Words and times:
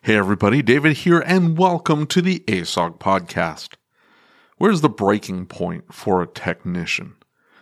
Hey 0.00 0.16
everybody, 0.16 0.62
David 0.62 0.96
here, 0.96 1.20
and 1.20 1.58
welcome 1.58 2.06
to 2.06 2.22
the 2.22 2.38
ASOG 2.46 2.98
podcast. 2.98 3.74
Where's 4.56 4.80
the 4.80 4.88
breaking 4.88 5.44
point 5.44 5.92
for 5.92 6.22
a 6.22 6.26
technician? 6.26 7.14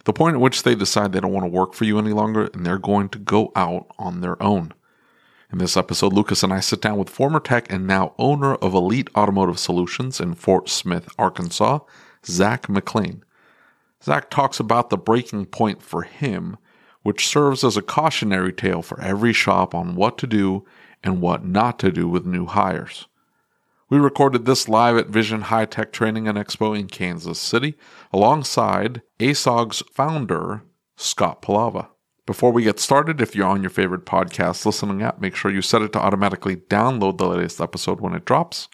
The 0.05 0.13
point 0.13 0.37
at 0.37 0.41
which 0.41 0.63
they 0.63 0.77
decide 0.77 1.11
they 1.11 1.19
don't 1.19 1.33
want 1.33 1.43
to 1.43 1.51
work 1.51 1.75
for 1.75 1.85
you 1.85 1.99
any 1.99 2.13
longer 2.13 2.49
and 2.55 2.65
they're 2.65 2.79
going 2.79 3.09
to 3.09 3.19
go 3.19 3.51
out 3.57 3.89
on 3.99 4.21
their 4.21 4.41
own. 4.41 4.75
In 5.51 5.59
this 5.59 5.77
episode, 5.77 6.13
Lucas 6.13 6.45
and 6.45 6.53
I 6.53 6.61
sit 6.61 6.81
down 6.81 6.99
with 6.99 7.11
former 7.11 7.41
tech 7.41 7.69
and 7.69 7.85
now 7.85 8.15
owner 8.17 8.55
of 8.55 8.73
Elite 8.73 9.11
Automotive 9.17 9.59
Solutions 9.59 10.21
in 10.21 10.35
Fort 10.35 10.69
Smith, 10.69 11.09
Arkansas, 11.19 11.81
Zack 12.25 12.69
Mcclain. 12.69 13.23
Zach 14.05 14.31
talks 14.31 14.61
about 14.61 14.91
the 14.91 14.97
breaking 14.97 15.47
point 15.47 15.83
for 15.83 16.03
him, 16.03 16.59
which 17.03 17.27
serves 17.27 17.65
as 17.65 17.77
a 17.77 17.83
cautionary 17.83 18.53
tale 18.53 18.83
for 18.83 19.01
every 19.01 19.33
shop 19.33 19.75
on 19.75 19.97
what 19.97 20.17
to 20.19 20.29
do 20.29 20.65
and 21.07 21.21
what 21.21 21.45
not 21.45 21.79
to 21.79 21.93
do 21.93 22.09
with 22.09 22.27
new 22.27 22.47
hires. 22.47 23.07
We 23.89 23.99
recorded 23.99 24.45
this 24.45 24.69
live 24.69 24.97
at 24.97 25.07
Vision 25.07 25.43
Hi-Tech 25.43 25.93
Training 25.93 26.27
and 26.27 26.37
Expo 26.37 26.77
in 26.77 26.89
Kansas 26.89 27.39
City 27.39 27.77
alongside 28.13 29.03
ASOG's 29.21 29.85
founder, 29.93 30.65
Scott 30.97 31.41
Palava. 31.41 31.89
Before 32.27 32.51
we 32.51 32.65
get 32.65 32.81
started, 32.81 33.21
if 33.21 33.37
you're 33.37 33.47
on 33.47 33.63
your 33.63 33.71
favorite 33.71 34.05
podcast 34.05 34.67
listening 34.67 35.01
app, 35.01 35.21
make 35.21 35.37
sure 35.37 35.53
you 35.53 35.63
set 35.63 35.83
it 35.83 35.93
to 35.93 36.01
automatically 36.01 36.57
download 36.57 37.19
the 37.19 37.29
latest 37.29 37.61
episode 37.61 38.01
when 38.01 38.15
it 38.15 38.25
drops. 38.25 38.67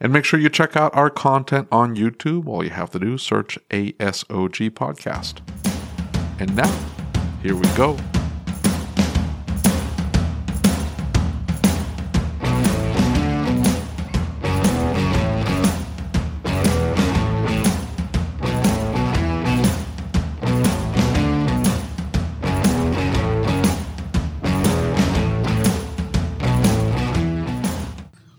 And 0.00 0.12
make 0.12 0.24
sure 0.24 0.38
you 0.38 0.48
check 0.48 0.76
out 0.76 0.94
our 0.94 1.10
content 1.10 1.66
on 1.72 1.96
YouTube. 1.96 2.46
All 2.46 2.62
you 2.62 2.70
have 2.70 2.90
to 2.90 3.00
do 3.00 3.18
search 3.18 3.58
ASOG 3.70 4.70
Podcast. 4.70 5.40
And 6.40 6.54
now, 6.54 6.72
here 7.42 7.56
we 7.56 7.66
go. 7.76 7.98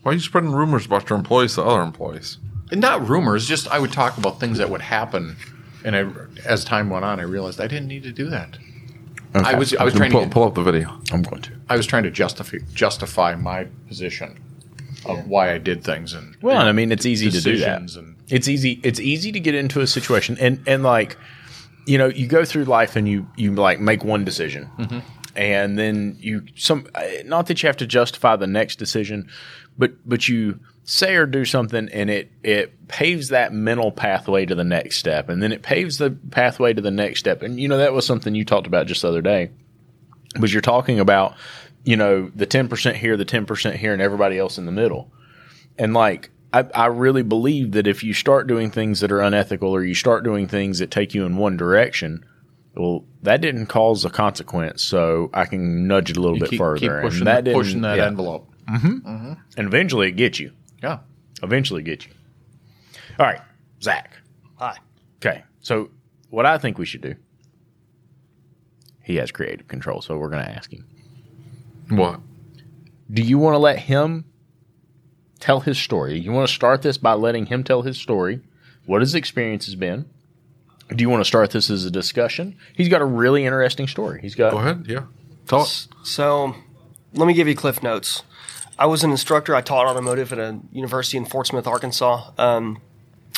Why 0.10 0.14
are 0.14 0.16
you 0.16 0.22
spreading 0.22 0.54
rumors 0.54 0.88
about 0.88 1.08
your 1.08 1.20
employees 1.20 1.54
to 1.54 1.64
other 1.64 1.84
employees? 1.84 2.40
And 2.72 2.82
not 2.82 3.08
rumors, 3.08 3.48
just 3.48 3.68
I 3.68 3.78
would 3.78 3.92
talk 3.92 4.18
about 4.18 4.40
things 4.40 4.58
that 4.58 4.68
would 4.72 4.82
happen. 4.82 5.36
And 5.86 5.96
I, 5.96 6.08
as 6.48 6.66
time 6.66 6.90
went 6.90 7.06
on, 7.06 7.20
I 7.20 7.24
realized 7.24 7.62
I 7.62 7.68
didn't 7.68 7.90
need 7.90 8.02
to 8.02 8.12
do 8.12 8.28
that. 8.32 8.58
I 9.36 9.54
was 9.54 9.76
I 9.76 9.84
was 9.84 9.94
trying 9.94 10.10
pull, 10.12 10.24
to 10.24 10.30
pull 10.32 10.46
up 10.46 10.56
the 10.56 10.64
video. 10.64 11.00
I'm 11.12 11.22
going 11.22 11.44
to. 11.44 11.52
I 11.70 11.78
was 11.78 11.86
trying 11.86 12.02
to 12.06 12.10
justify 12.10 12.58
justify 12.74 13.36
my 13.36 13.66
position 13.88 14.40
of 15.06 15.28
why 15.28 15.54
I 15.54 15.60
did 15.60 15.84
things 15.84 16.16
and 16.16 16.36
Well, 16.42 16.60
and 16.60 16.68
I 16.68 16.72
mean, 16.72 16.92
it's 16.92 17.06
easy 17.06 17.30
to 17.30 17.40
do 17.40 17.58
that. 17.60 17.96
and 17.96 18.16
It's 18.30 18.48
easy. 18.48 18.80
It's 18.82 19.00
easy 19.00 19.32
to 19.32 19.40
get 19.40 19.54
into 19.54 19.80
a 19.80 19.86
situation, 19.86 20.40
and 20.40 20.60
and 20.66 20.82
like, 20.82 21.18
you 21.86 22.00
know, 22.00 22.08
you 22.08 22.26
go 22.26 22.46
through 22.46 22.64
life 22.64 22.96
and 22.96 23.08
you 23.08 23.28
you 23.36 23.54
like 23.54 23.80
make 23.80 24.04
one 24.04 24.26
decision, 24.26 24.72
and 25.36 25.78
then 25.78 26.18
you 26.20 26.46
some. 26.56 26.88
uh, 26.96 27.04
Not 27.26 27.46
that 27.46 27.62
you 27.62 27.68
have 27.68 27.78
to 27.78 27.86
justify 27.86 28.36
the 28.38 28.48
next 28.48 28.78
decision, 28.78 29.30
but 29.80 29.94
but 30.08 30.28
you 30.28 30.60
say 30.84 31.16
or 31.16 31.26
do 31.26 31.46
something, 31.46 31.90
and 31.90 32.10
it 32.10 32.32
it 32.44 32.88
paves 32.88 33.30
that 33.30 33.54
mental 33.54 33.92
pathway 33.92 34.46
to 34.46 34.54
the 34.54 34.64
next 34.64 34.98
step, 34.98 35.30
and 35.30 35.42
then 35.42 35.52
it 35.52 35.64
paves 35.64 35.98
the 35.98 36.12
pathway 36.30 36.74
to 36.74 36.82
the 36.82 36.92
next 36.92 37.22
step, 37.22 37.42
and 37.42 37.60
you 37.60 37.68
know 37.68 37.78
that 37.78 37.94
was 37.94 38.06
something 38.06 38.36
you 38.36 38.46
talked 38.46 38.68
about 38.68 38.86
just 38.86 39.02
the 39.02 39.08
other 39.08 39.22
day, 39.22 39.50
was 40.40 40.54
you're 40.54 40.62
talking 40.62 41.00
about, 41.00 41.36
you 41.86 41.96
know, 41.96 42.30
the 42.36 42.46
ten 42.46 42.68
percent 42.68 42.98
here, 42.98 43.18
the 43.18 43.26
ten 43.26 43.46
percent 43.46 43.78
here, 43.78 43.94
and 43.94 44.02
everybody 44.02 44.38
else 44.38 44.58
in 44.58 44.66
the 44.66 44.72
middle. 44.72 45.12
And 45.78 45.94
like, 45.94 46.30
I, 46.52 46.66
I 46.76 46.86
really 46.88 47.24
believe 47.24 47.72
that 47.72 47.88
if 47.88 48.04
you 48.04 48.14
start 48.14 48.48
doing 48.48 48.70
things 48.70 49.00
that 49.00 49.12
are 49.14 49.22
unethical 49.22 49.74
or 49.74 49.84
you 49.84 49.96
start 49.96 50.26
doing 50.26 50.48
things 50.48 50.80
that 50.80 50.92
take 50.92 51.14
you 51.14 51.26
in 51.26 51.38
one 51.38 51.56
direction, 51.56 52.26
well, 52.76 53.06
that 53.22 53.40
didn't 53.40 53.68
cause 53.68 54.04
a 54.04 54.10
consequence. 54.10 54.84
So 54.84 55.30
I 55.34 55.46
can 55.46 55.88
nudge 55.88 56.10
it 56.10 56.18
a 56.18 56.20
little 56.20 56.36
you 56.36 56.42
bit 56.42 56.50
keep, 56.50 56.60
further. 56.60 56.80
keep 56.80 56.92
and 56.92 57.02
pushing 57.02 57.24
that 57.26 57.36
that, 57.36 57.44
didn't- 57.46 57.62
pushing 57.62 57.82
that 57.82 57.98
yeah. 57.98 58.08
envelope. 58.08 58.48
Mm-hmm. 58.70 59.08
Mm-hmm. 59.08 59.34
And 59.58 59.68
eventually 59.68 60.10
it 60.10 60.14
gets 60.14 60.40
you. 60.40 60.52
Yeah. 60.82 61.00
Eventually 61.42 61.82
it 61.82 61.86
gets 61.86 62.06
you. 62.06 62.14
All 63.18 63.26
right, 63.26 63.42
Zack. 63.82 64.18
Hi. 64.58 64.78
Okay. 65.18 65.44
So 65.62 65.90
what 66.30 66.46
I 66.46 66.58
think 66.58 66.78
we 66.78 66.86
should 66.86 67.02
do, 67.02 67.16
he 69.04 69.18
has 69.18 69.32
creative 69.32 69.68
control. 69.68 70.02
So 70.02 70.18
we're 70.18 70.30
going 70.30 70.44
to 70.44 70.52
ask 70.52 70.72
him. 70.72 70.86
What? 71.90 72.22
do 73.12 73.22
you 73.22 73.38
want 73.38 73.56
to 73.56 73.60
let 73.60 73.80
him 73.80 74.26
tell 75.40 75.62
his 75.62 75.78
story? 75.78 76.20
You 76.20 76.32
want 76.32 76.48
to 76.48 76.54
start 76.54 76.82
this 76.82 76.98
by 76.98 77.14
letting 77.14 77.48
him 77.48 77.64
tell 77.64 77.82
his 77.82 77.98
story, 77.98 78.42
what 78.86 79.02
his 79.02 79.16
experience 79.16 79.66
has 79.66 79.76
been. 79.76 80.08
Do 80.90 81.02
you 81.04 81.10
want 81.10 81.22
to 81.22 81.28
start 81.28 81.52
this 81.52 81.70
as 81.70 81.86
a 81.86 81.92
discussion? 81.92 82.58
He's 82.74 82.90
got 82.90 83.02
a 83.02 83.06
really 83.06 83.46
interesting 83.46 83.88
story. 83.88 84.22
He's 84.22 84.36
got 84.36 84.52
Go 84.52 84.58
ahead. 84.58 84.86
Yeah. 84.88 85.04
Tell 85.48 85.62
us. 85.62 85.88
So, 86.04 86.56
let 87.14 87.28
me 87.28 87.34
give 87.34 87.48
you 87.48 87.56
Cliff 87.56 87.84
Notes. 87.84 88.24
I 88.80 88.86
was 88.86 89.04
an 89.04 89.12
instructor. 89.12 89.54
I 89.54 89.62
taught 89.62 89.86
automotive 89.86 90.32
at 90.32 90.40
a 90.40 90.58
university 90.72 91.18
in 91.18 91.26
Fort 91.26 91.48
Smith, 91.48 91.68
Arkansas. 91.68 92.32
Um, 92.38 92.82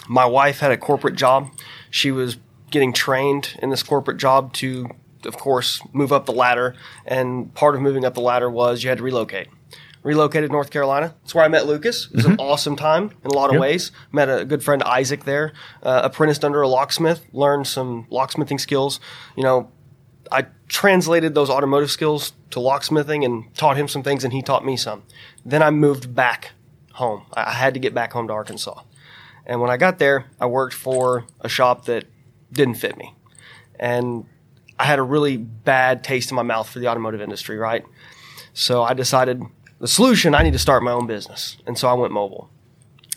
my 0.08 0.24
wife 0.24 0.60
had 0.60 0.72
a 0.72 0.78
corporate 0.78 1.16
job. 1.16 1.50
She 1.90 2.12
was 2.12 2.38
getting 2.70 2.94
trained 2.94 3.58
in 3.60 3.72
this 3.72 3.82
corporate 3.82 4.18
job 4.18 4.54
to, 4.54 4.88
of 5.26 5.38
course, 5.38 5.82
move 5.94 6.14
up 6.14 6.28
the 6.28 6.32
ladder. 6.32 6.76
And 7.08 7.52
part 7.56 7.74
of 7.74 7.82
moving 7.82 8.06
up 8.06 8.14
the 8.14 8.22
ladder 8.22 8.52
was 8.52 8.84
you 8.84 8.90
had 8.90 9.00
to 9.00 9.04
relocate. 9.04 9.48
Relocated 10.04 10.50
to 10.50 10.54
North 10.54 10.70
Carolina. 10.70 11.16
That's 11.22 11.34
where 11.34 11.44
I 11.44 11.48
met 11.48 11.66
Lucas. 11.66 12.06
It 12.06 12.18
was 12.18 12.26
an 12.26 12.36
awesome 12.40 12.76
time 12.76 13.12
in 13.24 13.32
a 13.32 13.34
lot 13.34 13.54
of 13.54 13.60
ways. 13.60 13.92
Met 14.12 14.30
a 14.30 14.46
good 14.46 14.64
friend 14.64 14.84
Isaac 14.84 15.26
there. 15.26 15.54
Uh, 15.82 16.02
apprenticed 16.04 16.46
under 16.46 16.62
a 16.62 16.68
locksmith. 16.68 17.26
Learned 17.34 17.66
some 17.66 18.06
locksmithing 18.12 18.60
skills. 18.60 19.00
You 19.36 19.44
know, 19.44 19.72
I 20.32 20.46
translated 20.72 21.36
those 21.36 21.50
automotive 21.50 21.92
skills 21.92 22.32
to 22.50 22.60
locksmithing 22.60 23.26
and 23.26 23.54
taught 23.56 23.76
him 23.76 23.90
some 23.90 24.02
things, 24.02 24.24
and 24.24 24.32
he 24.32 24.42
taught 24.42 24.66
me 24.66 24.78
some. 24.78 25.04
Then 25.46 25.62
I 25.62 25.70
moved 25.70 26.16
back 26.16 26.52
home. 26.94 27.24
I 27.34 27.52
had 27.52 27.74
to 27.74 27.80
get 27.80 27.94
back 27.94 28.14
home 28.14 28.28
to 28.28 28.34
Arkansas. 28.34 28.82
And 29.46 29.60
when 29.60 29.70
I 29.70 29.76
got 29.76 30.00
there, 30.00 30.28
I 30.40 30.46
worked 30.46 30.74
for 30.74 31.26
a 31.42 31.50
shop 31.50 31.86
that 31.86 32.06
didn't 32.54 32.76
fit 32.76 32.96
me. 32.96 33.14
And 33.80 34.26
I 34.80 34.86
had 34.86 34.98
a 34.98 35.04
really 35.04 35.36
bad 35.36 36.06
taste 36.06 36.32
in 36.32 36.36
my 36.36 36.44
mouth 36.44 36.70
for 36.70 36.80
the 36.80 36.88
automotive 36.88 37.20
industry, 37.20 37.58
right? 37.58 37.84
So 38.54 38.82
I 38.82 38.94
decided 38.94 39.42
the 39.80 39.90
solution, 39.90 40.36
I 40.36 40.44
need 40.44 40.54
to 40.54 40.60
start 40.60 40.84
my 40.84 40.92
own 40.92 41.06
business. 41.06 41.58
And 41.66 41.78
so 41.78 41.90
I 41.90 41.94
went 41.94 42.14
mobile. 42.14 42.50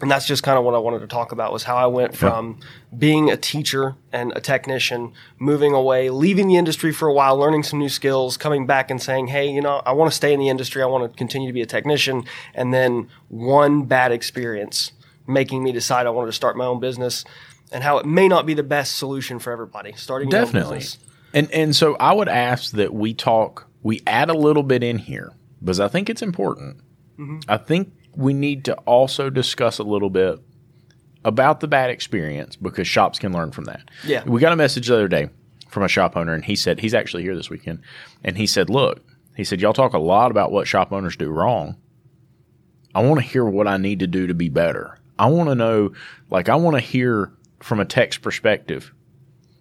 And 0.04 0.10
that's 0.10 0.26
just 0.26 0.42
kind 0.42 0.58
of 0.58 0.64
what 0.66 0.74
I 0.74 0.78
wanted 0.78 0.98
to 0.98 1.06
talk 1.06 1.32
about 1.32 1.50
was 1.50 1.62
how 1.62 1.76
I 1.76 1.86
went 1.86 2.14
from 2.14 2.60
being 2.94 3.30
a 3.30 3.38
teacher 3.38 3.96
and 4.12 4.34
a 4.36 4.40
technician, 4.42 5.14
moving 5.38 5.72
away, 5.72 6.10
leaving 6.10 6.46
the 6.46 6.56
industry 6.56 6.92
for 6.92 7.08
a 7.08 7.12
while, 7.14 7.38
learning 7.38 7.62
some 7.62 7.78
new 7.78 7.88
skills, 7.88 8.36
coming 8.36 8.66
back 8.66 8.90
and 8.90 9.00
saying, 9.00 9.28
Hey, 9.28 9.50
you 9.50 9.62
know, 9.62 9.80
I 9.86 9.92
want 9.92 10.10
to 10.10 10.14
stay 10.14 10.34
in 10.34 10.40
the 10.40 10.50
industry. 10.50 10.82
I 10.82 10.84
want 10.84 11.10
to 11.10 11.16
continue 11.16 11.48
to 11.48 11.54
be 11.54 11.62
a 11.62 11.66
technician. 11.66 12.24
And 12.52 12.74
then 12.74 13.08
one 13.28 13.84
bad 13.84 14.12
experience 14.12 14.92
making 15.26 15.64
me 15.64 15.72
decide 15.72 16.06
I 16.06 16.10
wanted 16.10 16.26
to 16.26 16.34
start 16.34 16.54
my 16.54 16.66
own 16.66 16.80
business 16.80 17.24
and 17.72 17.82
how 17.82 17.96
it 17.96 18.04
may 18.04 18.28
not 18.28 18.44
be 18.44 18.52
the 18.52 18.62
best 18.62 18.98
solution 18.98 19.38
for 19.38 19.54
everybody. 19.54 19.94
Starting 19.96 20.28
Definitely. 20.28 20.82
And 21.32 21.50
and 21.50 21.74
so 21.74 21.96
I 21.96 22.12
would 22.12 22.28
ask 22.28 22.72
that 22.72 22.92
we 22.92 23.14
talk, 23.14 23.70
we 23.82 24.02
add 24.06 24.28
a 24.28 24.34
little 24.34 24.64
bit 24.64 24.82
in 24.82 24.98
here 24.98 25.32
because 25.60 25.80
I 25.80 25.88
think 25.88 26.10
it's 26.10 26.20
important. 26.20 26.76
Mm-hmm. 27.18 27.38
I 27.48 27.56
think 27.56 27.94
we 28.16 28.32
need 28.32 28.64
to 28.66 28.74
also 28.86 29.30
discuss 29.30 29.78
a 29.78 29.82
little 29.82 30.10
bit 30.10 30.38
about 31.24 31.60
the 31.60 31.68
bad 31.68 31.90
experience 31.90 32.56
because 32.56 32.86
shops 32.86 33.18
can 33.18 33.32
learn 33.32 33.50
from 33.50 33.64
that. 33.64 33.90
Yeah. 34.04 34.24
We 34.24 34.40
got 34.40 34.52
a 34.52 34.56
message 34.56 34.88
the 34.88 34.94
other 34.94 35.08
day 35.08 35.30
from 35.68 35.82
a 35.82 35.88
shop 35.88 36.16
owner 36.16 36.34
and 36.34 36.44
he 36.44 36.56
said 36.56 36.80
he's 36.80 36.94
actually 36.94 37.22
here 37.22 37.34
this 37.34 37.50
weekend 37.50 37.80
and 38.22 38.36
he 38.36 38.46
said, 38.46 38.70
"Look, 38.70 39.02
he 39.36 39.44
said 39.44 39.60
y'all 39.60 39.72
talk 39.72 39.94
a 39.94 39.98
lot 39.98 40.30
about 40.30 40.52
what 40.52 40.66
shop 40.66 40.92
owners 40.92 41.16
do 41.16 41.30
wrong. 41.30 41.76
I 42.94 43.02
want 43.02 43.20
to 43.20 43.26
hear 43.26 43.44
what 43.44 43.66
I 43.66 43.76
need 43.76 44.00
to 44.00 44.06
do 44.06 44.26
to 44.26 44.34
be 44.34 44.48
better. 44.48 44.98
I 45.18 45.26
want 45.26 45.48
to 45.48 45.54
know 45.54 45.92
like 46.30 46.48
I 46.48 46.56
want 46.56 46.76
to 46.76 46.80
hear 46.80 47.32
from 47.60 47.80
a 47.80 47.84
tech's 47.84 48.18
perspective 48.18 48.92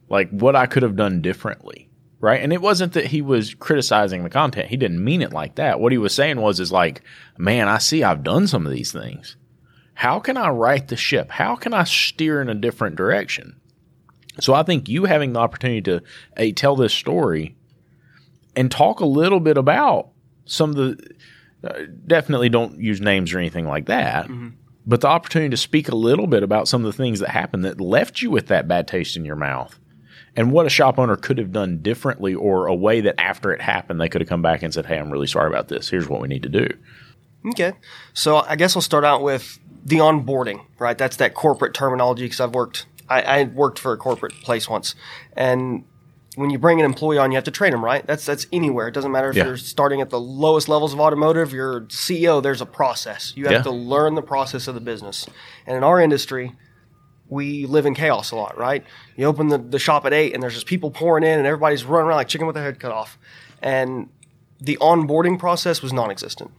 like 0.10 0.30
what 0.30 0.56
I 0.56 0.66
could 0.66 0.84
have 0.84 0.96
done 0.96 1.22
differently. 1.22 1.90
Right. 2.24 2.42
And 2.42 2.54
it 2.54 2.62
wasn't 2.62 2.94
that 2.94 3.08
he 3.08 3.22
was 3.22 3.54
criticizing 3.54 4.24
the 4.24 4.30
content. 4.30 4.70
He 4.70 4.78
didn't 4.78 5.04
mean 5.04 5.22
it 5.22 5.34
like 5.34 5.56
that. 5.56 5.82
What 5.82 5.92
he 5.92 5.98
was 5.98 6.16
saying 6.16 6.40
was, 6.40 6.62
is 6.62 6.72
like, 6.72 7.02
man, 7.38 7.68
I 7.68 7.80
see 7.80 8.02
I've 8.02 8.24
done 8.24 8.48
some 8.48 8.66
of 8.66 8.72
these 8.72 8.94
things. 8.94 9.36
How 9.94 10.22
can 10.22 10.38
I 10.38 10.48
right 10.48 10.88
the 10.88 10.96
ship? 10.96 11.32
How 11.32 11.58
can 11.58 11.74
I 11.74 11.84
steer 11.84 12.42
in 12.42 12.48
a 12.48 12.56
different 12.56 12.96
direction? 12.96 13.60
So 14.40 14.54
I 14.54 14.64
think 14.64 14.88
you 14.88 15.04
having 15.04 15.34
the 15.34 15.42
opportunity 15.42 15.82
to 15.82 16.02
a 16.38 16.54
tell 16.54 16.78
this 16.78 16.94
story 16.94 17.58
and 18.56 18.72
talk 18.72 19.02
a 19.02 19.06
little 19.06 19.42
bit 19.42 19.58
about 19.58 20.12
some 20.46 20.70
of 20.70 20.78
the 20.78 21.16
uh, 21.62 21.82
definitely 22.08 22.48
don't 22.48 22.80
use 22.80 23.02
names 23.02 23.34
or 23.34 23.40
anything 23.40 23.68
like 23.68 23.88
that. 23.88 24.30
But 24.86 25.02
the 25.02 25.10
opportunity 25.10 25.50
to 25.50 25.58
speak 25.58 25.90
a 25.90 25.96
little 25.96 26.28
bit 26.28 26.42
about 26.42 26.70
some 26.70 26.86
of 26.86 26.92
the 26.94 26.98
things 26.98 27.20
that 27.20 27.32
happened 27.32 27.66
that 27.66 27.82
left 27.82 28.22
you 28.22 28.32
with 28.32 28.48
that 28.48 28.66
bad 28.66 28.88
taste 28.88 29.18
in 29.18 29.26
your 29.26 29.36
mouth 29.36 29.78
and 30.36 30.52
what 30.52 30.66
a 30.66 30.70
shop 30.70 30.98
owner 30.98 31.16
could 31.16 31.38
have 31.38 31.52
done 31.52 31.80
differently 31.82 32.34
or 32.34 32.68
a 32.68 32.76
way 32.76 33.02
that 33.02 33.20
after 33.20 33.52
it 33.52 33.62
happened 33.62 34.00
they 34.02 34.10
could 34.10 34.22
have 34.22 34.28
come 34.30 34.42
back 34.42 34.64
and 34.64 34.74
said 34.74 34.86
hey 34.86 34.98
i'm 34.98 35.12
really 35.12 35.28
sorry 35.28 35.48
about 35.48 35.68
this 35.68 35.90
here's 35.90 36.08
what 36.10 36.22
we 36.22 36.28
need 36.28 36.44
to 36.44 36.50
do 36.50 36.68
Okay. 37.46 37.74
So 38.14 38.38
I 38.38 38.56
guess 38.56 38.74
I'll 38.74 38.82
start 38.82 39.04
out 39.04 39.22
with 39.22 39.60
the 39.84 39.98
onboarding, 39.98 40.62
right? 40.80 40.98
That's 40.98 41.18
that 41.18 41.34
corporate 41.34 41.74
terminology 41.74 42.24
because 42.24 42.40
I've 42.40 42.54
worked, 42.56 42.86
I, 43.10 43.22
I 43.22 43.44
worked 43.44 43.80
for 43.80 43.92
a 43.92 43.98
corporate 43.98 44.32
place 44.44 44.70
once. 44.70 44.96
And 45.36 45.84
when 46.36 46.52
you 46.52 46.58
bring 46.58 46.80
an 46.80 46.86
employee 46.86 47.18
on, 47.18 47.34
you 47.34 47.36
have 47.36 47.44
to 47.44 47.52
train 47.52 47.72
them, 47.72 47.84
right? 47.84 48.08
That's, 48.08 48.26
that's 48.26 48.48
anywhere. 48.54 48.88
It 48.88 48.94
doesn't 48.94 49.12
matter 49.12 49.30
if 49.30 49.36
Yeah. 49.36 49.44
you're 49.44 49.58
starting 49.58 50.00
at 50.00 50.10
the 50.10 50.22
lowest 50.22 50.70
levels 50.70 50.94
of 50.94 51.02
automotive, 51.02 51.52
you're 51.52 51.82
CEO, 51.88 52.42
there's 52.42 52.62
a 52.62 52.66
process. 52.66 53.34
You 53.36 53.44
have 53.48 53.52
Yeah. 53.56 53.62
to 53.64 53.72
learn 53.72 54.16
the 54.16 54.22
process 54.22 54.70
of 54.70 54.74
the 54.76 54.80
business. 54.80 55.28
And 55.68 55.76
in 55.76 55.84
our 55.84 56.00
industry, 56.00 56.54
we 57.34 57.66
live 57.66 57.86
in 57.86 57.96
chaos 57.96 58.32
a 58.32 58.36
lot, 58.36 58.58
right? 58.58 58.84
You 59.18 59.26
open 59.26 59.48
the, 59.48 59.58
the 59.58 59.80
shop 59.80 60.06
at 60.06 60.14
eight 60.14 60.34
and 60.34 60.42
there's 60.42 60.54
just 60.54 60.68
people 60.68 60.92
pouring 60.92 61.24
in 61.24 61.40
and 61.40 61.48
everybody's 61.48 61.84
running 61.84 62.08
around 62.08 62.18
like 62.18 62.28
chicken 62.28 62.48
with 62.48 62.54
their 62.54 62.64
head 62.64 62.80
cut 62.80 62.92
off. 62.92 63.18
And 63.62 64.10
the 64.62 64.78
onboarding 64.80 65.40
process 65.40 65.82
was 65.82 65.92
non 65.92 66.12
existent. 66.12 66.52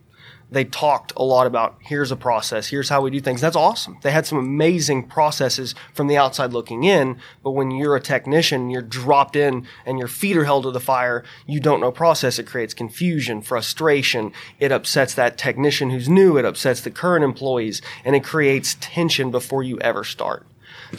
They 0.51 0.65
talked 0.65 1.13
a 1.17 1.23
lot 1.23 1.47
about 1.47 1.77
here's 1.81 2.13
a 2.13 2.17
process, 2.17 2.69
here's 2.69 2.89
how 2.89 3.01
we 3.01 3.11
do 3.11 3.21
things. 3.21 3.41
That's 3.41 3.57
awesome. 3.57 3.99
They 4.03 4.11
had 4.11 4.27
some 4.27 4.39
amazing 4.39 5.09
processes 5.09 5.75
from 5.95 6.07
the 6.07 6.17
outside 6.17 6.53
looking 6.53 6.85
in, 6.85 7.19
but 7.43 7.53
when 7.53 7.71
you're 7.71 7.97
a 7.97 8.01
technician, 8.01 8.69
you're 8.69 8.83
dropped 8.83 9.37
in 9.37 9.67
and 9.87 9.99
your 9.99 10.07
feet 10.07 10.37
are 10.37 10.45
held 10.45 10.65
to 10.65 10.71
the 10.71 10.81
fire, 10.81 11.25
you 11.47 11.61
don't 11.61 11.81
know 11.81 11.91
process. 11.91 12.39
It 12.39 12.47
creates 12.47 12.75
confusion, 12.75 13.43
frustration. 13.43 14.33
It 14.61 14.71
upsets 14.71 15.15
that 15.15 15.39
technician 15.39 15.91
who's 15.91 16.09
new, 16.09 16.37
it 16.37 16.45
upsets 16.45 16.83
the 16.83 16.91
current 16.91 17.25
employees, 17.25 17.81
and 18.05 18.15
it 18.15 18.23
creates 18.23 18.77
tension 18.81 19.31
before 19.31 19.63
you 19.63 19.79
ever 19.81 20.05
start. 20.05 20.47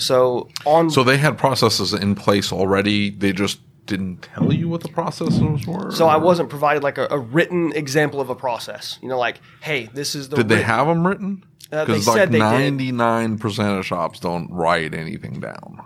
So 0.01 0.50
on 0.65 0.89
So 0.89 1.03
they 1.03 1.18
had 1.18 1.38
processes 1.38 1.94
in 1.94 2.15
place 2.15 2.51
already. 2.51 3.09
They 3.09 3.33
just 3.33 3.59
didn't 3.86 4.24
tell 4.24 4.51
you 4.51 4.68
what 4.68 4.81
the 4.81 4.89
processes 4.89 5.68
were. 5.68 5.92
So 5.92 6.07
I 6.07 6.18
wasn't 6.18 6.50
provided 6.50 6.83
like 6.83 6.97
a, 6.97 7.07
a 7.09 7.19
written 7.19 7.71
example 7.74 8.19
of 8.19 8.30
a 8.30 8.36
process. 8.36 8.97
You 9.01 9.09
know, 9.09 9.19
like, 9.19 9.39
hey, 9.62 9.89
this 9.94 10.15
is 10.15 10.30
the. 10.30 10.38
Did 10.38 10.50
they 10.50 10.62
have 10.62 10.88
them 10.88 11.06
written? 11.06 11.44
Uh, 11.71 11.86
they 11.86 11.94
Because 11.94 12.06
said 12.06 12.31
like 12.31 12.39
ninety 12.39 12.92
nine 12.92 13.38
percent 13.38 13.77
of 13.77 13.86
shops 13.86 14.19
don't 14.19 14.51
write 14.51 14.94
anything 14.94 15.39
down. 15.39 15.83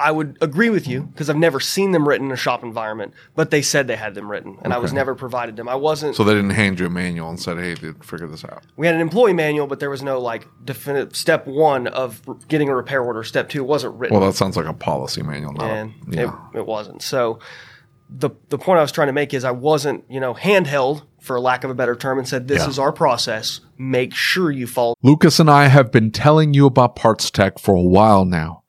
I 0.00 0.10
would 0.10 0.36
agree 0.40 0.70
with 0.70 0.88
you 0.88 1.02
because 1.02 1.30
I've 1.30 1.36
never 1.36 1.60
seen 1.60 1.92
them 1.92 2.08
written 2.08 2.26
in 2.26 2.32
a 2.32 2.36
shop 2.36 2.62
environment, 2.64 3.14
but 3.36 3.50
they 3.50 3.62
said 3.62 3.86
they 3.86 3.96
had 3.96 4.14
them 4.14 4.30
written, 4.30 4.58
and 4.62 4.72
I 4.72 4.78
was 4.78 4.92
never 4.92 5.14
provided 5.14 5.56
them. 5.56 5.68
I 5.68 5.76
wasn't. 5.76 6.16
So 6.16 6.24
they 6.24 6.34
didn't 6.34 6.50
hand 6.50 6.80
you 6.80 6.86
a 6.86 6.90
manual 6.90 7.28
and 7.28 7.38
said, 7.38 7.58
"Hey, 7.58 7.74
dude, 7.74 8.04
figure 8.04 8.26
this 8.26 8.44
out." 8.44 8.64
we 8.76 8.86
had 8.86 8.96
an 8.96 9.00
employee 9.00 9.32
manual, 9.32 9.66
but 9.66 9.80
there 9.80 9.90
was 9.90 10.02
no 10.02 10.20
like 10.20 10.46
definitive 10.64 11.14
step 11.14 11.46
one 11.46 11.86
of 11.86 12.20
getting 12.48 12.68
a 12.68 12.74
repair 12.74 13.02
order. 13.02 13.22
Step 13.22 13.48
two 13.48 13.62
wasn't 13.62 13.94
written. 13.94 14.18
Well, 14.18 14.28
that 14.28 14.36
sounds 14.36 14.56
like 14.56 14.66
a 14.66 14.72
policy 14.72 15.22
manual. 15.22 15.52
Not 15.52 15.70
and 15.70 15.92
a, 16.08 16.16
yeah. 16.16 16.36
it, 16.54 16.58
it 16.58 16.66
wasn't. 16.66 17.02
So 17.02 17.38
the 18.10 18.30
the 18.48 18.58
point 18.58 18.78
I 18.78 18.82
was 18.82 18.92
trying 18.92 19.08
to 19.08 19.12
make 19.12 19.32
is 19.32 19.44
I 19.44 19.52
wasn't, 19.52 20.04
you 20.08 20.20
know, 20.20 20.34
handheld 20.34 21.02
for 21.20 21.38
lack 21.38 21.62
of 21.62 21.70
a 21.70 21.74
better 21.74 21.94
term 21.94 22.18
and 22.18 22.26
said 22.26 22.48
this 22.48 22.62
Yeah. 22.62 22.68
is 22.68 22.78
our 22.78 22.92
process. 22.92 23.60
Make 23.78 24.14
sure 24.14 24.50
you 24.50 24.66
follow 24.66 24.96
Lucas 25.02 25.38
and 25.38 25.48
I 25.50 25.68
have 25.68 25.92
been 25.92 26.10
telling 26.10 26.52
you 26.54 26.66
about 26.66 26.96
PartsTech 26.96 27.60
for 27.60 27.74
a 27.74 27.80
while 27.82 28.24
now 28.24 28.61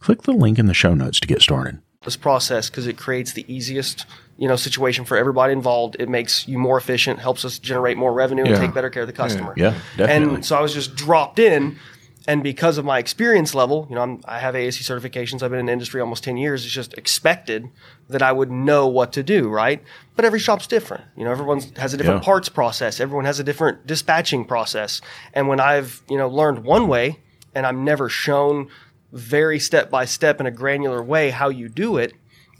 Click 0.00 0.22
the 0.22 0.32
link 0.32 0.58
in 0.58 0.66
the 0.66 0.74
show 0.74 0.94
notes 0.94 1.20
to 1.20 1.26
get 1.26 1.42
started. 1.42 1.80
this 2.04 2.16
process 2.16 2.70
because 2.70 2.86
it 2.86 2.96
creates 2.96 3.32
the 3.32 3.44
easiest 3.52 4.06
you 4.38 4.46
know 4.48 4.54
situation 4.56 5.04
for 5.04 5.16
everybody 5.18 5.52
involved 5.52 5.96
it 5.98 6.08
makes 6.08 6.46
you 6.46 6.56
more 6.58 6.78
efficient 6.78 7.18
helps 7.18 7.44
us 7.44 7.58
generate 7.58 7.96
more 7.98 8.12
revenue 8.12 8.44
and 8.44 8.52
Yeah. 8.52 8.60
take 8.60 8.72
better 8.72 8.88
care 8.88 9.02
of 9.02 9.08
the 9.08 9.12
customer 9.12 9.52
Yeah, 9.56 9.74
definitely. 9.96 10.34
and 10.36 10.44
so 10.46 10.56
i 10.56 10.60
was 10.62 10.72
just 10.72 10.94
dropped 10.94 11.38
in 11.40 11.76
And 12.28 12.42
because 12.42 12.76
of 12.76 12.84
my 12.84 12.98
experience 12.98 13.54
level, 13.54 13.86
you 13.88 13.94
know, 13.96 14.02
I'm, 14.02 14.20
I 14.26 14.38
have 14.38 14.54
ASE 14.54 14.82
certifications. 14.86 15.42
I've 15.42 15.50
been 15.50 15.60
in 15.60 15.66
the 15.66 15.72
industry 15.72 15.98
almost 16.02 16.22
10 16.24 16.36
years. 16.36 16.62
It's 16.62 16.74
just 16.74 16.92
expected 16.98 17.70
that 18.10 18.20
I 18.20 18.32
would 18.32 18.50
know 18.50 18.86
what 18.86 19.14
to 19.14 19.22
do, 19.22 19.48
right? 19.48 19.82
But 20.14 20.26
every 20.26 20.38
shop's 20.38 20.66
different. 20.66 21.04
You 21.16 21.24
know, 21.24 21.30
everyone 21.30 21.60
has 21.78 21.94
a 21.94 21.96
different 21.96 22.20
Yeah. 22.22 22.26
parts 22.30 22.50
process. 22.50 23.00
Everyone 23.00 23.24
has 23.24 23.40
a 23.40 23.44
different 23.44 23.86
dispatching 23.86 24.44
process. 24.44 25.00
And 25.32 25.48
when 25.48 25.58
I've, 25.58 26.02
you 26.10 26.18
know, 26.18 26.28
learned 26.28 26.58
one 26.66 26.86
way 26.86 27.18
and 27.54 27.64
I'm 27.64 27.82
never 27.82 28.10
shown 28.10 28.68
very 29.12 29.58
step 29.58 29.90
by 29.90 30.04
step 30.04 30.40
in 30.40 30.46
a 30.46 30.50
granular 30.50 31.02
way 31.02 31.30
how 31.30 31.48
you 31.48 31.68
do 31.68 31.96
it, 31.96 32.12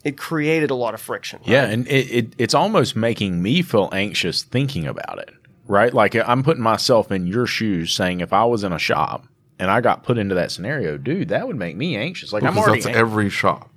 it 0.05 0.17
created 0.17 0.71
a 0.71 0.75
lot 0.75 0.95
of 0.95 1.01
friction. 1.01 1.41
Yeah, 1.45 1.65
and 1.65 1.87
it, 1.89 2.11
it 2.11 2.35
it's 2.39 2.55
almost 2.55 2.97
making 2.97 3.43
me 3.43 3.63
feel 3.63 3.89
anxious 3.93 4.43
thinking 4.43 4.87
about 4.87 5.19
it. 5.19 5.31
Right? 5.67 5.93
Like 5.93 6.15
I'm 6.15 6.43
putting 6.43 6.63
myself 6.63 7.13
in 7.13 7.27
your 7.27 7.47
shoes 7.47 7.93
saying 7.93 8.21
if 8.21 8.33
I 8.33 8.45
was 8.47 8.65
in 8.65 8.73
a 8.73 8.79
shop 8.79 9.27
and 9.59 9.71
I 9.71 9.83
got 9.83 10.03
put 10.05 10.17
into 10.17 10.35
that 10.37 10.51
scenario, 10.51 10.97
dude, 10.97 11.29
that 11.29 11.47
would 11.47 11.57
make 11.57 11.77
me 11.77 11.95
anxious. 11.97 12.33
Like 12.33 12.43
I'm 12.43 12.55
Because 12.55 12.67
already 12.69 12.83
that's 12.83 12.95
ang- 12.95 13.01
every 13.01 13.29
shop. 13.29 13.71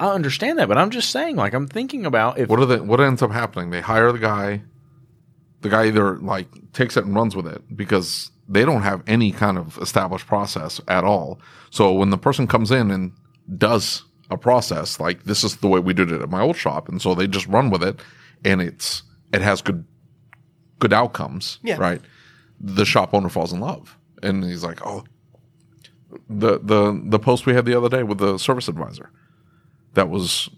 I 0.00 0.08
understand 0.08 0.58
that, 0.58 0.66
but 0.66 0.78
I'm 0.78 0.90
just 0.90 1.10
saying 1.10 1.36
like 1.36 1.54
I'm 1.54 1.68
thinking 1.68 2.04
about 2.06 2.38
if 2.38 2.48
What 2.48 2.58
are 2.58 2.66
they, 2.66 2.80
what 2.80 3.00
ends 3.00 3.22
up 3.22 3.30
happening? 3.30 3.70
They 3.70 3.80
hire 3.80 4.10
the 4.10 4.18
guy. 4.18 4.62
The 5.60 5.68
guy 5.68 5.86
either 5.86 6.16
like 6.16 6.48
takes 6.72 6.96
it 6.96 7.04
and 7.04 7.14
runs 7.14 7.36
with 7.36 7.46
it 7.46 7.62
because 7.76 8.31
they 8.48 8.64
don't 8.64 8.82
have 8.82 9.02
any 9.06 9.32
kind 9.32 9.58
of 9.58 9.78
established 9.78 10.26
process 10.26 10.80
at 10.88 11.04
all. 11.04 11.40
So 11.70 11.92
when 11.92 12.10
the 12.10 12.18
person 12.18 12.46
comes 12.46 12.70
in 12.70 12.90
and 12.90 13.12
does 13.56 14.04
a 14.30 14.38
process 14.38 14.98
like 14.98 15.24
this 15.24 15.44
is 15.44 15.56
the 15.56 15.68
way 15.68 15.80
we 15.80 15.94
did 15.94 16.10
it 16.10 16.22
at 16.22 16.30
my 16.30 16.40
old 16.40 16.56
shop, 16.56 16.88
and 16.88 17.00
so 17.00 17.14
they 17.14 17.26
just 17.26 17.46
run 17.46 17.70
with 17.70 17.82
it, 17.82 18.00
and 18.44 18.60
it's 18.60 19.02
it 19.32 19.42
has 19.42 19.62
good 19.62 19.84
good 20.78 20.92
outcomes. 20.92 21.58
Yeah. 21.62 21.76
Right. 21.76 22.00
The 22.60 22.84
shop 22.84 23.14
owner 23.14 23.28
falls 23.28 23.52
in 23.52 23.60
love, 23.60 23.96
and 24.22 24.44
he's 24.44 24.64
like, 24.64 24.84
oh. 24.86 25.04
The 26.28 26.58
the 26.58 27.00
the 27.06 27.18
post 27.18 27.46
we 27.46 27.54
had 27.54 27.64
the 27.64 27.74
other 27.74 27.88
day 27.88 28.02
with 28.02 28.18
the 28.18 28.36
service 28.36 28.68
advisor 28.68 29.10
that 29.94 30.10
was 30.10 30.50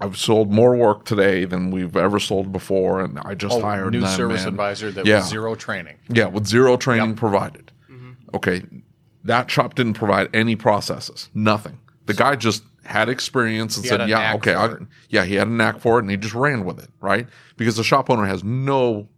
I've 0.00 0.16
sold 0.16 0.50
more 0.52 0.74
work 0.76 1.04
today 1.04 1.44
than 1.44 1.70
we've 1.70 1.96
ever 1.96 2.18
sold 2.18 2.52
before, 2.52 3.00
and 3.00 3.18
I 3.24 3.34
just 3.34 3.60
hired 3.60 3.86
Oh, 3.86 3.90
new 3.90 4.00
them, 4.00 4.08
service 4.16 4.40
man. 4.44 4.48
advisor 4.48 4.90
that 4.92 5.06
Yeah. 5.06 5.16
was 5.18 5.28
zero 5.28 5.54
training. 5.54 5.96
Yeah, 6.08 6.26
with 6.26 6.46
zero 6.46 6.76
training 6.76 7.14
provided. 7.16 7.72
Okay, 8.34 8.62
that 9.24 9.50
shop 9.50 9.74
didn't 9.74 9.94
provide 9.94 10.28
any 10.32 10.54
processes, 10.56 11.28
nothing. 11.34 11.78
The 12.06 12.14
guy 12.14 12.36
just 12.36 12.62
had 12.84 13.08
experience 13.08 13.76
and 13.76 13.84
He 13.84 13.88
said, 13.88 14.08
"Yeah, 14.08 14.34
okay, 14.36 14.54
I, 14.54 14.74
yeah." 15.08 15.24
He 15.24 15.34
had 15.34 15.48
a 15.48 15.50
knack 15.50 15.80
for 15.80 15.98
it, 15.98 16.02
and 16.02 16.10
he 16.10 16.16
just 16.16 16.34
ran 16.34 16.64
with 16.64 16.78
it, 16.82 16.88
right? 17.00 17.26
Because 17.56 17.76
the 17.76 17.84
shop 17.84 18.08
owner 18.08 18.26
has 18.26 18.42
no 18.44 19.08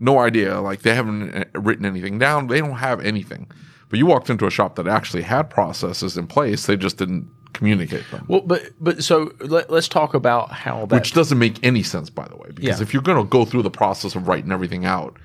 no 0.00 0.18
idea. 0.18 0.60
Like 0.60 0.82
they 0.82 0.94
haven't 0.94 1.34
uh, 1.34 1.44
written 1.60 1.84
anything 1.86 2.18
down. 2.18 2.46
They 2.48 2.60
don't 2.60 2.76
have 2.76 3.00
anything. 3.00 3.48
But 3.88 3.98
you 3.98 4.06
walked 4.06 4.28
into 4.28 4.46
a 4.46 4.50
shop 4.50 4.76
that 4.76 4.86
actually 4.86 5.22
had 5.22 5.44
processes 5.50 6.16
in 6.18 6.26
place. 6.26 6.66
They 6.66 6.76
just 6.76 6.98
didn't 6.98 7.28
communicate 7.58 8.04
them. 8.10 8.24
well, 8.28 8.40
but 8.40 8.62
but 8.80 9.04
so 9.04 9.32
let, 9.40 9.70
let's 9.70 9.88
talk 9.88 10.14
about 10.14 10.52
how 10.52 10.86
that 10.86 10.94
which 10.96 11.12
doesn't 11.12 11.38
make 11.38 11.62
any 11.64 11.82
sense, 11.82 12.08
by 12.10 12.26
the 12.28 12.36
way. 12.36 12.48
Because 12.54 12.78
Yeah. 12.78 12.82
if 12.82 12.92
you're 12.94 13.02
going 13.02 13.18
to 13.22 13.28
go 13.28 13.44
through 13.44 13.62
the 13.62 13.70
process 13.70 14.14
of 14.14 14.26
writing 14.28 14.50
everything 14.52 14.84
out, 14.86 15.16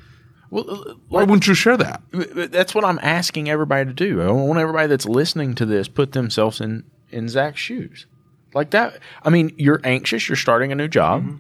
well, 0.50 0.70
uh, 0.70 0.94
why 1.10 1.22
wouldn't 1.24 1.48
you 1.48 1.54
share 1.54 1.78
that? 1.78 2.02
That's 2.12 2.76
what 2.76 2.84
I'm 2.86 3.00
asking 3.02 3.50
everybody 3.50 3.86
to 3.86 3.94
do. 3.94 4.22
I 4.22 4.32
want 4.32 4.60
everybody 4.60 4.88
that's 4.88 5.06
listening 5.06 5.56
to 5.56 5.66
this 5.66 5.88
put 5.88 6.12
themselves 6.12 6.60
in 6.60 6.84
in 7.12 7.30
Zack's 7.30 7.60
shoes, 7.60 8.06
like 8.54 8.72
that. 8.72 9.00
I 9.24 9.30
mean, 9.30 9.54
you're 9.58 9.82
anxious. 9.84 10.28
You're 10.28 10.36
starting 10.36 10.72
a 10.72 10.76
new 10.76 10.88
job. 10.88 11.24
Mm-hmm. 11.24 11.36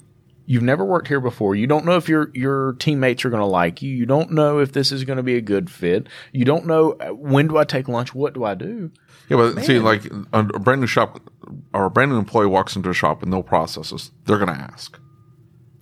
You've 0.45 0.63
never 0.63 0.83
worked 0.83 1.07
here 1.07 1.21
before. 1.21 1.55
You 1.55 1.67
don't 1.67 1.85
know 1.85 1.95
if 1.95 2.09
your 2.09 2.29
your 2.33 2.73
teammates 2.73 3.23
are 3.23 3.29
going 3.29 3.39
to 3.39 3.45
like 3.45 3.81
you. 3.81 3.95
You 3.95 4.05
don't 4.05 4.31
know 4.31 4.59
if 4.59 4.73
this 4.73 4.91
is 4.91 5.05
going 5.05 5.17
to 5.17 5.23
be 5.23 5.35
a 5.37 5.41
good 5.41 5.69
fit. 5.69 6.07
You 6.33 6.43
don't 6.43 6.65
know 6.67 6.91
uh, 6.99 7.13
when 7.13 7.47
do 7.47 7.57
I 7.57 7.63
take 7.63 7.87
lunch. 7.87 8.13
What 8.13 8.33
do 8.33 8.43
I 8.43 8.53
do? 8.53 8.91
Yeah, 9.29 9.37
but 9.37 9.63
see, 9.63 9.79
like 9.79 10.03
a, 10.33 10.43
brand 10.43 10.81
new 10.81 10.87
shop 10.87 11.19
or 11.73 11.85
a 11.85 11.89
brand 11.89 12.11
new 12.11 12.17
employee 12.17 12.47
walks 12.47 12.75
into 12.75 12.89
a 12.89 12.93
shop 12.93 13.21
with 13.21 13.29
no 13.29 13.41
processes, 13.41 14.11
they're 14.25 14.37
going 14.37 14.53
to 14.53 14.61
ask, 14.61 14.99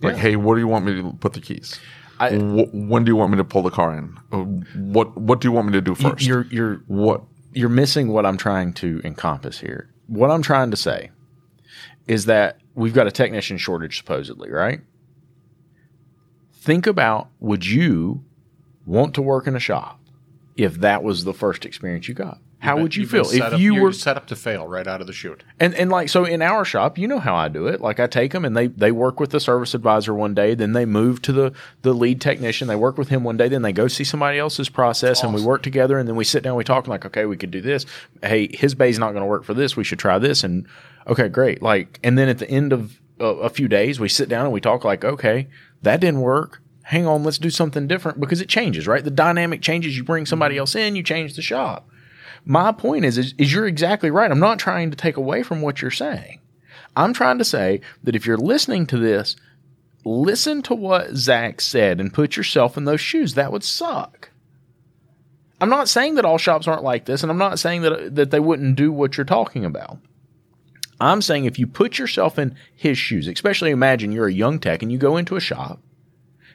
like, 0.00 0.14
Yeah. 0.14 0.20
"Hey, 0.22 0.36
what 0.36 0.54
do 0.54 0.60
you 0.60 0.68
want 0.68 0.84
me 0.86 0.94
to 1.02 1.12
put 1.20 1.32
the 1.32 1.40
keys? 1.40 1.78
I- 2.20 2.36
when 2.36 3.04
do 3.04 3.10
you 3.10 3.16
want 3.16 3.32
me 3.32 3.36
to 3.38 3.44
pull 3.44 3.62
the 3.62 3.70
car 3.70 3.96
in? 3.98 4.16
Uh, 4.30 4.44
What 4.76 5.16
What 5.20 5.40
do 5.40 5.48
you 5.48 5.52
want 5.52 5.66
me 5.66 5.72
to 5.72 5.80
do 5.80 5.94
first? 5.94 6.24
You're 6.24 6.46
you're 6.50 6.76
what? 6.86 7.22
you're 7.52 7.68
missing 7.68 8.08
what 8.08 8.24
I'm 8.24 8.36
trying 8.36 8.72
to 8.74 9.00
encompass 9.04 9.58
here. 9.60 9.90
What 10.06 10.30
I'm 10.30 10.40
trying 10.42 10.70
to 10.70 10.76
say 10.76 11.10
is 12.06 12.24
that 12.26 12.58
we've 12.74 12.94
got 12.94 13.06
a 13.06 13.10
technician 13.10 13.58
shortage 13.58 13.98
supposedly, 13.98 14.50
right? 14.50 14.80
Think 16.54 16.86
about 16.86 17.28
would 17.40 17.66
you 17.66 18.24
want 18.86 19.14
to 19.14 19.22
work 19.22 19.46
in 19.46 19.56
a 19.56 19.60
shop 19.60 20.00
if 20.56 20.74
that 20.80 21.02
was 21.02 21.24
the 21.24 21.34
first 21.34 21.64
experience 21.66 22.08
you 22.08 22.14
got? 22.14 22.38
How 22.62 22.76
would 22.76 22.94
you 22.94 23.08
feel 23.08 23.28
if 23.28 23.42
up- 23.42 23.58
you 23.58 23.74
were 23.74 23.92
set 23.92 24.16
up 24.16 24.26
to 24.28 24.36
fail 24.36 24.68
right 24.68 24.86
out 24.86 25.00
of 25.00 25.08
the 25.08 25.12
chute? 25.12 25.42
and 25.58 25.74
and 25.74 25.90
like 25.90 26.08
so 26.08 26.24
in 26.24 26.40
our 26.40 26.64
shop, 26.64 26.96
you 26.96 27.08
know 27.08 27.18
how 27.18 27.34
I 27.34 27.48
do 27.48 27.66
it. 27.66 27.80
Like 27.80 27.98
I 27.98 28.06
take 28.06 28.30
them 28.30 28.44
and 28.44 28.56
they 28.56 28.68
they 28.68 28.92
work 28.92 29.18
with 29.18 29.30
the 29.30 29.40
service 29.40 29.74
advisor 29.74 30.14
one 30.14 30.32
day, 30.32 30.54
then 30.54 30.72
they 30.72 30.84
move 30.84 31.20
to 31.22 31.32
the 31.32 31.52
the 31.82 31.92
lead 31.92 32.20
technician. 32.20 32.68
They 32.68 32.76
work 32.76 32.98
with 32.98 33.08
him 33.08 33.24
one 33.24 33.36
day, 33.36 33.48
then 33.48 33.62
they 33.62 33.72
go 33.72 33.88
see 33.88 34.04
somebody 34.04 34.38
else's 34.38 34.68
process, 34.68 35.24
and 35.24 35.34
we 35.34 35.42
work 35.42 35.62
together. 35.62 35.98
And 35.98 36.08
then 36.08 36.14
we 36.14 36.22
sit 36.22 36.44
down, 36.44 36.54
we 36.54 36.62
talk 36.62 36.86
like, 36.86 37.04
okay, 37.04 37.26
we 37.26 37.36
could 37.36 37.50
do 37.50 37.60
this. 37.60 37.84
Hey, 38.22 38.48
his 38.54 38.76
bay's 38.76 38.98
not 38.98 39.10
going 39.10 39.22
to 39.22 39.28
work 39.28 39.42
for 39.42 39.54
this. 39.54 39.76
We 39.76 39.82
should 39.82 39.98
try 39.98 40.20
this. 40.20 40.44
And 40.44 40.68
okay, 41.08 41.28
great. 41.28 41.62
Like, 41.62 41.98
and 42.04 42.16
then 42.16 42.28
at 42.28 42.38
the 42.38 42.48
end 42.48 42.72
of 42.72 43.00
a, 43.18 43.24
a 43.24 43.48
few 43.48 43.66
days, 43.66 43.98
we 43.98 44.08
sit 44.08 44.28
down 44.28 44.44
and 44.44 44.52
we 44.52 44.60
talk 44.60 44.84
like, 44.84 45.04
okay, 45.04 45.48
that 45.82 46.00
didn't 46.00 46.20
work. 46.20 46.62
Hang 46.84 47.08
on, 47.08 47.24
let's 47.24 47.38
do 47.38 47.50
something 47.50 47.88
different 47.88 48.20
because 48.20 48.40
it 48.40 48.48
changes, 48.48 48.86
right? 48.86 49.02
The 49.02 49.10
dynamic 49.10 49.62
changes. 49.62 49.96
You 49.96 50.04
bring 50.04 50.26
somebody 50.26 50.54
mm-hmm. 50.54 50.60
else 50.60 50.76
in, 50.76 50.94
you 50.94 51.02
change 51.02 51.34
the 51.34 51.42
shop 51.42 51.88
my 52.44 52.72
point 52.72 53.04
is, 53.04 53.18
is 53.18 53.34
is 53.38 53.52
you're 53.52 53.66
exactly 53.66 54.10
right. 54.10 54.30
I'm 54.30 54.40
not 54.40 54.58
trying 54.58 54.90
to 54.90 54.96
take 54.96 55.16
away 55.16 55.42
from 55.42 55.62
what 55.62 55.80
you're 55.80 55.90
saying. 55.90 56.40
I'm 56.96 57.12
trying 57.12 57.38
to 57.38 57.44
say 57.44 57.80
that 58.02 58.16
if 58.16 58.26
you're 58.26 58.36
listening 58.36 58.86
to 58.86 58.98
this, 58.98 59.36
listen 60.04 60.62
to 60.62 60.74
what 60.74 61.14
Zack 61.14 61.60
said 61.60 62.00
and 62.00 62.12
put 62.12 62.36
yourself 62.36 62.76
in 62.76 62.84
those 62.84 63.00
shoes. 63.00 63.34
That 63.34 63.52
would 63.52 63.64
suck. 63.64 64.30
I'm 65.60 65.70
not 65.70 65.88
saying 65.88 66.16
that 66.16 66.24
all 66.24 66.38
shops 66.38 66.66
aren't 66.66 66.82
like 66.82 67.04
this, 67.04 67.22
and 67.22 67.30
I'm 67.30 67.38
not 67.38 67.58
saying 67.58 67.82
that 67.82 68.14
that 68.16 68.30
they 68.30 68.40
wouldn't 68.40 68.76
do 68.76 68.92
what 68.92 69.16
you're 69.16 69.24
talking 69.24 69.64
about. 69.64 69.98
I'm 71.00 71.22
saying 71.22 71.44
if 71.44 71.58
you 71.58 71.66
put 71.66 71.98
yourself 71.98 72.38
in 72.38 72.54
his 72.74 72.96
shoes, 72.96 73.26
especially 73.26 73.70
imagine 73.70 74.12
you're 74.12 74.28
a 74.28 74.32
young 74.32 74.58
tech 74.58 74.82
and 74.82 74.92
you 74.92 74.98
go 74.98 75.16
into 75.16 75.36
a 75.36 75.40
shop 75.40 75.80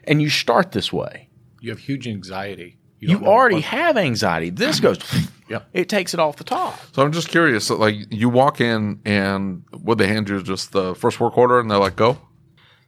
and 0.06 0.22
you 0.22 0.30
start 0.30 0.72
this 0.72 0.94
way. 0.94 1.30
You 1.60 1.72
have 1.72 1.80
huge 1.80 2.08
anxiety. 2.08 2.78
You, 3.00 3.20
don't 3.20 3.28
already 3.28 3.62
have 3.62 3.98
anxiety. 3.98 4.50
This 4.50 4.80
goes, 4.80 5.00
Yep. 5.50 5.70
it 5.74 5.90
takes 5.90 6.14
it 6.14 6.20
off 6.20 6.36
the 6.38 6.44
top. 6.44 6.78
So 6.94 7.04
I'm 7.04 7.12
just 7.12 7.30
curious. 7.30 7.70
Like, 7.70 7.96
you 8.12 8.30
walk 8.30 8.60
in 8.60 9.00
and 9.06 9.64
would 9.72 9.98
they 9.98 10.08
hand 10.08 10.30
you 10.30 10.42
just 10.44 10.72
the 10.72 10.94
first 10.96 11.20
work 11.20 11.38
order 11.38 11.60
and 11.60 11.70
they're 11.72 11.78
like, 11.78 11.96
"Go." 11.96 12.18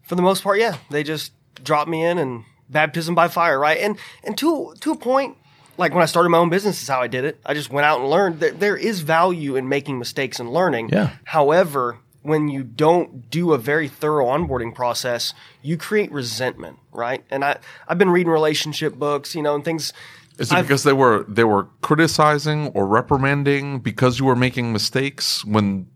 For 0.03 0.15
the 0.15 0.21
most 0.21 0.43
part, 0.43 0.59
yeah, 0.59 0.77
they 0.89 1.03
just 1.03 1.31
drop 1.63 1.87
me 1.87 2.03
in 2.03 2.17
and 2.17 2.43
baptism 2.69 3.15
by 3.15 3.27
fire, 3.27 3.59
right? 3.59 3.79
And 3.79 3.97
and 4.23 4.37
to 4.39 4.73
to 4.79 4.91
a 4.91 4.95
point, 4.97 5.37
like 5.77 5.93
when 5.93 6.03
I 6.03 6.05
started 6.05 6.29
my 6.29 6.37
own 6.37 6.49
business, 6.49 6.81
is 6.81 6.87
how 6.87 7.01
I 7.01 7.07
did 7.07 7.23
it. 7.25 7.39
I 7.45 7.53
just 7.53 7.69
went 7.69 7.85
out 7.85 8.01
and 8.01 8.09
learned 8.09 8.39
that 8.41 8.59
there 8.59 8.75
is 8.77 9.01
value 9.01 9.55
in 9.55 9.69
making 9.69 9.99
mistakes 9.99 10.39
and 10.39 10.51
learning. 10.51 10.89
Yeah. 10.89 11.11
However, 11.25 11.99
when 12.21 12.49
you 12.49 12.63
don't 12.63 13.29
do 13.29 13.53
a 13.53 13.57
very 13.57 13.87
thorough 13.87 14.27
onboarding 14.27 14.75
process, 14.75 15.33
you 15.61 15.77
create 15.77 16.11
resentment, 16.11 16.77
right? 16.91 17.23
And 17.29 17.45
I 17.45 17.57
I've 17.87 17.97
been 17.97 18.09
reading 18.09 18.31
relationship 18.31 18.95
books, 18.95 19.35
you 19.35 19.41
know, 19.41 19.55
and 19.55 19.63
things. 19.63 19.93
Is 20.39 20.51
it 20.51 20.55
I've- 20.55 20.67
because 20.67 20.83
they 20.83 20.93
were 20.93 21.25
they 21.27 21.43
were 21.43 21.65
criticizing 21.81 22.67
or 22.69 22.87
reprimanding 22.87 23.79
because 23.79 24.19
you 24.19 24.25
were 24.25 24.35
making 24.35 24.71
mistakes 24.73 25.43
when 25.45 25.87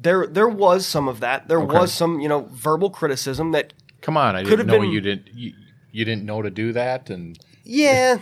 There 0.00 0.26
there 0.26 0.48
was 0.48 0.86
some 0.86 1.08
of 1.08 1.20
that. 1.20 1.48
There 1.48 1.60
Okay. 1.60 1.76
was 1.78 1.92
some, 1.92 2.20
you 2.20 2.28
know, 2.28 2.48
verbal 2.52 2.90
criticism 2.90 3.52
that 3.52 3.72
Come 4.00 4.16
on, 4.16 4.36
I 4.36 4.42
Could 4.44 4.50
didn't 4.50 4.58
have 4.60 4.66
know 4.68 4.80
been- 4.82 4.90
you 4.92 5.00
didn't. 5.00 5.26
You, 5.34 5.52
you 5.90 6.04
didn't 6.04 6.24
know 6.24 6.40
to 6.40 6.50
do 6.50 6.72
that, 6.72 7.10
and 7.10 7.36
yeah, 7.64 8.18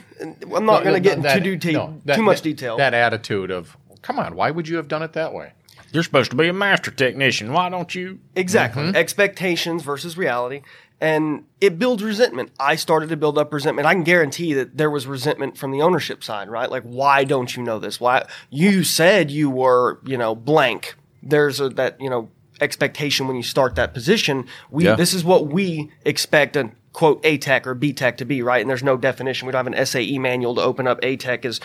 I'm 0.55 0.64
not 0.64 0.83
going 0.85 0.95
to 0.95 1.00
get 1.00 1.19
into 1.19 1.28
that- 1.28 1.45
too, 1.45 1.57
de- 1.57 1.73
no, 1.75 2.00
that- 2.07 2.16
too 2.16 2.23
much 2.23 2.38
that- 2.38 2.45
detail. 2.45 2.78
That 2.78 2.95
attitude 2.95 3.50
of, 3.50 3.76
come 4.00 4.19
on, 4.19 4.35
why 4.37 4.50
would 4.50 4.69
you 4.69 4.76
have 4.78 4.88
done 4.88 5.02
it 5.02 5.12
that 5.12 5.35
way? 5.35 5.52
You're 5.93 6.02
supposed 6.02 6.31
to 6.31 6.37
be 6.37 6.49
a 6.49 6.52
master 6.55 6.90
technician. 6.90 7.52
Why 7.52 7.69
don't 7.69 7.95
you? 7.95 8.21
Exactly. 8.35 8.85
Mm-hmm. 8.85 8.97
Expectations 8.97 9.83
versus 9.83 10.16
reality. 10.16 10.62
And 11.00 11.45
it 11.61 11.79
builds 11.79 12.03
resentment. 12.03 12.53
I 12.59 12.76
started 12.76 13.11
to 13.11 13.17
build 13.17 13.37
up 13.37 13.53
resentment. 13.53 13.87
I 13.87 13.93
can 13.93 14.03
guarantee 14.03 14.55
that 14.55 14.79
there 14.79 14.91
was 14.91 15.07
resentment 15.07 15.59
from 15.59 15.71
the 15.71 15.83
ownership 15.83 16.25
side, 16.25 16.49
right? 16.49 16.71
Like, 16.71 16.85
why 16.85 17.25
don't 17.25 17.55
you 17.55 17.62
know 17.62 17.79
this? 17.79 18.00
Why 18.00 18.26
you 18.49 18.83
said 18.83 19.31
you 19.31 19.50
were, 19.50 20.00
you 20.07 20.17
know, 20.17 20.35
blank. 20.35 20.95
There's 21.23 21.61
a, 21.61 21.69
that, 21.71 22.00
you 22.00 22.09
know, 22.09 22.31
expectation 22.62 23.26
when 23.26 23.37
you 23.37 23.43
start 23.43 23.75
that 23.75 23.93
position. 23.93 24.47
We, 24.71 24.85
Yeah. 24.87 24.95
this 24.97 25.12
is 25.12 25.23
what 25.23 25.49
we 25.49 25.91
expect 26.07 26.57
a 26.57 26.71
quote 26.95 27.21
A 27.25 27.37
tech 27.37 27.67
or 27.67 27.75
B 27.75 27.93
tech 27.93 28.17
to 28.17 28.25
be, 28.25 28.41
right? 28.41 28.62
And 28.62 28.71
there's 28.71 28.83
no 28.83 28.97
definition. 28.97 29.45
We 29.47 29.53
don't 29.53 29.67
have 29.67 29.75
an 29.75 29.85
SAE 29.87 30.19
manual 30.19 30.55
to 30.55 30.62
open 30.62 30.87
up 30.87 30.99
A 31.03 31.17
tech 31.19 31.45
as 31.45 31.61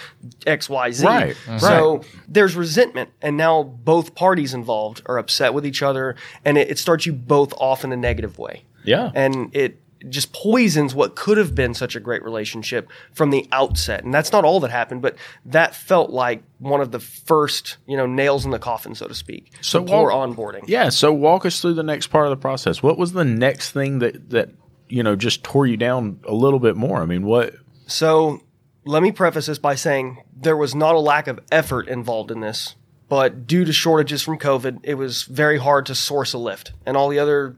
X, 0.45 0.67
Y, 0.69 0.91
Z. 0.91 1.05
Right. 1.07 1.37
So 1.57 2.01
there's 2.27 2.57
resentment, 2.57 3.11
and 3.21 3.37
now 3.37 3.63
both 3.63 4.13
parties 4.13 4.53
involved 4.53 5.01
are 5.05 5.17
upset 5.17 5.53
with 5.53 5.65
each 5.65 5.81
other, 5.81 6.17
and 6.43 6.57
it, 6.57 6.71
it 6.71 6.77
starts 6.77 7.05
you 7.05 7.13
both 7.13 7.53
off 7.53 7.85
in 7.85 7.93
a 7.93 7.97
negative 7.97 8.37
way. 8.37 8.63
Yeah. 8.83 9.11
And 9.13 9.55
it 9.55 9.81
just 10.09 10.33
poisons 10.33 10.95
what 10.95 11.15
could 11.15 11.37
have 11.37 11.53
been 11.53 11.73
such 11.73 11.95
a 11.95 11.99
great 11.99 12.23
relationship 12.23 12.89
from 13.13 13.29
the 13.29 13.47
outset. 13.51 14.03
And 14.03 14.13
that's 14.13 14.31
not 14.31 14.43
all 14.43 14.59
that 14.61 14.71
happened, 14.71 15.01
but 15.01 15.15
that 15.45 15.75
felt 15.75 16.09
like 16.09 16.43
one 16.59 16.81
of 16.81 16.91
the 16.91 16.99
first, 16.99 17.77
you 17.87 17.95
know, 17.95 18.05
nails 18.05 18.45
in 18.45 18.51
the 18.51 18.59
coffin, 18.59 18.95
so 18.95 19.07
to 19.07 19.13
speak. 19.13 19.51
So 19.61 19.83
poor 19.83 20.11
walk- 20.11 20.29
onboarding. 20.29 20.63
Yeah. 20.67 20.89
So 20.89 21.13
walk 21.13 21.45
us 21.45 21.61
through 21.61 21.75
the 21.75 21.83
next 21.83 22.07
part 22.07 22.25
of 22.25 22.31
the 22.31 22.37
process. 22.37 22.81
What 22.81 22.97
was 22.97 23.13
the 23.13 23.25
next 23.25 23.71
thing 23.71 23.99
that 23.99 24.31
that 24.31 24.49
you 24.89 25.03
know 25.03 25.15
just 25.15 25.43
tore 25.43 25.67
you 25.67 25.77
down 25.77 26.19
a 26.27 26.33
little 26.33 26.59
bit 26.59 26.75
more? 26.75 27.01
I 27.01 27.05
mean, 27.05 27.25
what? 27.25 27.53
So 27.87 28.41
let 28.85 29.03
me 29.03 29.11
preface 29.11 29.45
this 29.45 29.59
by 29.59 29.75
saying 29.75 30.23
there 30.35 30.57
was 30.57 30.73
not 30.73 30.95
a 30.95 30.99
lack 30.99 31.27
of 31.27 31.39
effort 31.51 31.87
involved 31.87 32.31
in 32.31 32.39
this, 32.39 32.75
but 33.09 33.45
due 33.45 33.65
to 33.65 33.73
shortages 33.73 34.23
from 34.23 34.39
COVID, 34.39 34.79
it 34.83 34.95
was 34.95 35.23
very 35.23 35.59
hard 35.59 35.85
to 35.87 35.95
source 35.95 36.33
a 36.33 36.37
lift, 36.39 36.71
and 36.85 36.97
all 36.97 37.09
the 37.09 37.19
other 37.19 37.55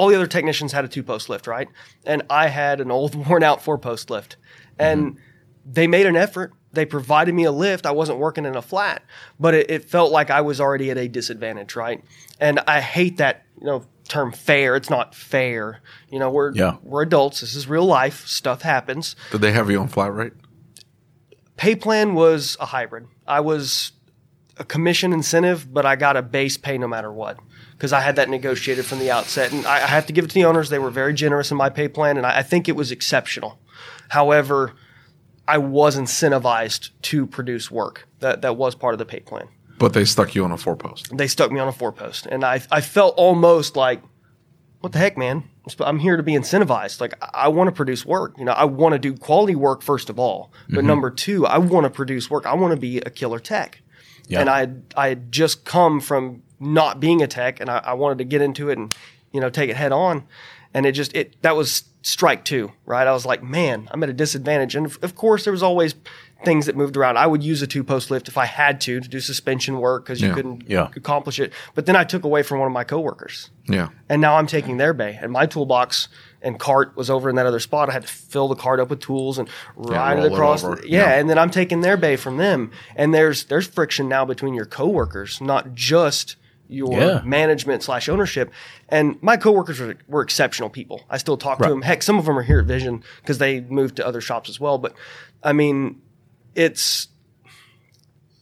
all 0.00 0.08
the 0.08 0.14
other 0.14 0.26
technicians 0.26 0.72
had 0.72 0.82
a 0.82 0.88
two 0.88 1.02
post 1.02 1.28
lift, 1.28 1.46
right? 1.46 1.68
And 2.06 2.22
I 2.30 2.48
had 2.48 2.80
an 2.80 2.90
old 2.90 3.14
worn 3.28 3.42
out 3.42 3.62
four 3.62 3.76
post 3.76 4.08
lift, 4.08 4.36
and 4.78 5.12
mm-hmm. 5.12 5.18
they 5.70 5.86
made 5.86 6.06
an 6.06 6.16
effort. 6.16 6.54
They 6.72 6.86
provided 6.86 7.34
me 7.34 7.44
a 7.44 7.52
lift. 7.52 7.84
I 7.84 7.90
wasn't 7.90 8.18
working 8.18 8.46
in 8.46 8.56
a 8.56 8.62
flat, 8.62 9.02
but 9.38 9.52
it, 9.52 9.70
it 9.70 9.84
felt 9.90 10.10
like 10.10 10.30
I 10.30 10.40
was 10.40 10.58
already 10.58 10.90
at 10.90 10.96
a 10.96 11.06
disadvantage, 11.06 11.76
right? 11.76 12.02
And 12.40 12.60
I 12.66 12.80
hate 12.80 13.18
that 13.18 13.44
you 13.60 13.66
know 13.66 13.84
term 14.08 14.32
fair. 14.32 14.74
It's 14.74 14.88
not 14.88 15.14
fair. 15.14 15.82
You 16.08 16.18
know, 16.18 16.30
we're 16.30 16.54
Yeah. 16.54 16.76
we're 16.82 17.02
adults. 17.02 17.42
This 17.42 17.54
is 17.54 17.68
real 17.68 17.84
life. 17.84 18.26
Stuff 18.26 18.62
happens 18.62 19.16
Did 19.30 19.42
they 19.42 19.52
have 19.52 19.70
you 19.70 19.78
on 19.80 19.88
flat 19.88 20.14
rate? 20.14 20.32
pay 21.58 21.76
plan 21.76 22.14
was 22.14 22.56
a 22.58 22.64
hybrid. 22.66 23.06
I 23.26 23.40
was 23.40 23.92
a 24.56 24.64
commission 24.64 25.12
incentive, 25.12 25.70
but 25.70 25.84
I 25.84 25.94
got 25.96 26.16
a 26.16 26.22
base 26.22 26.56
pay 26.56 26.78
no 26.78 26.88
matter 26.88 27.12
what 27.12 27.36
because 27.80 27.94
I 27.94 28.00
had 28.00 28.16
that 28.16 28.28
negotiated 28.28 28.84
from 28.84 28.98
the 28.98 29.10
outset. 29.10 29.52
And 29.52 29.64
I, 29.64 29.76
I 29.76 29.86
have 29.86 30.04
to 30.04 30.12
give 30.12 30.26
it 30.26 30.28
to 30.28 30.34
the 30.34 30.44
owners; 30.44 30.68
they 30.68 30.78
were 30.78 30.90
very 30.90 31.14
generous 31.14 31.50
in 31.50 31.56
my 31.56 31.70
pay 31.70 31.88
plan, 31.88 32.18
and 32.18 32.26
I, 32.26 32.40
I 32.40 32.42
think 32.42 32.68
it 32.68 32.76
was 32.76 32.92
exceptional. 32.92 33.58
However, 34.10 34.74
I 35.48 35.56
was 35.56 35.96
incentivized 35.96 36.90
to 37.02 37.26
produce 37.26 37.70
work. 37.70 38.06
That 38.18 38.42
that 38.42 38.58
was 38.58 38.74
part 38.74 38.92
of 38.92 38.98
the 38.98 39.06
pay 39.06 39.20
plan. 39.20 39.48
But 39.78 39.94
they 39.94 40.04
stuck 40.04 40.34
you 40.34 40.44
on 40.44 40.52
a 40.52 40.58
four 40.58 40.76
post. 40.76 41.16
They 41.16 41.26
stuck 41.26 41.50
me 41.50 41.58
on 41.58 41.68
a 41.68 41.72
four 41.72 41.90
post, 41.90 42.26
and 42.26 42.44
I 42.44 42.60
I 42.70 42.82
felt 42.82 43.14
almost 43.16 43.76
like, 43.76 44.02
what 44.80 44.92
the 44.92 44.98
heck, 44.98 45.16
man? 45.16 45.44
I'm 45.78 46.00
here 46.00 46.18
to 46.18 46.22
be 46.22 46.32
incentivized. 46.32 47.00
Like 47.00 47.14
I 47.32 47.48
want 47.48 47.68
to 47.68 47.72
produce 47.72 48.04
work. 48.04 48.34
You 48.36 48.44
know, 48.44 48.52
I 48.52 48.64
want 48.64 48.92
to 48.92 48.98
do 48.98 49.14
quality 49.14 49.54
work 49.54 49.80
first 49.80 50.10
of 50.10 50.18
all, 50.18 50.52
but 50.68 50.78
mm-hmm. 50.78 50.86
number 50.86 51.10
two, 51.10 51.46
I 51.46 51.56
want 51.56 51.84
to 51.84 51.90
produce 51.90 52.28
work. 52.28 52.44
I 52.44 52.52
want 52.52 52.74
to 52.74 52.80
be 52.80 52.98
a 52.98 53.08
killer 53.08 53.38
tech. 53.38 53.80
Yeah. 54.28 54.40
And 54.40 54.50
I 54.50 54.68
I 54.94 55.08
had 55.08 55.32
just 55.32 55.64
come 55.64 56.00
from 56.00 56.42
not 56.60 57.00
being 57.00 57.22
a 57.22 57.26
tech, 57.26 57.58
and 57.60 57.68
I, 57.70 57.78
I 57.78 57.92
wanted 57.94 58.18
to 58.18 58.24
get 58.24 58.42
into 58.42 58.68
it 58.68 58.78
and 58.78 58.94
you 59.32 59.40
know 59.40 59.50
take 59.50 59.70
it 59.70 59.76
head 59.76 59.92
on. 59.92 60.24
And 60.72 60.86
it 60.86 60.92
just 60.92 61.16
it 61.16 61.34
that 61.42 61.56
was 61.56 61.84
strike 62.02 62.44
two, 62.44 62.70
right? 62.86 63.06
I 63.06 63.12
was 63.12 63.26
like, 63.26 63.42
man, 63.42 63.88
I'm 63.90 64.02
at 64.04 64.08
a 64.08 64.12
disadvantage. 64.12 64.76
And 64.76 64.86
of, 65.02 65.14
course, 65.16 65.42
there 65.44 65.52
was 65.52 65.62
always 65.64 65.94
things 66.44 66.64
that 66.66 66.74
moved 66.76 66.96
around. 66.96 67.18
I 67.18 67.26
would 67.26 67.42
use 67.42 67.60
a 67.60 67.66
two 67.66 67.82
post 67.84 68.10
lift 68.10 68.28
if 68.28 68.38
I 68.38 68.46
had 68.46 68.80
to 68.82 69.00
to 69.00 69.08
do 69.08 69.20
suspension 69.20 69.78
work 69.78 70.04
because 70.04 70.20
you 70.22 70.28
Yeah. 70.28 70.34
couldn't 70.34 70.62
Yeah. 70.68 70.88
accomplish 70.96 71.38
it. 71.40 71.52
But 71.74 71.86
then 71.86 71.96
I 71.96 72.04
took 72.04 72.22
away 72.24 72.42
from 72.44 72.58
one 72.60 72.66
of 72.68 72.72
my 72.72 72.84
coworkers 72.84 73.50
Yeah. 73.68 73.88
and 74.08 74.22
now 74.22 74.36
I'm 74.36 74.46
taking 74.46 74.76
their 74.78 74.94
bay. 74.94 75.18
And 75.20 75.32
my 75.32 75.44
toolbox 75.44 76.08
and 76.40 76.58
cart 76.58 76.96
was 76.96 77.10
over 77.10 77.28
in 77.28 77.36
that 77.36 77.44
other 77.46 77.60
spot. 77.60 77.90
I 77.90 77.92
had 77.92 78.02
to 78.02 78.08
fill 78.08 78.48
the 78.48 78.54
cart 78.54 78.80
up 78.80 78.88
with 78.88 79.00
tools 79.00 79.36
and 79.38 79.48
ride 79.76 80.14
roll 80.14 80.24
it 80.24 80.26
it 80.28 80.32
across. 80.32 80.62
yeah, 80.62 80.76
Yeah. 80.84 81.10
and 81.18 81.28
then 81.28 81.36
I'm 81.38 81.50
taking 81.50 81.80
their 81.82 81.98
bay 81.98 82.16
from 82.16 82.36
them. 82.38 82.70
And 82.96 83.12
there's 83.12 83.44
there's 83.44 83.66
friction 83.66 84.08
now 84.08 84.24
between 84.24 84.54
your 84.54 84.64
coworkers, 84.66 85.40
not 85.42 85.74
just 85.74 86.36
your 86.70 86.92
Yeah. 86.98 87.22
management 87.24 87.82
slash 87.82 88.08
ownership. 88.08 88.50
And 88.88 89.16
my 89.22 89.36
coworkers 89.36 89.80
were, 89.80 89.96
were 90.08 90.22
exceptional 90.22 90.70
people. 90.70 91.02
I 91.10 91.18
still 91.18 91.36
talk 91.36 91.58
Right. 91.60 91.66
to 91.68 91.72
them. 91.74 91.82
Heck, 91.82 92.02
some 92.02 92.18
of 92.18 92.24
them 92.26 92.38
are 92.38 92.42
here 92.42 92.60
at 92.60 92.66
Vision 92.66 93.02
because 93.22 93.38
they 93.38 93.60
moved 93.62 93.96
to 93.96 94.06
other 94.06 94.20
shops 94.20 94.48
as 94.48 94.58
well. 94.60 94.78
But 94.78 94.94
I 95.42 95.52
mean, 95.52 96.00
it's 96.54 97.08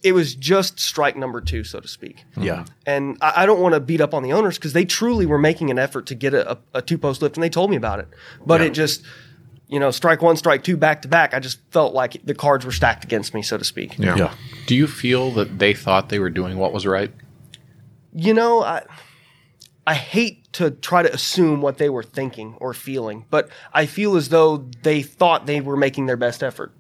it 0.02 0.12
was 0.12 0.34
just 0.36 0.78
strike 0.78 1.16
number 1.16 1.40
two, 1.40 1.64
so 1.64 1.80
to 1.80 1.88
speak. 1.88 2.24
Hmm. 2.36 2.42
Yeah. 2.42 2.64
And 2.86 3.18
I, 3.20 3.42
I 3.42 3.46
don't 3.46 3.60
want 3.60 3.74
to 3.74 3.80
beat 3.80 4.00
up 4.00 4.14
on 4.14 4.22
the 4.22 4.32
owners 4.32 4.56
because 4.56 4.72
they 4.72 4.84
truly 4.84 5.26
were 5.26 5.38
making 5.38 5.70
an 5.70 5.78
effort 5.78 6.06
to 6.06 6.14
get 6.14 6.34
a, 6.34 6.52
a, 6.52 6.58
a 6.74 6.82
two 6.82 6.98
post 6.98 7.20
lift 7.20 7.36
and 7.36 7.42
they 7.42 7.48
told 7.50 7.68
me 7.70 7.76
about 7.76 7.98
it. 7.98 8.06
But 8.46 8.60
Yeah. 8.60 8.68
it 8.68 8.70
just, 8.70 9.02
you 9.66 9.80
know, 9.80 9.90
strike 9.90 10.22
one, 10.22 10.36
strike 10.36 10.62
two, 10.62 10.76
back 10.76 11.02
to 11.02 11.08
back. 11.08 11.34
I 11.34 11.40
just 11.40 11.58
felt 11.72 11.94
like 11.94 12.16
the 12.24 12.34
cards 12.34 12.64
were 12.64 12.70
stacked 12.70 13.02
against 13.02 13.34
me, 13.34 13.42
so 13.42 13.58
to 13.58 13.64
speak. 13.64 13.98
Yeah. 13.98 14.16
Yeah. 14.16 14.34
Do 14.66 14.76
you 14.76 14.86
feel 14.86 15.32
that 15.32 15.58
they 15.58 15.74
thought 15.74 16.10
they 16.10 16.20
were 16.20 16.30
doing 16.30 16.58
what 16.58 16.72
was 16.72 16.86
right? 16.86 17.10
You 18.20 18.34
know, 18.34 18.64
I, 18.64 18.84
I 19.86 19.94
hate 19.94 20.52
to 20.54 20.72
try 20.72 21.04
to 21.04 21.14
assume 21.14 21.62
what 21.62 21.78
they 21.78 21.88
were 21.88 22.02
thinking 22.02 22.56
or 22.58 22.74
feeling, 22.74 23.26
but 23.30 23.48
I 23.72 23.86
feel 23.86 24.16
as 24.16 24.28
though 24.30 24.68
they 24.82 25.02
thought 25.02 25.46
they 25.46 25.60
were 25.60 25.76
making 25.76 26.06
their 26.06 26.16
best 26.16 26.42
effort. 26.42 26.72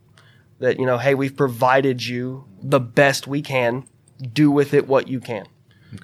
That, 0.58 0.80
you 0.80 0.86
know, 0.86 0.98
hey, 0.98 1.14
we've 1.14 1.36
provided 1.36 2.04
you 2.04 2.44
the 2.60 2.80
best 2.80 3.28
we 3.28 3.40
can. 3.40 3.86
Do 4.32 4.50
with 4.50 4.74
it 4.74 4.88
what 4.88 5.06
you 5.06 5.20
can. 5.20 5.46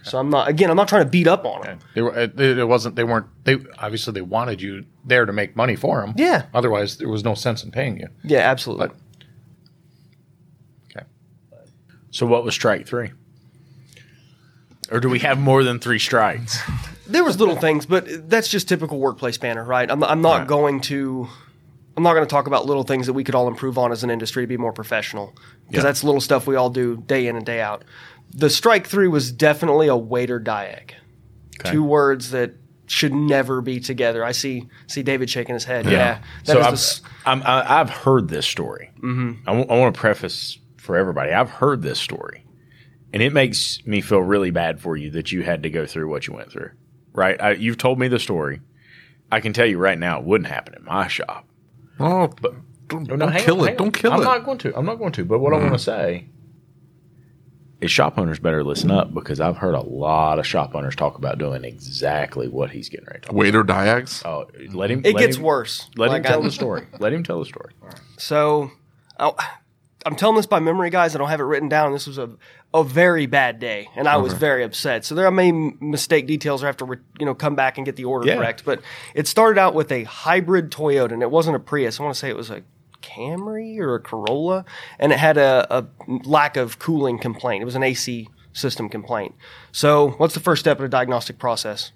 So 0.05 0.19
I'm 0.19 0.31
not, 0.31 0.47
again, 0.47 0.71
I'm 0.71 0.77
not 0.77 0.87
trying 0.87 1.05
to 1.05 1.11
beat 1.11 1.27
up 1.27 1.45
on 1.45 1.63
them. 1.63 1.81
They 1.97 2.03
were. 2.03 2.17
Uh, 2.17 2.29
it, 2.39 2.59
it 2.59 2.69
wasn't. 2.69 2.95
They 2.95 3.03
weren't. 3.03 3.27
They 3.43 3.57
obviously 3.77 4.13
they 4.13 4.23
wanted 4.23 4.63
you 4.63 4.85
there 5.05 5.27
to 5.27 5.33
make 5.33 5.57
money 5.57 5.75
for 5.75 6.01
them. 6.01 6.15
Yeah. 6.17 6.47
Otherwise, 6.55 6.99
there 6.99 7.09
was 7.09 7.25
no 7.25 7.35
sense 7.35 7.65
in 7.65 7.73
paying 7.73 7.99
you. 7.99 8.09
Yeah, 8.23 8.49
absolutely. 8.49 8.87
But 8.87 8.97
okay. 10.97 11.07
So 12.13 12.25
what 12.25 12.45
was 12.45 12.55
strike 12.55 12.87
three? 12.87 13.11
Or 14.91 15.01
do 15.01 15.09
we 15.09 15.19
have 15.21 15.39
more 15.39 15.65
than 15.65 15.79
three 15.79 15.99
strikes? 15.99 16.59
There 17.07 17.25
was 17.25 17.39
little 17.39 17.57
things, 17.57 17.87
but 17.87 18.29
that's 18.31 18.49
just 18.49 18.69
typical 18.69 18.99
workplace 18.99 19.39
banner, 19.39 19.65
right? 19.65 19.91
I'm, 19.91 20.03
I'm 20.05 20.23
not 20.23 20.41
Right. 20.41 20.47
going 20.49 20.81
to. 20.83 21.29
I'm 21.97 22.03
not 22.03 22.15
going 22.15 22.27
to 22.27 22.31
talk 22.31 22.47
about 22.49 22.67
little 22.67 22.83
things 22.83 23.07
that 23.07 23.13
we 23.13 23.23
could 23.23 23.35
all 23.37 23.47
improve 23.47 23.79
on 23.79 23.93
as 23.93 24.03
an 24.03 24.11
industry 24.11 24.43
to 24.43 24.47
be 24.49 24.57
more 24.57 24.73
professional, 24.73 25.33
because 25.69 25.83
Yeah. 25.85 25.89
that's 25.89 26.03
little 26.03 26.21
stuff 26.21 26.47
we 26.47 26.57
all 26.57 26.71
do 26.71 26.97
day 27.07 27.27
in 27.29 27.37
and 27.37 27.47
day 27.47 27.61
out. 27.61 27.85
The 28.35 28.51
strike 28.51 28.87
three 28.89 29.07
was 29.07 29.31
definitely 29.31 29.87
a 29.87 29.97
waiter 29.97 30.39
die 30.41 30.67
egg. 30.77 30.95
Okay. 31.61 31.71
Two 31.71 31.85
words 31.85 32.33
that 32.33 32.55
should 32.87 33.15
never 33.15 33.61
be 33.61 33.79
together. 33.81 34.25
I 34.25 34.33
see 34.33 34.69
see 34.89 35.03
David 35.05 35.31
shaking 35.31 35.55
his 35.55 35.65
head. 35.65 35.87
Yeah, 35.87 36.19
that 36.47 36.53
so 36.53 36.61
I've, 36.61 36.73
s- 36.75 37.01
I'm, 37.25 37.43
I, 37.45 37.81
I've 37.81 37.91
heard 37.91 38.29
this 38.29 38.47
story. 38.47 38.91
Mm-hmm. 39.01 39.49
I 39.49 39.53
want 39.53 39.95
to 39.95 39.99
preface 40.01 40.59
for 40.79 40.97
everybody. 40.97 41.33
I've 41.33 41.49
heard 41.51 41.81
this 41.83 41.99
story, 42.01 42.44
and 43.15 43.23
it 43.23 43.33
makes 43.33 43.79
me 43.87 44.01
feel 44.01 44.19
really 44.19 44.51
bad 44.51 44.81
for 44.81 44.97
you 44.97 45.09
that 45.13 45.31
you 45.31 45.45
had 45.45 45.63
to 45.63 45.71
go 45.71 45.87
through 45.87 46.09
what 46.09 46.27
you 46.27 46.35
went 46.35 46.51
through. 46.51 46.73
Right? 47.13 47.41
I, 47.41 47.53
you've 47.53 47.79
told 47.79 47.97
me 48.01 48.09
the 48.09 48.19
story. 48.19 48.61
I 49.31 49.39
can 49.39 49.53
tell 49.53 49.67
you 49.67 49.79
right 49.79 49.97
now, 49.97 50.19
it 50.19 50.25
wouldn't 50.25 50.51
happen 50.51 50.75
in 50.75 50.85
my 50.85 51.07
shop. 51.07 51.47
Oh, 52.01 52.27
but 52.27 52.55
don't, 52.89 53.07
No, 53.07 53.17
don't 53.17 53.31
hang 53.31 53.45
kill 53.45 53.61
on, 53.61 53.67
it. 53.67 53.69
hang. 53.69 53.77
Don't 53.77 53.93
kill 53.93 54.11
it. 54.11 54.17
I'm 54.17 54.25
not 54.25 54.45
going 54.45 54.59
to. 54.59 54.77
I'm 54.77 54.85
not 54.85 54.97
going 54.97 55.13
to. 55.13 55.25
But 55.25 55.39
what 55.39 55.53
I 55.53 55.59
want 55.59 55.71
to 55.71 55.77
mm. 55.77 55.81
say 55.81 56.27
is, 57.81 57.93
shop 57.93 58.19
owners 58.19 58.41
better 58.41 58.65
listen 58.65 58.91
up 58.91 59.15
because 59.15 59.39
I've 59.39 59.59
heard 59.59 59.77
a 59.77 59.81
lot 59.81 60.41
of 60.41 60.47
shop 60.47 60.75
owners 60.75 60.97
talk 60.97 61.17
about 61.17 61.39
doing 61.39 61.65
exactly 61.65 62.49
what 62.49 62.73
he's 62.73 62.89
getting 62.89 63.07
ready 63.07 63.21
to 63.21 63.27
talk. 63.27 63.37
Waiter 63.37 63.63
diags? 63.63 64.25
Oh, 64.25 64.49
let 64.73 64.91
him. 64.91 65.03
it 65.05 65.15
let 65.15 65.21
gets 65.21 65.37
him- 65.37 65.45
worse. 65.45 65.89
Let 65.97 66.11
him 66.11 66.25
tell 66.25 66.41
I- 66.41 66.47
the 66.47 66.51
story. 66.61 66.89
Let 66.99 67.13
him 67.13 67.23
tell 67.23 67.39
the 67.39 67.47
story. 67.47 67.75
So, 68.19 68.73
i 69.21 69.31
I'm 70.07 70.17
telling 70.17 70.37
this 70.37 70.47
by 70.47 70.61
memory, 70.61 70.91
guys. 70.91 71.15
I 71.15 71.19
don't 71.19 71.29
have 71.29 71.41
it 71.41 71.45
written 71.45 71.69
down. 71.69 71.93
This 71.93 72.07
was 72.07 72.19
a 72.19 72.31
a 72.75 72.83
very 72.85 73.27
bad 73.27 73.61
day, 73.61 73.89
and 73.95 74.09
I 74.09 74.17
was 74.17 74.33
very 74.35 74.65
upset. 74.65 75.05
So 75.05 75.15
there, 75.15 75.27
I 75.27 75.31
may 75.31 75.49
m- 75.51 75.79
mistake 75.81 76.27
details 76.27 76.63
or 76.63 76.67
have 76.67 76.77
to, 76.79 76.85
re- 76.85 76.99
you 77.21 77.25
know, 77.25 77.35
come 77.35 77.55
back 77.55 77.79
and 77.79 77.87
get 77.87 77.95
the 77.97 78.05
order 78.05 78.27
Yeah. 78.27 78.35
correct. 78.37 78.65
But 78.65 78.81
it 79.15 79.29
started 79.29 79.59
out 79.61 79.75
with 79.75 79.93
a 79.93 80.03
hybrid 80.05 80.71
Toyota, 80.73 81.13
and 81.13 81.23
it 81.23 81.31
wasn't 81.31 81.55
a 81.55 81.61
Prius. 81.61 82.01
I 82.01 82.03
want 82.03 82.15
to 82.17 82.19
say 82.19 82.29
it 82.29 82.37
was 82.37 82.51
a 82.51 82.63
Camry 83.01 83.79
or 83.79 83.95
a 83.95 84.01
Corolla, 84.01 84.65
and 84.99 85.13
it 85.13 85.19
had 85.19 85.37
a, 85.39 85.67
a 85.71 85.87
lack 86.25 86.57
of 86.57 86.79
cooling 86.81 87.19
complaint. 87.19 87.63
It 87.63 87.65
was 87.65 87.77
an 87.77 87.83
AC 87.85 88.29
system 88.53 88.89
complaint. 88.89 89.35
So, 89.73 90.11
what's 90.19 90.35
the 90.35 90.41
first 90.41 90.61
step 90.61 90.79
in 90.81 90.85
a 90.85 90.89
diagnostic 90.89 91.39
process? 91.39 91.93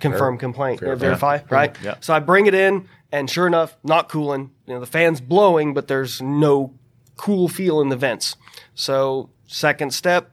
Confirm 0.00 0.38
complaint, 0.38 0.82
uh, 0.82 0.94
verify, 0.96 1.38
right? 1.50 1.74
Yeah. 1.82 1.94
So 2.00 2.12
I 2.14 2.18
bring 2.18 2.46
it 2.46 2.54
in, 2.54 2.88
and 3.12 3.30
sure 3.30 3.46
enough, 3.46 3.76
not 3.84 4.08
cooling. 4.08 4.50
You 4.66 4.74
know, 4.74 4.80
the 4.80 4.86
fan's 4.86 5.20
blowing, 5.20 5.72
but 5.72 5.88
there's 5.88 6.20
no 6.20 6.74
cool 7.16 7.48
feel 7.48 7.80
in 7.80 7.88
the 7.88 7.96
vents. 7.96 8.36
So 8.74 9.30
second 9.46 9.92
step 9.92 10.30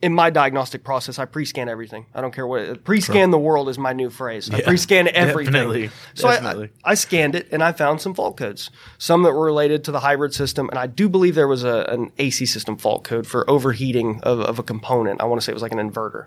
in 0.00 0.12
my 0.12 0.30
diagnostic 0.30 0.82
process, 0.82 1.20
I 1.20 1.26
pre-scan 1.26 1.68
everything. 1.68 2.06
I 2.12 2.20
don't 2.20 2.34
care 2.34 2.44
what 2.44 2.82
pre-scan 2.82 3.30
the 3.30 3.38
world 3.38 3.68
is 3.68 3.78
my 3.78 3.92
new 3.92 4.10
phrase. 4.10 4.50
I 4.50 4.60
pre-scan 4.60 5.06
everything. 5.06 5.52
definitely, 5.52 5.90
So 6.14 6.26
I- 6.28 6.34
definitely. 6.34 6.70
I, 6.84 6.90
I 6.90 6.94
scanned 6.94 7.36
it 7.36 7.46
and 7.52 7.62
I 7.62 7.70
found 7.70 8.00
some 8.00 8.12
fault 8.12 8.36
codes, 8.36 8.68
some 8.98 9.22
that 9.22 9.32
were 9.32 9.44
related 9.44 9.84
to 9.84 9.92
the 9.92 10.00
hybrid 10.00 10.34
system, 10.34 10.68
and 10.70 10.78
I 10.78 10.88
do 10.88 11.08
believe 11.08 11.36
there 11.36 11.46
was 11.46 11.62
a, 11.62 11.86
an 11.88 12.10
AC 12.18 12.46
system 12.46 12.76
fault 12.76 13.04
code 13.04 13.28
for 13.28 13.48
overheating 13.48 14.20
of, 14.24 14.40
of 14.40 14.58
a 14.58 14.64
component. 14.64 15.20
I 15.20 15.24
want 15.26 15.40
to 15.40 15.44
say 15.44 15.52
it 15.52 15.54
was 15.54 15.62
like 15.62 15.72
an 15.72 15.78
inverter, 15.78 16.26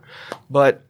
but 0.50 0.82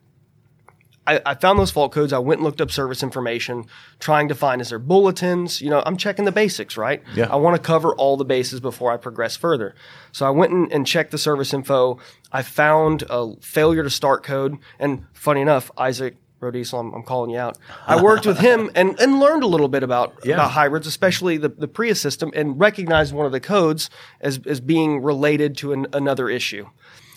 I, 1.08 1.22
I 1.26 1.36
found 1.36 1.60
those 1.60 1.72
fault 1.72 1.92
codes. 1.92 2.14
I 2.14 2.20
went 2.20 2.40
and 2.40 2.46
looked 2.46 2.62
up 2.62 2.72
service 2.72 3.04
information, 3.04 3.66
trying 4.00 4.28
to 4.30 4.36
find 4.36 4.62
is 4.62 4.70
there 4.70 4.80
bulletins. 4.80 5.62
You 5.62 5.70
know, 5.70 5.84
I'm 5.86 5.98
checking 5.98 6.26
the 6.26 6.32
basics, 6.32 6.78
right? 6.78 7.04
Yeah. 7.16 7.28
I 7.32 7.36
want 7.36 7.56
to 7.56 7.62
cover 7.62 7.94
all 7.96 8.18
the 8.18 8.26
bases 8.26 8.60
before 8.60 8.92
I 8.92 8.98
progress 8.98 9.36
further. 9.36 9.76
So 10.12 10.26
I 10.26 10.30
went 10.32 10.52
and, 10.52 10.72
and 10.72 10.88
checked 10.88 11.12
the 11.12 11.18
service 11.18 11.54
info. 11.54 12.00
I 12.32 12.42
found 12.42 13.04
a 13.10 13.36
failure 13.42 13.84
to 13.84 13.90
start 13.90 14.24
code, 14.24 14.58
and 14.80 15.06
funny 15.14 15.42
enough, 15.42 15.70
Isaac, 15.78 16.18
Rodiesel, 16.42 16.80
I'm, 16.80 16.94
I'm 16.94 17.04
calling 17.04 17.30
you 17.32 17.38
out. 17.40 17.58
I 17.88 18.02
worked 18.02 18.26
with 18.26 18.40
him 18.40 18.70
and, 18.76 19.00
and 19.00 19.20
learned 19.20 19.44
a 19.44 19.48
little 19.48 19.70
bit 19.70 19.84
about, 19.84 20.16
Yeah. 20.24 20.36
about 20.36 20.52
hybrids, 20.52 20.86
especially 20.86 21.38
the, 21.38 21.50
the 21.50 21.68
Prius 21.68 22.00
system, 22.02 22.32
and 22.36 22.60
recognized 22.60 23.14
one 23.14 23.26
of 23.26 23.32
the 23.32 23.40
codes 23.40 23.90
as, 24.22 24.40
as 24.46 24.60
being 24.60 25.02
related 25.02 25.56
to 25.58 25.72
an, 25.74 25.88
another 25.94 26.30
issue. 26.30 26.68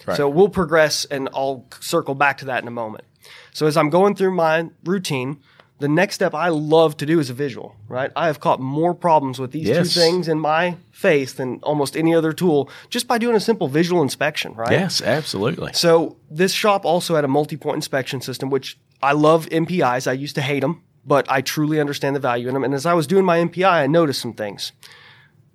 Right. 0.06 0.16
So 0.16 0.28
we'll 0.28 0.48
progress 0.48 1.04
and 1.04 1.28
I'll 1.34 1.66
circle 1.80 2.14
back 2.14 2.38
to 2.38 2.46
that 2.46 2.62
in 2.62 2.68
a 2.68 2.72
moment. 2.72 3.04
So 3.52 3.66
as 3.66 3.76
I'm 3.76 3.90
going 3.90 4.14
through 4.14 4.34
my 4.34 4.70
routine, 4.84 5.38
the 5.80 5.88
next 5.88 6.16
step 6.16 6.34
I 6.34 6.48
love 6.48 6.96
to 6.96 7.06
do 7.06 7.20
is 7.20 7.30
a 7.30 7.34
visual, 7.34 7.76
right? 7.88 8.10
I 8.16 8.26
have 8.26 8.40
caught 8.40 8.58
more 8.60 8.94
problems 8.94 9.38
with 9.38 9.52
these 9.52 9.68
Yes. 9.68 9.94
two 9.94 10.00
things 10.00 10.26
in 10.26 10.40
my 10.40 10.76
face 10.90 11.32
than 11.32 11.60
almost 11.62 11.96
any 11.96 12.14
other 12.14 12.32
tool 12.32 12.68
just 12.90 13.06
by 13.06 13.16
doing 13.18 13.36
a 13.36 13.40
simple 13.40 13.68
visual 13.68 14.02
inspection, 14.02 14.54
right? 14.54 14.72
Yes, 14.72 15.00
absolutely. 15.00 15.72
So 15.74 16.16
this 16.30 16.52
shop 16.52 16.84
also 16.84 17.14
had 17.14 17.24
a 17.24 17.28
multi-point 17.28 17.76
inspection 17.76 18.20
system, 18.20 18.50
which 18.50 18.76
I 19.02 19.12
love 19.12 19.46
MPIs. 19.50 20.08
I 20.08 20.12
used 20.14 20.34
to 20.34 20.42
hate 20.42 20.60
them, 20.60 20.82
but 21.06 21.30
I 21.30 21.42
truly 21.42 21.78
understand 21.78 22.16
the 22.16 22.20
value 22.20 22.48
in 22.48 22.54
them. 22.54 22.64
And 22.64 22.74
as 22.74 22.84
I 22.84 22.94
was 22.94 23.06
doing 23.06 23.24
my 23.24 23.38
MPI, 23.38 23.82
I 23.84 23.86
noticed 23.86 24.20
some 24.20 24.32
things. 24.32 24.72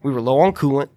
We 0.04 0.12
were 0.14 0.22
low 0.22 0.40
on 0.40 0.54
coolant, 0.54 0.88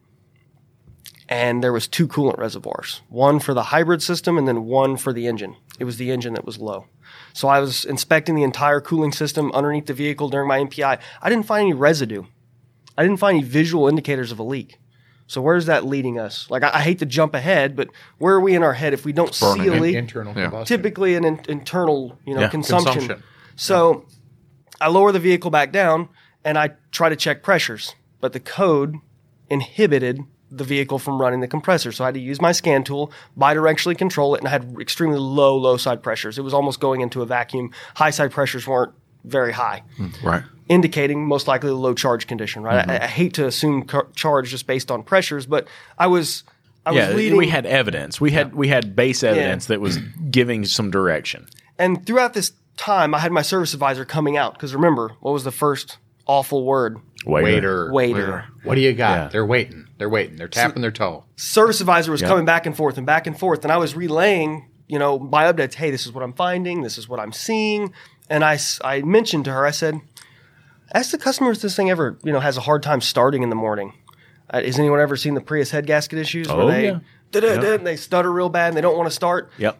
and 1.29 1.63
there 1.63 1.73
was 1.73 1.89
two 1.89 2.07
coolant 2.07 2.39
reservoirs, 2.39 3.03
one 3.09 3.39
for 3.41 3.53
the 3.55 3.65
hybrid 3.65 4.03
system 4.03 4.39
and 4.39 4.47
then 4.47 4.65
one 4.65 4.97
for 4.97 5.13
the 5.13 5.27
engine. 5.27 5.57
It 5.79 5.85
was 5.85 5.97
the 5.97 6.11
engine 6.11 6.35
that 6.35 6.45
was 6.45 6.59
low. 6.59 6.87
So 7.33 7.49
I 7.49 7.61
was 7.61 7.85
inspecting 7.85 8.35
the 8.35 8.43
entire 8.43 8.81
cooling 8.81 9.13
system 9.13 9.51
underneath 9.53 9.87
the 9.87 9.95
vehicle 9.95 10.29
during 10.29 10.49
my 10.49 10.59
MPI. 10.61 10.99
I 11.23 11.29
didn't 11.29 11.47
find 11.47 11.63
any 11.63 11.73
residue. 11.75 12.25
I 12.97 13.03
didn't 13.03 13.19
find 13.19 13.39
any 13.39 13.47
visual 13.47 13.89
indicators 13.89 14.33
of 14.33 14.39
a 14.39 14.43
leak. 14.43 14.79
So 15.27 15.43
where's 15.43 15.67
that 15.67 15.85
leading 15.85 16.19
us? 16.21 16.49
Like 16.51 16.63
I, 16.63 16.71
I 16.75 16.81
hate 16.81 17.01
to 17.01 17.07
jump 17.07 17.35
ahead, 17.35 17.75
but 17.75 17.89
where 18.19 18.35
are 18.37 18.41
we 18.41 18.55
in 18.55 18.63
our 18.63 18.73
head 18.75 18.93
if 18.95 19.05
we 19.05 19.13
don't 19.13 19.35
see 19.35 19.45
burning. 19.45 19.69
a 19.69 19.73
In- 19.73 19.83
leak? 19.83 19.97
Internal 19.97 20.33
Yeah. 20.37 20.45
combustion. 20.51 20.77
typically 20.77 21.15
an 21.17 21.25
in, 21.25 21.41
internal, 21.49 22.17
you 22.25 22.35
know, 22.35 22.43
Yeah, 22.43 22.49
consumption. 22.49 22.93
consumption. 22.93 23.23
So 23.57 24.07
I 24.81 24.89
lower 24.89 25.11
the 25.11 25.19
vehicle 25.19 25.51
back 25.51 25.73
down 25.73 26.09
and 26.45 26.57
I 26.57 26.71
try 26.93 27.09
to 27.09 27.17
check 27.17 27.43
pressures, 27.43 27.97
but 28.21 28.33
the 28.33 28.41
code 28.41 28.95
inhibited 29.51 30.21
the 30.51 30.65
vehicle 30.65 30.99
from 30.99 31.21
running 31.21 31.41
the 31.41 31.49
compressor. 31.49 31.91
So 31.93 32.05
I 32.05 32.09
had 32.09 32.15
to 32.15 32.21
use 32.21 32.41
my 32.41 32.53
scan 32.53 32.85
tool, 32.85 33.11
bidirectionally 33.37 33.99
control 33.99 34.35
it, 34.35 34.39
and 34.39 34.49
I 34.49 34.51
had 34.53 34.77
extremely 34.81 35.19
low, 35.19 35.57
low 35.57 35.77
side 35.77 36.03
pressures. 36.03 36.39
It 36.39 36.43
was 36.43 36.55
almost 36.55 36.79
going 36.81 37.01
into 37.01 37.23
a 37.23 37.27
vacuum. 37.27 37.73
High 37.97 38.11
side 38.11 38.31
pressures 38.31 38.67
weren't 38.67 38.93
very 39.25 39.53
high 39.53 39.83
hmm, 39.97 40.09
Right. 40.23 40.45
indicating 40.69 41.27
most 41.27 41.49
likely 41.49 41.71
a 41.71 41.75
low 41.75 41.95
charge 41.95 42.29
condition, 42.29 42.63
right? 42.63 42.81
Mm-hmm. 42.87 42.91
I, 43.03 43.05
I 43.05 43.07
hate 43.09 43.35
to 43.35 43.47
assume 43.47 43.83
car- 43.85 44.07
charge 44.15 44.51
just 44.51 44.69
based 44.69 44.91
on 44.91 45.03
pressures, 45.03 45.47
but 45.47 45.67
I 45.99 46.07
was, 46.07 46.45
I 46.85 46.93
Yeah, 46.93 47.09
was 47.09 47.17
leading. 47.17 47.37
we 47.37 47.49
had 47.49 47.67
evidence. 47.67 48.21
We 48.21 48.31
had 48.31 48.55
we 48.55 48.69
had 48.69 48.95
base 48.95 49.25
evidence 49.25 49.67
that 49.67 49.81
was 49.81 49.99
giving 50.31 50.65
some 50.65 50.93
direction. 50.93 51.47
and 51.77 52.07
throughout 52.07 52.35
this 52.35 52.53
time, 52.77 53.15
I 53.17 53.19
had 53.19 53.33
my 53.33 53.43
service 53.43 53.75
advisor 53.75 54.05
coming 54.05 54.37
out 54.37 54.53
because 54.55 54.73
remember, 54.75 55.17
what 55.21 55.33
was 55.33 55.43
the 55.43 55.51
first 55.51 55.99
awful 56.29 56.65
word? 56.65 56.99
Waiter. 57.27 57.93
Waiter. 57.93 57.93
Waiter. 57.93 58.45
What 58.63 58.75
do 58.77 58.81
you 58.81 58.93
got? 58.95 59.15
Yeah. 59.17 59.29
They're 59.29 59.47
waiting. 59.47 59.89
They're 59.99 60.09
waiting. 60.09 60.37
They're 60.37 60.49
tapping 60.49 60.83
their 60.83 60.91
toe. 60.91 61.25
Service 61.37 61.81
advisor 61.81 62.13
was 62.13 62.23
coming 62.23 62.45
back 62.45 62.67
and 62.67 62.77
forth 62.77 62.97
and 62.97 63.07
back 63.07 63.27
and 63.27 63.39
forth, 63.39 63.65
and 63.65 63.73
I 63.73 63.77
was 63.79 63.95
relaying, 63.97 64.69
you 64.89 64.99
know, 64.99 65.19
my 65.19 65.45
updates. 65.53 65.75
Hey, 65.75 65.91
this 65.91 66.07
is 66.07 66.13
what 66.13 66.23
I'm 66.23 66.33
finding. 66.35 66.83
This 66.83 66.99
is 66.99 67.09
what 67.09 67.19
I'm 67.21 67.33
seeing. 67.33 67.93
And 68.31 68.45
I, 68.45 68.59
I 68.85 69.03
mentioned 69.03 69.45
to 69.47 69.53
her, 69.53 69.67
I 69.67 69.71
said, 69.71 70.01
ask 70.95 71.11
the 71.11 71.19
customer 71.19 71.51
if 71.51 71.61
this 71.61 71.77
thing 71.77 71.91
ever, 71.91 72.19
you 72.25 72.33
know, 72.33 72.41
has 72.41 72.57
a 72.57 72.61
hard 72.63 72.83
time 72.83 73.01
starting 73.01 73.43
in 73.43 73.51
the 73.51 73.57
morning. 73.57 73.93
Uh, 74.51 74.63
has 74.63 74.79
anyone 74.79 75.01
ever 75.01 75.17
seen 75.17 75.35
the 75.35 75.41
Prius 75.41 75.71
head 75.73 75.87
gasket 75.87 76.19
issues 76.19 76.49
Oh, 76.49 76.67
where 76.67 76.67
they, 76.67 76.87
yeah. 76.87 77.75
and 77.75 77.87
they 77.87 77.97
stutter 77.97 78.33
real 78.33 78.49
bad 78.49 78.69
and 78.69 78.77
they 78.77 78.81
don't 78.81 78.97
want 78.97 79.09
to 79.09 79.15
start? 79.15 79.51
Yep. 79.59 79.79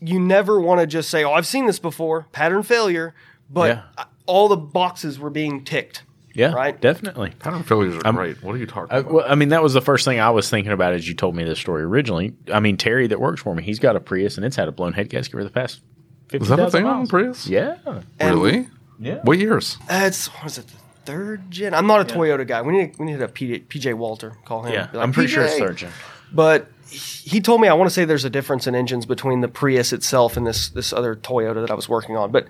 you 0.00 0.18
never 0.18 0.58
want 0.60 0.80
to 0.80 0.86
just 0.86 1.10
say, 1.10 1.22
"Oh, 1.22 1.32
I've 1.32 1.46
seen 1.46 1.66
this 1.66 1.78
before," 1.78 2.26
pattern 2.32 2.62
failure. 2.62 3.14
But 3.50 3.68
Yeah. 3.68 3.82
uh, 3.98 4.04
all 4.26 4.48
the 4.48 4.56
boxes 4.56 5.18
were 5.18 5.30
being 5.30 5.62
ticked. 5.64 6.02
Yeah. 6.34 6.52
Right? 6.52 6.80
Definitely. 6.80 7.32
Pattern 7.38 7.62
failures 7.62 7.96
are 7.96 8.06
I'm, 8.06 8.14
great. 8.14 8.42
What 8.42 8.54
are 8.54 8.58
you 8.58 8.66
talking 8.66 8.94
I, 8.94 8.98
about? 8.98 9.12
well, 9.12 9.24
I 9.28 9.34
mean, 9.34 9.50
that 9.50 9.62
was 9.62 9.74
the 9.74 9.80
first 9.80 10.04
thing 10.04 10.20
I 10.20 10.30
was 10.30 10.48
thinking 10.48 10.72
about 10.72 10.94
as 10.94 11.08
you 11.08 11.14
told 11.14 11.36
me 11.36 11.44
this 11.44 11.58
story 11.58 11.82
originally. 11.82 12.34
I 12.52 12.60
mean, 12.60 12.76
Terry 12.76 13.06
that 13.06 13.20
works 13.20 13.42
for 13.42 13.54
me, 13.54 13.62
he's 13.62 13.78
got 13.78 13.96
a 13.96 14.00
Prius 14.00 14.36
and 14.36 14.46
it's 14.46 14.56
had 14.56 14.68
a 14.68 14.72
blown 14.72 14.92
head 14.92 15.08
gasket 15.08 15.32
for 15.32 15.44
the 15.44 15.50
past 15.50 15.80
fifty 16.28 16.44
Is 16.44 16.48
that 16.48 16.58
a 16.58 16.64
thousand 16.64 16.80
thing 16.80 16.86
on. 16.86 17.06
Prius? 17.06 17.46
Yeah. 17.46 17.76
really? 18.20 18.68
Yeah. 18.98 19.20
What 19.22 19.38
years? 19.38 19.78
Uh, 19.82 20.02
it's 20.04 20.26
what 20.26 20.46
is 20.46 20.58
it? 20.58 20.66
The 20.68 20.76
third 21.04 21.50
gen. 21.50 21.74
I'm 21.74 21.86
not 21.86 22.10
a 22.10 22.14
Toyota 22.14 22.46
guy. 22.46 22.62
We 22.62 22.72
need 22.72 22.98
we 22.98 23.06
need 23.06 23.20
a 23.20 23.28
PJ, 23.28 23.66
PJ 23.66 23.94
Walter. 23.94 24.36
Call 24.44 24.62
him. 24.62 24.72
Yeah. 24.72 24.88
Like, 24.92 25.02
I'm 25.02 25.12
pretty 25.12 25.28
sure 25.28 25.44
it's 25.44 25.54
"PJ." 25.54 25.58
third 25.58 25.76
gen. 25.76 25.90
But 26.32 26.68
he 26.88 27.40
told 27.40 27.60
me 27.60 27.68
I 27.68 27.74
want 27.74 27.88
to 27.88 27.94
say 27.94 28.04
there's 28.04 28.24
a 28.24 28.30
difference 28.30 28.66
in 28.66 28.74
engines 28.74 29.06
between 29.06 29.40
the 29.40 29.48
Prius 29.48 29.92
itself 29.92 30.36
and 30.36 30.46
this 30.46 30.68
this 30.70 30.92
other 30.92 31.16
Toyota 31.16 31.60
that 31.62 31.70
I 31.70 31.74
was 31.74 31.88
working 31.88 32.16
on. 32.16 32.30
But 32.30 32.46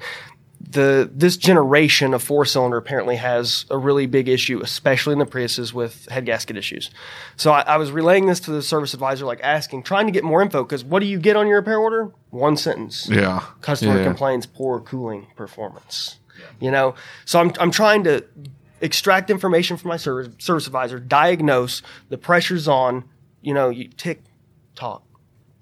the 0.72 1.11
this 1.12 1.37
generation 1.37 2.14
of 2.14 2.22
four 2.22 2.44
cylinder 2.44 2.76
apparently 2.76 3.16
has 3.16 3.66
a 3.70 3.78
really 3.78 4.06
big 4.06 4.28
issue, 4.28 4.61
especially 4.62 5.12
in 5.12 5.18
the 5.18 5.26
Priuses 5.26 5.72
with 5.72 6.08
head 6.08 6.24
gasket 6.26 6.56
issues. 6.56 6.90
So 7.37 7.52
I, 7.52 7.61
I 7.62 7.76
was 7.76 7.90
relaying 7.90 8.26
this 8.26 8.40
to 8.40 8.50
the 8.50 8.62
service 8.62 8.94
advisor, 8.94 9.24
like 9.26 9.40
asking, 9.42 9.82
trying 9.85 10.06
to 10.06 10.12
get 10.12 10.24
more 10.24 10.42
info 10.42 10.62
because 10.64 10.85
what 10.85 11.00
do 11.00 11.06
you 11.06 11.18
get 11.18 11.37
on 11.37 11.46
your 11.46 11.56
repair 11.58 11.78
order? 11.78 12.11
One 12.30 12.56
sentence 12.56 13.08
Yeah. 13.08 13.42
customer 13.61 13.98
Yeah. 13.98 14.04
complains 14.04 14.46
poor 14.46 14.80
cooling 14.80 15.26
performance. 15.37 16.18
You 16.61 16.70
know, 16.70 16.94
so 17.24 17.40
I'm 17.40 17.52
I'm 17.61 17.70
trying 17.70 18.04
to 18.04 18.24
extract 18.80 19.30
information 19.30 19.76
from 19.76 19.90
my 19.90 19.96
service 19.96 20.35
service 20.38 20.66
advisor, 20.66 20.98
diagnose 20.98 21.82
the 22.08 22.18
pressures 22.18 22.66
on. 22.66 23.04
You 23.42 23.54
know, 23.54 23.68
you 23.70 23.88
tick 23.88 24.22
talk, 24.74 25.02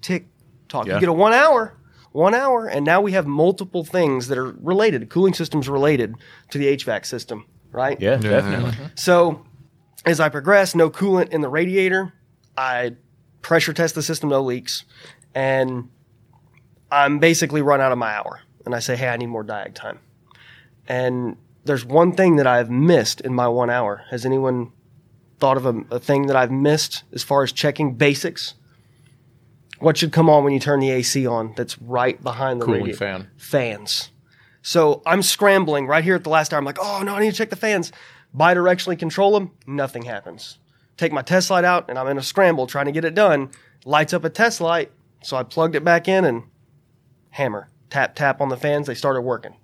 tick 0.01 0.27
talk. 0.69 0.87
Yeah. 0.87 0.95
You 0.95 0.99
get 1.01 1.09
a 1.09 1.13
one 1.13 1.33
hour, 1.33 1.73
one 2.11 2.33
hour, 2.33 2.67
and 2.67 2.85
now 2.85 3.01
we 3.01 3.13
have 3.13 3.25
multiple 3.25 3.83
things 3.83 4.27
that 4.27 4.37
are 4.37 4.51
related. 4.61 5.09
Cooling 5.09 5.33
systems 5.33 5.69
related 5.69 6.15
to 6.49 6.57
the 6.57 6.75
HVAC 6.77 7.05
system, 7.05 7.45
right? 7.71 7.99
Yeah, 8.01 8.17
definitely. 8.17 8.73
So 8.95 9.45
as 10.05 10.19
I 10.19 10.29
progress, 10.29 10.75
no 10.75 10.89
coolant 10.89 11.29
in 11.29 11.41
the 11.41 11.49
radiator. 11.49 12.13
I 12.57 12.95
pressure 13.41 13.73
test 13.73 13.95
the 13.95 14.03
system, 14.03 14.29
no 14.29 14.41
leaks, 14.41 14.83
and 15.33 15.89
I'm 16.91 17.19
basically 17.19 17.61
run 17.61 17.81
out 17.81 17.91
of 17.91 17.97
my 17.97 18.13
hour. 18.13 18.41
And 18.65 18.75
I 18.75 18.79
say, 18.79 18.95
hey, 18.95 19.07
I 19.07 19.17
need 19.17 19.27
more 19.27 19.43
diag 19.43 19.73
time. 19.73 19.99
And 20.87 21.37
there's 21.63 21.85
one 21.85 22.11
thing 22.11 22.35
that 22.35 22.45
I've 22.45 22.69
missed 22.69 23.21
in 23.21 23.33
my 23.33 23.47
one 23.47 23.69
hour. 23.69 24.03
Has 24.11 24.25
anyone 24.25 24.71
thought 25.39 25.57
of 25.57 25.65
a, 25.65 25.83
a 25.89 25.99
thing 25.99 26.27
that 26.27 26.35
I've 26.35 26.51
missed 26.51 27.03
as 27.13 27.23
far 27.23 27.43
as 27.43 27.51
checking 27.51 27.95
basics? 27.95 28.55
What 29.81 29.97
should 29.97 30.11
come 30.11 30.29
on 30.29 30.43
when 30.43 30.53
you 30.53 30.59
turn 30.59 30.79
the 30.79 30.91
AC 30.91 31.25
on? 31.27 31.53
That's 31.57 31.77
right 31.81 32.21
behind 32.23 32.61
the 32.61 32.65
Cooling 32.65 32.81
radiator? 32.81 32.97
fan. 32.97 33.29
fans. 33.37 34.09
So 34.61 35.01
I'm 35.05 35.23
scrambling 35.23 35.87
right 35.87 36.03
here 36.03 36.15
at 36.15 36.23
the 36.23 36.29
last 36.29 36.53
hour. 36.53 36.59
I'm 36.59 36.65
like, 36.65 36.77
oh 36.79 37.01
no, 37.03 37.15
I 37.15 37.19
need 37.19 37.31
to 37.31 37.35
check 37.37 37.49
the 37.49 37.55
fans. 37.55 37.91
Bidirectionally 38.35 38.97
control 38.97 39.31
them, 39.33 39.51
nothing 39.67 40.03
happens. 40.03 40.59
Take 40.97 41.11
my 41.11 41.21
test 41.23 41.49
light 41.49 41.65
out, 41.65 41.89
and 41.89 41.97
I'm 41.97 42.07
in 42.07 42.17
a 42.17 42.21
scramble 42.23 42.67
trying 42.67 42.85
to 42.85 42.91
get 42.91 43.03
it 43.03 43.15
done. 43.15 43.49
Lights 43.85 44.13
up 44.13 44.23
a 44.23 44.29
test 44.29 44.61
light, 44.61 44.91
so 45.23 45.35
I 45.35 45.43
plugged 45.43 45.75
it 45.75 45.83
back 45.83 46.07
in 46.07 46.23
and 46.25 46.43
hammer, 47.31 47.67
tap, 47.89 48.15
tap 48.15 48.39
on 48.39 48.49
the 48.49 48.57
fans. 48.57 48.85
They 48.87 48.93
started 48.93 49.21
working. 49.21 49.55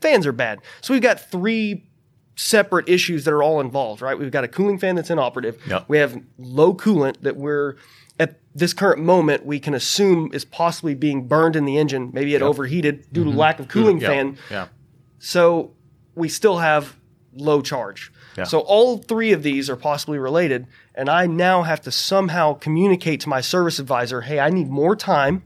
Fans 0.00 0.26
are 0.26 0.32
bad. 0.32 0.60
So 0.80 0.94
we've 0.94 1.02
got 1.02 1.20
three 1.20 1.84
separate 2.36 2.88
issues 2.88 3.24
that 3.24 3.34
are 3.34 3.42
all 3.42 3.60
involved, 3.60 4.00
right? 4.02 4.18
We've 4.18 4.30
got 4.30 4.44
a 4.44 4.48
cooling 4.48 4.78
fan 4.78 4.94
that's 4.94 5.10
inoperative. 5.10 5.60
Yep. 5.66 5.84
We 5.88 5.98
have 5.98 6.16
low 6.38 6.74
coolant 6.74 7.20
that 7.22 7.36
we're 7.36 7.76
this 8.54 8.72
current 8.74 9.02
moment 9.02 9.46
we 9.46 9.58
can 9.58 9.74
assume 9.74 10.30
is 10.32 10.44
possibly 10.44 10.94
being 10.94 11.26
burned 11.26 11.56
in 11.56 11.64
the 11.64 11.78
engine. 11.78 12.10
Maybe 12.12 12.34
it 12.34 12.42
overheated 12.42 13.06
due 13.12 13.24
to 13.24 13.30
lack 13.30 13.58
of 13.60 13.68
cooling 13.68 13.98
Yeah. 14.00 14.08
fan. 14.08 14.38
Yeah. 14.50 14.66
So 15.18 15.72
we 16.14 16.28
still 16.28 16.58
have 16.58 16.96
low 17.34 17.62
charge. 17.62 18.12
Yeah. 18.36 18.44
So 18.44 18.60
all 18.60 18.98
three 18.98 19.32
of 19.32 19.42
these 19.42 19.68
are 19.70 19.76
possibly 19.76 20.18
related, 20.18 20.66
and 20.94 21.08
I 21.08 21.26
now 21.26 21.62
have 21.62 21.80
to 21.82 21.90
somehow 21.90 22.54
communicate 22.54 23.20
to 23.20 23.28
my 23.28 23.40
service 23.40 23.78
advisor, 23.78 24.22
"Hey, 24.22 24.38
I 24.40 24.48
need 24.50 24.68
more 24.70 24.96
time. 24.96 25.42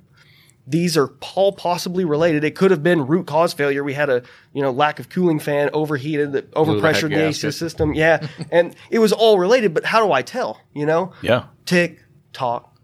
These 0.68 0.96
are 0.96 1.10
all 1.36 1.52
possibly 1.52 2.04
related. 2.04 2.42
It 2.42 2.56
could 2.56 2.72
have 2.72 2.82
been 2.82 3.06
root 3.06 3.26
cause 3.28 3.52
failure. 3.52 3.84
We 3.84 3.94
had 3.94 4.08
a 4.10 4.22
you 4.52 4.62
know 4.62 4.70
lack 4.72 4.98
of 4.98 5.08
cooling 5.08 5.38
fan, 5.38 5.70
overheated, 5.72 6.32
that 6.32 6.50
overpressured 6.52 7.10
the 7.10 7.26
AC 7.28 7.50
system. 7.52 7.94
Yeah, 7.94 8.26
and 8.50 8.74
it 8.90 8.98
was 8.98 9.12
all 9.12 9.38
related. 9.38 9.74
But 9.74 9.84
how 9.84 10.04
do 10.04 10.12
I 10.12 10.22
tell? 10.22 10.60
You 10.74 10.86
know, 10.86 11.12
Yeah. 11.22 11.44
tick 11.66 12.04
tock, 12.32 12.75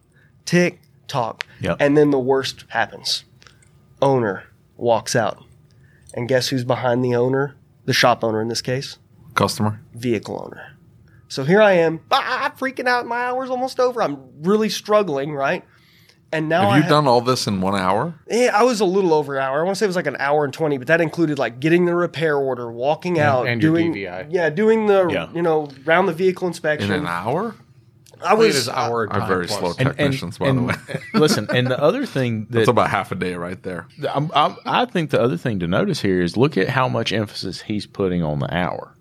tick 0.52 0.80
tock, 1.08 1.46
Yep. 1.60 1.78
and 1.80 1.96
then 1.96 2.10
the 2.10 2.18
worst 2.18 2.64
happens. 2.68 3.24
Owner 4.00 4.44
walks 4.76 5.14
out, 5.16 5.42
and 6.14 6.28
guess 6.28 6.48
who's 6.48 6.64
behind 6.64 7.04
the 7.04 7.14
owner? 7.14 7.56
The 7.86 7.92
shop 7.92 8.22
owner 8.22 8.40
in 8.42 8.48
this 8.48 8.60
case, 8.62 8.98
Customer. 9.34 9.80
vehicle 9.94 10.42
owner. 10.44 10.76
So 11.28 11.44
here 11.44 11.62
I 11.62 11.72
am, 11.72 12.00
ah, 12.10 12.52
freaking 12.58 12.86
out. 12.86 13.06
My 13.06 13.22
hour's 13.24 13.48
almost 13.50 13.80
over. 13.80 14.02
I'm 14.02 14.18
really 14.42 14.68
struggling, 14.68 15.32
right? 15.32 15.64
And 16.34 16.48
now 16.48 16.70
Have 16.70 16.76
you 16.76 16.82
ha- 16.84 16.88
done 16.88 17.06
all 17.06 17.20
this 17.22 17.46
in 17.46 17.60
one 17.60 17.74
hour? 17.78 18.14
Yeah, 18.30 18.50
I 18.54 18.62
was 18.62 18.80
a 18.80 18.84
little 18.84 19.12
over 19.14 19.36
an 19.36 19.42
hour. 19.42 19.60
I 19.60 19.64
want 19.64 19.76
to 19.76 19.78
say 19.78 19.86
it 19.86 19.88
was 19.88 19.96
like 19.96 20.06
an 20.06 20.16
hour 20.18 20.44
and 20.44 20.52
twenty, 20.52 20.78
but 20.78 20.86
that 20.88 21.00
included 21.00 21.38
like 21.38 21.60
getting 21.60 21.84
the 21.86 21.94
repair 21.94 22.36
order, 22.36 22.70
walking 22.70 23.18
out, 23.20 23.46
and 23.46 23.62
your 23.62 23.72
doing 23.72 23.92
DVI. 23.94 24.26
yeah, 24.30 24.48
doing 24.50 24.86
the 24.86 25.08
Yeah. 25.10 25.28
you 25.34 25.42
know 25.42 25.68
round 25.84 26.08
the 26.08 26.12
vehicle 26.14 26.46
inspection 26.48 26.90
In 26.90 27.00
inspection. 27.00 27.06
an 27.06 27.34
hour? 27.34 27.54
I 28.24 28.34
Played 28.34 28.46
was 28.48 28.54
his 28.56 28.68
hour 28.68 29.02
Are 29.10 29.20
time 29.20 29.28
very 29.28 29.46
plus. 29.46 29.58
slow 29.58 29.68
And, 29.78 29.88
technicians, 29.96 30.38
by 30.38 30.48
and, 30.48 30.58
the 30.58 30.62
way. 30.62 30.74
listen, 31.14 31.48
and 31.54 31.66
the 31.66 31.80
other 31.80 32.06
thing 32.06 32.46
that 32.50 32.58
That's 32.58 32.68
about 32.68 32.90
half 32.90 33.12
a 33.12 33.14
day 33.14 33.34
right 33.34 33.62
there. 33.62 33.86
I'm, 34.12 34.30
I'm, 34.34 34.56
I 34.64 34.84
think 34.86 35.10
the 35.10 35.20
other 35.20 35.36
thing 35.36 35.58
to 35.60 35.66
notice 35.66 36.00
here 36.00 36.20
is 36.22 36.36
look 36.36 36.56
at 36.56 36.68
how 36.68 36.88
much 36.88 37.12
emphasis 37.12 37.62
he's 37.62 37.86
putting 37.86 38.22
on 38.22 38.38
the 38.38 38.54
hour. 38.54 38.96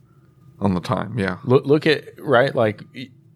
On 0.60 0.74
the 0.76 0.82
time, 0.82 1.18
yeah. 1.18 1.38
Look, 1.44 1.66
look 1.66 1.88
at 1.88 2.04
right, 2.20 2.54
like 2.54 2.84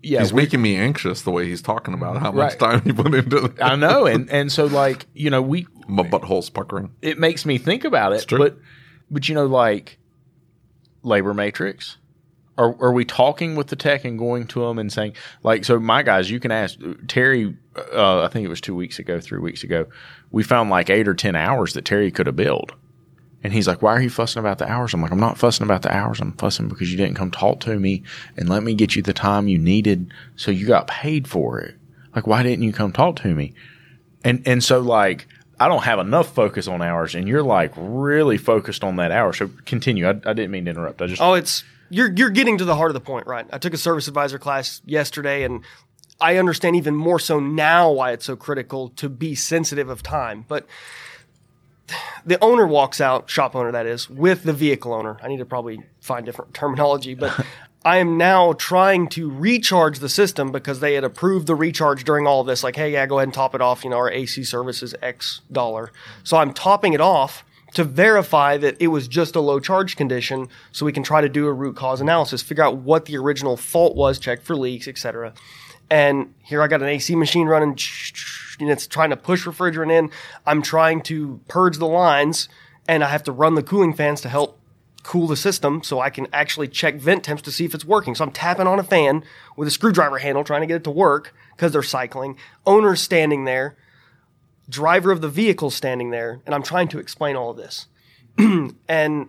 yeah, 0.03 0.19
he's 0.19 0.31
making 0.31 0.61
me 0.61 0.75
anxious 0.75 1.23
the 1.23 1.31
way 1.31 1.47
he's 1.47 1.63
talking 1.63 1.95
about 1.95 2.17
how 2.17 2.31
much 2.31 2.57
time 2.59 2.81
he 2.83 2.93
put 2.93 3.15
into 3.15 3.45
it. 3.45 3.53
I 3.59 3.75
know, 3.75 4.05
and 4.05 4.29
and 4.31 4.51
so 4.51 4.65
like 4.65 5.07
you 5.15 5.31
know 5.31 5.41
we 5.41 5.65
My 5.87 6.03
butthole's 6.03 6.51
puckering. 6.51 6.91
it 7.01 7.17
makes 7.17 7.43
me 7.43 7.57
think 7.57 7.83
about 7.83 8.13
it, 8.13 8.27
true. 8.27 8.37
but 8.37 8.57
but 9.09 9.27
you 9.27 9.33
know 9.33 9.47
like 9.47 9.97
labor 11.01 11.33
matrix. 11.33 11.97
Are, 12.57 12.75
are 12.81 12.91
we 12.91 13.03
talking 13.03 13.55
with 13.55 13.67
the 13.67 13.75
tech 13.75 14.05
and 14.05 14.17
going 14.17 14.47
to 14.47 14.61
them 14.61 14.79
and 14.79 14.91
saying 14.91 15.13
like 15.43 15.65
so 15.65 15.79
my 15.79 16.03
guys 16.03 16.31
you 16.31 16.39
can 16.39 16.51
ask 16.51 16.79
terry 17.07 17.55
uh, 17.93 18.21
i 18.23 18.27
think 18.29 18.45
it 18.45 18.49
was 18.49 18.61
two 18.61 18.75
weeks 18.75 18.97
ago 18.97 19.19
three 19.19 19.39
weeks 19.39 19.63
ago 19.63 19.85
we 20.31 20.41
found 20.41 20.69
like 20.69 20.89
eight 20.89 21.07
or 21.07 21.13
ten 21.13 21.35
hours 21.35 21.73
that 21.73 21.83
terry 21.83 22.11
could 22.11 22.27
have 22.27 22.35
billed 22.37 22.73
and 23.43 23.51
he's 23.51 23.67
like 23.67 23.81
why 23.81 23.91
are 23.91 24.01
you 24.01 24.09
fussing 24.09 24.39
about 24.39 24.57
the 24.57 24.71
hours 24.71 24.93
i'm 24.93 25.01
like 25.01 25.11
i'm 25.11 25.19
not 25.19 25.37
fussing 25.37 25.65
about 25.65 25.81
the 25.81 25.93
hours 25.93 26.21
i'm 26.21 26.31
fussing 26.33 26.69
because 26.69 26.89
you 26.89 26.97
didn't 26.97 27.15
come 27.15 27.29
talk 27.29 27.59
to 27.59 27.77
me 27.77 28.01
and 28.37 28.47
let 28.47 28.63
me 28.63 28.73
get 28.73 28.95
you 28.95 29.01
the 29.01 29.13
time 29.13 29.49
you 29.49 29.57
needed 29.57 30.13
so 30.37 30.49
you 30.49 30.65
got 30.65 30.87
paid 30.87 31.27
for 31.27 31.59
it 31.59 31.75
like 32.15 32.25
why 32.25 32.41
didn't 32.41 32.63
you 32.63 32.71
come 32.71 32.93
talk 32.93 33.17
to 33.17 33.35
me 33.35 33.53
and 34.23 34.41
and 34.47 34.63
so 34.63 34.79
like 34.79 35.27
I 35.59 35.67
don't 35.67 35.83
have 35.83 35.99
enough 35.99 36.33
focus 36.33 36.67
on 36.67 36.81
hours, 36.81 37.15
and 37.15 37.27
you're 37.27 37.43
like 37.43 37.71
really 37.77 38.37
focused 38.37 38.83
on 38.83 38.97
that 38.97 39.11
hour. 39.11 39.31
So 39.33 39.49
continue. 39.65 40.07
I, 40.07 40.09
I 40.09 40.33
didn't 40.33 40.51
mean 40.51 40.65
to 40.65 40.71
interrupt. 40.71 41.01
I 41.01 41.07
just 41.07 41.21
Oh, 41.21 41.33
it's 41.33 41.63
you're 41.89 42.11
you're 42.13 42.29
getting 42.29 42.57
to 42.57 42.65
the 42.65 42.75
heart 42.75 42.89
of 42.89 42.93
the 42.93 42.99
point, 42.99 43.27
right? 43.27 43.45
I 43.51 43.57
took 43.57 43.73
a 43.73 43.77
service 43.77 44.07
advisor 44.07 44.39
class 44.39 44.81
yesterday, 44.85 45.43
and 45.43 45.63
I 46.19 46.37
understand 46.37 46.75
even 46.75 46.95
more 46.95 47.19
so 47.19 47.39
now 47.39 47.91
why 47.91 48.11
it's 48.11 48.25
so 48.25 48.35
critical 48.35 48.89
to 48.89 49.09
be 49.09 49.35
sensitive 49.35 49.89
of 49.89 50.01
time. 50.01 50.45
But 50.47 50.65
the 52.25 52.43
owner 52.43 52.65
walks 52.65 52.99
out, 52.99 53.29
shop 53.29 53.55
owner 53.55 53.71
that 53.71 53.85
is, 53.85 54.09
with 54.09 54.43
the 54.43 54.53
vehicle 54.53 54.93
owner. 54.93 55.17
I 55.21 55.27
need 55.27 55.37
to 55.37 55.45
probably 55.45 55.83
find 55.99 56.25
different 56.25 56.53
terminology, 56.53 57.13
but 57.13 57.45
I 57.85 57.97
am 57.97 58.17
now 58.17 58.53
trying 58.53 59.09
to 59.09 59.29
recharge 59.29 59.99
the 59.99 60.09
system 60.09 60.51
because 60.51 60.79
they 60.79 60.95
had 60.95 61.03
approved 61.03 61.45
the 61.45 61.53
recharge 61.53 62.03
during 62.03 62.25
all 62.25 62.41
of 62.41 62.47
this. 62.47 62.63
Like, 62.63 62.75
hey, 62.75 62.93
yeah, 62.93 63.05
go 63.05 63.19
ahead 63.19 63.27
and 63.27 63.33
top 63.33 63.53
it 63.53 63.61
off. 63.61 63.83
You 63.83 63.91
know, 63.91 63.97
our 63.97 64.09
AC 64.09 64.43
service 64.43 64.81
is 64.81 64.95
X 65.03 65.41
dollar. 65.51 65.91
So 66.23 66.37
I'm 66.37 66.51
topping 66.51 66.93
it 66.93 67.01
off 67.01 67.45
to 67.75 67.83
verify 67.83 68.57
that 68.57 68.77
it 68.79 68.88
was 68.88 69.07
just 69.07 69.35
a 69.35 69.39
low 69.39 69.59
charge 69.59 69.95
condition 69.95 70.47
so 70.71 70.85
we 70.85 70.91
can 70.91 71.03
try 71.03 71.21
to 71.21 71.29
do 71.29 71.47
a 71.47 71.53
root 71.53 71.75
cause 71.75 72.01
analysis, 72.01 72.41
figure 72.41 72.63
out 72.63 72.77
what 72.77 73.05
the 73.05 73.17
original 73.17 73.57
fault 73.57 73.95
was, 73.95 74.17
check 74.17 74.41
for 74.41 74.55
leaks, 74.55 74.88
etc. 74.88 75.33
And 75.89 76.33
here 76.43 76.61
I 76.61 76.67
got 76.67 76.81
an 76.81 76.88
AC 76.88 77.15
machine 77.15 77.47
running 77.47 77.77
and 78.59 78.69
it's 78.69 78.88
trying 78.88 79.09
to 79.09 79.17
push 79.17 79.45
refrigerant 79.45 79.91
in. 79.91 80.09
I'm 80.45 80.61
trying 80.61 81.01
to 81.03 81.41
purge 81.47 81.77
the 81.77 81.88
lines 81.88 82.49
and 82.88 83.03
I 83.03 83.09
have 83.09 83.23
to 83.23 83.31
run 83.31 83.55
the 83.55 83.63
cooling 83.63 83.93
fans 83.93 84.21
to 84.21 84.29
help 84.29 84.59
cool 85.03 85.27
the 85.27 85.38
system 85.38 85.83
so 85.83 85.99
I 85.99 86.09
can 86.09 86.27
actually 86.33 86.67
check 86.67 86.95
vent 86.95 87.23
temps 87.25 87.43
to 87.43 87.51
see 87.51 87.65
if 87.65 87.75
it's 87.75 87.85
working. 87.85 88.15
So 88.15 88.23
I'm 88.23 88.31
tapping 88.31 88.67
on 88.67 88.79
a 88.79 88.83
fan 88.83 89.23
with 89.55 89.67
a 89.67 89.71
screwdriver 89.71 90.17
handle 90.17 90.43
trying 90.43 90.61
to 90.61 90.67
get 90.67 90.77
it 90.77 90.83
to 90.85 90.91
work 90.91 91.33
because 91.55 91.71
they're 91.73 91.83
cycling. 91.83 92.38
Owner's 92.65 93.01
standing 93.01 93.45
there, 93.45 93.77
driver 94.69 95.12
of 95.12 95.21
the 95.21 95.30
vehicle 95.30 95.69
standing 95.69 96.12
there, 96.12 96.41
and 96.45 96.56
I'm 96.56 96.63
trying 96.63 96.88
to 96.89 96.99
explain 96.99 97.36
all 97.36 97.51
of 97.51 97.58
this. 97.58 97.88
and 98.88 99.28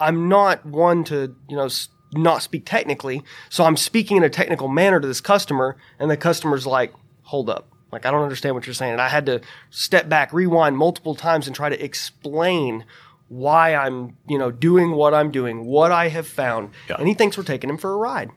I'm 0.00 0.28
not 0.28 0.64
one 0.64 1.04
to, 1.04 1.34
you 1.48 1.56
know, 1.56 1.68
not 2.12 2.42
speak 2.42 2.64
technically. 2.64 3.22
So 3.50 3.64
I'm 3.64 3.76
speaking 3.76 4.16
in 4.16 4.22
a 4.22 4.30
technical 4.30 4.68
manner 4.68 5.00
to 5.00 5.06
this 5.06 5.20
customer, 5.20 5.76
and 5.98 6.10
the 6.10 6.16
customer's 6.16 6.66
like, 6.66 6.94
hold 7.22 7.50
up. 7.50 7.70
Like, 7.90 8.04
I 8.04 8.10
don't 8.10 8.22
understand 8.22 8.54
what 8.54 8.66
you're 8.66 8.74
saying. 8.74 8.92
And 8.92 9.00
I 9.00 9.08
had 9.08 9.26
to 9.26 9.40
step 9.70 10.08
back, 10.08 10.32
rewind 10.32 10.76
multiple 10.76 11.14
times, 11.14 11.46
and 11.46 11.56
try 11.56 11.68
to 11.68 11.84
explain 11.84 12.84
why 13.28 13.74
I'm, 13.74 14.16
you 14.26 14.38
know, 14.38 14.50
doing 14.50 14.92
what 14.92 15.14
I'm 15.14 15.30
doing, 15.30 15.64
what 15.64 15.92
I 15.92 16.08
have 16.08 16.26
found. 16.26 16.70
And 16.98 17.08
he 17.08 17.14
thinks 17.14 17.36
we're 17.36 17.44
taking 17.44 17.68
him 17.70 17.78
for 17.78 17.92
a 17.92 17.96
ride. 17.96 18.30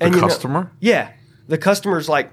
And 0.00 0.14
know- 0.14 0.20
customer? 0.20 0.72
yeah. 0.80 1.12
The 1.48 1.58
customer's 1.58 2.08
like, 2.08 2.30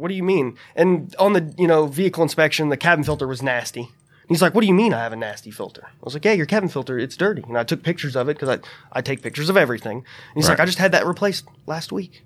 what 0.00 0.08
do 0.08 0.14
you 0.14 0.22
mean? 0.22 0.56
And 0.74 1.14
on 1.18 1.34
the, 1.34 1.54
you 1.58 1.66
know, 1.66 1.86
vehicle 1.86 2.22
inspection, 2.22 2.68
the 2.68 2.76
cabin 2.76 3.04
filter 3.04 3.26
was 3.26 3.42
nasty. 3.42 3.90
He's 4.28 4.40
like, 4.40 4.54
what 4.54 4.60
do 4.60 4.68
you 4.68 4.74
mean 4.74 4.94
I 4.94 5.02
have 5.02 5.12
a 5.12 5.16
nasty 5.16 5.50
filter? 5.50 5.82
I 5.86 6.04
was 6.04 6.14
like, 6.14 6.24
yeah, 6.24 6.32
your 6.32 6.46
cabin 6.46 6.68
filter, 6.68 6.98
it's 6.98 7.16
dirty. 7.16 7.42
And 7.42 7.58
I 7.58 7.64
took 7.64 7.82
pictures 7.82 8.14
of 8.14 8.28
it 8.28 8.34
because 8.34 8.48
I, 8.48 8.58
I 8.92 9.02
take 9.02 9.22
pictures 9.22 9.48
of 9.48 9.56
everything. 9.56 9.98
And 9.98 10.04
he's 10.36 10.48
like, 10.48 10.60
I 10.60 10.66
just 10.66 10.78
had 10.78 10.92
that 10.92 11.04
replaced 11.04 11.46
last 11.66 11.90
week. 11.90 12.22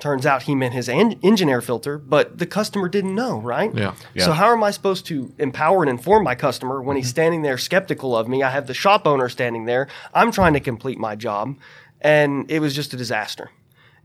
Turns 0.00 0.26
out 0.26 0.42
he 0.42 0.54
meant 0.56 0.74
his 0.74 0.88
en- 0.88 1.20
engine 1.22 1.48
air 1.48 1.60
filter, 1.60 1.96
but 1.96 2.38
the 2.38 2.46
customer 2.46 2.88
didn't 2.88 3.14
know, 3.14 3.38
right? 3.38 3.72
Yeah. 3.72 3.94
So 4.18 4.32
how 4.32 4.52
am 4.52 4.64
I 4.64 4.72
supposed 4.72 5.06
to 5.06 5.32
empower 5.38 5.82
and 5.82 5.90
inform 5.90 6.24
my 6.24 6.34
customer 6.34 6.82
when 6.82 6.96
he's 6.96 7.06
mm-hmm. 7.06 7.10
standing 7.10 7.42
there 7.42 7.58
skeptical 7.58 8.16
of 8.16 8.26
me? 8.26 8.42
I 8.42 8.50
have 8.50 8.66
the 8.66 8.74
shop 8.74 9.06
owner 9.06 9.28
standing 9.28 9.66
there. 9.66 9.86
I'm 10.12 10.32
trying 10.32 10.54
to 10.54 10.60
complete 10.60 10.98
my 10.98 11.14
job, 11.14 11.56
and 12.00 12.50
it 12.50 12.58
was 12.58 12.74
just 12.74 12.94
a 12.94 12.96
disaster. 12.96 13.50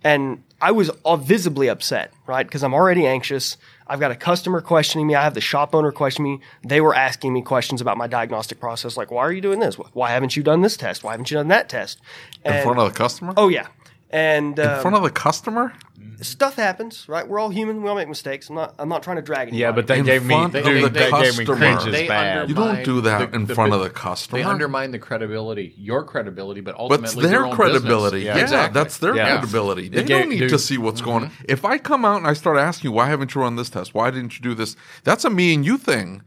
And 0.05 0.43
I 0.61 0.71
was 0.71 0.91
visibly 1.17 1.67
upset, 1.67 2.13
right? 2.27 2.45
Because 2.45 2.63
I'm 2.63 2.75
already 2.75 3.07
anxious. 3.07 3.57
I've 3.87 3.99
got 3.99 4.11
a 4.11 4.15
customer 4.15 4.61
questioning 4.61 5.07
me. 5.07 5.15
I 5.15 5.23
have 5.23 5.33
the 5.33 5.41
shop 5.41 5.73
owner 5.73 5.91
questioning 5.91 6.33
me. 6.33 6.39
They 6.63 6.79
were 6.79 6.93
asking 6.93 7.33
me 7.33 7.41
questions 7.41 7.81
about 7.81 7.97
my 7.97 8.05
diagnostic 8.05 8.59
process, 8.59 8.97
like, 8.97 9.09
"Why 9.09 9.23
are 9.23 9.31
you 9.31 9.41
doing 9.41 9.59
this? 9.59 9.75
Why 9.75 10.11
haven't 10.11 10.37
you 10.37 10.43
done 10.43 10.61
this 10.61 10.77
test? 10.77 11.03
Why 11.03 11.11
haven't 11.11 11.31
you 11.31 11.37
done 11.37 11.47
that 11.47 11.69
test?" 11.69 11.99
In 12.45 12.61
front 12.61 12.77
of 12.77 12.93
the 12.93 12.97
customer? 12.97 13.33
oh 13.35 13.49
yeah, 13.49 13.65
and 14.09 14.57
In 14.59 14.67
um, 14.67 14.81
front 14.81 14.95
of 14.95 15.03
the 15.03 15.09
customer? 15.11 15.73
stuff 16.21 16.55
happens, 16.55 17.09
right? 17.09 17.27
We're 17.27 17.39
all 17.39 17.49
human. 17.49 17.81
We 17.81 17.89
all 17.89 17.95
make 17.95 18.07
mistakes. 18.07 18.49
I'm 18.49 18.55
not. 18.55 18.73
I'm 18.79 18.87
not 18.87 19.03
trying 19.03 19.17
to 19.17 19.21
drag 19.21 19.49
anybody. 19.49 19.57
yeah, 19.57 19.71
but 19.73 19.87
that 19.87 19.97
In 19.97 20.05
gave 20.05 20.23
me 20.23 20.33
front 20.33 20.53
that 20.53 20.59
of 20.59 20.65
gave, 20.65 20.83
the 20.83 20.89
that 20.89 21.11
gave 21.11 21.37
me 21.37 21.45
customer. 21.45 21.57
cringe 21.57 21.91
They 21.91 22.03
is 22.03 22.07
bad. 22.07 22.47
You 22.49 22.55
don't 22.55 22.83
do 22.85 23.01
that 23.01 23.21
undermine 23.21 23.41
in 23.41 23.45
the- 23.47 23.55
front 23.55 23.71
the- 23.71 23.77
of 23.77 23.83
the 23.83 23.89
customer. 23.89 24.37
They 24.39 24.43
undermine 24.45 24.91
the 24.91 24.99
credibility, 24.99 25.73
your 25.77 26.03
credibility, 26.05 26.61
but 26.61 26.75
But 26.75 26.81
ultimately 26.81 27.05
it's 27.07 27.15
their 27.15 27.31
your 27.39 27.45
own 27.47 27.55
credibility. 27.55 28.17
business. 28.19 28.35
Yeah, 28.37 28.41
exactly. 28.43 28.73
that's 28.81 28.97
their 28.99 29.15
Yeah. 29.15 29.31
credibility. 29.39 29.89
They 29.89 30.03
They 30.03 30.07
don't 30.07 30.21
get- 30.21 30.29
need 30.29 30.39
dude. 30.39 30.49
to 30.51 30.59
see 30.59 30.77
what's 30.77 31.01
going 31.01 31.25
on. 31.25 31.31
If 31.49 31.65
I 31.65 31.77
come 31.77 32.05
out 32.05 32.17
and 32.17 32.27
I 32.27 32.33
start 32.33 32.57
asking 32.57 32.91
you, 32.91 32.95
why 32.95 33.07
haven't 33.07 33.35
you 33.35 33.41
run 33.41 33.57
this 33.57 33.69
test? 33.69 33.93
Why 33.93 34.09
didn't 34.11 34.35
you 34.37 34.41
do 34.41 34.53
this? 34.53 34.77
That's 35.03 35.25
a 35.25 35.29
me 35.29 35.53
and 35.53 35.65
you 35.65 35.77
thing. 35.77 36.21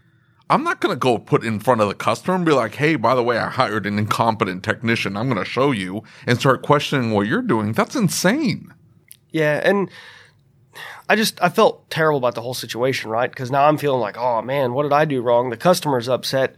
I'm 0.50 0.64
not 0.64 0.80
going 0.80 0.94
to 0.94 0.98
go 0.98 1.18
put 1.18 1.44
in 1.44 1.60
front 1.60 1.80
of 1.80 1.88
the 1.88 1.94
customer 1.94 2.34
and 2.34 2.44
be 2.44 2.52
like, 2.52 2.76
hey, 2.76 2.96
by 2.96 3.14
the 3.14 3.22
way, 3.22 3.36
I 3.38 3.48
hired 3.50 3.86
an 3.86 3.98
incompetent 3.98 4.62
technician. 4.62 5.16
I'm 5.16 5.28
going 5.28 5.38
to 5.42 5.44
show 5.44 5.72
you 5.72 6.02
and 6.26 6.38
start 6.38 6.62
questioning 6.62 7.12
what 7.12 7.26
you're 7.26 7.42
doing. 7.42 7.72
That's 7.72 7.94
insane. 7.94 8.72
Yeah, 9.30 9.60
and 9.62 9.90
I 11.08 11.16
just 11.16 11.42
I 11.42 11.48
felt 11.48 11.90
terrible 11.90 12.18
about 12.18 12.34
the 12.34 12.40
whole 12.40 12.54
situation, 12.54 13.10
right? 13.10 13.30
Because 13.30 13.50
now 13.50 13.66
I'm 13.66 13.76
feeling 13.76 14.00
like, 14.00 14.16
oh 14.16 14.40
man, 14.42 14.72
what 14.72 14.84
did 14.84 14.92
I 14.92 15.04
do 15.04 15.20
wrong? 15.20 15.50
The 15.50 15.56
customer's 15.56 16.08
upset. 16.08 16.56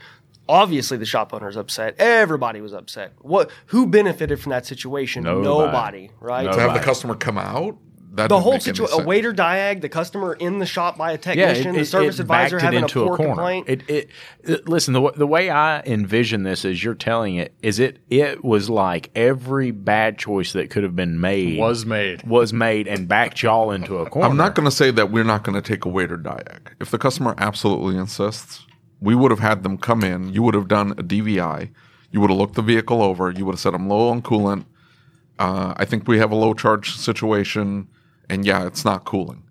Obviously, 0.48 0.96
the 0.96 1.07
shop 1.07 1.33
owner's 1.33 1.57
upset. 1.57 1.94
Everybody 1.98 2.61
was 2.61 2.72
upset. 2.72 3.12
What? 3.20 3.50
Who 3.66 3.87
benefited 3.87 4.40
from 4.40 4.50
that 4.50 4.66
situation? 4.66 5.24
Nobody. 5.24 5.44
Nobody, 5.44 6.11
right? 6.20 6.44
Nobody. 6.44 6.57
To 6.57 6.62
have 6.62 6.74
the 6.74 6.85
customer 6.85 7.14
come 7.14 7.38
out, 7.38 7.76
that 8.22 8.28
The 8.28 8.40
whole 8.40 8.59
situation, 8.61 9.00
a 9.00 9.04
waiter 9.04 9.33
diag, 9.33 9.80
the 9.80 9.88
customer 9.88 10.35
in 10.35 10.59
the 10.59 10.66
shop 10.66 10.96
by 10.96 11.11
a 11.11 11.12
yeah, 11.14 11.16
technician, 11.18 11.74
the 11.74 11.85
service 11.85 12.18
advisor 12.18 12.56
backed 12.59 12.62
it 12.62 12.64
having 12.64 12.78
a 12.80 12.83
into 12.83 13.04
poor 13.04 13.16
corner. 13.16 13.33
complaint. 13.35 13.68
It, 13.68 13.83
it, 13.90 14.11
it- 14.44 14.68
listen, 14.68 14.94
the, 14.94 15.12
the 15.16 15.26
way 15.26 15.50
I 15.50 15.80
envision 15.80 16.42
this 16.42 16.64
as 16.64 16.83
you're 16.85 16.94
telling 16.94 17.37
it 17.37 17.54
is 17.62 17.78
it 17.78 17.98
it 18.09 18.44
was 18.44 18.70
like 18.70 19.11
every 19.14 19.70
bad 19.70 20.18
choice 20.18 20.52
that 20.52 20.70
could 20.70 20.83
have 20.83 20.94
been 20.96 21.20
made 21.20 21.59
Was 21.59 21.85
made. 21.85 22.22
was 22.22 22.52
made 22.52 22.87
and 22.88 23.06
backed 23.09 23.42
y'all 23.42 23.70
into 23.70 23.98
a 23.98 24.09
corner. 24.09 24.28
I'm 24.28 24.37
not 24.37 24.54
going 24.54 24.66
to 24.68 24.74
say 24.74 24.90
that 24.90 25.11
we're 25.11 25.24
not 25.24 25.44
going 25.44 25.61
to 25.61 25.66
take 25.66 25.85
a 25.85 25.88
waiter 25.88 26.16
diag. 26.18 26.68
If 26.80 26.90
the 26.90 26.98
customer 26.98 27.35
absolutely 27.38 27.96
insists, 27.98 28.66
we 29.00 29.14
would 29.14 29.30
have 29.30 29.40
had 29.40 29.62
them 29.62 29.78
come 29.78 30.04
in. 30.04 30.33
You 30.33 30.42
would 30.42 30.54
have 30.54 30.68
done 30.68 30.92
a 30.92 31.02
DVI. 31.02 31.70
You 32.12 32.20
would 32.20 32.30
have 32.30 32.38
looked 32.38 32.54
the 32.54 32.62
vehicle 32.62 33.02
over. 33.02 33.30
You 33.30 33.44
would 33.46 33.52
have 33.52 33.61
said, 33.61 33.72
I'm 33.72 33.88
low 33.88 34.09
on 34.11 34.20
coolant. 34.20 34.64
Uh, 35.38 35.72
I 35.76 35.85
think 35.87 36.06
we 36.06 36.18
have 36.18 36.30
a 36.30 36.35
low 36.35 36.52
charge 36.54 36.90
situation. 36.96 37.88
And 38.30 38.46
yeah, 38.46 38.66
it's 38.66 38.84
not 38.84 39.04
cooling. 39.04 39.42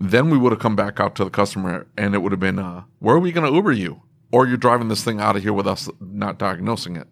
Then 0.00 0.30
we 0.30 0.38
would 0.38 0.52
have 0.52 0.60
come 0.60 0.74
back 0.74 0.98
out 0.98 1.14
to 1.16 1.24
the 1.24 1.30
customer 1.30 1.86
and 1.96 2.14
it 2.14 2.18
would 2.18 2.32
have 2.32 2.40
been, 2.40 2.58
uh, 2.58 2.84
where 2.98 3.14
are 3.14 3.20
we 3.20 3.30
going 3.30 3.46
to 3.46 3.54
Uber 3.54 3.72
you? 3.72 4.02
Or 4.32 4.46
you're 4.46 4.56
driving 4.56 4.88
this 4.88 5.04
thing 5.04 5.20
out 5.20 5.36
of 5.36 5.42
here 5.42 5.52
with 5.52 5.66
us 5.66 5.90
not 6.00 6.38
diagnosing 6.38 6.96
it. 6.96 7.08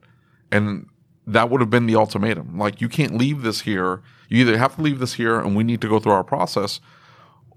And 0.50 0.88
that 1.26 1.50
would 1.50 1.61
have 1.61 1.68
been 1.68 1.87
the 1.87 1.94
ultimatum. 1.94 2.59
Like, 2.59 2.80
you 2.80 2.88
can't 2.88 3.14
leave 3.14 3.42
this 3.42 3.61
here. 3.61 4.02
You 4.30 4.40
either 4.40 4.56
have 4.56 4.76
to 4.76 4.83
leave 4.83 4.98
this 4.98 5.14
here 5.14 5.38
and 5.38 5.54
we 5.54 5.62
need 5.62 5.83
to 5.83 5.88
go 5.88 6.00
through 6.00 6.12
our 6.12 6.24
process, 6.24 6.80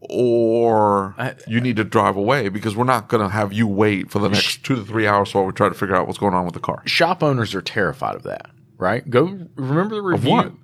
or 0.09 1.15
you 1.47 1.61
need 1.61 1.77
to 1.77 1.85
drive 1.85 2.17
away 2.17 2.49
because 2.49 2.75
we're 2.75 2.83
not 2.83 3.07
going 3.07 3.23
to 3.23 3.29
have 3.29 3.53
you 3.53 3.65
wait 3.65 4.11
for 4.11 4.19
the 4.19 4.27
next 4.27 4.65
two 4.65 4.75
to 4.75 4.83
three 4.83 5.07
hours 5.07 5.33
while 5.33 5.45
we 5.45 5.53
try 5.53 5.69
to 5.69 5.75
figure 5.75 5.95
out 5.95 6.07
what's 6.07 6.19
going 6.19 6.33
on 6.33 6.43
with 6.43 6.53
the 6.53 6.59
car. 6.59 6.83
Shop 6.85 7.23
owners 7.23 7.55
are 7.55 7.61
terrified 7.61 8.15
of 8.15 8.23
that, 8.23 8.51
right? 8.77 9.09
Go 9.09 9.47
remember 9.55 9.95
the 9.95 10.01
review? 10.01 10.59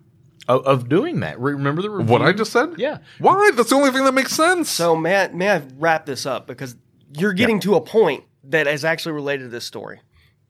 Of, 0.50 0.66
of 0.66 0.90
doing 0.90 1.22
that. 1.22 1.40
Remember 1.40 1.82
the 1.82 1.90
review? 1.90 2.12
What 2.12 2.22
I 2.22 2.34
just 2.34 2.52
said? 2.52 2.74
Yeah. 2.78 2.98
Why? 3.20 3.52
That's 3.56 3.70
the 3.70 3.76
only 3.76 3.92
thing 3.92 4.04
that 4.04 4.14
makes 4.14 4.34
sense. 4.34 4.70
So 4.70 4.96
may 4.96 5.24
I, 5.24 5.28
may 5.30 5.50
I 5.50 5.62
wrap 5.78 6.06
this 6.06 6.26
up 6.26 6.48
because 6.48 6.76
you're 7.16 7.34
getting 7.34 7.60
to 7.62 7.76
a 7.76 7.82
point 7.82 8.26
that 8.44 8.68
is 8.68 8.84
actually 8.84 9.14
related 9.14 9.44
to 9.44 9.50
this 9.50 9.64
story. 9.64 10.02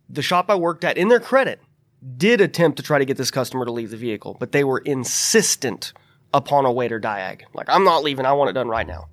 The 0.10 0.22
shop 0.24 0.50
I 0.50 0.56
worked 0.56 0.84
at, 0.84 0.98
in 0.98 1.10
their 1.10 1.20
credit, 1.20 1.62
did 2.18 2.40
attempt 2.40 2.78
to 2.78 2.84
try 2.84 2.98
to 2.98 3.06
get 3.06 3.18
this 3.18 3.30
customer 3.30 3.66
to 3.66 3.72
leave 3.72 3.92
the 3.92 3.98
vehicle, 3.98 4.38
but 4.40 4.54
they 4.54 4.64
were 4.64 4.80
insistent 4.80 5.92
upon 6.34 6.66
a 6.66 6.72
waiter 6.72 7.00
diag. 7.00 7.42
Like, 7.54 7.68
I'm 7.70 7.84
not 7.84 8.04
leaving. 8.04 8.26
I 8.26 8.32
want 8.32 8.50
it 8.50 8.54
done 8.54 8.70
right 8.70 8.88
now. 8.88 9.10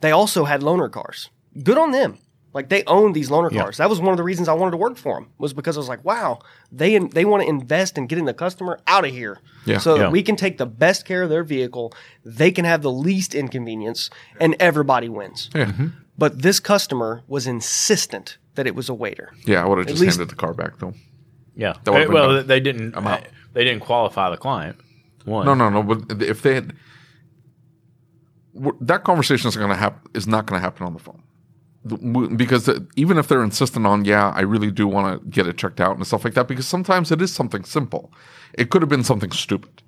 They 0.00 0.12
also 0.12 0.44
had 0.44 0.62
loaner 0.62 0.90
cars. 0.90 1.28
Good 1.62 1.76
on 1.76 1.90
them. 1.90 2.18
Like 2.56 2.70
they 2.70 2.82
own 2.86 3.12
these 3.12 3.28
loaner 3.28 3.52
cars. 3.54 3.76
That 3.76 3.90
was 3.90 4.00
one 4.00 4.12
of 4.12 4.16
the 4.16 4.22
reasons 4.22 4.48
I 4.48 4.54
wanted 4.54 4.70
to 4.72 4.76
work 4.78 4.96
for 4.96 5.14
them. 5.20 5.28
Was 5.38 5.52
because 5.52 5.76
I 5.76 5.80
was 5.80 5.88
like, 5.90 6.02
wow, 6.04 6.38
they 6.72 6.98
they 6.98 7.24
want 7.24 7.42
to 7.42 7.48
invest 7.48 7.98
in 7.98 8.06
getting 8.06 8.24
the 8.24 8.34
customer 8.34 8.80
out 8.86 9.04
of 9.04 9.10
here, 9.12 9.38
Yeah. 9.66 9.78
so 9.78 9.94
Yeah. 9.94 10.02
that 10.04 10.12
we 10.12 10.22
can 10.22 10.36
take 10.36 10.56
the 10.56 10.64
best 10.66 11.04
care 11.04 11.22
of 11.22 11.28
their 11.28 11.44
vehicle. 11.44 11.92
They 12.24 12.50
can 12.50 12.64
have 12.64 12.80
the 12.82 12.90
least 12.90 13.34
inconvenience, 13.34 14.08
and 14.40 14.56
everybody 14.58 15.08
wins. 15.08 15.50
Yeah. 15.54 15.66
Mm-hmm. 15.66 15.86
But 16.18 16.40
this 16.42 16.58
customer 16.58 17.22
was 17.28 17.46
insistent 17.46 18.38
that 18.54 18.66
it 18.66 18.74
was 18.74 18.88
a 18.88 18.94
waiter. 18.94 19.32
Yeah, 19.44 19.62
I 19.62 19.66
would 19.68 19.78
have 19.78 19.86
just 19.88 20.00
least- 20.00 20.16
handed 20.16 20.30
the 20.32 20.36
car 20.36 20.54
back 20.54 20.78
though. 20.78 20.94
Yeah. 21.54 21.74
That 21.84 21.92
would've 21.92 22.08
well, 22.10 22.36
done. 22.36 22.46
they 22.46 22.60
didn't. 22.60 22.96
I'm 22.96 23.06
out. 23.06 23.22
They 23.52 23.64
didn't 23.64 23.82
qualify 23.82 24.30
the 24.30 24.38
client. 24.38 24.76
One. 25.26 25.44
No, 25.44 25.52
no, 25.54 25.68
no. 25.68 25.82
But 25.82 26.22
if 26.22 26.40
they 26.40 26.54
had 26.54 26.72
that 28.80 29.04
conversation 29.04 29.48
is 29.48 29.56
going 29.56 29.68
to 29.70 29.76
happen 29.76 30.00
is 30.14 30.26
not 30.26 30.46
going 30.46 30.58
to 30.58 30.62
happen 30.64 30.86
on 30.86 30.94
the 30.94 30.98
phone 30.98 31.20
The- 31.20 31.24
w- 31.24 31.25
because 32.36 32.68
even 32.96 33.18
if 33.18 33.28
they're 33.28 33.44
insistent 33.44 33.86
on 33.86 34.04
yeah, 34.04 34.32
I 34.34 34.42
really 34.42 34.70
do 34.70 34.86
want 34.88 35.22
to 35.22 35.28
get 35.28 35.46
it 35.46 35.56
checked 35.56 35.80
out 35.80 35.96
and 35.96 36.06
stuff 36.06 36.24
like 36.24 36.34
that. 36.34 36.48
Because 36.48 36.66
sometimes 36.66 37.12
it 37.12 37.22
is 37.22 37.32
something 37.32 37.64
simple. 37.64 38.12
It 38.54 38.70
could 38.70 38.82
have 38.82 38.88
been 38.88 39.04
something 39.04 39.30
stupid. 39.30 39.82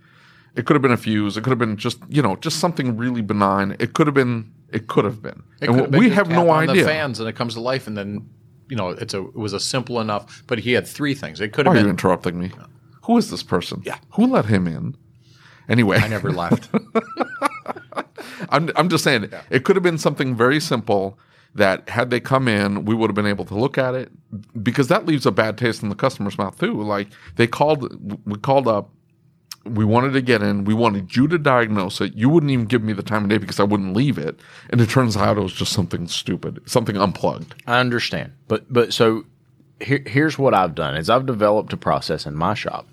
It 0.55 0.67
could 0.67 0.75
have 0.75 0.83
been 0.83 0.93
a 0.93 0.97
fuse. 0.97 1.37
It 1.37 1.45
could 1.45 1.51
have 1.51 1.59
been 1.59 1.77
just 1.77 1.99
you 2.09 2.23
know 2.23 2.37
just 2.37 2.59
something 2.59 2.97
really 2.97 3.23
benign. 3.23 3.77
It 3.79 3.95
could 3.95 4.07
have 4.07 4.15
been. 4.15 4.53
It 4.71 4.87
could 4.87 5.05
have 5.05 5.23
been. 5.23 5.43
It 5.61 5.71
and 5.71 5.91
been 5.91 6.01
we 6.01 6.11
have 6.11 6.29
no 6.29 6.51
idea. 6.51 6.83
The 6.83 6.85
fans 6.85 7.21
and 7.21 7.29
it 7.29 7.37
comes 7.37 7.55
to 7.55 7.61
life, 7.61 7.87
and 7.87 7.97
then 7.97 8.29
you 8.69 8.77
know 8.77 8.91
it's 8.91 9.15
a 9.15 9.21
it 9.21 9.37
was 9.37 9.53
a 9.53 9.61
simple 9.61 10.01
enough. 10.01 10.43
But 10.47 10.59
he 10.61 10.73
had 10.73 10.87
three 10.87 11.15
things. 11.15 11.41
It 11.41 11.53
could 11.53 11.67
Why 11.67 11.75
have 11.75 11.77
are 11.77 11.81
you 11.81 11.85
been. 11.87 11.91
interrupting 11.91 12.39
me? 12.39 12.51
Who 13.05 13.17
is 13.17 13.31
this 13.31 13.43
person? 13.43 13.83
Yeah. 13.85 13.99
Who 14.13 14.27
let 14.27 14.47
him 14.47 14.67
in? 14.67 14.97
Anyway, 15.69 15.99
I 15.99 16.09
never 16.09 16.31
left. 16.31 16.69
I'm, 18.51 18.71
I'm 18.77 18.89
just 18.89 19.05
saying 19.05 19.31
it 19.51 19.65
could 19.65 19.77
have 19.77 19.83
been 19.83 19.99
something 19.99 20.35
very 20.35 20.61
simple 20.61 21.19
that 21.55 21.89
had 21.89 22.11
they 22.11 22.21
come 22.21 22.49
in, 22.49 22.85
we 22.85 22.95
would 22.95 23.11
have 23.11 23.15
been 23.15 23.27
able 23.27 23.45
to 23.47 23.55
look 23.55 23.79
at 23.79 23.95
it 23.95 24.11
because 24.63 24.89
that 24.89 25.07
leaves 25.07 25.27
a 25.27 25.33
bad 25.33 25.59
taste 25.59 25.83
in 25.83 25.89
the 25.89 25.95
customer's 25.95 26.39
mouth 26.39 26.59
too. 26.59 26.83
Like 26.83 27.09
they 27.37 27.47
called, 27.47 27.99
we 28.27 28.39
called 28.39 28.69
up, 28.69 28.91
we 29.65 29.85
wanted 29.85 30.13
to 30.13 30.23
get 30.23 30.43
in, 30.43 30.65
we 30.65 30.75
wanted 30.75 31.15
you 31.17 31.29
to 31.29 31.39
diagnose 31.39 32.01
it. 32.01 32.15
You 32.15 32.29
wouldn't 32.29 32.53
even 32.53 32.67
give 32.67 32.83
me 32.83 32.93
the 32.93 33.03
time 33.03 33.25
of 33.25 33.31
day 33.31 33.39
because 33.39 33.61
I 33.61 33.65
wouldn't 33.65 33.95
leave 33.95 34.19
it. 34.19 34.41
And 34.71 34.81
it 34.81 34.91
turns 34.91 35.17
out 35.17 35.37
it 35.37 35.43
was 35.43 35.53
just 35.53 35.73
something 35.73 36.07
stupid, 36.07 36.61
something 36.67 36.97
unplugged. 36.97 37.55
I 37.67 37.81
understand, 37.81 38.33
but 38.47 38.73
but 38.73 38.93
so 38.93 39.25
here, 39.81 40.03
here's 40.07 40.39
what 40.39 40.55
I've 40.55 40.75
done: 40.75 40.97
is 40.97 41.11
I've 41.11 41.27
developed 41.27 41.73
a 41.73 41.77
process 41.77 42.27
in 42.27 42.35
my 42.35 42.55
shop 42.55 42.87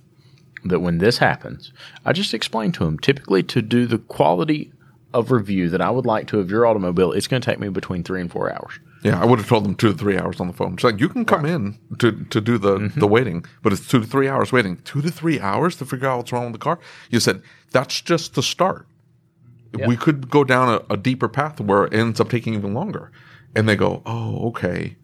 that 0.63 0.79
when 0.79 0.97
this 0.97 1.19
happens, 1.19 1.71
I 2.05 2.13
just 2.13 2.33
explain 2.33 2.71
to 2.73 2.85
them. 2.85 2.99
Typically, 2.99 3.43
to 3.43 3.61
do 3.61 3.85
the 3.85 3.99
quality 3.99 4.71
of 5.15 5.31
review 5.31 5.69
that 5.69 5.81
I 5.81 5.89
would 5.89 6.05
like 6.05 6.27
to 6.27 6.39
of 6.39 6.51
your 6.51 6.65
automobile, 6.65 7.11
it's 7.11 7.27
going 7.27 7.41
to 7.41 7.45
take 7.45 7.59
me 7.59 7.69
between 7.69 8.03
three 8.03 8.21
and 8.21 8.31
four 8.31 8.51
hours. 8.51 8.79
Yeah, 9.03 9.21
I 9.21 9.25
would 9.25 9.39
have 9.39 9.47
told 9.47 9.65
them 9.65 9.75
two 9.75 9.91
to 9.91 9.97
three 9.97 10.17
hours 10.17 10.39
on 10.39 10.47
the 10.47 10.53
phone. 10.53 10.73
It's 10.73 10.83
like 10.83 10.99
you 10.99 11.09
can 11.09 11.25
come 11.25 11.45
in 11.45 11.77
to, 11.99 12.11
to 12.25 12.41
do 12.41 12.57
the, 12.57 12.77
mm-hmm. 12.77 12.99
the 12.99 13.07
waiting, 13.07 13.45
but 13.61 13.73
it's 13.73 13.87
two 13.87 13.99
to 13.99 14.05
three 14.05 14.27
hours 14.27 14.51
waiting. 14.51 14.77
Two 14.77 15.01
to 15.01 15.11
three 15.11 15.39
hours 15.39 15.75
to 15.77 15.85
figure 15.85 16.07
out 16.07 16.17
what's 16.17 16.31
wrong 16.31 16.45
with 16.45 16.53
the 16.53 16.59
car. 16.59 16.79
You 17.09 17.19
said 17.19 17.41
that's 17.71 18.01
just 18.01 18.35
the 18.35 18.43
start. 18.43 18.87
We 19.87 19.97
could 19.97 20.29
go 20.29 20.43
down 20.43 20.69
a, 20.69 20.93
a 20.93 20.97
deeper 20.97 21.27
path 21.27 21.59
where 21.59 21.83
it 21.85 21.93
ends 21.93 22.21
up 22.21 22.29
taking 22.29 22.53
even 22.53 22.73
longer. 22.73 23.11
And 23.55 23.67
they 23.67 23.75
go, 23.75 24.01
oh, 24.05 24.47
okay. 24.49 24.95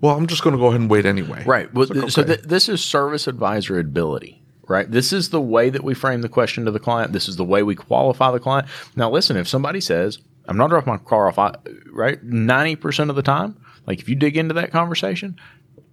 Well, 0.00 0.16
I'm 0.16 0.26
just 0.26 0.42
going 0.42 0.54
to 0.54 0.60
go 0.60 0.68
ahead 0.68 0.80
and 0.80 0.90
wait 0.90 1.06
anyway. 1.06 1.42
Right. 1.44 1.72
Well, 1.72 1.86
like, 1.88 2.10
So 2.10 2.22
th- 2.22 2.42
this 2.42 2.68
is 2.68 2.82
service 2.82 3.26
advisor 3.26 3.78
ability, 3.78 4.42
right? 4.68 4.90
This 4.90 5.12
is 5.12 5.30
the 5.30 5.40
way 5.40 5.70
that 5.70 5.84
we 5.84 5.94
frame 5.94 6.22
the 6.22 6.28
question 6.28 6.64
to 6.64 6.70
the 6.70 6.78
client. 6.80 7.12
This 7.12 7.28
is 7.28 7.36
the 7.36 7.44
way 7.44 7.62
we 7.62 7.74
qualify 7.74 8.30
the 8.30 8.40
client. 8.40 8.66
Now, 8.96 9.10
listen, 9.10 9.36
if 9.36 9.48
somebody 9.48 9.80
says, 9.80 10.18
I'm 10.46 10.56
not 10.56 10.70
dropping 10.70 10.92
my 10.92 10.98
car 10.98 11.28
off, 11.28 11.38
I, 11.38 11.54
right? 11.92 12.24
90% 12.24 13.10
of 13.10 13.16
the 13.16 13.22
time, 13.22 13.56
like 13.86 14.00
if 14.00 14.08
you 14.08 14.14
dig 14.14 14.36
into 14.36 14.54
that 14.54 14.70
conversation, 14.72 15.38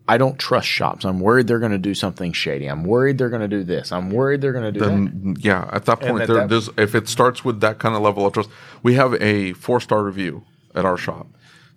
I 0.07 0.17
don't 0.17 0.37
trust 0.37 0.67
shops. 0.67 1.05
I'm 1.05 1.19
worried 1.19 1.47
they're 1.47 1.59
going 1.59 1.71
to 1.71 1.77
do 1.77 1.93
something 1.93 2.33
shady. 2.33 2.67
I'm 2.67 2.83
worried 2.83 3.17
they're 3.17 3.29
going 3.29 3.43
to 3.43 3.47
do 3.47 3.63
this. 3.63 3.91
I'm 3.91 4.09
worried 4.09 4.41
they're 4.41 4.51
going 4.51 4.65
to 4.65 4.71
do 4.71 4.79
that. 4.79 5.37
yeah, 5.43 5.69
at 5.71 5.85
that 5.85 6.01
point, 6.01 6.21
at 6.23 6.27
there, 6.27 6.37
that- 6.37 6.49
there's, 6.49 6.69
if 6.77 6.95
it 6.95 7.07
starts 7.07 7.45
with 7.45 7.61
that 7.61 7.79
kind 7.79 7.95
of 7.95 8.01
level 8.01 8.25
of 8.25 8.33
trust, 8.33 8.49
we 8.83 8.95
have 8.95 9.13
a 9.21 9.53
four 9.53 9.79
star 9.79 10.03
review 10.03 10.43
at 10.75 10.85
our 10.85 10.97
shop. 10.97 11.27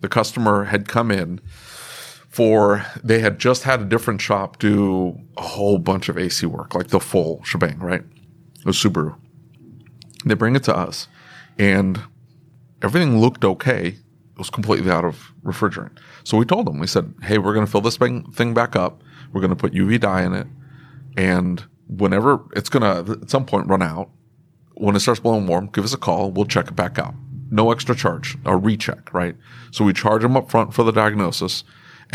The 0.01 0.09
customer 0.09 0.65
had 0.65 0.87
come 0.87 1.11
in 1.11 1.39
for 2.35 2.85
they 3.01 3.19
had 3.19 3.39
just 3.39 3.63
had 3.63 3.79
a 3.79 3.85
different 3.85 4.19
shop 4.19 4.59
do 4.59 5.17
a 5.37 5.41
whole 5.41 5.77
bunch 5.77 6.09
of 6.09 6.17
AC 6.17 6.45
work, 6.45 6.75
like 6.75 6.87
the 6.87 6.99
full 6.99 7.41
shebang, 7.45 7.79
right? 7.79 8.01
It 8.01 8.65
was 8.65 8.75
Subaru. 8.75 9.15
They 10.25 10.33
bring 10.33 10.57
it 10.57 10.63
to 10.63 10.75
us, 10.75 11.07
and 11.57 11.97
everything 12.81 13.21
looked 13.21 13.45
okay. 13.45 13.87
It 13.87 14.37
was 14.37 14.49
completely 14.49 14.91
out 14.91 15.05
of 15.05 15.31
refrigerant. 15.45 15.97
So 16.25 16.35
we 16.35 16.43
told 16.43 16.67
them, 16.67 16.77
we 16.77 16.87
said, 16.87 17.13
"Hey, 17.23 17.37
we're 17.37 17.53
going 17.53 17.65
to 17.65 17.71
fill 17.71 17.79
this 17.79 17.95
thing 17.95 18.53
back 18.53 18.75
up. 18.75 19.01
We're 19.31 19.39
going 19.39 19.51
to 19.51 19.55
put 19.55 19.71
UV 19.71 20.01
dye 20.01 20.23
in 20.23 20.33
it, 20.33 20.47
and 21.15 21.63
whenever 21.87 22.43
it's 22.53 22.67
going 22.67 22.83
to 22.83 23.13
at 23.21 23.29
some 23.29 23.45
point 23.45 23.69
run 23.69 23.81
out, 23.81 24.09
when 24.73 24.93
it 24.93 24.99
starts 24.99 25.21
blowing 25.21 25.47
warm, 25.47 25.69
give 25.71 25.85
us 25.85 25.93
a 25.93 25.97
call. 25.97 26.31
We'll 26.31 26.47
check 26.47 26.67
it 26.67 26.75
back 26.75 26.99
out. 26.99 27.15
No 27.49 27.71
extra 27.71 27.95
charge, 27.95 28.37
a 28.43 28.57
recheck, 28.57 29.13
right? 29.13 29.37
So 29.71 29.85
we 29.85 29.93
charge 29.93 30.23
them 30.23 30.35
up 30.35 30.51
front 30.51 30.73
for 30.73 30.83
the 30.83 30.91
diagnosis, 30.91 31.63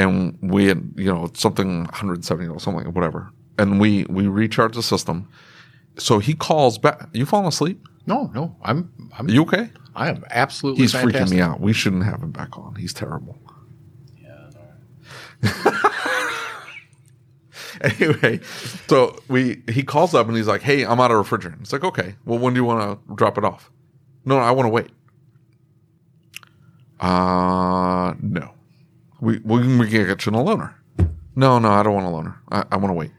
and 0.01 0.39
we 0.41 0.67
had 0.67 0.93
you 0.97 1.13
know 1.13 1.31
something 1.35 1.85
170 1.85 2.49
or 2.49 2.59
something 2.59 2.93
whatever, 2.93 3.31
and 3.59 3.81
we 3.81 4.05
we 4.05 4.27
recharge 4.27 4.75
the 4.75 4.83
system. 4.83 5.29
So 5.99 6.19
he 6.19 6.35
calls 6.35 6.79
back. 6.79 7.09
You 7.13 7.27
falling 7.27 7.49
asleep? 7.49 7.87
no, 8.07 8.31
no, 8.35 8.57
I'm 8.63 8.91
I'm 9.17 9.29
you 9.29 9.43
okay? 9.43 9.71
I 9.95 10.09
am 10.09 10.25
absolutely. 10.31 10.83
He's 10.83 10.93
fantastic. 10.93 11.23
freaking 11.23 11.31
me 11.31 11.41
out. 11.41 11.61
We 11.61 11.73
shouldn't 11.73 12.05
have 12.05 12.23
him 12.23 12.33
back 12.33 12.57
on. 12.57 12.77
He's 12.77 12.95
terrible. 12.95 13.39
Yeah. 14.21 14.51
anyway, 17.83 18.41
so 18.89 19.19
we 19.29 19.63
he 19.71 19.83
calls 19.83 20.15
up 20.15 20.29
and 20.29 20.37
he's 20.37 20.49
like, 20.49 20.63
"Hey, 20.63 20.85
I'm 20.85 21.01
out 21.01 21.11
of 21.11 21.29
refrigerant." 21.29 21.61
It's 21.61 21.73
like, 21.73 21.85
"Okay, 21.85 22.15
well, 22.25 22.39
when 22.39 22.55
do 22.55 22.61
you 22.61 22.65
want 22.65 22.81
to 22.81 23.15
drop 23.15 23.37
it 23.37 23.45
off?" 23.45 23.71
No, 24.25 24.39
no 24.39 24.43
I 24.43 24.53
want 24.53 24.67
to 24.67 24.71
wait. 24.71 24.91
Uh, 27.01 28.15
no. 28.21 28.53
We 29.21 29.39
we 29.39 29.61
can 29.61 30.07
get 30.07 30.27
you 30.27 30.33
a 30.33 30.35
loaner. 30.37 30.75
No, 31.37 31.59
no, 31.59 31.71
I 31.71 31.83
don't 31.83 31.95
want 31.95 32.07
a 32.07 32.11
loaner. 32.11 32.37
I, 32.51 32.65
I 32.75 32.77
want 32.77 32.91
to 32.91 32.95
wait. 32.95 33.13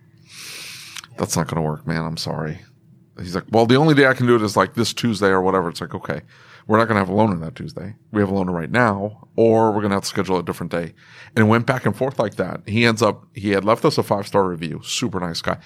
That's 1.17 1.35
not 1.35 1.47
going 1.47 1.61
to 1.61 1.67
work, 1.67 1.85
man. 1.85 2.03
I'm 2.03 2.17
sorry. 2.17 2.59
He's 3.19 3.35
like, 3.35 3.45
well, 3.51 3.65
the 3.65 3.75
only 3.75 3.93
day 3.93 4.07
I 4.07 4.13
can 4.13 4.25
do 4.25 4.35
it 4.35 4.41
is 4.41 4.57
like 4.57 4.73
this 4.73 4.93
Tuesday 4.93 5.27
or 5.27 5.41
whatever. 5.41 5.69
It's 5.69 5.81
like, 5.81 5.93
okay, 5.93 6.21
we're 6.67 6.77
not 6.77 6.85
going 6.85 6.95
to 6.95 7.05
have 7.05 7.09
a 7.09 7.13
loaner 7.13 7.39
that 7.41 7.55
Tuesday. 7.55 7.95
We 8.11 8.21
have 8.21 8.29
a 8.29 8.33
loaner 8.33 8.53
right 8.53 8.71
now, 8.71 9.27
or 9.35 9.71
we're 9.71 9.81
going 9.81 9.89
to 9.89 9.97
have 9.97 10.03
to 10.03 10.09
schedule 10.09 10.37
a 10.37 10.43
different 10.43 10.71
day. 10.71 10.93
And 11.35 11.45
it 11.45 11.49
went 11.49 11.65
back 11.65 11.85
and 11.85 11.95
forth 11.95 12.17
like 12.17 12.35
that. 12.35 12.61
He 12.67 12.85
ends 12.85 13.01
up, 13.01 13.25
he 13.33 13.51
had 13.51 13.65
left 13.65 13.85
us 13.85 13.97
a 13.97 14.03
five 14.03 14.27
star 14.27 14.47
review, 14.47 14.81
super 14.83 15.19
nice 15.19 15.41
guy. 15.41 15.57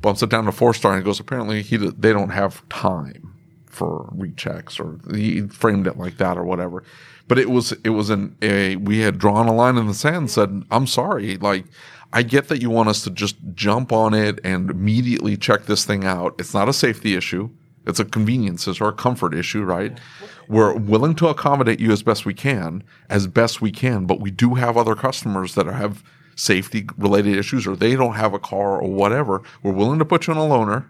Bumps 0.00 0.22
it 0.22 0.28
down 0.30 0.44
to 0.44 0.52
four 0.52 0.74
star 0.74 0.94
and 0.94 1.04
goes, 1.04 1.18
apparently 1.18 1.62
he 1.62 1.76
they 1.76 2.12
don't 2.12 2.30
have 2.30 2.68
time 2.68 3.34
for 3.66 4.12
rechecks 4.14 4.78
or 4.78 5.00
he 5.16 5.42
framed 5.48 5.86
it 5.86 5.96
like 5.96 6.18
that 6.18 6.36
or 6.36 6.44
whatever. 6.44 6.84
But 7.26 7.38
it 7.38 7.50
was 7.50 7.72
it 7.84 7.90
was 7.90 8.10
an 8.10 8.36
a 8.42 8.76
we 8.76 8.98
had 8.98 9.18
drawn 9.18 9.48
a 9.48 9.54
line 9.54 9.76
in 9.76 9.86
the 9.86 9.94
sand 9.94 10.16
and 10.16 10.30
said, 10.30 10.62
I'm 10.70 10.86
sorry, 10.86 11.36
like 11.38 11.64
I 12.12 12.22
get 12.22 12.48
that 12.48 12.62
you 12.62 12.70
want 12.70 12.88
us 12.88 13.02
to 13.04 13.10
just 13.10 13.36
jump 13.54 13.92
on 13.92 14.14
it 14.14 14.38
and 14.44 14.70
immediately 14.70 15.36
check 15.36 15.64
this 15.64 15.84
thing 15.84 16.04
out. 16.04 16.34
It's 16.38 16.54
not 16.54 16.68
a 16.68 16.72
safety 16.72 17.16
issue. 17.16 17.50
It's 17.86 18.00
a 18.00 18.04
convenience 18.04 18.68
or 18.80 18.88
a 18.88 18.92
comfort 18.92 19.34
issue, 19.34 19.62
right? 19.62 19.98
We're 20.48 20.74
willing 20.74 21.14
to 21.16 21.28
accommodate 21.28 21.80
you 21.80 21.92
as 21.92 22.02
best 22.02 22.24
we 22.24 22.34
can, 22.34 22.82
as 23.10 23.26
best 23.26 23.60
we 23.60 23.70
can, 23.70 24.06
but 24.06 24.20
we 24.20 24.30
do 24.30 24.54
have 24.54 24.76
other 24.76 24.94
customers 24.94 25.54
that 25.54 25.66
have 25.66 26.02
safety 26.36 26.86
related 26.96 27.36
issues 27.36 27.66
or 27.66 27.76
they 27.76 27.94
don't 27.96 28.14
have 28.14 28.34
a 28.34 28.38
car 28.38 28.80
or 28.80 28.90
whatever. 28.90 29.42
We're 29.62 29.72
willing 29.72 29.98
to 29.98 30.04
put 30.04 30.26
you 30.26 30.34
on 30.34 30.38
a 30.38 30.54
loaner, 30.54 30.86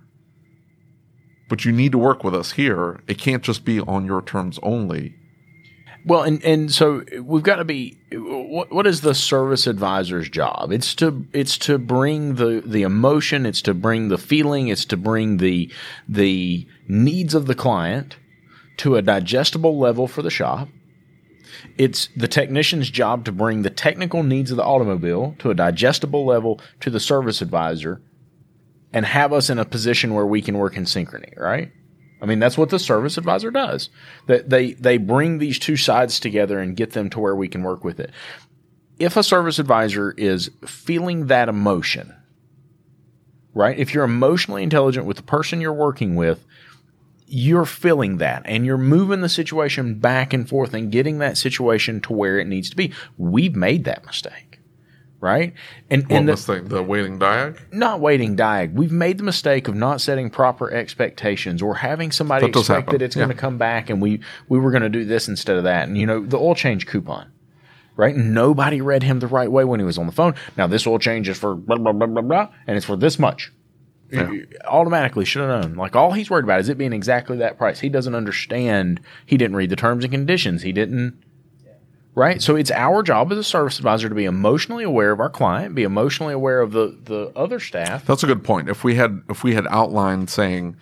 but 1.49 1.65
you 1.65 1.73
need 1.73 1.93
to 1.93 1.99
work 1.99 2.23
with 2.23 2.35
us 2.35 2.53
here. 2.53 3.01
It 3.07 3.19
can't 3.19 3.43
just 3.43 3.65
be 3.65 3.81
on 3.81 4.07
your 4.07 4.23
terms 4.23 4.59
only. 4.63 5.17
Well, 6.07 6.23
and 6.23 6.45
and 6.45 6.71
so 6.71 7.03
we've 7.23 7.43
got 7.43 7.57
to 7.57 7.65
be. 7.65 7.99
What 8.13 8.71
what 8.71 8.87
is 8.87 9.01
the 9.01 9.15
service 9.15 9.67
advisor's 9.67 10.29
job? 10.29 10.71
It's 10.71 10.95
to 10.97 11.27
it's 11.33 11.57
to 11.59 11.79
bring 11.79 12.35
the 12.35 12.63
the 12.65 12.83
emotion. 12.83 13.47
It's 13.47 13.63
to 13.63 13.75
bring 13.75 14.09
the 14.09 14.19
feeling. 14.19 14.69
It's 14.69 14.85
to 14.87 14.97
bring 14.97 15.39
the 15.39 15.73
the 16.07 16.67
needs 16.87 17.35
of 17.35 17.47
the 17.47 17.55
client 17.55 18.17
to 18.79 18.97
a 18.97 19.03
digestible 19.03 19.79
level 19.79 20.07
for 20.07 20.21
the 20.21 20.31
shop. 20.31 20.69
It's 21.79 22.09
the 22.17 22.29
technician's 22.29 22.91
job 22.91 23.25
to 23.25 23.33
bring 23.33 23.63
the 23.63 23.71
technical 23.71 24.23
needs 24.23 24.51
of 24.51 24.57
the 24.57 24.65
automobile 24.65 25.37
to 25.39 25.51
a 25.51 25.55
digestible 25.55 26.27
level 26.27 26.61
to 26.81 26.91
the 26.91 27.01
service 27.01 27.41
advisor, 27.41 28.03
and 28.93 29.07
have 29.07 29.33
us 29.33 29.49
in 29.49 29.59
a 29.59 29.65
position 29.65 30.13
where 30.13 30.27
we 30.27 30.43
can 30.43 30.59
work 30.59 30.77
in 30.77 30.85
synchrony. 30.85 31.39
Right. 31.39 31.73
I 32.25 32.27
mean, 32.27 32.39
that's 32.39 32.57
what 32.57 32.71
the 32.71 32.79
service 32.79 33.19
advisor 33.19 33.51
does. 33.51 33.91
That 34.29 34.49
they 34.49 34.73
they 34.73 34.97
bring 34.97 35.37
these 35.37 35.59
two 35.59 35.77
sides 35.77 36.19
together 36.19 36.59
and 36.59 36.75
get 36.75 36.93
them 36.93 37.11
to 37.11 37.21
where 37.21 37.37
we 37.37 37.49
can 37.49 37.63
work 37.63 37.85
with 37.85 38.01
it. 38.01 38.13
If 38.99 39.19
a 39.19 39.23
service 39.23 39.59
advisor 39.59 40.13
is 40.13 40.51
feeling 40.65 41.27
that 41.27 41.51
emotion, 41.51 42.15
right? 43.53 43.79
If 43.79 43.93
you're 43.93 44.05
emotionally 44.05 44.63
intelligent 44.63 45.05
with 45.05 45.19
the 45.19 45.23
person 45.23 45.61
you're 45.61 45.75
working 45.75 46.17
with, 46.17 46.47
you're 47.27 47.67
feeling 47.67 48.17
that 48.17 48.41
and 48.47 48.65
you're 48.65 48.79
moving 48.79 49.21
the 49.21 49.29
situation 49.29 49.97
back 49.97 50.33
and 50.33 50.49
forth 50.49 50.73
and 50.73 50.91
getting 50.91 51.19
that 51.19 51.37
situation 51.37 52.01
to 52.01 52.15
where 52.15 52.39
it 52.39 52.47
needs 52.47 52.71
to 52.71 52.77
be. 52.77 52.91
We've 53.19 53.55
made 53.55 53.85
that 53.85 54.07
mistake, 54.07 54.54
right? 55.25 55.55
And, 55.91 56.03
What 56.05 56.13
and 56.13 56.29
the? 56.29 56.63
The 56.67 56.83
waiting 56.83 57.19
diag? 57.19 57.59
not 57.73 57.99
waiting 58.01 58.37
diag. 58.37 58.75
We've 58.75 58.93
made 58.93 59.17
the 59.19 59.25
mistake 59.25 59.67
of 59.67 59.75
not 59.75 60.01
setting 60.03 60.29
proper 60.31 60.71
expectations 60.71 61.63
or 61.63 61.77
having 61.77 62.13
somebody 62.13 62.47
That 62.51 62.59
expect 62.59 62.91
that 62.91 63.01
it's 63.03 63.17
Yeah. 63.17 63.25
going 63.25 63.35
to 63.35 63.41
come 63.41 63.57
back 63.59 63.89
and 63.91 64.01
we 64.03 64.21
we 64.49 64.59
were 64.61 64.71
going 64.71 64.83
to 64.83 64.89
do 64.91 65.05
this 65.05 65.27
instead 65.27 65.57
of 65.57 65.65
that. 65.65 65.89
And 65.89 65.97
you 65.97 66.07
know, 66.07 66.25
the 66.25 66.37
oil 66.39 66.55
change 66.55 66.87
coupon. 66.87 67.33
Right? 67.97 68.15
Nobody 68.17 68.81
read 68.81 69.03
him 69.05 69.21
the 69.21 69.29
right 69.29 69.51
way 69.51 69.65
when 69.65 69.79
he 69.81 69.87
was 69.87 69.99
on 69.99 70.07
the 70.07 70.13
phone. 70.13 70.35
Now 70.57 70.67
this 70.67 70.87
oil 70.87 70.99
change 70.99 71.29
is 71.29 71.39
for 71.39 71.55
blah 71.55 71.77
blah 71.77 71.93
blah 71.93 72.07
blah 72.07 72.23
blah 72.23 72.49
and 72.67 72.77
it's 72.77 72.87
for 72.87 72.97
this 72.97 73.19
much. 73.19 73.51
You 74.11 74.47
Automatically 74.67 75.25
should 75.25 75.43
have 75.49 75.63
known. 75.65 75.75
Like 75.77 75.97
all 75.97 76.13
he's 76.13 76.31
worried 76.31 76.45
about 76.45 76.61
is 76.61 76.69
it 76.69 76.77
being 76.79 76.93
exactly 76.93 77.37
that 77.39 77.57
price. 77.57 77.81
He 77.81 77.89
doesn't 77.89 78.15
understand. 78.15 79.01
He 79.27 79.37
didn't 79.37 79.57
read 79.57 79.71
the 79.71 79.77
terms 79.77 80.05
and 80.05 80.13
conditions. 80.13 80.63
He 80.63 80.73
didn't 80.73 81.17
right? 82.15 82.41
So 82.41 82.57
it's 82.57 82.71
our 82.71 83.03
job 83.03 83.33
as 83.33 83.39
a 83.39 83.45
service 83.45 83.79
advisor 83.79 84.09
to 84.09 84.15
be 84.15 84.25
emotionally 84.25 84.85
aware 84.85 85.13
of 85.13 85.21
our 85.21 85.31
client, 85.31 85.75
be 85.75 85.83
emotionally 85.83 86.35
aware 86.35 86.61
of 86.61 86.73
the 86.73 86.99
the 87.05 87.33
other 87.37 87.61
staff. 87.61 88.05
That's 88.07 88.23
a 88.23 88.27
good 88.27 88.45
point. 88.45 88.69
If 88.69 88.85
we 88.85 88.95
had 88.95 89.23
if 89.29 89.45
we 89.45 89.55
had 89.55 89.67
outlined 89.69 90.31
saying 90.31 90.77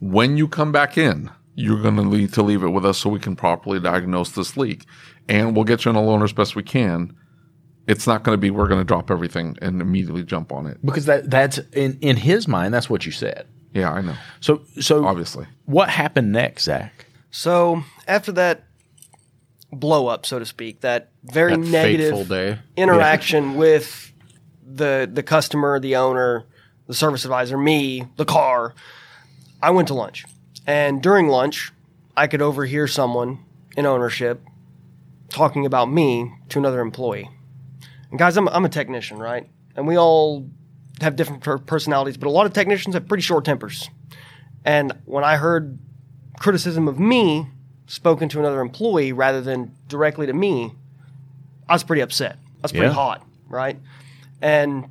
when 0.00 0.36
you 0.36 0.48
come 0.48 0.72
back 0.72 0.96
in, 0.96 1.30
you're 1.54 1.82
going 1.82 1.96
to 1.96 2.04
need 2.04 2.32
to 2.34 2.42
leave 2.42 2.62
it 2.62 2.68
with 2.68 2.84
us 2.86 2.98
so 2.98 3.10
we 3.10 3.18
can 3.18 3.36
properly 3.36 3.80
diagnose 3.80 4.30
this 4.30 4.56
leak, 4.56 4.84
and 5.28 5.54
we'll 5.56 5.64
get 5.64 5.84
you 5.84 5.90
on 5.90 5.96
a 5.96 6.00
loaner 6.00 6.24
as 6.24 6.32
best 6.32 6.54
we 6.54 6.62
can. 6.62 7.14
It's 7.86 8.06
not 8.06 8.22
going 8.22 8.34
to 8.34 8.40
be 8.40 8.50
we're 8.50 8.68
going 8.68 8.80
to 8.80 8.84
drop 8.84 9.10
everything 9.10 9.56
and 9.62 9.80
immediately 9.80 10.22
jump 10.22 10.52
on 10.52 10.66
it. 10.66 10.78
Because 10.84 11.06
that 11.06 11.30
that's 11.30 11.58
in 11.72 11.98
in 12.00 12.16
his 12.16 12.46
mind, 12.46 12.72
that's 12.72 12.88
what 12.88 13.06
you 13.06 13.12
said. 13.12 13.46
Yeah, 13.74 13.92
I 13.92 14.00
know. 14.02 14.14
So 14.40 14.62
so 14.80 15.04
Obviously, 15.04 15.46
what 15.64 15.88
happened 15.88 16.32
next, 16.32 16.64
Zach? 16.64 17.06
So 17.30 17.82
after 18.06 18.32
that 18.32 18.67
blow 19.72 20.06
up, 20.06 20.26
so 20.26 20.38
to 20.38 20.46
speak, 20.46 20.80
that 20.80 21.10
very 21.24 21.52
That 21.52 21.60
negative 21.60 22.58
interaction 22.76 23.54
with 23.56 24.12
the 24.66 25.08
the 25.12 25.22
customer, 25.22 25.78
the 25.80 25.96
owner, 25.96 26.44
the 26.86 26.94
service 26.94 27.24
advisor, 27.24 27.58
me, 27.58 28.06
the 28.16 28.24
car, 28.24 28.74
I 29.62 29.70
went 29.70 29.88
to 29.88 29.94
lunch. 29.94 30.24
And 30.66 31.02
during 31.02 31.28
lunch, 31.28 31.72
I 32.16 32.26
could 32.26 32.42
overhear 32.42 32.86
someone 32.86 33.38
in 33.76 33.86
ownership 33.86 34.42
talking 35.28 35.66
about 35.66 35.90
me 35.90 36.32
to 36.50 36.58
another 36.58 36.80
employee. 36.80 37.30
And 38.10 38.18
guys, 38.18 38.36
I'm, 38.36 38.48
I'm 38.48 38.64
a 38.64 38.68
technician, 38.68 39.18
right? 39.18 39.48
And 39.76 39.86
we 39.86 39.96
all 39.96 40.48
have 41.00 41.16
different 41.16 41.42
per- 41.42 41.58
personalities, 41.58 42.16
but 42.16 42.26
a 42.26 42.30
lot 42.30 42.46
of 42.46 42.52
technicians 42.52 42.94
have 42.94 43.06
pretty 43.06 43.22
short 43.22 43.44
tempers. 43.44 43.88
And 44.64 44.92
when 45.04 45.24
I 45.24 45.36
heard 45.36 45.78
criticism 46.38 46.88
of 46.88 46.98
me 46.98 47.48
spoken 47.88 48.28
to 48.28 48.38
another 48.38 48.60
employee 48.60 49.12
rather 49.12 49.40
than 49.40 49.74
directly 49.88 50.26
to 50.26 50.32
me, 50.32 50.72
I 51.68 51.72
was 51.72 51.82
pretty 51.82 52.02
upset. 52.02 52.36
I 52.58 52.62
was 52.62 52.70
pretty 52.72 52.86
Yeah. 52.86 52.92
hot, 52.92 53.26
right? 53.48 53.78
And 54.40 54.86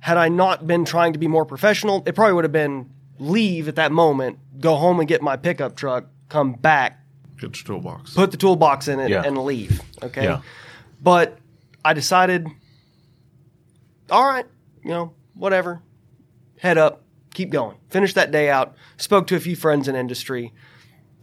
had 0.00 0.16
I 0.16 0.28
not 0.30 0.66
been 0.66 0.84
trying 0.86 1.12
to 1.12 1.18
be 1.18 1.26
more 1.28 1.44
professional, 1.44 2.02
it 2.06 2.14
probably 2.14 2.32
would 2.32 2.44
have 2.44 2.52
been 2.52 2.88
leave 3.18 3.66
at 3.68 3.74
that 3.76 3.92
moment, 3.92 4.38
go 4.60 4.76
home 4.76 5.00
and 5.00 5.08
get 5.08 5.20
my 5.20 5.36
pickup 5.36 5.76
truck, 5.76 6.06
come 6.28 6.52
back, 6.54 7.00
get 7.40 7.56
your 7.56 7.64
toolbox. 7.66 8.14
put 8.14 8.30
the 8.30 8.36
toolbox 8.36 8.88
in 8.88 9.00
it, 9.00 9.10
Yeah. 9.10 9.22
and 9.24 9.36
leave. 9.38 9.82
Okay. 10.02 10.22
Yeah. 10.24 10.40
But 11.02 11.38
I 11.84 11.92
decided, 11.92 12.46
all 14.10 14.24
right, 14.26 14.46
you 14.82 14.90
know, 14.90 15.12
whatever, 15.34 15.80
head 16.60 16.78
up, 16.78 17.02
keep 17.34 17.50
going. 17.50 17.76
Finish 17.90 18.14
that 18.14 18.30
day 18.30 18.48
out. 18.48 18.74
Spoke 18.96 19.26
to 19.28 19.36
a 19.36 19.40
few 19.40 19.56
friends 19.56 19.88
in 19.88 19.96
industry. 19.96 20.52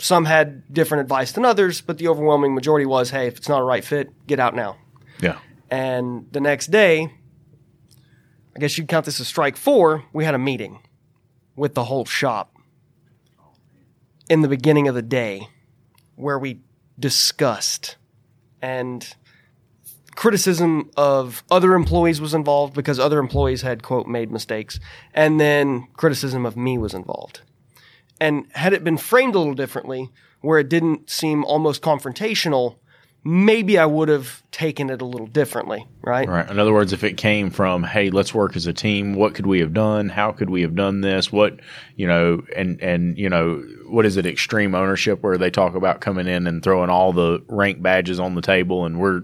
Some 0.04 0.26
had 0.26 0.74
different 0.74 1.00
advice 1.04 1.32
than 1.32 1.46
others, 1.46 1.80
but 1.80 1.98
the 1.98 2.10
overwhelming 2.10 2.54
majority 2.54 2.86
was, 2.86 3.12
hey, 3.12 3.28
if 3.28 3.38
it's 3.38 3.48
not 3.48 3.62
a 3.62 3.64
right 3.64 3.86
fit, 3.86 4.12
get 4.28 4.38
out 4.38 4.54
now. 4.54 4.76
Yeah. 5.22 5.38
And 5.72 6.28
the 6.34 6.42
next 6.42 6.72
day, 6.72 7.10
I 8.54 8.60
guess 8.60 8.78
you'd 8.78 8.90
count 8.90 9.06
this 9.06 9.22
as 9.22 9.30
strike 9.30 9.56
four, 9.56 10.04
we 10.12 10.26
had 10.26 10.36
a 10.36 10.38
meeting 10.38 10.82
with 11.56 11.74
the 11.74 11.86
whole 11.86 12.04
shop 12.04 12.54
in 14.30 14.42
the 14.42 14.50
beginning 14.50 14.90
of 14.90 14.96
the 14.96 15.02
day 15.02 15.48
where 16.16 16.38
we 16.38 16.60
discussed 17.00 17.96
and 18.62 19.16
criticism 20.16 20.92
of 20.98 21.46
other 21.50 21.76
employees 21.76 22.20
was 22.20 22.34
involved 22.34 22.74
because 22.74 23.00
other 23.00 23.20
employees 23.20 23.62
had 23.62 23.82
quote 23.82 24.06
made 24.06 24.32
mistakes 24.32 24.82
and 25.14 25.40
then 25.40 25.88
criticism 25.96 26.46
of 26.46 26.58
me 26.58 26.78
was 26.78 26.94
involved 26.94 27.42
and 28.20 28.46
had 28.54 28.74
it 28.74 28.84
been 28.84 28.98
framed 28.98 29.36
a 29.36 29.40
little 29.40 29.54
differently 29.54 30.10
where 30.42 30.60
it 30.60 30.70
didn't 30.70 31.10
seem 31.10 31.44
almost 31.46 31.82
confrontational 31.82 32.78
maybe 33.24 33.78
i 33.78 33.86
would 33.86 34.10
have 34.10 34.44
taken 34.52 34.90
it 34.90 35.02
a 35.02 35.06
little 35.06 35.28
differently 35.28 35.88
right 36.02 36.28
Right. 36.28 36.50
In 36.50 36.60
other 36.60 36.74
words, 36.74 36.92
if 36.94 37.04
it 37.04 37.16
came 37.16 37.50
from, 37.50 37.84
hey, 37.84 38.10
let's 38.10 38.34
work 38.34 38.56
as 38.56 38.68
a 38.68 38.74
team, 38.74 39.14
what 39.14 39.34
could 39.34 39.46
we 39.46 39.60
have 39.60 39.74
done? 39.74 40.10
How 40.10 40.32
could 40.32 40.50
we 40.50 40.62
have 40.62 40.76
done 40.76 41.00
this? 41.02 41.32
What, 41.32 41.60
you 41.96 42.06
know, 42.06 42.44
and, 42.56 42.82
and, 42.82 43.18
you 43.18 43.30
know, 43.30 43.64
what 43.88 44.06
is 44.06 44.18
it, 44.18 44.26
extreme 44.26 44.76
ownership 44.76 45.24
where 45.24 45.38
they 45.38 45.50
talk 45.50 45.76
about 45.76 46.02
coming 46.02 46.28
in 46.28 46.48
and 46.48 46.62
throwing 46.62 46.90
all 46.90 47.14
the 47.14 47.42
rank 47.48 47.82
badges 47.82 48.20
on 48.20 48.36
the 48.36 48.42
table 48.42 48.86
and 48.86 49.00
we're, 49.00 49.22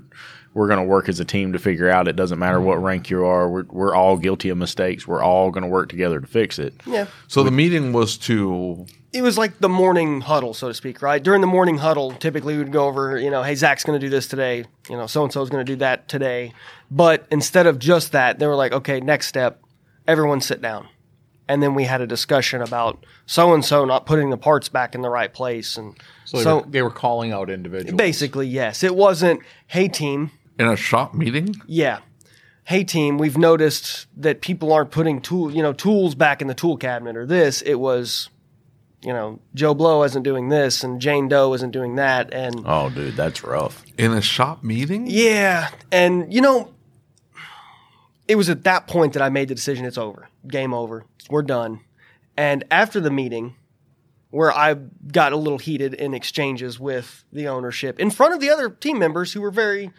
we're 0.59 0.67
going 0.67 0.77
to 0.77 0.83
work 0.83 1.07
as 1.07 1.21
a 1.21 1.25
team 1.25 1.53
to 1.53 1.57
figure 1.57 1.89
out 1.89 2.09
it 2.09 2.17
doesn't 2.17 2.37
matter 2.37 2.59
what 2.59 2.75
mm-hmm. 2.75 2.85
rank 2.85 3.09
you 3.09 3.23
are. 3.23 3.49
We're, 3.49 3.63
we're 3.69 3.95
all 3.95 4.17
guilty 4.17 4.49
of 4.49 4.57
mistakes. 4.57 5.07
We're 5.07 5.23
all 5.23 5.51
going 5.51 5.63
to 5.63 5.69
work 5.69 5.87
together 5.87 6.19
to 6.19 6.27
fix 6.27 6.59
it. 6.59 6.73
yeah 6.85 7.07
so 7.29 7.43
the 7.43 7.51
meeting 7.51 7.93
was 7.93 8.17
to 8.17 8.85
it 9.13 9.21
was 9.21 9.37
like 9.37 9.59
the 9.59 9.69
morning 9.69 10.19
huddle, 10.19 10.53
so 10.53 10.67
to 10.67 10.73
speak, 10.73 11.01
right? 11.01 11.23
During 11.23 11.39
the 11.39 11.47
morning 11.47 11.77
huddle, 11.77 12.11
typically 12.11 12.55
we 12.55 12.63
would 12.63 12.73
go 12.73 12.87
over, 12.87 13.17
you 13.17 13.31
know, 13.31 13.41
hey, 13.41 13.55
Zach's 13.55 13.85
going 13.85 13.99
to 13.99 14.05
do 14.05 14.09
this 14.09 14.27
today. 14.27 14.65
You 14.89 14.97
know, 14.97 15.07
so 15.07 15.23
and 15.23 15.31
so 15.31 15.41
is 15.41 15.49
going 15.49 15.65
to 15.65 15.71
do 15.71 15.77
that 15.77 16.07
today. 16.09 16.53
But 16.91 17.25
instead 17.31 17.65
of 17.65 17.79
just 17.79 18.11
that, 18.11 18.37
they 18.37 18.45
were 18.45 18.55
like, 18.55 18.71
okay, 18.71 18.99
next 18.99 19.27
step, 19.27 19.63
everyone 20.07 20.41
sit 20.41 20.61
down. 20.61 20.89
And 21.47 21.63
then 21.63 21.73
we 21.73 21.85
had 21.85 22.01
a 22.01 22.05
discussion 22.05 22.61
about 22.61 23.03
so 23.25 23.53
and 23.53 23.65
so 23.65 23.83
not 23.85 24.05
putting 24.05 24.29
the 24.29 24.37
parts 24.37 24.69
back 24.69 24.93
in 24.93 25.01
the 25.01 25.09
right 25.09 25.33
place. 25.33 25.77
And 25.77 25.97
So, 26.25 26.43
they, 26.43 26.53
were, 26.53 26.65
they 26.69 26.81
were 26.83 26.91
calling 26.91 27.31
out 27.31 27.49
individuals. 27.49 27.97
basically, 27.97 28.47
yes, 28.47 28.83
it 28.83 28.93
wasn't, 28.93 29.41
hey, 29.65 29.87
team, 29.87 30.29
in 30.59 30.67
a 30.67 30.75
shop 30.75 31.13
meeting. 31.15 31.55
yeah. 31.65 31.99
Hey 32.65 32.83
team, 32.83 33.17
we've 33.17 33.37
noticed 33.37 34.05
that 34.17 34.41
people 34.41 34.71
aren't 34.71 34.91
putting 34.91 35.21
tool, 35.21 35.49
you 35.49 35.63
know, 35.63 35.73
tools 35.73 36.13
back 36.13 36.39
in 36.39 36.47
the 36.47 36.53
tool 36.53 36.77
cabinet 36.77 37.17
or 37.17 37.25
this. 37.25 37.63
It 37.63 37.75
was, 37.75 38.29
you 39.01 39.11
know, 39.11 39.39
Joe 39.55 39.73
Blow 39.73 40.03
isn't 40.03 40.21
doing 40.21 40.49
this 40.49 40.83
and 40.83 41.01
Jane 41.01 41.27
Doe 41.29 41.51
isn't 41.55 41.71
doing 41.71 41.95
that. 41.95 42.31
And 42.31 42.61
Oh, 42.67 42.91
dude, 42.91 43.15
that's 43.15 43.43
rough. 43.43 43.83
In 43.97 44.11
a 44.13 44.21
shop 44.21 44.63
meeting? 44.63 45.07
yeah, 45.07 45.69
and 45.91 46.31
you 46.31 46.41
know, 46.41 46.71
it 48.27 48.35
was 48.35 48.49
at 48.51 48.65
that 48.65 48.85
point 48.85 49.13
that 49.13 49.23
I 49.23 49.29
made 49.29 49.47
the 49.47 49.55
decision. 49.55 49.85
It's 49.85 49.97
over, 49.97 50.29
game 50.47 50.71
over, 50.71 51.05
we're 51.27 51.41
done. 51.41 51.79
And 52.37 52.63
after 52.69 52.99
the 52.99 53.09
meeting, 53.09 53.55
where 54.29 54.51
I 54.55 54.75
got 55.11 55.33
a 55.33 55.37
little 55.37 55.57
heated 55.57 55.95
in 55.95 56.13
exchanges 56.13 56.79
with 56.79 57.23
the 57.33 57.47
ownership 57.47 57.99
in 57.99 58.11
front 58.11 58.35
of 58.35 58.39
the 58.41 58.51
other 58.51 58.69
team 58.69 58.99
members 58.99 59.33
who 59.33 59.41
were 59.41 59.49
very 59.49 59.89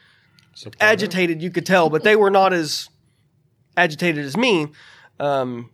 Agitated, 0.80 1.42
you 1.42 1.50
could 1.50 1.66
tell, 1.66 1.90
but 1.90 2.04
they 2.04 2.16
were 2.16 2.30
not 2.30 2.52
as 2.52 2.88
agitated 3.76 4.24
as 4.24 4.36
me. 4.36 4.68
Um, 5.18 5.70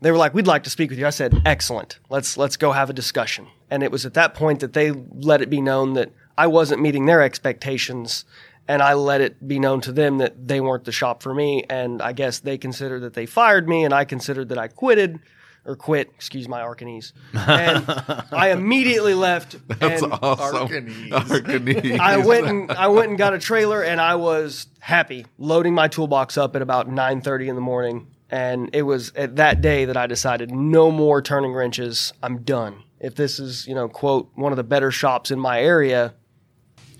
they 0.00 0.10
were 0.10 0.16
like, 0.16 0.34
"We'd 0.34 0.46
like 0.46 0.64
to 0.64 0.70
speak 0.70 0.90
with 0.90 0.98
you." 0.98 1.06
I 1.06 1.10
said, 1.10 1.42
"Excellent. 1.44 1.98
Let's 2.08 2.36
let's 2.36 2.56
go 2.56 2.72
have 2.72 2.90
a 2.90 2.92
discussion." 2.92 3.46
And 3.70 3.82
it 3.82 3.90
was 3.90 4.04
at 4.04 4.14
that 4.14 4.34
point 4.34 4.60
that 4.60 4.72
they 4.72 4.90
let 4.90 5.40
it 5.40 5.48
be 5.48 5.60
known 5.60 5.94
that 5.94 6.12
I 6.36 6.46
wasn't 6.46 6.82
meeting 6.82 7.06
their 7.06 7.22
expectations, 7.22 8.24
and 8.66 8.82
I 8.82 8.94
let 8.94 9.20
it 9.20 9.46
be 9.46 9.58
known 9.58 9.80
to 9.82 9.92
them 9.92 10.18
that 10.18 10.48
they 10.48 10.60
weren't 10.60 10.84
the 10.84 10.92
shop 10.92 11.22
for 11.22 11.34
me. 11.34 11.64
And 11.70 12.02
I 12.02 12.12
guess 12.12 12.38
they 12.38 12.58
considered 12.58 13.00
that 13.00 13.14
they 13.14 13.26
fired 13.26 13.68
me, 13.68 13.84
and 13.84 13.94
I 13.94 14.04
considered 14.04 14.48
that 14.48 14.58
I 14.58 14.68
quitted 14.68 15.20
or 15.64 15.76
quit. 15.76 16.10
Excuse 16.14 16.48
my 16.48 16.60
Arcanese. 16.60 17.12
And 17.32 17.84
I 18.32 18.50
immediately 18.50 19.14
left. 19.14 19.56
That's 19.80 20.02
and 20.02 20.12
awesome. 20.22 20.68
Arcanese. 20.68 21.08
Arcanese. 21.10 21.98
I 21.98 22.16
went 22.18 22.46
and 22.46 22.70
I 22.72 22.88
went 22.88 23.08
and 23.10 23.18
got 23.18 23.34
a 23.34 23.38
trailer, 23.38 23.82
and 23.82 24.00
I 24.00 24.14
was 24.16 24.66
happy 24.80 25.26
loading 25.38 25.74
my 25.74 25.88
toolbox 25.88 26.36
up 26.36 26.56
at 26.56 26.62
about 26.62 26.88
nine 26.88 27.20
thirty 27.20 27.48
in 27.48 27.54
the 27.54 27.60
morning. 27.60 28.08
And 28.30 28.70
it 28.72 28.82
was 28.82 29.12
at 29.14 29.36
that 29.36 29.60
day 29.60 29.84
that 29.84 29.96
I 29.96 30.06
decided 30.06 30.50
no 30.50 30.90
more 30.90 31.20
turning 31.20 31.52
wrenches. 31.52 32.12
I'm 32.22 32.38
done. 32.42 32.82
If 32.98 33.14
this 33.14 33.38
is 33.38 33.66
you 33.66 33.74
know 33.74 33.88
quote 33.88 34.30
one 34.34 34.52
of 34.52 34.56
the 34.56 34.64
better 34.64 34.90
shops 34.90 35.30
in 35.30 35.38
my 35.38 35.60
area, 35.60 36.14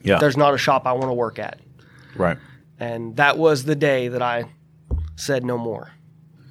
Yeah. 0.02 0.18
there's 0.18 0.36
not 0.36 0.52
a 0.52 0.58
shop 0.58 0.86
I 0.86 0.92
want 0.92 1.06
to 1.06 1.14
work 1.14 1.38
at. 1.38 1.58
right. 2.16 2.36
And 2.80 3.16
that 3.16 3.38
was 3.38 3.64
the 3.64 3.76
day 3.76 4.08
that 4.08 4.20
I 4.22 4.44
said 5.14 5.44
no 5.44 5.56
more. 5.56 5.92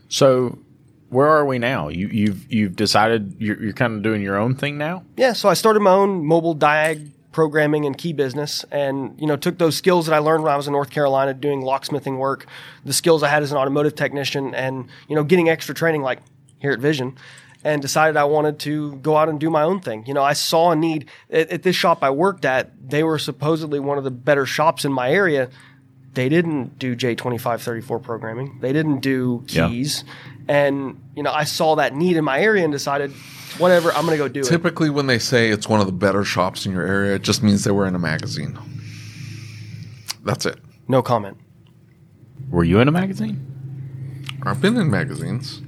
So 0.08 0.58
where 1.12 1.28
are 1.28 1.46
we 1.46 1.60
now? 1.60 1.90
You, 1.90 2.08
you've, 2.08 2.52
you've 2.52 2.76
decided 2.78 3.36
you're, 3.38 3.62
you're 3.62 3.74
kind 3.74 3.96
of 3.96 4.02
doing 4.02 4.22
your 4.22 4.38
own 4.38 4.56
thing 4.56 4.78
now? 4.78 5.04
Yeah, 5.18 5.34
so 5.34 5.50
I 5.50 5.54
started 5.54 5.82
my 5.82 5.92
own 5.92 6.26
mobile 6.26 6.56
diag 6.56 7.12
programming 7.34 7.86
and 7.86 7.98
key 7.98 8.12
business 8.12 8.66
and 8.72 9.20
you 9.20 9.26
know 9.26 9.38
took 9.38 9.58
those 9.58 9.76
skills 9.78 10.06
that 10.06 10.14
I 10.14 10.18
learned 10.20 10.44
when 10.44 10.52
I 10.52 10.58
was 10.58 10.68
in 10.68 10.74
North 10.74 10.90
Carolina 10.90 11.34
doing 11.34 11.62
locksmithing 11.62 12.18
work, 12.18 12.46
the 12.84 12.94
skills 12.94 13.24
I 13.24 13.30
had 13.30 13.44
as 13.44 13.52
an 13.52 13.58
automotive 13.58 13.96
technician 13.96 14.54
and 14.54 14.90
you 15.08 15.16
know 15.16 15.24
getting 15.24 15.50
extra 15.50 15.74
training 15.74 16.02
like 16.02 16.20
here 16.60 16.72
at 16.72 16.80
Vision 16.80 17.18
and 17.64 17.82
decided 17.82 18.18
I 18.18 18.24
wanted 18.24 18.60
to 18.60 18.96
go 18.98 19.16
out 19.16 19.30
and 19.30 19.40
do 19.40 19.50
my 19.50 19.64
own 19.64 19.82
thing. 19.82 20.06
You 20.08 20.14
know, 20.14 20.24
I 20.24 20.34
saw 20.34 20.72
a 20.72 20.76
need 20.76 21.10
at, 21.30 21.50
at 21.52 21.64
this 21.64 21.76
shop 21.76 22.04
I 22.04 22.10
worked 22.10 22.44
at. 22.44 22.72
They 22.90 23.04
were 23.04 23.20
supposedly 23.20 23.80
one 23.80 23.98
of 23.98 24.04
the 24.04 24.12
better 24.12 24.46
shops 24.46 24.84
in 24.84 24.92
my 24.92 25.12
area. 25.12 25.50
They 26.14 26.28
didn't 26.28 26.78
do 26.78 26.96
J2534 26.96 28.02
programming. 28.04 28.58
They 28.60 28.74
didn't 28.74 29.00
do 29.00 29.44
Yeah. 29.48 29.70
keys. 29.70 30.04
And, 30.48 31.00
you 31.16 31.24
know, 31.24 31.32
I 31.32 31.46
saw 31.46 31.76
that 31.76 31.96
need 31.96 32.18
in 32.18 32.26
my 32.26 32.40
area 32.42 32.64
and 32.66 32.74
decided, 32.74 33.12
whatever, 33.58 33.92
I'm 33.94 34.06
going 34.06 34.18
to 34.18 34.24
go 34.24 34.28
do 34.28 34.42
it. 34.42 34.46
Typically, 34.46 34.90
when 34.90 35.08
they 35.08 35.20
say 35.20 35.50
it's 35.50 35.70
one 35.70 35.80
of 35.80 35.86
the 35.86 35.94
better 35.94 36.26
shops 36.26 36.66
in 36.66 36.74
your 36.74 36.86
area, 36.86 37.16
it 37.16 37.22
just 37.22 37.42
means 37.44 37.64
they 37.64 37.72
were 37.72 37.88
in 37.88 37.96
a 37.96 38.00
magazine. 38.00 38.58
That's 40.26 40.46
it. 40.46 40.60
No 40.88 41.02
comment. 41.02 41.38
Were 42.50 42.66
you 42.66 42.80
in 42.80 42.88
a 42.90 42.92
magazine? 42.92 43.48
I've 44.44 44.60
been 44.60 44.76
in 44.76 44.90
magazines, 44.92 45.62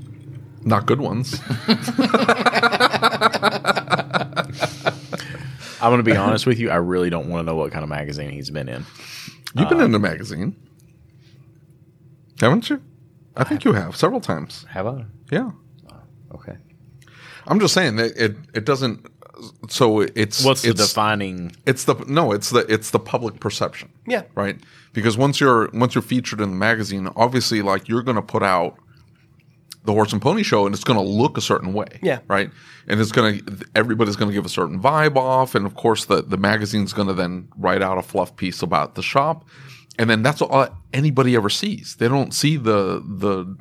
not 0.64 0.86
good 0.86 1.00
ones. 1.00 1.40
I'm 5.82 5.90
going 5.92 5.98
to 5.98 6.04
be 6.04 6.16
honest 6.16 6.46
with 6.46 6.60
you. 6.60 6.70
I 6.70 6.76
really 6.76 7.10
don't 7.10 7.30
want 7.30 7.42
to 7.42 7.46
know 7.46 7.56
what 7.56 7.72
kind 7.72 7.84
of 7.84 7.90
magazine 7.90 8.30
he's 8.32 8.50
been 8.50 8.70
in. 8.70 8.86
You've 9.56 9.70
been 9.70 9.82
uh, 9.82 9.86
in 9.86 9.96
a 9.96 10.00
magazine, 10.00 10.56
haven't 12.40 12.70
you? 12.70 12.82
I 13.36 13.44
think 13.44 13.64
you 13.66 13.74
have 13.74 13.96
several 13.96 14.22
times. 14.22 14.66
Have 14.70 14.88
I? 14.88 15.06
Yeah, 15.32 15.52
Okay. 16.34 16.58
I'm 17.46 17.60
just 17.60 17.74
saying 17.74 17.98
that 17.98 18.16
it 18.18 18.36
it 18.54 18.66
doesn't. 18.66 19.06
So 19.70 20.00
it's 20.02 20.44
What's 20.46 20.62
the 20.62 20.70
it's, 20.70 20.88
defining? 20.88 21.56
It's 21.66 21.84
the 21.84 21.96
no, 22.08 22.32
it's 22.32 22.50
the 22.52 22.60
it's 22.72 22.92
the 22.92 23.00
public 23.00 23.40
perception. 23.40 23.90
Yeah. 24.08 24.24
Right? 24.36 24.58
Because 24.94 25.18
once 25.18 25.40
you're 25.40 25.70
once 25.74 25.96
you're 25.96 26.02
featured 26.02 26.40
in 26.42 26.52
the 26.52 26.56
magazine, 26.56 27.10
obviously 27.16 27.62
like 27.62 27.88
you're 27.90 28.04
going 28.04 28.16
to 28.16 28.22
put 28.22 28.44
out 28.44 28.78
the 29.86 29.92
horse 29.92 30.14
and 30.14 30.22
pony 30.22 30.44
show 30.44 30.66
and 30.66 30.74
it's 30.74 30.84
going 30.84 30.98
to 30.98 31.06
look 31.06 31.38
a 31.38 31.42
certain 31.42 31.74
way. 31.74 32.00
Yeah. 32.02 32.20
Right? 32.28 32.50
And 32.88 33.00
it's 33.00 33.12
going 33.12 33.40
to 33.40 33.66
everybody's 33.76 34.16
going 34.16 34.30
to 34.30 34.34
give 34.34 34.46
a 34.46 34.50
certain 34.50 34.82
vibe 34.82 35.16
off 35.16 35.56
and 35.56 35.66
of 35.66 35.76
course 35.76 36.06
the 36.06 36.22
the 36.22 36.38
magazine's 36.38 36.94
going 36.94 37.08
to 37.08 37.14
then 37.14 37.50
write 37.58 37.82
out 37.82 37.98
a 37.98 38.02
fluff 38.02 38.36
piece 38.36 38.62
about 38.62 38.96
the 38.96 39.04
shop. 39.04 39.46
And 40.00 40.10
then 40.10 40.24
that's 40.24 40.42
all 40.42 40.68
anybody 40.94 41.36
ever 41.36 41.50
sees. 41.50 41.96
They 41.96 42.08
don't 42.08 42.34
see 42.34 42.58
the 42.58 43.04
the 43.06 43.58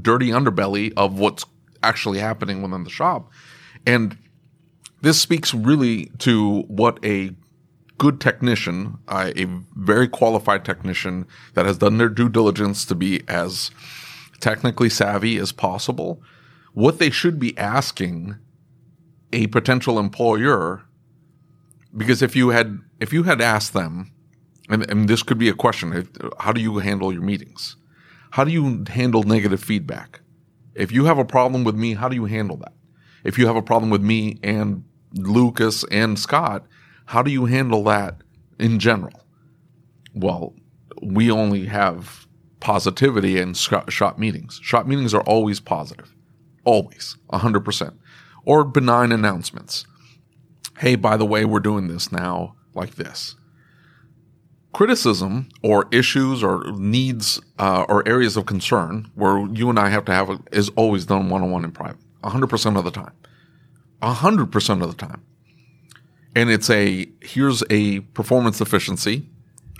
dirty 0.00 0.28
underbelly 0.28 0.92
of 0.96 1.18
what's 1.18 1.44
actually 1.82 2.18
happening 2.18 2.62
within 2.62 2.84
the 2.84 2.90
shop. 2.90 3.30
And 3.86 4.18
this 5.02 5.20
speaks 5.20 5.54
really 5.54 6.06
to 6.18 6.62
what 6.62 6.98
a 7.04 7.30
good 7.98 8.20
technician, 8.20 8.98
uh, 9.08 9.32
a 9.36 9.46
very 9.74 10.08
qualified 10.08 10.64
technician 10.64 11.26
that 11.54 11.64
has 11.64 11.78
done 11.78 11.98
their 11.98 12.08
due 12.08 12.28
diligence 12.28 12.84
to 12.86 12.94
be 12.94 13.22
as 13.28 13.70
technically 14.40 14.88
savvy 14.88 15.38
as 15.38 15.52
possible, 15.52 16.22
what 16.72 16.98
they 16.98 17.10
should 17.10 17.38
be 17.38 17.56
asking 17.56 18.36
a 19.32 19.46
potential 19.48 19.98
employer. 19.98 20.82
Because 21.96 22.22
if 22.22 22.36
you 22.36 22.50
had 22.50 22.78
if 23.00 23.12
you 23.12 23.24
had 23.24 23.40
asked 23.40 23.72
them, 23.72 24.12
and, 24.68 24.88
and 24.90 25.08
this 25.08 25.22
could 25.22 25.38
be 25.38 25.48
a 25.48 25.54
question: 25.54 26.08
How 26.38 26.52
do 26.52 26.60
you 26.60 26.78
handle 26.78 27.12
your 27.12 27.22
meetings? 27.22 27.76
How 28.30 28.44
do 28.44 28.50
you 28.50 28.84
handle 28.88 29.22
negative 29.22 29.62
feedback? 29.62 30.20
If 30.74 30.92
you 30.92 31.06
have 31.06 31.18
a 31.18 31.24
problem 31.24 31.64
with 31.64 31.74
me, 31.74 31.94
how 31.94 32.08
do 32.08 32.16
you 32.16 32.26
handle 32.26 32.58
that? 32.58 32.74
If 33.24 33.38
you 33.38 33.46
have 33.46 33.56
a 33.56 33.62
problem 33.62 33.90
with 33.90 34.02
me 34.02 34.38
and 34.42 34.84
Lucas 35.14 35.84
and 35.90 36.18
Scott, 36.18 36.66
how 37.06 37.22
do 37.22 37.30
you 37.30 37.46
handle 37.46 37.82
that 37.84 38.20
in 38.58 38.78
general? 38.78 39.24
Well, 40.14 40.54
we 41.02 41.30
only 41.30 41.66
have 41.66 42.25
positivity 42.60 43.38
in 43.38 43.54
shop, 43.54 44.18
meetings. 44.18 44.60
Shop 44.62 44.86
meetings 44.86 45.14
are 45.14 45.22
always 45.22 45.60
positive, 45.60 46.14
always, 46.64 47.16
100%. 47.32 47.94
Or 48.44 48.64
benign 48.64 49.12
announcements. 49.12 49.86
Hey, 50.78 50.94
by 50.94 51.16
the 51.16 51.26
way, 51.26 51.44
we're 51.44 51.60
doing 51.60 51.88
this 51.88 52.12
now 52.12 52.54
like 52.74 52.94
this 52.96 53.34
criticism 54.76 55.48
or 55.62 55.88
issues 55.90 56.42
or 56.42 56.70
needs 56.72 57.40
uh, 57.58 57.86
or 57.88 58.06
areas 58.06 58.36
of 58.36 58.44
concern 58.44 59.10
where 59.14 59.38
you 59.54 59.70
and 59.70 59.78
I 59.78 59.88
have 59.88 60.04
to 60.04 60.12
have 60.12 60.28
a, 60.28 60.38
is 60.52 60.68
always 60.76 61.06
done 61.06 61.30
one 61.30 61.42
on 61.42 61.50
one 61.50 61.64
in 61.64 61.72
private, 61.72 61.96
100% 62.22 62.78
of 62.78 62.84
the 62.84 62.90
time. 62.90 63.12
100% 64.02 64.82
of 64.82 64.90
the 64.90 64.96
time. 64.96 65.22
And 66.34 66.50
it's 66.50 66.68
a 66.68 67.06
here's 67.22 67.62
a 67.70 68.00
performance 68.00 68.60
efficiency, 68.60 69.26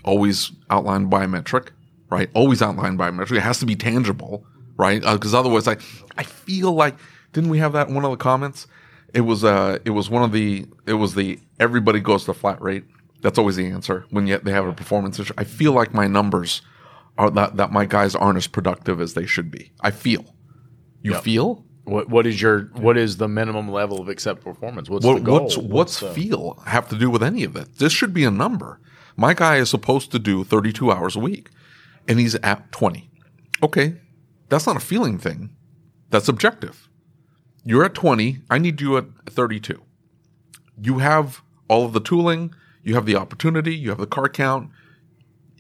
always 0.03 0.53
outlined 0.71 1.11
by 1.11 1.25
a 1.25 1.29
metric, 1.29 1.73
right? 2.11 2.31
Always 2.35 2.63
outlined 2.63 2.99
by 2.99 3.09
a 3.09 3.13
metric. 3.13 3.39
It 3.39 3.43
has 3.43 3.59
to 3.61 3.67
be 3.67 3.77
tangible, 3.77 4.47
right? 4.77 5.01
Because 5.03 5.35
otherwise, 5.35 5.67
I 5.69 5.77
I 6.17 6.23
feel 6.23 6.73
like 6.73 6.97
didn't 7.33 7.51
we 7.51 7.59
have 7.59 7.73
that 7.73 7.89
in 7.89 7.95
one 7.95 8.05
of 8.05 8.11
the 8.11 8.17
comments? 8.17 8.67
It 9.15 9.23
was 9.23 9.45
uh 9.45 9.79
it 9.85 9.91
was 9.91 10.11
one 10.11 10.23
of 10.23 10.33
the 10.33 10.67
it 10.87 10.95
was 10.95 11.15
the 11.15 11.39
everybody 11.61 12.01
goes 12.01 12.25
to 12.25 12.35
flat 12.35 12.61
rate. 12.61 12.85
That's 13.23 13.39
always 13.39 13.57
the 13.57 13.67
answer 13.67 14.05
when 14.11 14.27
yet 14.27 14.45
they 14.45 14.53
have 14.53 14.67
a 14.67 14.73
performance 14.73 15.19
issue. 15.19 15.33
I 15.39 15.45
feel 15.45 15.73
like 15.73 15.95
my 15.95 16.07
numbers 16.07 16.63
are 17.19 17.31
that 17.31 17.57
that 17.57 17.73
my 17.73 17.87
guys 17.87 18.15
aren't 18.15 18.37
as 18.37 18.47
productive 18.47 19.01
as 19.01 19.15
they 19.15 19.27
should 19.27 19.51
be. 19.51 19.73
I 19.81 19.91
feel. 19.91 20.25
You 21.03 21.15
feel? 21.15 21.65
What 21.85 22.09
what 22.09 22.27
is 22.27 22.43
your 22.43 22.63
what 22.75 22.99
is 22.99 23.17
the 23.19 23.29
minimum 23.29 23.71
level 23.71 24.01
of 24.03 24.09
acceptable 24.09 24.53
performance? 24.53 24.91
What's 24.91 25.07
What, 25.07 25.15
the 25.15 25.21
goal? 25.21 25.41
what's 25.45 25.57
what's 25.57 26.01
the- 26.01 26.11
feel 26.13 26.61
have 26.67 26.89
to 26.89 26.99
do 26.99 27.09
with 27.09 27.23
any 27.23 27.45
of 27.45 27.55
it? 27.57 27.77
This 27.79 27.93
should 27.93 28.13
be 28.13 28.25
a 28.25 28.31
number. 28.31 28.81
My 29.17 29.33
guy 29.35 29.57
is 29.59 29.71
supposed 29.71 30.11
to 30.13 30.19
do 30.19 30.43
32 30.45 30.91
hours 30.91 31.15
a 31.17 31.21
week, 31.21 31.49
and 32.09 32.19
he's 32.19 32.35
at 32.37 32.71
20. 32.73 33.11
Okay, 33.63 33.97
that's 34.49 34.67
not 34.67 34.77
a 34.77 34.81
feeling 34.81 35.19
thing. 35.19 35.55
That's 36.11 36.29
objective. 36.29 36.89
You're 37.65 37.85
at 37.85 37.95
20. 37.95 38.43
I 38.49 38.59
need 38.59 38.81
you 38.81 38.97
at 38.97 39.07
32. 39.29 39.83
You 40.81 40.99
have 40.99 41.43
all 41.69 41.85
of 41.85 41.93
the 41.93 42.01
tooling. 42.01 42.55
You 42.83 42.95
have 42.95 43.07
the 43.07 43.17
opportunity. 43.17 43.75
You 43.75 43.89
have 43.91 43.99
the 43.99 44.07
car 44.07 44.29
count. 44.29 44.71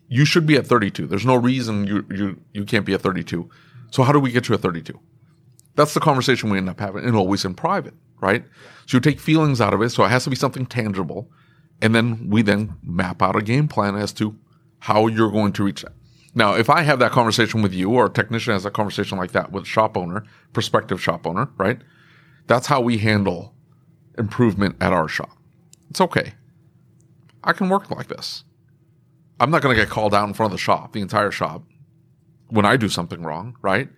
You 0.08 0.24
should 0.24 0.46
be 0.46 0.56
at 0.56 0.66
32. 0.66 1.06
There's 1.06 1.26
no 1.26 1.34
reason 1.34 1.84
you 1.86 2.06
you 2.10 2.40
you 2.52 2.64
can't 2.64 2.86
be 2.86 2.94
at 2.94 3.00
32. 3.00 3.50
So 3.90 4.04
how 4.04 4.12
do 4.12 4.20
we 4.20 4.30
get 4.30 4.48
you 4.48 4.54
at 4.54 4.60
32? 4.60 4.98
That's 5.74 5.94
the 5.94 6.00
conversation 6.00 6.48
we 6.48 6.58
end 6.58 6.70
up 6.70 6.80
having, 6.80 7.04
and 7.04 7.16
always 7.16 7.44
in 7.44 7.54
private, 7.54 7.94
right? 8.20 8.44
So 8.86 8.96
you 8.96 9.00
take 9.00 9.20
feelings 9.20 9.60
out 9.60 9.74
of 9.74 9.82
it, 9.82 9.90
so 9.90 10.04
it 10.04 10.08
has 10.08 10.24
to 10.24 10.30
be 10.30 10.36
something 10.36 10.64
tangible, 10.64 11.30
and 11.82 11.94
then 11.94 12.30
we 12.30 12.42
then 12.42 12.74
map 12.82 13.20
out 13.20 13.36
a 13.36 13.42
game 13.42 13.68
plan 13.68 13.94
as 13.96 14.12
to 14.14 14.36
how 14.80 15.06
you're 15.06 15.30
going 15.30 15.52
to 15.54 15.64
reach 15.64 15.82
that. 15.82 15.92
Now, 16.36 16.52
if 16.54 16.68
I 16.68 16.82
have 16.82 16.98
that 16.98 17.12
conversation 17.12 17.62
with 17.62 17.72
you, 17.72 17.90
or 17.90 18.06
a 18.06 18.10
technician 18.10 18.52
has 18.52 18.66
a 18.66 18.70
conversation 18.70 19.16
like 19.16 19.32
that 19.32 19.50
with 19.52 19.62
a 19.62 19.66
shop 19.66 19.96
owner, 19.96 20.22
prospective 20.52 21.02
shop 21.02 21.26
owner, 21.26 21.48
right? 21.56 21.80
That's 22.46 22.66
how 22.66 22.82
we 22.82 22.98
handle 22.98 23.54
improvement 24.18 24.76
at 24.78 24.92
our 24.92 25.08
shop. 25.08 25.36
It's 25.88 26.00
okay. 26.00 26.34
I 27.42 27.54
can 27.54 27.70
work 27.70 27.90
like 27.90 28.08
this. 28.08 28.44
I'm 29.40 29.50
not 29.50 29.62
going 29.62 29.74
to 29.74 29.82
get 29.82 29.88
called 29.88 30.14
out 30.14 30.28
in 30.28 30.34
front 30.34 30.52
of 30.52 30.58
the 30.58 30.62
shop, 30.62 30.92
the 30.92 31.00
entire 31.00 31.30
shop, 31.30 31.62
when 32.48 32.66
I 32.66 32.76
do 32.76 32.90
something 32.90 33.22
wrong, 33.22 33.56
right? 33.62 33.88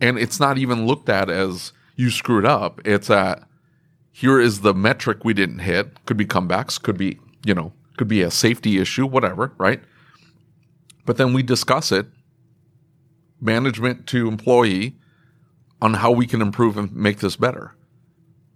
And 0.00 0.18
it's 0.18 0.40
not 0.40 0.56
even 0.56 0.86
looked 0.86 1.10
at 1.10 1.28
as 1.28 1.74
you 1.96 2.10
screwed 2.10 2.46
up. 2.46 2.80
It's 2.86 3.10
at 3.10 3.46
here 4.10 4.40
is 4.40 4.62
the 4.62 4.72
metric 4.72 5.24
we 5.24 5.34
didn't 5.34 5.58
hit. 5.58 6.04
Could 6.06 6.16
be 6.16 6.24
comebacks, 6.24 6.80
could 6.80 6.96
be, 6.96 7.18
you 7.44 7.54
know, 7.54 7.74
could 7.98 8.08
be 8.08 8.22
a 8.22 8.30
safety 8.30 8.78
issue, 8.78 9.06
whatever, 9.06 9.52
right? 9.58 9.82
But 11.04 11.16
then 11.16 11.32
we 11.32 11.42
discuss 11.42 11.92
it, 11.92 12.06
management 13.40 14.06
to 14.08 14.28
employee, 14.28 14.96
on 15.80 15.94
how 15.94 16.12
we 16.12 16.26
can 16.26 16.40
improve 16.40 16.76
and 16.78 16.94
make 16.94 17.18
this 17.18 17.36
better. 17.36 17.74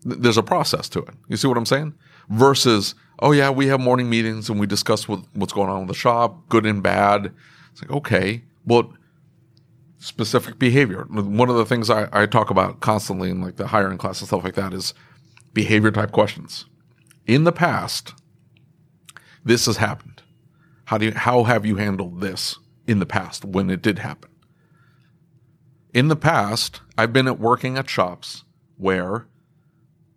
There's 0.05 0.39
a 0.39 0.43
process 0.43 0.89
to 0.91 1.01
it. 1.01 1.15
You 1.29 1.37
see 1.37 1.49
what 1.49 1.59
I'm 1.59 1.67
saying? 1.67 1.95
Versus, 2.29 2.95
oh 3.19 3.33
yeah, 3.33 3.51
we 3.51 3.67
have 3.67 3.81
morning 3.81 4.09
meetings 4.09 4.49
and 4.49 4.61
we 4.61 4.67
discuss 4.67 5.09
what, 5.09 5.21
what's 5.35 5.53
going 5.53 5.69
on 5.69 5.81
with 5.81 5.89
the 5.89 5.95
shop, 5.95 6.49
good 6.49 6.65
and 6.65 6.83
bad. 6.83 7.33
It's 7.73 7.83
like, 7.83 7.91
okay, 7.91 8.45
well, 8.65 8.93
specific 9.99 10.59
behavior. 10.61 11.05
One 11.11 11.51
of 11.51 11.57
the 11.57 11.65
things 11.65 11.91
I, 11.91 12.09
I 12.13 12.27
talk 12.27 12.51
about 12.51 12.79
constantly 12.79 13.31
in 13.31 13.41
like 13.41 13.57
the 13.57 13.67
hiring 13.67 13.99
class 13.99 14.21
and 14.21 14.29
stuff 14.29 14.45
like 14.45 14.55
that 14.55 14.73
is 14.73 14.95
behavior 15.53 15.91
type 15.91 16.13
questions. 16.13 16.67
In 17.27 17.43
the 17.43 17.53
past, 17.53 18.15
this 19.45 19.67
has 19.67 19.79
happened. 19.79 20.23
How 20.87 20.99
do 20.99 21.07
you, 21.07 21.13
how 21.13 21.43
have 21.45 21.67
you 21.67 21.77
handled 21.77 22.21
this 22.21 22.59
in 22.87 23.01
the 23.01 23.07
past 23.07 23.45
when 23.45 23.71
it 23.71 23.83
did 23.83 23.99
happen? 23.99 24.31
In 25.93 26.09
the 26.09 26.17
past, 26.17 26.81
I've 26.97 27.13
been 27.13 27.27
at 27.27 27.41
working 27.41 27.77
at 27.77 27.91
shops 27.91 28.45
where 28.77 29.27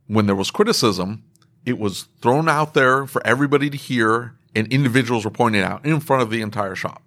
when 0.07 0.27
there 0.27 0.35
was 0.35 0.51
criticism, 0.51 1.23
it 1.65 1.79
was 1.79 2.03
thrown 2.21 2.47
out 2.47 2.75
there 2.75 3.07
for 3.07 3.25
everybody 3.25 3.69
to 3.69 3.77
hear 3.77 4.35
and 4.55 4.67
individuals 4.71 5.25
were 5.25 5.31
pointed 5.31 5.63
out 5.63 5.85
in 5.85 5.99
front 5.99 6.21
of 6.21 6.29
the 6.29 6.41
entire 6.41 6.75
shop. 6.75 7.01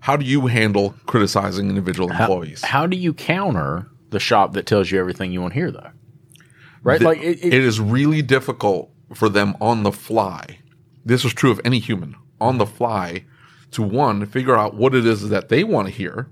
How 0.00 0.16
do 0.16 0.24
you 0.24 0.46
handle 0.48 0.94
criticizing 1.06 1.68
individual 1.68 2.10
employees? 2.10 2.64
how 2.64 2.86
do 2.86 2.96
you 2.96 3.12
counter 3.14 3.88
the 4.10 4.20
shop 4.20 4.54
that 4.54 4.66
tells 4.66 4.90
you 4.90 4.98
everything 4.98 5.30
you 5.30 5.40
want 5.40 5.54
to 5.54 5.60
hear 5.60 5.70
though? 5.70 5.90
Right? 6.82 7.00
like 7.00 7.18
it, 7.18 7.44
it, 7.44 7.54
it 7.54 7.64
is 7.64 7.78
really 7.78 8.22
difficult 8.22 8.90
for 9.14 9.28
them 9.28 9.56
on 9.60 9.82
the 9.84 9.92
fly. 9.92 10.58
This 11.04 11.24
is 11.24 11.32
true 11.32 11.50
of 11.50 11.60
any 11.64 11.78
human 11.78 12.16
on 12.40 12.58
the 12.58 12.66
fly 12.66 13.24
to 13.72 13.82
one 13.82 14.26
figure 14.26 14.56
out 14.56 14.74
what 14.74 14.94
it 14.94 15.06
is 15.06 15.28
that 15.28 15.48
they 15.48 15.62
want 15.64 15.88
to 15.88 15.94
hear 15.94 16.28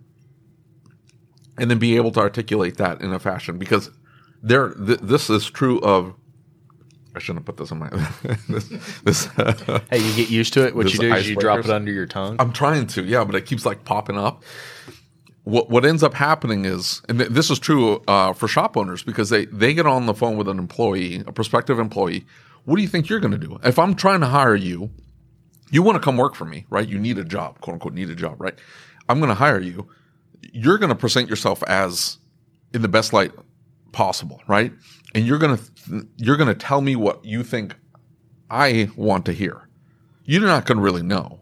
and 1.57 1.71
then 1.71 1.79
be 1.79 1.97
able 1.97 2.11
to 2.13 2.21
articulate 2.21 2.77
that 2.77 3.01
in 3.01 3.13
a 3.13 3.19
fashion 3.19 3.59
because 3.59 3.91
there. 4.43 4.71
Th- 4.75 5.01
this 5.01 5.31
is 5.31 5.51
true 5.51 5.81
of. 5.81 6.15
I 7.15 7.21
shouldn't 7.21 7.41
have 7.41 7.47
put 7.47 7.57
this 7.57 7.71
in 7.71 7.79
my. 7.79 7.89
this, 8.49 8.69
this 9.03 9.25
Hey, 9.91 9.99
you 9.99 10.15
get 10.15 10.31
used 10.31 10.53
to 10.55 10.67
it. 10.67 10.75
What 10.75 10.93
you 10.93 10.99
do 11.01 11.13
is 11.13 11.29
you 11.29 11.37
drop 11.37 11.59
it 11.61 11.71
under 11.71 11.91
your 11.91 12.07
tongue. 12.07 12.37
I'm 12.39 12.53
trying 12.53 12.87
to, 12.89 13.03
yeah, 13.03 13.25
but 13.25 13.35
it 13.35 13.47
keeps 13.47 13.67
like 13.67 13.85
popping 13.85 14.19
up. 14.19 14.45
What 15.45 15.71
what 15.71 15.85
ends 15.85 16.03
up 16.03 16.15
happening 16.15 16.65
is, 16.65 17.03
and 17.09 17.19
th- 17.19 17.31
this 17.31 17.51
is 17.51 17.59
true 17.59 18.03
uh, 18.07 18.33
for 18.35 18.47
shop 18.47 18.77
owners 18.77 19.03
because 19.03 19.31
they 19.31 19.47
they 19.47 19.75
get 19.75 19.87
on 19.87 20.07
the 20.07 20.15
phone 20.15 20.37
with 20.37 20.49
an 20.49 20.59
employee, 20.59 21.25
a 21.27 21.33
prospective 21.33 21.79
employee. 21.79 22.27
What 22.65 22.77
do 22.77 22.83
you 22.83 22.89
think 22.89 23.09
you're 23.09 23.21
going 23.21 23.33
to 23.33 23.39
do? 23.39 23.59
If 23.65 23.79
I'm 23.79 23.95
trying 23.95 24.21
to 24.21 24.27
hire 24.27 24.55
you, 24.55 24.91
you 25.71 25.83
want 25.83 25.97
to 25.97 26.01
come 26.01 26.17
work 26.17 26.35
for 26.35 26.45
me, 26.45 26.67
right? 26.71 26.89
You 26.89 26.99
need 26.99 27.19
a 27.19 27.25
job, 27.25 27.61
quote 27.61 27.75
unquote, 27.75 27.95
need 27.95 28.11
a 28.11 28.15
job, 28.15 28.41
right? 28.41 28.59
I'm 29.09 29.19
going 29.19 29.29
to 29.29 29.35
hire 29.35 29.61
you. 29.61 29.89
You're 30.53 30.79
going 30.79 30.91
to 30.91 30.95
present 30.95 31.29
yourself 31.29 31.63
as 31.65 32.19
in 32.73 32.83
the 32.83 32.89
best 32.89 33.13
light 33.13 33.33
possible, 33.93 34.41
right? 34.47 34.73
And 35.15 35.27
you're 35.27 35.39
going 35.39 35.57
to 35.57 36.07
you're 36.17 36.37
going 36.37 36.49
to 36.49 36.55
tell 36.55 36.81
me 36.81 36.97
what 36.97 37.25
you 37.25 37.43
think 37.43 37.75
I 38.51 38.91
want 38.97 39.25
to 39.27 39.33
hear. 39.33 39.69
You're 40.25 40.43
not 40.43 40.67
going 40.67 40.79
to 40.79 40.85
really 40.85 41.03
know 41.03 41.41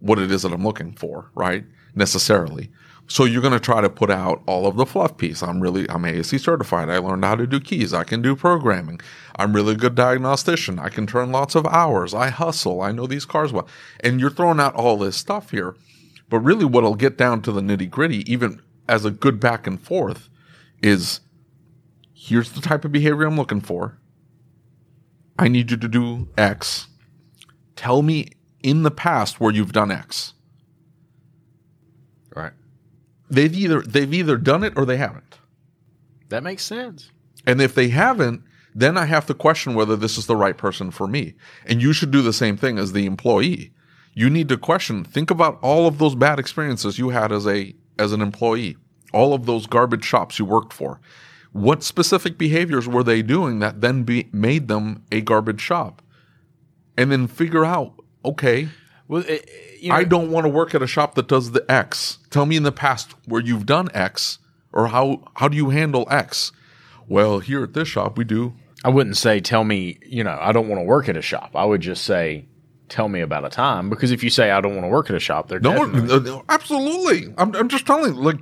what 0.00 0.18
it 0.18 0.30
is 0.30 0.42
that 0.42 0.52
I'm 0.52 0.64
looking 0.64 0.94
for, 0.94 1.30
right? 1.34 1.64
Necessarily. 1.94 2.70
So 3.08 3.24
you're 3.24 3.42
going 3.42 3.52
to 3.52 3.60
try 3.60 3.80
to 3.80 3.90
put 3.90 4.10
out 4.10 4.42
all 4.46 4.66
of 4.66 4.76
the 4.76 4.86
fluff 4.86 5.16
piece. 5.18 5.42
I'm 5.42 5.60
really, 5.60 5.88
I'm 5.90 6.04
ASE 6.04 6.42
certified. 6.42 6.88
I 6.88 6.98
learned 6.98 7.24
how 7.24 7.34
to 7.34 7.46
do 7.46 7.60
keys. 7.60 7.92
I 7.92 8.04
can 8.04 8.22
do 8.22 8.34
programming. 8.34 9.00
I'm 9.36 9.54
really 9.54 9.74
good 9.74 9.94
diagnostician. 9.94 10.78
I 10.78 10.88
can 10.88 11.06
turn 11.06 11.30
lots 11.30 11.54
of 11.54 11.66
hours. 11.66 12.14
I 12.14 12.30
hustle. 12.30 12.80
I 12.80 12.92
know 12.92 13.06
these 13.06 13.26
cars 13.26 13.52
well. 13.52 13.68
And 14.00 14.18
you're 14.18 14.30
throwing 14.30 14.60
out 14.60 14.74
all 14.74 14.96
this 14.96 15.16
stuff 15.16 15.50
here. 15.50 15.76
But 16.30 16.40
really 16.40 16.64
what'll 16.64 16.94
get 16.94 17.18
down 17.18 17.42
to 17.42 17.52
the 17.52 17.60
nitty 17.60 17.90
gritty, 17.90 18.30
even 18.32 18.62
as 18.88 19.04
a 19.04 19.10
good 19.10 19.38
back 19.38 19.66
and 19.66 19.80
forth 19.80 20.30
is 20.82 21.20
here's 22.14 22.52
the 22.52 22.60
type 22.60 22.84
of 22.84 22.92
behavior 22.92 23.24
I'm 23.24 23.36
looking 23.36 23.60
for. 23.60 23.98
I 25.38 25.48
need 25.48 25.70
you 25.70 25.76
to 25.76 25.88
do 25.88 26.28
X. 26.38 26.88
Tell 27.76 28.02
me 28.02 28.28
in 28.62 28.82
the 28.82 28.90
past 28.90 29.40
where 29.40 29.52
you've 29.52 29.72
done 29.72 29.90
X. 29.90 30.34
They've 33.32 33.54
either 33.54 33.80
they've 33.80 34.12
either 34.12 34.36
done 34.36 34.62
it 34.62 34.74
or 34.76 34.84
they 34.84 34.98
haven't. 34.98 35.38
That 36.28 36.42
makes 36.42 36.64
sense. 36.64 37.10
And 37.46 37.62
if 37.62 37.74
they 37.74 37.88
haven't, 37.88 38.42
then 38.74 38.98
I 38.98 39.06
have 39.06 39.24
to 39.26 39.34
question 39.34 39.74
whether 39.74 39.96
this 39.96 40.18
is 40.18 40.26
the 40.26 40.36
right 40.36 40.56
person 40.56 40.90
for 40.90 41.06
me. 41.06 41.34
And 41.64 41.80
you 41.80 41.94
should 41.94 42.10
do 42.10 42.20
the 42.20 42.34
same 42.34 42.58
thing 42.58 42.78
as 42.78 42.92
the 42.92 43.06
employee. 43.06 43.72
You 44.12 44.28
need 44.28 44.50
to 44.50 44.58
question, 44.58 45.02
think 45.02 45.30
about 45.30 45.58
all 45.62 45.86
of 45.86 45.96
those 45.96 46.14
bad 46.14 46.38
experiences 46.38 46.98
you 46.98 47.08
had 47.08 47.32
as 47.32 47.46
a 47.46 47.74
as 47.98 48.12
an 48.12 48.20
employee, 48.20 48.76
all 49.14 49.32
of 49.32 49.46
those 49.46 49.66
garbage 49.66 50.04
shops 50.04 50.38
you 50.38 50.44
worked 50.44 50.74
for. 50.74 51.00
What 51.52 51.82
specific 51.82 52.36
behaviors 52.36 52.86
were 52.86 53.02
they 53.02 53.22
doing 53.22 53.60
that 53.60 53.80
then 53.80 54.02
be, 54.02 54.28
made 54.30 54.68
them 54.68 55.04
a 55.10 55.22
garbage 55.22 55.60
shop? 55.60 56.02
And 56.98 57.10
then 57.10 57.26
figure 57.26 57.64
out, 57.64 57.94
okay, 58.24 58.68
Well, 59.08 59.24
it, 59.26 59.48
you 59.80 59.88
know, 59.90 59.96
I 59.96 60.04
don't 60.04 60.30
want 60.30 60.44
to 60.44 60.48
work 60.48 60.74
at 60.74 60.82
a 60.82 60.86
shop 60.86 61.14
that 61.16 61.28
does 61.28 61.50
the 61.52 61.64
X. 61.70 62.18
Tell 62.30 62.46
me 62.46 62.56
in 62.56 62.62
the 62.62 62.72
past 62.72 63.12
where 63.26 63.42
you've 63.42 63.66
done 63.66 63.88
X 63.94 64.38
or 64.72 64.88
how 64.88 65.24
how 65.36 65.48
do 65.48 65.56
you 65.56 65.70
handle 65.70 66.06
X? 66.10 66.52
Well, 67.08 67.40
here 67.40 67.62
at 67.64 67.74
this 67.74 67.88
shop 67.88 68.16
we 68.16 68.24
do. 68.24 68.54
I 68.84 68.88
wouldn't 68.88 69.16
say 69.16 69.40
tell 69.40 69.64
me, 69.64 69.98
you 70.06 70.24
know, 70.24 70.36
I 70.40 70.52
don't 70.52 70.68
want 70.68 70.80
to 70.80 70.84
work 70.84 71.08
at 71.08 71.16
a 71.16 71.22
shop. 71.22 71.50
I 71.54 71.64
would 71.64 71.80
just 71.80 72.04
say 72.04 72.46
tell 72.88 73.08
me 73.08 73.20
about 73.20 73.44
a 73.44 73.48
time 73.48 73.88
because 73.90 74.10
if 74.10 74.22
you 74.24 74.30
say 74.30 74.50
I 74.50 74.60
don't 74.60 74.72
want 74.74 74.84
to 74.84 74.88
work 74.88 75.08
at 75.10 75.16
a 75.16 75.20
shop, 75.20 75.48
they're 75.48 75.60
No, 75.60 75.72
definitely- 75.86 76.08
no, 76.08 76.18
no, 76.18 76.44
absolutely. 76.48 77.34
I'm 77.38 77.54
I'm 77.54 77.68
just 77.68 77.86
telling 77.86 78.14
you, 78.14 78.20
like 78.20 78.38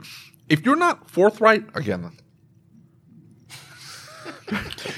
if 0.48 0.64
you're 0.64 0.76
not 0.76 1.10
forthright 1.10 1.64
again, 1.74 2.12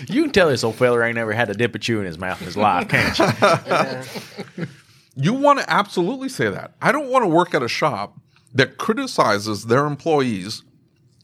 you 0.08 0.22
can 0.22 0.32
tell 0.32 0.48
this 0.48 0.64
old 0.64 0.76
feller 0.76 1.02
ain't 1.02 1.16
never 1.16 1.32
had 1.32 1.50
a 1.50 1.54
dip 1.54 1.74
of 1.74 1.80
chew 1.80 2.00
in 2.00 2.06
his 2.06 2.18
mouth 2.18 2.40
in 2.40 2.46
his 2.46 2.56
life, 2.56 2.88
can't 2.88 3.18
you? 3.18 4.66
you 5.14 5.34
want 5.34 5.58
to 5.58 5.70
absolutely 5.70 6.28
say 6.28 6.48
that. 6.50 6.72
I 6.80 6.92
don't 6.92 7.08
want 7.08 7.22
to 7.24 7.28
work 7.28 7.54
at 7.54 7.62
a 7.62 7.68
shop 7.68 8.18
that 8.54 8.78
criticizes 8.78 9.64
their 9.66 9.86
employees 9.86 10.62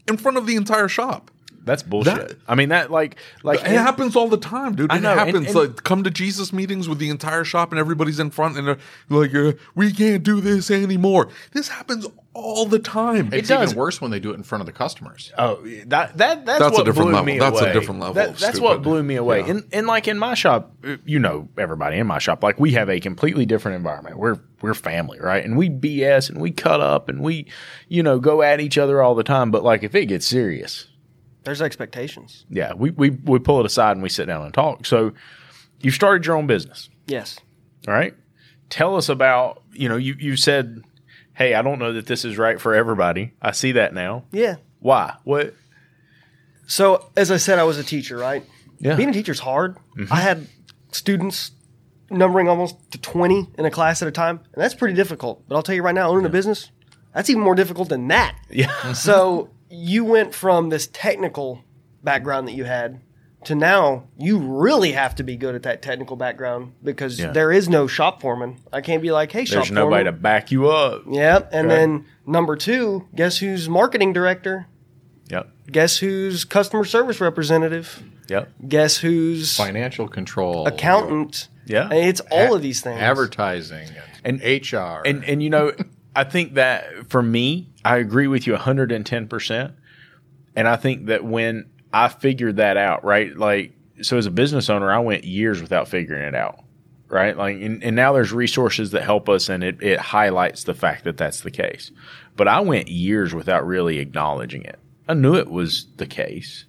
in 0.07 0.17
front 0.17 0.37
of 0.37 0.47
the 0.47 0.57
entire 0.57 0.89
shop. 0.89 1.31
That's 1.65 1.83
bullshit. 1.83 2.15
That- 2.29 2.37
I 2.49 2.55
mean 2.55 2.71
that 2.71 2.91
like 2.91 3.17
like 3.43 3.61
It 3.61 3.67
happens 3.67 4.17
all 4.17 4.29
the 4.29 4.39
time, 4.39 4.75
dude. 4.75 4.91
I 4.91 4.97
It 4.97 5.01
know, 5.03 5.11
and- 5.11 5.21
happens. 5.21 5.47
and- 5.49 5.55
like 5.55 5.85
come 5.85 6.03
to 6.05 6.11
Jesus 6.11 6.51
meetings 6.51 6.89
with 6.89 6.99
the 6.99 7.11
entire 7.11 7.45
shop 7.45 7.73
and 7.73 7.79
everybody's 7.79 8.19
in 8.19 8.31
front 8.31 8.57
and 8.57 8.67
they're 8.67 8.79
like, 9.11 9.35
uh, 9.35 9.53
"We 9.75 9.93
can't 9.93 10.23
do 10.23 10.41
this 10.41 10.71
anymore." 10.71 11.29
This 11.53 11.69
happens 11.69 12.07
all 12.35 12.67
the 12.67 12.79
time. 12.79 13.29
It 13.29 13.35
It's 13.41 13.49
does. 13.49 13.71
even 13.71 13.79
worse 13.79 14.01
when 14.01 14.11
they 14.11 14.21
do 14.21 14.31
it 14.31 14.35
in 14.35 14.43
front 14.43 14.61
of 14.61 14.67
the 14.67 14.73
customers. 14.73 15.33
Oh, 15.37 15.57
that 15.87 16.17
that 16.19 16.45
that's, 16.45 16.45
That's 16.47 16.61
a 16.61 16.65
what 16.71 16.85
different 16.85 16.95
blew 17.09 17.13
level. 17.13 17.25
me 17.25 17.39
That's 17.39 17.61
a 17.61 17.73
different 17.73 18.01
level 18.01 18.15
That- 18.15 18.29
of 18.31 18.39
that's 18.39 18.61
what 18.61 18.83
blew 18.83 19.03
me 19.03 19.17
away. 19.17 19.41
Yeah. 19.41 19.51
And 19.51 19.65
and 19.73 19.87
like 19.87 20.07
in 20.09 20.19
my 20.19 20.35
shop, 20.35 20.73
uh, 20.87 20.97
you 21.05 21.19
know, 21.19 21.49
everybody 21.59 21.97
in 21.99 22.07
my 22.07 22.19
shop, 22.19 22.43
like 22.43 22.61
we 22.61 22.73
have 22.73 22.89
a 22.89 23.01
completely 23.01 23.45
different 23.47 23.77
environment. 23.77 24.19
We're 24.19 24.39
we're 24.63 24.75
family, 24.75 25.19
right? 25.21 25.45
And 25.45 25.57
we 25.57 25.69
BS 25.71 26.31
and 26.31 26.41
we 26.41 26.51
cut 26.53 26.81
up 26.81 27.09
and 27.09 27.21
we, 27.23 27.47
you 27.89 28.03
know, 28.03 28.19
go 28.21 28.43
at 28.43 28.61
each 28.61 28.79
other 28.79 29.03
all 29.03 29.15
the 29.15 29.25
time. 29.25 29.51
But 29.51 29.65
like 29.65 29.83
if 29.83 29.95
it 29.95 30.07
gets 30.07 30.27
serious, 30.27 30.87
There's 31.45 31.63
expectations. 31.63 32.45
yeah, 32.51 32.73
we 32.75 32.91
we 32.91 33.11
we 33.11 33.39
pull 33.41 33.61
it 33.61 33.67
aside 33.67 33.93
and 33.93 34.03
we 34.03 34.09
sit 34.09 34.27
down 34.27 34.45
and 34.45 34.55
talk. 34.55 34.87
So 34.87 35.13
you 35.81 35.91
started 35.91 36.27
your 36.27 36.37
own 36.37 36.47
business. 36.47 36.89
Yes. 37.07 37.39
All 37.87 37.95
right. 37.95 38.15
Tell 38.71 38.97
us 38.97 39.09
about, 39.09 39.63
you 39.73 39.89
know, 39.89 39.97
you, 39.97 40.15
you 40.19 40.37
said, 40.37 40.83
hey, 41.39 41.55
I 41.55 41.63
don't 41.63 41.79
know 41.79 41.93
that 41.93 42.07
this 42.07 42.25
is 42.25 42.37
right 42.37 42.61
for 42.61 42.75
everybody. 42.75 43.33
I 43.41 43.53
see 43.53 43.73
that 43.73 43.95
now. 43.95 44.25
Yeah. 44.33 44.57
Why? 44.81 45.15
What? 45.23 45.55
So 46.67 47.11
as 47.17 47.31
I 47.31 47.37
said, 47.37 47.61
I 47.61 47.63
was 47.63 47.79
a 47.79 47.85
teacher, 47.85 48.19
right? 48.19 48.45
Yeah. 48.81 48.97
Being 48.97 49.11
a 49.11 49.13
teacher's 49.13 49.39
hard. 49.39 49.77
Mm-hmm. 49.97 50.13
I 50.13 50.17
had 50.17 50.49
students 50.91 51.53
numbering 52.11 52.49
almost 52.49 52.91
to 52.91 52.99
20 52.99 53.49
in 53.57 53.65
a 53.65 53.71
class 53.71 54.03
at 54.03 54.09
a 54.09 54.11
time, 54.11 54.41
and 54.53 54.63
that's 54.63 54.75
pretty 54.75 54.95
difficult. 54.95 55.49
But 55.49 55.55
I'll 55.55 55.63
tell 55.63 55.77
you 55.77 55.83
right 55.83 55.95
now, 55.95 56.11
owning 56.11 56.27
a 56.27 56.31
business, 56.31 56.71
that's 57.15 57.31
even 57.31 57.43
more 57.43 57.55
difficult 57.55 57.89
than 57.89 58.09
that. 58.09 58.37
Yeah. 58.51 58.93
so 58.93 59.51
you 59.71 60.05
went 60.05 60.35
from 60.35 60.71
this 60.71 60.89
technical 60.93 61.63
background 62.03 62.49
that 62.49 62.53
you 62.53 62.65
had 62.65 63.01
to 63.45 63.55
now 63.55 64.05
you 64.19 64.39
really 64.39 64.93
have 64.93 65.15
to 65.17 65.23
be 65.23 65.37
good 65.37 65.55
at 65.55 65.63
that 65.63 65.81
technical 65.83 66.17
background 66.17 66.73
because 66.83 67.19
Yeah. 67.19 67.31
there 67.33 67.53
is 67.53 67.69
no 67.69 67.87
shop 67.87 68.21
foreman. 68.21 68.57
I 68.73 68.81
can't 68.81 69.01
be 69.03 69.11
like, 69.13 69.31
hey, 69.33 69.45
shop 69.45 69.59
There's 69.65 69.71
nobody 69.71 70.05
to 70.05 70.13
back 70.13 70.51
you 70.51 70.69
up. 70.69 71.03
Yep. 71.09 71.51
And 71.53 71.69
Right. 71.69 71.75
then 71.77 72.05
number 72.27 72.57
two, 72.57 73.07
guess 73.15 73.39
who's 73.39 73.69
marketing 73.69 74.13
director? 74.13 74.67
Yep. 75.31 75.49
Guess 75.71 75.99
who's 75.99 76.45
customer 76.45 76.85
service 76.85 77.21
representative? 77.21 78.03
Yep. 78.29 78.51
Guess 78.69 78.99
who's 78.99 79.57
Financial 79.57 80.09
control, 80.09 80.67
accountant? 80.67 81.49
Yeah. 81.67 81.93
It's 81.93 82.21
all 82.31 82.55
of 82.55 82.63
these 82.63 82.81
things. 82.81 83.01
advertising, 83.01 83.89
and, 84.25 84.41
And- 84.43 84.63
HR, 84.73 85.03
And 85.07 85.25
and 85.25 85.43
you 85.43 85.51
know, 85.51 85.73
I 86.17 86.25
think 86.25 86.55
that 86.55 87.09
for 87.09 87.23
me, 87.23 87.69
I 87.85 87.99
agree 87.99 88.27
with 88.27 88.47
you 88.47 88.55
110%. 88.55 89.73
And 90.57 90.67
I 90.67 90.77
think 90.77 91.07
that 91.07 91.25
when 91.25 91.67
I 91.93 92.09
figured 92.09 92.57
that 92.57 92.77
out, 92.77 93.05
right? 93.05 93.37
Like 93.37 93.73
so 94.03 94.17
as 94.17 94.27
a 94.27 94.31
business 94.31 94.71
owner, 94.71 94.91
I 94.91 94.99
went 94.99 95.25
years 95.25 95.61
without 95.61 95.89
figuring 95.89 96.23
it 96.23 96.35
out. 96.35 96.61
Right? 97.09 97.37
Like 97.37 97.57
and, 97.57 97.83
and 97.83 97.97
now 97.97 98.13
there's 98.13 98.33
resources 98.33 98.91
that 98.91 99.03
help 99.03 99.29
us 99.31 99.49
and 99.49 99.65
it 99.65 99.83
it 99.83 99.99
highlights 99.99 100.65
the 100.65 100.75
fact 100.75 101.05
that 101.05 101.17
that's 101.17 101.41
the 101.41 101.51
case. 101.51 101.91
But 102.37 102.49
I 102.49 102.61
went 102.61 102.89
years 102.89 103.35
without 103.35 103.67
really 103.67 103.99
acknowledging 103.99 104.63
it. 104.63 104.79
I 105.09 105.15
knew 105.15 105.35
it 105.35 105.51
was 105.51 105.87
the 105.97 106.07
case. 106.07 106.67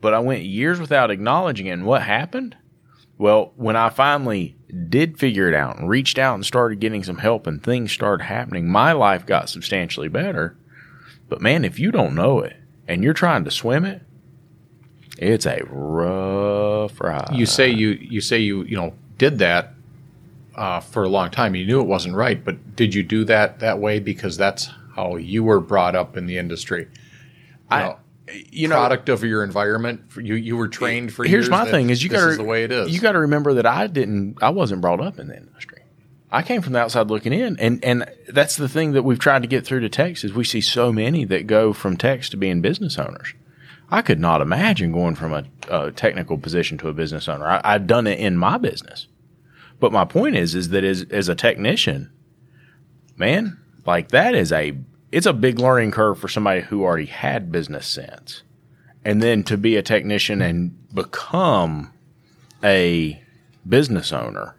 But 0.00 0.14
I 0.14 0.20
went 0.20 0.44
years 0.44 0.80
without 0.80 1.10
acknowledging 1.10 1.66
it. 1.66 1.72
And 1.72 1.84
what 1.84 2.02
happened? 2.02 2.56
Well, 3.18 3.52
when 3.56 3.76
I 3.76 3.90
finally 3.90 4.56
did 4.88 5.18
figure 5.18 5.48
it 5.48 5.54
out 5.54 5.78
and 5.78 5.88
reached 5.88 6.18
out 6.18 6.34
and 6.34 6.46
started 6.46 6.80
getting 6.80 7.02
some 7.02 7.18
help 7.18 7.46
and 7.46 7.62
things 7.62 7.92
started 7.92 8.24
happening, 8.24 8.70
my 8.70 8.92
life 8.92 9.26
got 9.26 9.50
substantially 9.50 10.08
better. 10.08 10.56
But 11.28 11.42
man, 11.42 11.64
if 11.64 11.78
you 11.78 11.90
don't 11.90 12.14
know 12.14 12.40
it 12.40 12.56
and 12.86 13.02
you're 13.02 13.12
trying 13.12 13.44
to 13.44 13.50
swim 13.50 13.84
it, 13.84 14.02
it's 15.18 15.46
a 15.46 15.62
rough 15.68 17.00
ride. 17.00 17.30
you 17.32 17.46
say 17.46 17.68
you 17.68 17.90
you 17.90 18.20
say 18.20 18.38
you 18.38 18.62
you 18.62 18.76
know 18.76 18.94
did 19.18 19.38
that 19.40 19.74
uh, 20.54 20.80
for 20.80 21.04
a 21.04 21.08
long 21.08 21.30
time. 21.30 21.54
You 21.54 21.66
knew 21.66 21.80
it 21.80 21.86
wasn't 21.86 22.14
right, 22.14 22.42
but 22.42 22.76
did 22.76 22.94
you 22.94 23.02
do 23.02 23.24
that 23.24 23.60
that 23.60 23.78
way 23.78 24.00
because 24.00 24.36
that's 24.36 24.70
how 24.94 25.16
you 25.16 25.44
were 25.44 25.60
brought 25.60 25.94
up 25.94 26.16
in 26.16 26.26
the 26.26 26.38
industry? 26.38 26.82
You 26.82 26.88
I- 27.70 27.82
know, 27.82 27.98
you 28.50 28.68
know, 28.68 28.76
product 28.76 29.08
of 29.08 29.22
your 29.24 29.42
environment. 29.44 30.02
You 30.16 30.34
you 30.34 30.56
were 30.56 30.68
trained 30.68 31.12
for. 31.12 31.24
here's 31.24 31.48
my 31.50 31.70
thing: 31.70 31.90
is 31.90 32.02
you 32.02 32.10
got 32.10 32.28
to 32.28 32.36
the 32.36 32.44
way 32.44 32.64
it 32.64 32.72
is. 32.72 32.90
You 32.90 33.00
got 33.00 33.12
to 33.12 33.20
remember 33.20 33.54
that 33.54 33.66
I 33.66 33.86
didn't, 33.86 34.38
I 34.42 34.50
wasn't 34.50 34.80
brought 34.80 35.00
up 35.00 35.18
in 35.18 35.28
the 35.28 35.36
industry. 35.36 35.82
I 36.30 36.42
came 36.42 36.60
from 36.60 36.74
the 36.74 36.78
outside 36.80 37.08
looking 37.08 37.32
in, 37.32 37.58
and 37.58 37.82
and 37.82 38.04
that's 38.28 38.56
the 38.56 38.68
thing 38.68 38.92
that 38.92 39.02
we've 39.02 39.18
tried 39.18 39.42
to 39.42 39.48
get 39.48 39.64
through 39.64 39.80
to 39.80 39.88
text 39.88 40.24
is 40.24 40.32
we 40.34 40.44
see 40.44 40.60
so 40.60 40.92
many 40.92 41.24
that 41.24 41.46
go 41.46 41.72
from 41.72 41.96
text 41.96 42.32
to 42.32 42.36
being 42.36 42.60
business 42.60 42.98
owners. 42.98 43.32
I 43.90 44.02
could 44.02 44.20
not 44.20 44.40
imagine 44.40 44.92
going 44.92 45.14
from 45.14 45.32
a, 45.32 45.44
a 45.70 45.92
technical 45.92 46.38
position 46.38 46.76
to 46.78 46.88
a 46.88 46.92
business 46.92 47.28
owner. 47.28 47.46
I, 47.46 47.60
I've 47.64 47.86
done 47.86 48.06
it 48.06 48.18
in 48.18 48.36
my 48.36 48.58
business, 48.58 49.06
but 49.80 49.92
my 49.92 50.04
point 50.04 50.36
is, 50.36 50.54
is 50.54 50.68
that 50.70 50.84
as 50.84 51.06
as 51.10 51.28
a 51.28 51.34
technician, 51.34 52.10
man, 53.16 53.58
like 53.86 54.08
that 54.08 54.34
is 54.34 54.52
a 54.52 54.76
it's 55.10 55.26
a 55.26 55.32
big 55.32 55.58
learning 55.58 55.90
curve 55.90 56.18
for 56.18 56.28
somebody 56.28 56.60
who 56.60 56.82
already 56.82 57.06
had 57.06 57.50
business 57.50 57.86
sense 57.86 58.42
and 59.04 59.22
then 59.22 59.42
to 59.44 59.56
be 59.56 59.76
a 59.76 59.82
technician 59.82 60.42
and 60.42 60.76
become 60.94 61.92
a 62.62 63.22
business 63.66 64.12
owner 64.12 64.54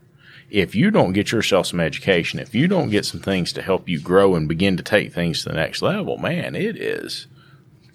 if 0.50 0.74
you 0.74 0.90
don't 0.90 1.14
get 1.14 1.32
yourself 1.32 1.68
some 1.68 1.80
education 1.80 2.40
if 2.40 2.56
you 2.56 2.68
don't 2.68 2.90
get 2.90 3.06
some 3.06 3.20
things 3.20 3.54
to 3.54 3.62
help 3.62 3.88
you 3.88 4.00
grow 4.00 4.36
and 4.36 4.48
begin 4.48 4.76
to 4.78 4.84
take 4.84 5.14
things 5.14 5.44
to 5.44 5.50
the 5.50 5.56
next 5.56 5.82
level 5.82 6.18
man 6.18 6.56
it 6.56 6.76
is 6.76 7.28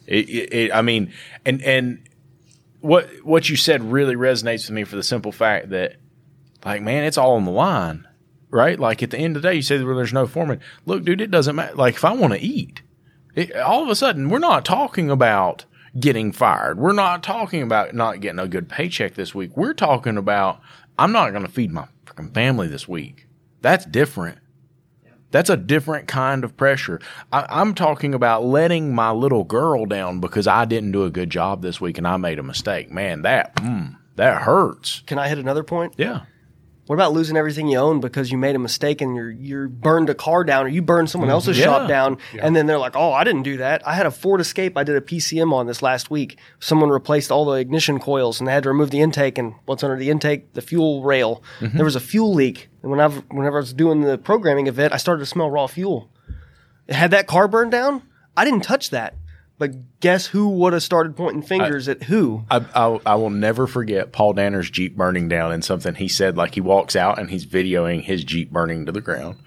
it, 0.07 0.28
it, 0.28 0.55
it 0.55 0.74
i 0.74 0.82
mean 0.82 1.12
and 1.44 1.62
and 1.62 2.09
what 2.80 3.09
what 3.24 3.48
you 3.48 3.57
said 3.57 3.82
really 3.82 4.14
resonates 4.14 4.66
with 4.66 4.74
me 4.74 4.84
for 4.84 4.96
the 4.96 5.02
simple 5.02 5.32
fact 5.32 5.70
that 5.70 5.96
like 6.64 6.82
man 6.82 7.05
it's 7.05 7.18
all 7.18 7.36
on 7.36 7.44
the 7.44 7.50
line 7.50 8.07
right? 8.55 8.78
Like 8.78 9.02
at 9.02 9.11
the 9.11 9.18
end 9.18 9.34
of 9.34 9.42
the 9.42 9.48
day 9.48 9.57
you 9.57 9.62
say 9.62 9.82
well, 9.82 9.96
there's 9.96 10.12
no 10.12 10.26
foreman 10.26 10.61
look 10.86 11.05
dude 11.05 11.20
it 11.20 11.30
doesn't 11.30 11.57
matter. 11.57 11.74
Like 11.74 11.96
if 11.96 12.05
i 12.05 12.12
want 12.12 12.34
to 12.34 12.40
eat 12.40 12.82
all 13.64 13.82
of 13.82 13.88
a 13.88 13.96
sudden 13.96 14.30
we're 14.30 14.38
not 14.38 14.64
talking 14.64 15.11
about 15.11 15.64
getting 15.98 16.32
fired. 16.32 16.78
We're 16.78 16.92
not 16.92 17.22
talking 17.22 17.62
about 17.62 17.94
not 17.94 18.20
getting 18.20 18.38
a 18.38 18.48
good 18.48 18.68
paycheck 18.68 19.14
this 19.14 19.34
week. 19.34 19.57
We're 19.57 19.74
talking 19.74 20.16
about 20.16 20.61
i'm 20.98 21.11
not 21.11 21.30
going 21.30 21.44
to 21.44 21.50
feed 21.50 21.72
my 21.72 21.88
freaking 22.07 22.32
family 22.32 22.68
this 22.68 22.86
week. 22.86 23.26
That's 23.61 23.84
different 23.86 24.38
that's 25.35 25.51
a 25.51 25.57
different 25.57 26.07
kind 26.07 26.45
of 26.45 26.57
pressure. 26.57 27.01
I, 27.32 27.61
am 27.61 27.74
talking 27.74 28.14
about 28.14 28.45
letting 28.45 28.95
my 28.95 29.11
little 29.11 29.43
girl 29.43 29.85
down 29.85 30.20
because 30.20 30.47
I 30.47 30.64
didn't 30.64 30.93
do 30.93 31.03
a 31.03 31.11
good 31.11 31.28
job 31.28 31.61
this 31.61 31.80
week 31.80 31.99
and 31.99 32.07
I 32.07 32.16
made 32.18 32.39
a 32.39 32.45
mistake. 32.45 32.93
Man, 32.93 33.22
that 33.22 33.57
mm, 33.57 33.97
that 34.14 34.43
hurts. 34.43 35.03
Can 35.09 35.18
I 35.18 35.26
hit 35.28 35.39
another 35.39 35.64
point? 35.64 35.95
Yeah. 35.97 36.20
What 36.87 36.97
about 36.97 37.12
losing 37.12 37.37
everything 37.37 37.68
you 37.68 37.78
own 37.78 38.01
because 38.01 38.30
you 38.30 38.37
made 38.37 38.55
a 38.55 38.59
mistake 38.59 39.01
and 39.01 39.16
you're 39.16 39.30
you 39.30 39.68
burned 39.68 40.11
a 40.11 40.14
car 40.14 40.45
down 40.45 40.66
or 40.66 40.68
you 40.68 40.82
burned 40.82 41.09
someone 41.09 41.28
mm-hmm. 41.28 41.35
else's 41.35 41.59
Yeah. 41.59 41.64
shop 41.64 41.89
down 41.89 42.18
and 42.39 42.55
then 42.55 42.66
they're 42.66 42.78
like, 42.78 42.95
"Oh, 42.95 43.12
I 43.12 43.24
didn't 43.24 43.45
do 43.45 43.57
that. 43.57 43.87
I 43.87 43.95
had 43.95 44.05
a 44.05 44.11
Ford 44.11 44.41
Escape. 44.41 44.76
I 44.76 44.85
did 44.85 44.95
a 44.97 45.01
PCM 45.01 45.53
on 45.53 45.66
this 45.66 45.80
last 45.80 46.11
week. 46.11 46.39
Someone 46.61 46.91
replaced 46.91 47.30
all 47.32 47.47
the 47.47 47.53
ignition 47.53 47.99
coils 47.99 48.39
and 48.39 48.47
they 48.47 48.53
had 48.53 48.64
to 48.64 48.68
remove 48.68 48.91
the 48.91 49.01
intake 49.01 49.39
and 49.39 49.55
what's 49.64 49.82
under 49.82 49.97
the 49.97 50.11
intake, 50.11 50.53
the 50.53 50.61
fuel 50.61 51.03
rail. 51.03 51.43
Mm-hmm. 51.61 51.76
There 51.78 51.87
was 51.87 51.97
a 51.97 52.01
fuel 52.01 52.35
leak. 52.35 52.68
And 52.82 52.91
when 52.91 53.01
I 53.01 53.09
whenever 53.09 53.57
I 53.57 53.61
was 53.61 53.72
doing 53.72 54.03
the 54.03 54.18
programming 54.18 54.66
event, 54.66 54.93
I 54.93 54.99
started 54.99 55.20
to 55.20 55.26
smell 55.26 55.51
raw 55.51 55.66
fuel. 55.66 56.11
Had 56.89 57.12
that 57.12 57.26
car 57.26 57.49
burned 57.49 57.70
down? 57.70 58.03
I 58.37 58.45
didn't 58.45 58.62
touch 58.62 58.91
that. 58.91 59.14
But 59.57 60.00
guess 60.00 60.26
who 60.26 60.48
would 60.50 60.72
have 60.72 60.82
started 60.82 61.16
pointing 61.16 61.42
fingers 61.42 61.88
at 61.88 62.02
who? 62.05 62.44
I, 62.50 62.64
I, 62.74 62.98
I 63.07 63.14
will 63.14 63.30
never 63.30 63.66
forget 63.68 64.11
Paul 64.12 64.32
Danner's 64.32 64.68
Jeep 64.68 64.96
burning 64.96 65.28
down 65.28 65.52
and 65.52 65.64
something 65.64 65.94
he 65.94 66.09
said, 66.09 66.36
like 66.36 66.55
he 66.55 66.61
walks 66.61 66.96
out 66.96 67.18
and 67.20 67.30
he's 67.30 67.46
videoing 67.46 68.02
his 68.02 68.24
Jeep 68.24 68.50
burning 68.50 68.84
to 68.86 68.92
the 68.92 69.00
ground. 69.00 69.38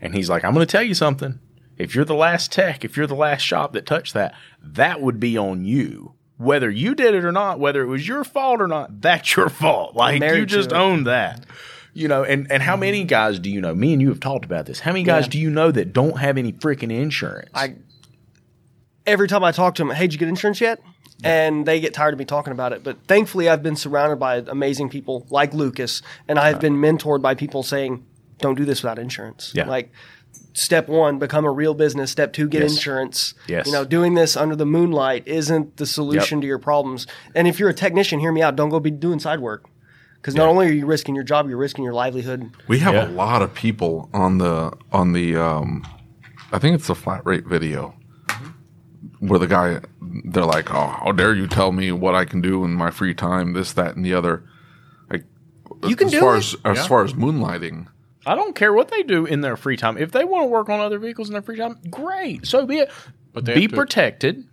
And 0.00 0.14
he's 0.14 0.30
like, 0.30 0.44
I'm 0.44 0.54
going 0.54 0.64
to 0.66 0.70
tell 0.70 0.84
you 0.84 0.94
something. 0.94 1.40
If 1.78 1.94
you're 1.94 2.04
the 2.04 2.14
last 2.14 2.52
tech, 2.52 2.84
if 2.84 2.96
you're 2.96 3.08
the 3.08 3.14
last 3.16 3.42
shop 3.42 3.72
that 3.72 3.86
touched 3.86 4.14
that, 4.14 4.34
that 4.62 5.00
would 5.00 5.18
be 5.18 5.36
on 5.36 5.64
you. 5.64 6.14
Whether 6.38 6.70
you 6.70 6.94
did 6.94 7.14
it 7.14 7.24
or 7.24 7.32
not, 7.32 7.58
whether 7.58 7.82
it 7.82 7.86
was 7.86 8.06
your 8.06 8.22
fault 8.22 8.60
or 8.60 8.68
not, 8.68 9.00
that's 9.00 9.34
your 9.36 9.48
fault. 9.48 9.96
Like 9.96 10.22
you 10.22 10.46
just 10.46 10.72
own 10.72 11.04
that. 11.04 11.44
You 11.92 12.08
know, 12.08 12.24
and, 12.24 12.50
and 12.52 12.62
how 12.62 12.76
many 12.76 13.04
guys 13.04 13.38
do 13.38 13.48
you 13.50 13.60
know? 13.62 13.74
Me 13.74 13.94
and 13.94 14.02
you 14.02 14.10
have 14.10 14.20
talked 14.20 14.44
about 14.44 14.66
this. 14.66 14.80
How 14.80 14.92
many 14.92 15.02
guys 15.02 15.24
Yeah. 15.24 15.30
do 15.30 15.38
you 15.40 15.50
know 15.50 15.70
that 15.70 15.94
don't 15.94 16.18
have 16.18 16.36
any 16.36 16.52
freaking 16.52 16.92
insurance? 16.92 17.48
I 17.54 17.76
every 19.06 19.28
time 19.28 19.44
I 19.44 19.52
talk 19.52 19.74
to 19.76 19.82
them, 19.84 19.90
hey, 19.94 20.04
did 20.04 20.14
you 20.14 20.18
get 20.18 20.28
insurance 20.28 20.60
yet? 20.60 20.80
And 21.24 21.64
they 21.64 21.80
get 21.80 21.94
tired 21.94 22.12
of 22.12 22.18
me 22.18 22.24
talking 22.26 22.52
about 22.52 22.72
it. 22.72 22.84
But 22.84 22.98
thankfully, 23.06 23.48
I've 23.48 23.62
been 23.62 23.76
surrounded 23.76 24.16
by 24.16 24.36
amazing 24.48 24.90
people 24.90 25.26
like 25.30 25.54
Lucas, 25.54 26.02
and 26.28 26.38
I've 26.38 26.60
been 26.60 26.74
mentored 26.76 27.22
by 27.22 27.34
people 27.34 27.62
saying, 27.62 28.04
"Don't 28.38 28.54
do 28.54 28.66
this 28.66 28.82
without 28.82 28.98
insurance." 28.98 29.52
Yeah. 29.54 29.66
Like 29.66 29.90
step 30.52 30.88
one, 30.88 31.18
become 31.18 31.46
a 31.46 31.50
real 31.50 31.72
business. 31.72 32.10
Step 32.10 32.34
two, 32.34 32.48
get 32.48 32.60
Yes. 32.62 32.72
insurance. 32.72 33.32
Yes. 33.46 33.64
You 33.66 33.72
know, 33.72 33.84
doing 33.84 34.12
this 34.14 34.36
under 34.36 34.54
the 34.54 34.66
moonlight 34.66 35.22
isn't 35.26 35.78
the 35.78 35.86
solution 35.86 36.38
Yep. 36.38 36.42
to 36.42 36.46
your 36.48 36.58
problems. 36.58 37.06
And 37.34 37.48
if 37.48 37.58
you're 37.58 37.70
a 37.70 37.74
technician, 37.74 38.20
hear 38.20 38.32
me 38.32 38.42
out. 38.42 38.54
Don't 38.56 38.68
go 38.68 38.78
be 38.78 38.90
doing 38.90 39.18
side 39.18 39.40
work. 39.40 39.64
Because 40.16 40.34
not 40.34 40.48
only 40.48 40.66
are 40.66 40.72
you 40.72 40.84
risking 40.86 41.14
your 41.14 41.24
job, 41.24 41.48
you're 41.48 41.56
risking 41.58 41.84
your 41.84 41.92
livelihood. 41.94 42.50
We 42.68 42.80
have 42.80 42.94
Yeah. 42.94 43.06
a 43.06 43.10
lot 43.10 43.40
of 43.42 43.54
people 43.54 44.10
on 44.12 44.36
the 44.38 44.72
on 44.92 45.12
the 45.12 45.36
um, 45.36 45.86
I 46.52 46.58
think 46.58 46.74
it's 46.74 46.88
the 46.88 46.94
flat 46.94 47.22
rate 47.24 47.46
video 47.46 47.94
where 49.20 49.38
the 49.38 49.46
guy 49.46 49.80
they're 50.24 50.44
like, 50.44 50.72
"Oh, 50.74 50.86
how 50.88 51.12
dare 51.12 51.34
you 51.34 51.46
tell 51.46 51.72
me 51.72 51.92
what 51.92 52.14
I 52.14 52.24
can 52.24 52.40
do 52.40 52.64
in 52.64 52.72
my 52.74 52.90
free 52.90 53.14
time? 53.14 53.52
This, 53.54 53.72
that, 53.74 53.96
and 53.96 54.04
the 54.04 54.14
other." 54.14 54.44
Like, 55.10 55.24
You 55.86 55.96
can 55.96 56.06
as 56.06 56.12
do 56.12 56.20
far 56.20 56.34
it. 56.34 56.38
as 56.38 56.56
as 56.64 56.76
Yeah. 56.78 56.86
far 56.86 57.04
as 57.04 57.12
moonlighting. 57.14 57.86
I 58.26 58.34
don't 58.34 58.54
care 58.56 58.72
what 58.72 58.88
they 58.90 59.02
do 59.04 59.24
in 59.24 59.40
their 59.40 59.56
free 59.56 59.76
time. 59.76 59.96
If 59.98 60.10
they 60.12 60.24
want 60.24 60.44
to 60.44 60.48
work 60.48 60.68
on 60.68 60.80
other 60.80 60.98
vehicles 60.98 61.28
in 61.28 61.32
their 61.34 61.42
free 61.42 61.56
time, 61.56 61.78
great. 61.90 62.44
So 62.46 62.66
be 62.66 62.78
it. 62.78 62.90
But 63.32 63.44
they 63.44 63.54
be 63.54 63.62
have 63.62 63.70
to- 63.70 63.76
protected. 63.76 64.44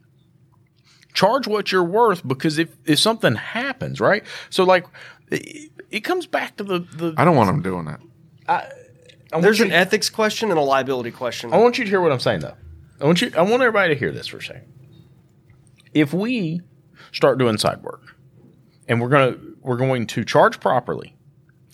Charge 1.14 1.48
what 1.48 1.72
you're 1.72 1.84
worth 1.84 2.28
because 2.28 2.58
if, 2.58 2.70
if 2.86 2.98
something 3.00 3.36
happens, 3.36 4.00
right? 4.02 4.24
So 4.50 4.64
like 4.64 4.86
it, 5.30 5.72
it 5.92 6.00
comes 6.02 6.26
back 6.26 6.58
to 6.58 6.64
the 6.64 6.80
the 6.80 7.14
I 7.18 7.26
don't 7.26 7.36
want 7.36 7.48
them 7.48 7.62
doing 7.62 7.86
that. 7.86 8.00
I 8.48 8.64
want 9.32 9.44
There's 9.44 9.60
you- 9.60 9.66
an 9.66 9.72
ethics 9.72 10.10
question 10.10 10.50
and 10.50 10.58
a 10.58 10.62
liability 10.64 11.12
question. 11.12 11.54
I 11.54 11.58
want 11.58 11.78
you 11.78 11.84
to 11.84 11.90
hear 11.90 12.02
what 12.02 12.12
I'm 12.12 12.20
saying 12.20 12.40
though. 12.42 12.56
I 13.04 13.06
want 13.06 13.22
you 13.22 13.32
I 13.36 13.42
want 13.42 13.62
everybody 13.62 13.94
to 13.94 14.00
hear 14.00 14.12
this 14.12 14.28
for 14.28 14.38
a 14.38 14.42
second. 14.42 14.72
If 15.94 16.14
we 16.14 16.62
start 17.12 17.38
doing 17.38 17.58
side 17.58 17.84
work 17.84 18.16
and 18.88 19.02
we're 19.02 19.10
gonna 19.10 19.38
we're 19.62 19.76
going 19.76 20.08
to 20.08 20.24
charge 20.24 20.62
properly, 20.62 21.18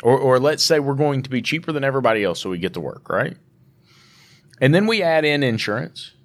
or 0.02 0.18
or 0.18 0.40
let's 0.40 0.66
say 0.66 0.80
we're 0.80 0.96
going 0.96 1.22
to 1.22 1.30
be 1.30 1.44
cheaper 1.44 1.72
than 1.72 1.84
everybody 1.84 2.24
else 2.24 2.42
so 2.42 2.50
we 2.50 2.58
get 2.58 2.74
to 2.74 2.80
work, 2.80 3.08
right? 3.10 3.38
And 4.60 4.74
then 4.74 4.88
we 4.88 5.04
add 5.04 5.24
in 5.24 5.44
insurance. 5.44 6.16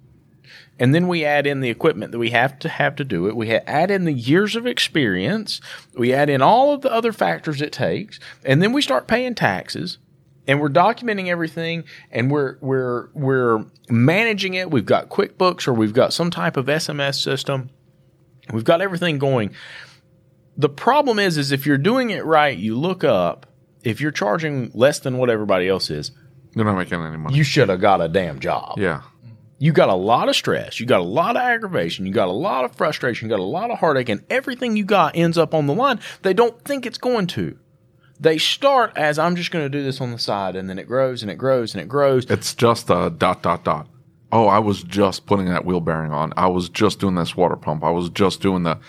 And 0.77 0.93
then 0.93 1.07
we 1.07 1.23
add 1.23 1.47
in 1.47 1.61
the 1.61 1.69
equipment 1.69 2.11
that 2.11 2.19
we 2.19 2.31
have 2.31 2.59
to 2.59 2.67
have 2.67 2.97
to 2.97 3.05
do 3.05 3.27
it. 3.27 3.35
We 3.37 3.49
add 3.49 3.89
in 3.89 4.03
the 4.03 4.11
years 4.11 4.57
of 4.57 4.67
experience. 4.67 5.61
We 5.97 6.13
add 6.13 6.29
in 6.29 6.41
all 6.41 6.73
of 6.73 6.81
the 6.81 6.91
other 6.91 7.13
factors 7.13 7.61
it 7.61 7.71
takes, 7.71 8.19
and 8.43 8.61
then 8.61 8.73
we 8.73 8.81
start 8.81 9.07
paying 9.07 9.35
taxes 9.35 9.99
and 10.47 10.59
we're 10.61 10.69
documenting 10.69 11.27
everything 11.27 11.83
and 12.11 12.29
we're 12.31 12.57
we're 12.61 13.09
we're 13.13 13.65
managing 13.89 14.53
it. 14.55 14.71
We've 14.71 14.85
got 14.85 15.09
QuickBooks 15.09 15.67
or 15.67 15.73
we've 15.73 15.93
got 15.93 16.13
some 16.13 16.29
type 16.31 16.57
of 16.57 16.65
SMS 16.67 17.15
system. 17.21 17.69
We've 18.53 18.63
got 18.63 18.81
everything 18.81 19.17
going. 19.17 19.53
The 20.57 20.69
problem 20.69 21.19
is 21.19 21.37
is 21.37 21.51
if 21.51 21.65
you're 21.65 21.77
doing 21.77 22.11
it 22.11 22.23
right, 22.25 22.57
you 22.57 22.77
look 22.77 23.03
up, 23.03 23.45
if 23.83 23.99
you're 23.99 24.11
charging 24.11 24.71
less 24.73 24.99
than 24.99 25.17
what 25.17 25.29
everybody 25.29 25.67
else 25.67 25.89
is, 25.89 26.11
They're 26.53 26.63
not 26.65 26.77
making 26.77 27.01
any 27.01 27.17
money. 27.17 27.35
you 27.35 27.43
should 27.43 27.69
have 27.69 27.81
got 27.81 28.01
a 28.01 28.07
damn 28.07 28.39
job. 28.39 28.77
yeah, 28.79 29.01
You 29.59 29.73
got 29.73 29.89
a 29.89 29.95
lot 29.95 30.29
of 30.29 30.35
stress, 30.35 30.79
you 30.79 30.85
got 30.85 31.01
a 31.01 31.03
lot 31.03 31.35
of 31.35 31.41
aggravation, 31.41 32.05
you 32.05 32.13
got 32.13 32.29
a 32.29 32.31
lot 32.31 32.63
of 32.65 32.75
frustration, 32.75 33.27
you 33.27 33.35
got 33.35 33.41
a 33.41 33.43
lot 33.43 33.69
of 33.71 33.79
heartache, 33.79 34.09
and 34.09 34.23
everything 34.29 34.77
you 34.77 34.85
got 34.85 35.15
ends 35.17 35.37
up 35.37 35.53
on 35.53 35.67
the 35.67 35.73
line. 35.73 35.99
They 36.21 36.33
don't 36.33 36.59
think 36.63 36.85
it's 36.85 36.97
going 36.97 37.27
to. 37.27 37.57
They 38.19 38.37
start 38.37 38.93
as 38.95 39.19
I'm 39.19 39.35
just 39.35 39.51
going 39.51 39.65
to 39.65 39.69
do 39.69 39.83
this 39.83 39.99
on 39.99 40.11
the 40.11 40.17
side, 40.19 40.55
and 40.55 40.69
then 40.69 40.79
it 40.79 40.87
grows 40.87 41.21
and 41.21 41.29
it 41.29 41.35
grows 41.35 41.73
and 41.73 41.81
it 41.81 41.87
grows. 41.87 42.25
it's 42.29 42.55
just 42.55 42.89
a 42.89 43.09
dot 43.09 43.43
dot 43.43 43.63
dot. 43.63 43.87
Oh, 44.31 44.47
I 44.47 44.59
was 44.59 44.83
just 44.83 45.25
putting 45.25 45.45
that 45.47 45.65
wheel 45.65 45.79
bearing 45.81 46.11
on. 46.11 46.33
I 46.35 46.47
was 46.47 46.69
just 46.69 46.99
doing 46.99 47.15
this 47.15 47.35
water 47.35 47.55
pump. 47.55 47.83
I 47.83 47.91
was 47.91 48.09
just 48.09 48.41
doing 48.41 48.63
the. 48.63 48.79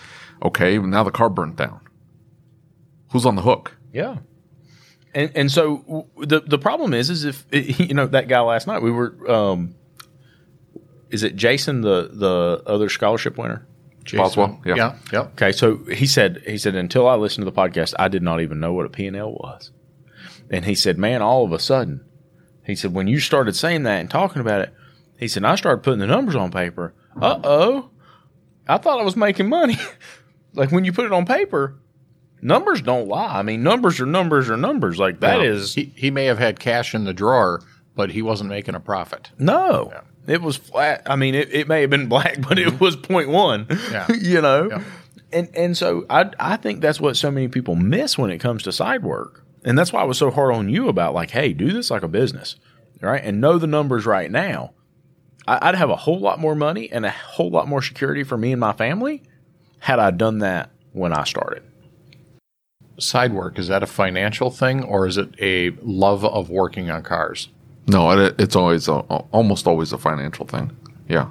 Okay, 0.43 0.77
now 0.77 1.03
the 1.03 1.11
car 1.11 1.29
burnt 1.29 1.55
down. 1.55 1.81
Who's 3.11 3.25
on 3.25 3.35
the 3.35 3.41
hook? 3.41 3.77
Yeah. 3.93 4.17
And 5.13 5.31
and 5.35 5.51
so 5.51 5.77
w- 5.79 6.05
the 6.27 6.39
the 6.41 6.57
problem 6.57 6.93
is 6.93 7.09
is 7.09 7.25
if 7.25 7.45
you 7.79 7.93
know 7.93 8.07
that 8.07 8.27
guy 8.27 8.39
last 8.39 8.67
night 8.67 8.81
we 8.81 8.91
were 8.91 9.15
um 9.29 9.75
is 11.09 11.23
it 11.23 11.35
Jason 11.35 11.81
the 11.81 12.09
the 12.13 12.63
other 12.65 12.89
scholarship 12.89 13.37
winner? 13.37 13.66
Jason. 14.07 14.23
Boswell, 14.23 14.61
yeah. 14.65 14.75
yeah, 14.75 14.95
yeah. 15.13 15.19
Okay, 15.33 15.51
so 15.51 15.77
he 15.85 16.05
said 16.07 16.41
he 16.47 16.57
said 16.57 16.75
until 16.75 17.07
I 17.07 17.15
listened 17.15 17.45
to 17.45 17.51
the 17.51 17.55
podcast 17.55 17.93
I 17.99 18.07
did 18.07 18.23
not 18.23 18.41
even 18.41 18.59
know 18.59 18.73
what 18.73 18.85
a 18.85 18.89
P&L 18.89 19.31
was. 19.33 19.71
And 20.49 20.65
he 20.65 20.75
said, 20.75 20.97
"Man, 20.97 21.21
all 21.21 21.43
of 21.45 21.51
a 21.51 21.59
sudden." 21.59 22.03
He 22.65 22.75
said 22.75 22.93
when 22.93 23.07
you 23.07 23.19
started 23.19 23.55
saying 23.55 23.83
that 23.83 23.99
and 23.99 24.09
talking 24.09 24.41
about 24.41 24.61
it, 24.61 24.73
he 25.19 25.27
said 25.27 25.43
I 25.45 25.55
started 25.55 25.83
putting 25.83 25.99
the 25.99 26.07
numbers 26.07 26.35
on 26.35 26.51
paper. 26.51 26.93
Uh-oh. 27.21 27.89
I 28.67 28.77
thought 28.77 28.99
I 28.99 29.03
was 29.03 29.15
making 29.15 29.47
money. 29.49 29.77
like 30.53 30.71
when 30.71 30.83
you 30.85 30.91
put 30.93 31.05
it 31.05 31.13
on 31.13 31.25
paper, 31.25 31.79
numbers 32.41 32.81
don't 32.81 33.07
lie. 33.07 33.39
I 33.39 33.41
mean, 33.41 33.63
numbers 33.63 33.99
are 33.99 34.05
numbers 34.05 34.49
are 34.49 34.57
numbers. 34.57 34.99
Like 34.99 35.19
that 35.21 35.39
Yeah. 35.41 35.47
is 35.47 35.73
He, 35.75 35.93
he 35.95 36.11
may 36.11 36.25
have 36.25 36.37
had 36.39 36.59
cash 36.59 36.93
in 36.93 37.05
the 37.05 37.13
drawer, 37.13 37.61
but 37.95 38.11
he 38.11 38.21
wasn't 38.21 38.49
making 38.49 38.75
a 38.75 38.79
profit. 38.79 39.31
No, 39.39 39.91
it 40.27 40.41
was 40.41 40.57
flat. 40.57 41.03
I 41.05 41.15
mean, 41.15 41.35
it, 41.35 41.53
it 41.53 41.67
may 41.67 41.81
have 41.81 41.89
been 41.89 42.07
black, 42.07 42.41
but 42.47 42.59
it 42.59 42.67
mm-hmm. 42.67 42.83
was 42.83 42.95
point 42.95 43.29
one. 43.29 43.67
Yeah. 43.91 44.07
you 44.19 44.41
know, 44.41 44.69
Yeah. 44.69 44.83
and 45.31 45.49
and 45.55 45.77
so 45.77 46.05
I 46.09 46.29
I 46.39 46.57
think 46.57 46.81
that's 46.81 46.99
what 46.99 47.17
so 47.17 47.31
many 47.31 47.47
people 47.47 47.75
miss 47.75 48.17
when 48.17 48.29
it 48.31 48.39
comes 48.39 48.63
to 48.63 48.71
side 48.71 49.03
work, 49.03 49.43
and 49.63 49.77
that's 49.77 49.91
why 49.93 50.01
I 50.01 50.05
was 50.05 50.17
so 50.17 50.31
hard 50.31 50.53
on 50.53 50.69
you 50.69 50.87
about 50.89 51.13
like, 51.13 51.31
hey, 51.31 51.53
do 51.53 51.71
this 51.71 51.89
like 51.89 52.03
a 52.03 52.07
business, 52.07 52.55
right, 53.01 53.21
and 53.23 53.41
know 53.41 53.57
the 53.57 53.67
numbers 53.67 54.05
right 54.05 54.29
now. 54.29 54.73
I, 55.47 55.69
I'd 55.69 55.75
have 55.75 55.89
a 55.89 55.95
whole 55.95 56.19
lot 56.19 56.39
more 56.39 56.55
money 56.55 56.91
and 56.91 57.05
a 57.05 57.11
whole 57.11 57.49
lot 57.49 57.67
more 57.67 57.81
security 57.81 58.23
for 58.23 58.37
me 58.37 58.51
and 58.51 58.59
my 58.59 58.73
family 58.73 59.23
had 59.79 59.99
I 59.99 60.11
done 60.11 60.39
that 60.39 60.71
when 60.91 61.13
I 61.13 61.23
started. 61.23 61.63
Side 62.99 63.31
work, 63.31 63.59
is 63.59 63.67
that 63.67 63.83
a 63.83 63.87
financial 63.87 64.49
thing 64.49 64.83
or 64.83 65.05
is 65.05 65.17
it 65.17 65.29
a 65.39 65.69
love 65.81 66.25
of 66.25 66.49
working 66.49 66.89
on 66.89 67.03
cars? 67.03 67.49
No, 67.87 68.11
it, 68.11 68.35
it's 68.39 68.55
always 68.55 68.87
a, 68.87 68.95
almost 68.95 69.65
always 69.65 69.93
a 69.93 69.97
financial 69.97 70.45
thing. 70.45 70.75
Yeah, 71.07 71.29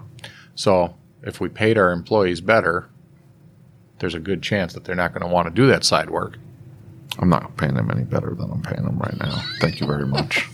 So 0.54 0.96
if 1.22 1.38
we 1.40 1.48
paid 1.50 1.76
our 1.76 1.92
employees 1.92 2.40
better, 2.40 2.88
there's 3.98 4.14
a 4.14 4.20
good 4.20 4.42
chance 4.42 4.72
that 4.72 4.84
they're 4.84 4.94
not 4.94 5.12
going 5.12 5.26
to 5.26 5.32
want 5.32 5.48
to 5.48 5.54
do 5.54 5.66
that 5.66 5.84
side 5.84 6.08
work. 6.08 6.38
I'm 7.18 7.28
not 7.28 7.56
paying 7.56 7.74
them 7.74 7.90
any 7.90 8.04
better 8.04 8.34
than 8.34 8.50
I'm 8.50 8.62
paying 8.62 8.84
them 8.84 8.98
right 8.98 9.18
now. 9.18 9.42
Thank 9.60 9.80
you 9.80 9.86
very 9.86 10.06
much. 10.06 10.48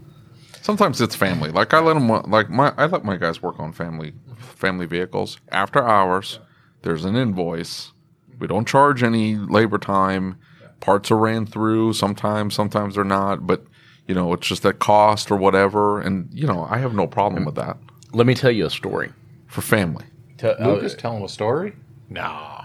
Sometimes 0.62 1.00
it's 1.00 1.16
family. 1.16 1.50
Like 1.50 1.74
I 1.74 1.80
let 1.80 1.94
them 1.94 2.08
like 2.08 2.48
my 2.48 2.72
I 2.76 2.86
let 2.86 3.04
my 3.04 3.16
guys 3.16 3.42
work 3.42 3.58
on 3.58 3.72
family 3.72 4.12
family 4.38 4.86
vehicles 4.86 5.38
after 5.50 5.82
hours. 5.82 6.38
There's 6.82 7.04
an 7.04 7.16
invoice. 7.16 7.92
We 8.38 8.46
don't 8.46 8.68
charge 8.68 9.02
any 9.02 9.36
labor 9.36 9.78
time. 9.78 10.38
Parts 10.80 11.10
are 11.10 11.16
ran 11.16 11.46
through. 11.46 11.94
Sometimes, 11.94 12.54
sometimes 12.54 12.94
they're 12.94 13.04
not. 13.04 13.46
But 13.46 13.64
you 14.06 14.14
know, 14.14 14.32
it's 14.32 14.46
just 14.46 14.62
that 14.62 14.78
cost 14.78 15.30
or 15.30 15.36
whatever. 15.36 16.00
And 16.00 16.28
you 16.32 16.46
know, 16.46 16.66
I 16.68 16.78
have 16.78 16.94
no 16.94 17.06
problem 17.06 17.44
with 17.44 17.54
that 17.56 17.76
Let 18.12 18.26
me 18.26 18.34
tell 18.34 18.50
you 18.50 18.66
a 18.66 18.70
story. 18.70 19.12
for 19.46 19.60
family. 19.60 20.04
To, 20.38 20.60
uh, 20.60 20.66
Lucas, 20.74 20.94
tell 20.94 21.16
him 21.16 21.22
a 21.22 21.28
story. 21.28 21.74
No. 22.08 22.64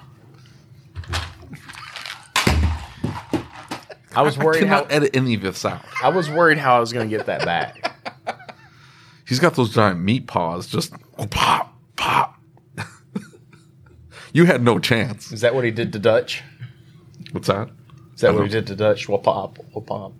I 4.16 4.22
was 4.22 4.38
I 4.38 4.44
worried 4.44 4.64
how 4.68 4.80
cannot 4.82 4.92
edit 4.92 5.16
any 5.16 5.36
of 5.36 5.42
this 5.42 5.64
out. 5.64 5.86
I 6.02 6.10
was 6.10 6.30
worried 6.30 6.58
how 6.58 6.76
I 6.76 6.80
was 6.80 6.92
going 6.92 7.10
to 7.10 7.16
get 7.18 7.28
that 7.28 7.46
back. 7.46 7.94
He's 9.28 9.40
got 9.40 9.56
those 9.56 9.74
giant 9.74 10.00
meat 10.00 10.26
paws, 10.26 10.68
just 10.68 10.94
pop, 11.30 11.74
pop. 11.98 12.40
you 14.34 14.46
had 14.46 14.64
no 14.64 14.80
chance. 14.80 15.32
Is 15.32 15.42
that 15.42 15.54
what 15.54 15.66
he 15.66 15.72
did 15.72 15.94
to 15.94 16.00
Dutch? 16.00 16.44
What's 17.32 17.48
that? 17.48 17.70
Is 18.16 18.22
that 18.22 18.34
what 18.34 18.44
he 18.44 18.50
did 18.50 18.66
to 18.68 18.76
Dutch? 18.76 19.08
Well, 19.08 19.20
pop, 19.20 19.60
well, 19.74 19.84
pop. 19.84 20.14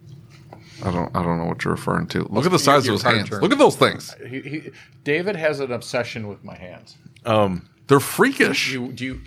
I 0.84 0.92
don't. 0.92 1.16
I 1.16 1.24
don't 1.24 1.38
know 1.40 1.46
what 1.46 1.64
you're 1.64 1.74
referring 1.74 2.08
to. 2.08 2.24
Look 2.30 2.46
at 2.46 2.52
the 2.52 2.60
size 2.60 2.88
of 2.88 2.94
his 2.94 3.02
hands. 3.02 3.30
turn. 3.30 3.42
Look 3.42 3.52
at 3.52 3.58
those 3.58 3.76
things. 3.76 4.14
He, 4.28 4.42
he, 4.42 4.72
David 5.04 5.36
has 5.36 5.60
an 5.60 5.72
obsession 5.72 6.28
with 6.28 6.44
my 6.44 6.56
hands. 6.56 6.98
Um, 7.26 7.68
They're 7.88 8.00
freakish. 8.00 8.68
Do 8.68 8.74
you, 8.74 8.92
do 8.92 9.06
you 9.06 9.22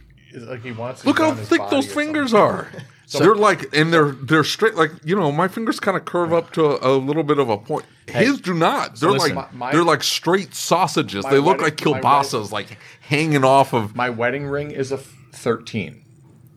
like 0.47 0.63
he 0.63 0.73
wants? 0.73 1.05
Look 1.05 1.19
how 1.19 1.35
thick 1.35 1.63
those 1.71 1.93
fingers 1.93 2.31
something? 2.31 2.47
are. 2.57 2.71
they're 3.19 3.35
like, 3.35 3.75
and 3.77 3.93
they're 3.93 4.13
they're 4.13 4.45
straight. 4.45 4.77
Like 4.77 4.93
you 5.05 5.17
know, 5.17 5.33
my 5.33 5.49
fingers 5.49 5.81
kind 5.81 5.97
of 5.97 6.05
curve 6.05 6.33
up 6.33 6.53
to 6.53 6.65
a, 6.65 6.97
a 6.97 6.99
little 6.99 7.25
bit 7.25 7.39
of 7.39 7.49
a 7.49 7.59
point. 7.59 7.85
His 8.07 8.41
do 8.41 8.55
not. 8.55 8.97
They're 8.97 9.11
listen, 9.11 9.35
like 9.35 9.53
my- 9.55 9.73
they're 9.73 9.85
like 9.85 10.03
straight 10.03 10.55
sausages. 10.55 11.25
They 11.25 11.39
look 11.39 11.61
wedding- 11.61 11.65
like 11.65 11.77
kielbasa's, 12.03 12.53
like 12.53 12.79
hanging 13.01 13.45
off 13.45 13.73
of. 13.73 13.97
My 13.97 14.11
wedding 14.11 14.47
ring 14.47 14.71
is 14.71 14.93
a 14.93 14.97
f- 14.97 15.15
thirteen. 15.33 16.05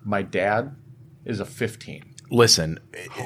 My 0.04 0.22
dad 0.22 0.76
is 1.26 1.40
a 1.40 1.46
fifteen. 1.46 2.13
Listen, 2.34 2.80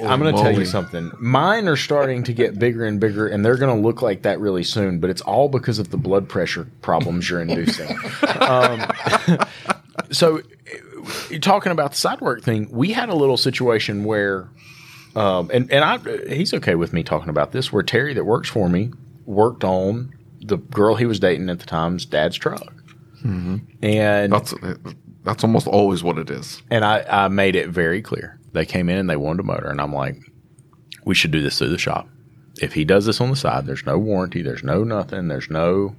I'm 0.04 0.20
going 0.20 0.36
to 0.36 0.42
tell 0.42 0.52
you 0.52 0.66
something. 0.66 1.12
Mine 1.18 1.68
are 1.68 1.78
starting 1.78 2.24
to 2.24 2.34
get 2.34 2.60
bigger 2.60 2.86
and 2.86 3.00
bigger, 3.00 3.28
and 3.28 3.44
they're 3.44 3.58
going 3.58 3.76
to 3.76 3.82
look 3.82 4.02
like 4.02 4.22
that 4.24 4.40
really 4.40 4.64
soon. 4.64 5.00
But 5.00 5.10
it's 5.10 5.22
all 5.22 5.50
because 5.50 5.80
of 5.80 5.90
the 5.90 5.98
blood 5.98 6.30
pressure 6.30 6.68
problems 6.82 7.30
you're 7.30 7.42
inducing. 7.42 7.98
um, 8.40 8.86
so, 10.12 10.42
talking 11.42 11.72
about 11.72 11.92
the 11.92 11.98
side 11.98 12.22
work 12.22 12.44
thing. 12.44 12.68
We 12.70 12.92
had 12.92 13.10
a 13.10 13.16
little 13.16 13.38
situation 13.38 14.04
where, 14.04 14.50
um, 15.16 15.50
and 15.54 15.72
and 15.72 15.84
I, 15.84 15.98
he's 16.28 16.54
okay 16.56 16.76
with 16.76 16.94
me 16.94 17.02
talking 17.02 17.30
about 17.30 17.54
this. 17.54 17.72
Where 17.72 17.84
Terry, 17.84 18.14
that 18.14 18.26
works 18.26 18.50
for 18.50 18.70
me, 18.70 18.92
worked 19.26 19.64
on 19.64 20.14
the 20.42 20.58
girl 20.58 20.96
he 20.96 21.06
was 21.06 21.20
dating 21.20 21.50
at 21.50 21.60
the 21.60 21.66
time's 21.66 22.06
dad's 22.06 22.36
truck, 22.36 22.74
and 23.82 24.32
That's 24.34 24.54
that's 25.24 25.44
almost 25.44 25.68
always 25.68 26.04
what 26.04 26.18
it 26.18 26.30
is. 26.30 26.62
and 26.70 26.86
I, 26.86 27.06
I 27.10 27.28
made 27.28 27.56
it 27.56 27.70
very 27.70 28.02
clear. 28.02 28.37
They 28.54 28.66
came 28.66 28.90
in 28.90 28.98
and 28.98 29.10
they 29.10 29.16
wanted 29.16 29.42
a 29.42 29.44
motor, 29.44 29.68
and 29.68 29.82
I'm 29.82 29.94
like, 29.94 30.16
we 31.06 31.16
should 31.16 31.32
do 31.32 31.42
this 31.42 31.58
through 31.58 31.70
the 31.70 31.78
shop. 31.78 32.10
If 32.62 32.74
he 32.74 32.86
does 32.86 33.06
this 33.06 33.22
on 33.22 33.30
the 33.30 33.36
side, 33.36 33.66
there's 33.66 33.86
no 33.86 33.98
warranty, 33.98 34.42
there's 34.42 34.64
no 34.64 34.84
nothing, 34.84 35.28
there's 35.28 35.50
no. 35.50 35.96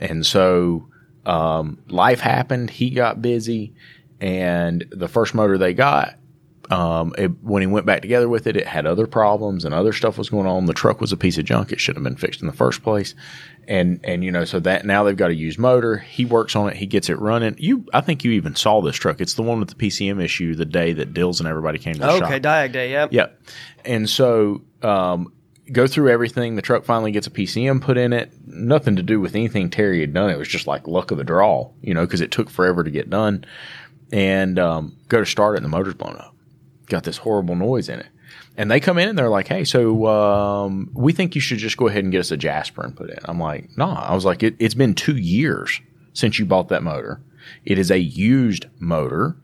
And 0.00 0.26
so 0.26 0.88
um, 1.24 1.78
life 1.88 2.20
happened. 2.20 2.70
He 2.70 2.90
got 2.90 3.22
busy, 3.22 3.72
and 4.20 4.84
the 4.90 5.08
first 5.08 5.34
motor 5.34 5.58
they 5.58 5.74
got, 5.74 6.14
um, 6.70 7.14
it, 7.16 7.30
when 7.42 7.62
he 7.62 7.66
went 7.66 7.86
back 7.86 8.02
together 8.02 8.28
with 8.28 8.46
it, 8.46 8.56
it 8.56 8.66
had 8.66 8.86
other 8.86 9.06
problems 9.06 9.64
and 9.64 9.74
other 9.74 9.92
stuff 9.92 10.18
was 10.18 10.28
going 10.28 10.46
on. 10.46 10.66
The 10.66 10.74
truck 10.74 11.00
was 11.00 11.12
a 11.12 11.16
piece 11.16 11.38
of 11.38 11.44
junk. 11.44 11.72
It 11.72 11.80
should 11.80 11.96
have 11.96 12.02
been 12.02 12.16
fixed 12.16 12.40
in 12.40 12.46
the 12.46 12.52
first 12.52 12.82
place. 12.82 13.14
And, 13.68 14.00
and, 14.04 14.22
you 14.24 14.30
know, 14.30 14.44
so 14.44 14.60
that 14.60 14.86
now 14.86 15.04
they've 15.04 15.16
got 15.16 15.30
a 15.30 15.34
used 15.34 15.58
motor. 15.58 15.98
He 15.98 16.24
works 16.24 16.54
on 16.54 16.68
it. 16.68 16.76
He 16.76 16.86
gets 16.86 17.08
it 17.08 17.18
running. 17.18 17.56
You, 17.58 17.86
I 17.92 18.00
think 18.00 18.24
you 18.24 18.32
even 18.32 18.54
saw 18.54 18.80
this 18.80 18.96
truck. 18.96 19.20
It's 19.20 19.34
the 19.34 19.42
one 19.42 19.58
with 19.58 19.68
the 19.68 19.74
PCM 19.74 20.22
issue 20.22 20.54
the 20.54 20.64
day 20.64 20.92
that 20.92 21.14
Dills 21.14 21.40
and 21.40 21.48
everybody 21.48 21.78
came 21.78 21.94
to 21.94 22.00
the 22.00 22.18
shop. 22.18 22.22
Okay, 22.24 22.40
Diag 22.40 22.72
Day, 22.72 22.90
yep. 22.90 23.12
Yep. 23.12 23.40
And 23.84 24.08
so 24.08 24.62
um, 24.82 25.32
go 25.72 25.86
through 25.86 26.10
everything. 26.10 26.56
The 26.56 26.62
truck 26.62 26.84
finally 26.84 27.12
gets 27.12 27.26
a 27.26 27.30
PCM 27.30 27.80
put 27.80 27.96
in 27.96 28.12
it. 28.12 28.32
Nothing 28.46 28.96
to 28.96 29.02
do 29.02 29.20
with 29.20 29.34
anything 29.34 29.70
Terry 29.70 30.00
had 30.00 30.14
done. 30.14 30.30
It 30.30 30.38
was 30.38 30.48
just 30.48 30.66
like 30.66 30.86
luck 30.86 31.10
of 31.10 31.18
the 31.18 31.24
draw, 31.24 31.70
you 31.80 31.94
know, 31.94 32.04
because 32.04 32.20
it 32.20 32.30
took 32.30 32.50
forever 32.50 32.84
to 32.84 32.90
get 32.90 33.10
done. 33.10 33.44
And 34.12 34.58
um, 34.58 34.96
go 35.08 35.18
to 35.18 35.26
start 35.26 35.54
it, 35.54 35.58
and 35.58 35.64
the 35.64 35.76
motor's 35.76 35.94
blown 35.94 36.16
up. 36.16 36.35
Got 36.86 37.04
this 37.04 37.18
horrible 37.18 37.56
noise 37.56 37.88
in 37.88 38.00
it. 38.00 38.06
And 38.56 38.70
they 38.70 38.80
come 38.80 38.98
in 38.98 39.08
and 39.08 39.18
they're 39.18 39.28
like, 39.28 39.48
"Hey, 39.48 39.64
so 39.64 40.06
um, 40.06 40.90
we 40.94 41.12
think 41.12 41.34
you 41.34 41.40
should 41.40 41.58
just 41.58 41.76
go 41.76 41.88
ahead 41.88 42.04
and 42.04 42.12
get 42.12 42.20
us 42.20 42.30
a 42.30 42.36
Jasper 42.36 42.82
and 42.82 42.96
put 42.96 43.10
it." 43.10 43.18
in. 43.18 43.24
I'm 43.24 43.38
like, 43.40 43.76
"No." 43.76 43.88
I 43.88 44.14
was 44.14 44.24
like, 44.24 44.42
it, 44.42 44.56
"It's 44.58 44.74
been 44.74 44.94
two 44.94 45.16
years 45.16 45.80
since 46.12 46.38
you 46.38 46.46
bought 46.46 46.68
that 46.68 46.82
motor. 46.82 47.20
It 47.64 47.78
is 47.78 47.90
a 47.90 47.98
used 47.98 48.66
motor. 48.78 49.36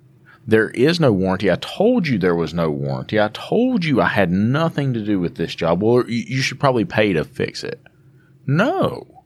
There 0.47 0.70
is 0.70 0.99
no 0.99 1.12
warranty. 1.12 1.51
I 1.51 1.57
told 1.57 2.09
you 2.09 2.18
there 2.18 2.34
was 2.34 2.53
no 2.53 2.70
warranty. 2.70 3.20
I 3.20 3.28
told 3.28 3.84
you 3.84 4.01
I 4.01 4.09
had 4.09 4.32
nothing 4.32 4.93
to 4.95 5.05
do 5.05 5.20
with 5.20 5.36
this 5.36 5.55
job. 5.55 5.82
Well, 5.82 6.09
you, 6.09 6.24
you 6.26 6.43
should 6.43 6.59
probably 6.59 6.84
pay 6.84 7.12
to 7.12 7.24
fix 7.24 7.62
it. 7.62 7.80
No, 8.45 9.24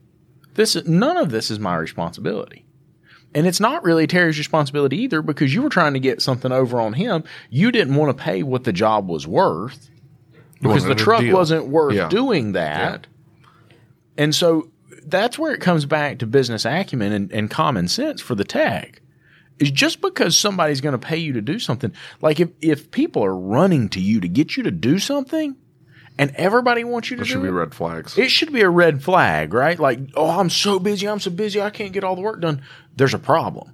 this 0.54 0.74
none 0.86 1.16
of 1.16 1.30
this 1.30 1.50
is 1.50 1.58
my 1.58 1.76
responsibility. 1.76 2.65
And 3.34 3.46
it's 3.46 3.60
not 3.60 3.84
really 3.84 4.06
Terry's 4.06 4.38
responsibility 4.38 4.96
either 5.02 5.20
because 5.20 5.52
you 5.52 5.62
were 5.62 5.68
trying 5.68 5.92
to 5.94 6.00
get 6.00 6.22
something 6.22 6.52
over 6.52 6.80
on 6.80 6.94
him. 6.94 7.22
You 7.50 7.70
didn't 7.70 7.94
want 7.94 8.16
to 8.16 8.22
pay 8.22 8.42
what 8.42 8.64
the 8.64 8.72
job 8.72 9.08
was 9.08 9.26
worth 9.26 9.90
because 10.62 10.84
the 10.84 10.94
truck 10.94 11.20
deal. 11.20 11.34
wasn't 11.36 11.66
worth 11.66 11.94
Yeah. 11.94 12.08
doing 12.08 12.52
that. 12.52 13.06
And 14.16 14.34
so 14.34 14.70
that's 15.04 15.38
where 15.38 15.52
it 15.52 15.60
comes 15.60 15.84
back 15.84 16.18
to 16.20 16.26
business 16.26 16.64
acumen 16.64 17.12
and, 17.12 17.30
and 17.30 17.50
common 17.50 17.88
sense 17.88 18.20
for 18.22 18.34
the 18.34 18.44
tech. 18.44 19.02
Is 19.58 19.70
just 19.70 20.00
because 20.02 20.36
somebody's 20.36 20.80
going 20.82 20.98
to 20.98 21.06
pay 21.06 21.16
you 21.16 21.32
to 21.32 21.40
do 21.40 21.58
something, 21.58 21.90
like 22.20 22.40
if, 22.40 22.50
if 22.60 22.90
people 22.90 23.24
are 23.24 23.34
running 23.36 23.88
to 23.90 24.00
you 24.00 24.20
to 24.20 24.28
get 24.28 24.56
you 24.56 24.62
to 24.62 24.70
do 24.70 24.98
something 24.98 25.56
and 26.18 26.32
everybody 26.36 26.84
wants 26.84 27.10
you 27.10 27.16
to 27.18 27.22
do 27.24 27.28
should 27.28 27.42
be 27.42 27.48
it, 27.48 27.52
red 27.52 27.74
flags. 27.74 28.16
it 28.16 28.30
should 28.30 28.52
be 28.52 28.60
a 28.62 28.68
red 28.70 29.02
flag, 29.02 29.52
right? 29.54 29.78
Like, 29.78 29.98
oh, 30.14 30.38
I'm 30.40 30.50
so 30.50 30.78
busy, 30.78 31.06
I'm 31.08 31.20
so 31.20 31.30
busy, 31.30 31.60
I 31.60 31.70
can't 31.70 31.92
get 31.92 32.04
all 32.04 32.14
the 32.16 32.22
work 32.22 32.40
done. 32.40 32.62
There's 32.96 33.14
a 33.14 33.18
problem. 33.18 33.72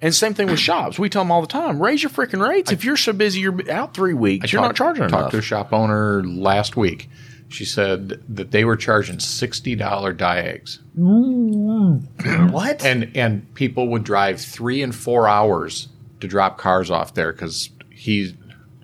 And 0.00 0.14
same 0.14 0.34
thing 0.34 0.48
with 0.48 0.58
shops. 0.70 0.98
We 0.98 1.08
tell 1.08 1.22
them 1.22 1.30
all 1.30 1.40
the 1.42 1.46
time, 1.46 1.80
raise 1.82 2.02
your 2.02 2.10
freaking 2.10 2.46
rates. 2.46 2.72
if 2.72 2.84
you're 2.84 2.96
so 2.96 3.12
busy, 3.12 3.40
you're 3.40 3.70
out 3.70 3.94
three 3.94 4.14
weeks, 4.14 4.52
you're 4.52 4.60
not 4.62 4.68
Talked- 4.68 4.78
charging 4.78 5.02
talked 5.08 5.12
enough. 5.14 5.30
to 5.32 5.38
a 5.38 5.42
shop 5.42 5.72
owner 5.72 6.22
last 6.24 6.76
week. 6.76 7.08
She 7.48 7.66
said 7.66 8.22
that 8.34 8.50
they 8.50 8.64
were 8.64 8.76
charging 8.76 9.20
sixty 9.20 9.74
dollar 9.74 10.14
diags. 10.14 10.78
Mm. 10.98 12.50
what? 12.50 12.82
and 12.82 13.14
and 13.14 13.52
people 13.54 13.88
would 13.88 14.04
drive 14.04 14.40
three 14.40 14.82
and 14.82 14.94
four 14.94 15.28
hours 15.28 15.88
to 16.20 16.28
drop 16.28 16.56
cars 16.56 16.90
off 16.90 17.12
there 17.12 17.30
because 17.30 17.68
he's 17.90 18.32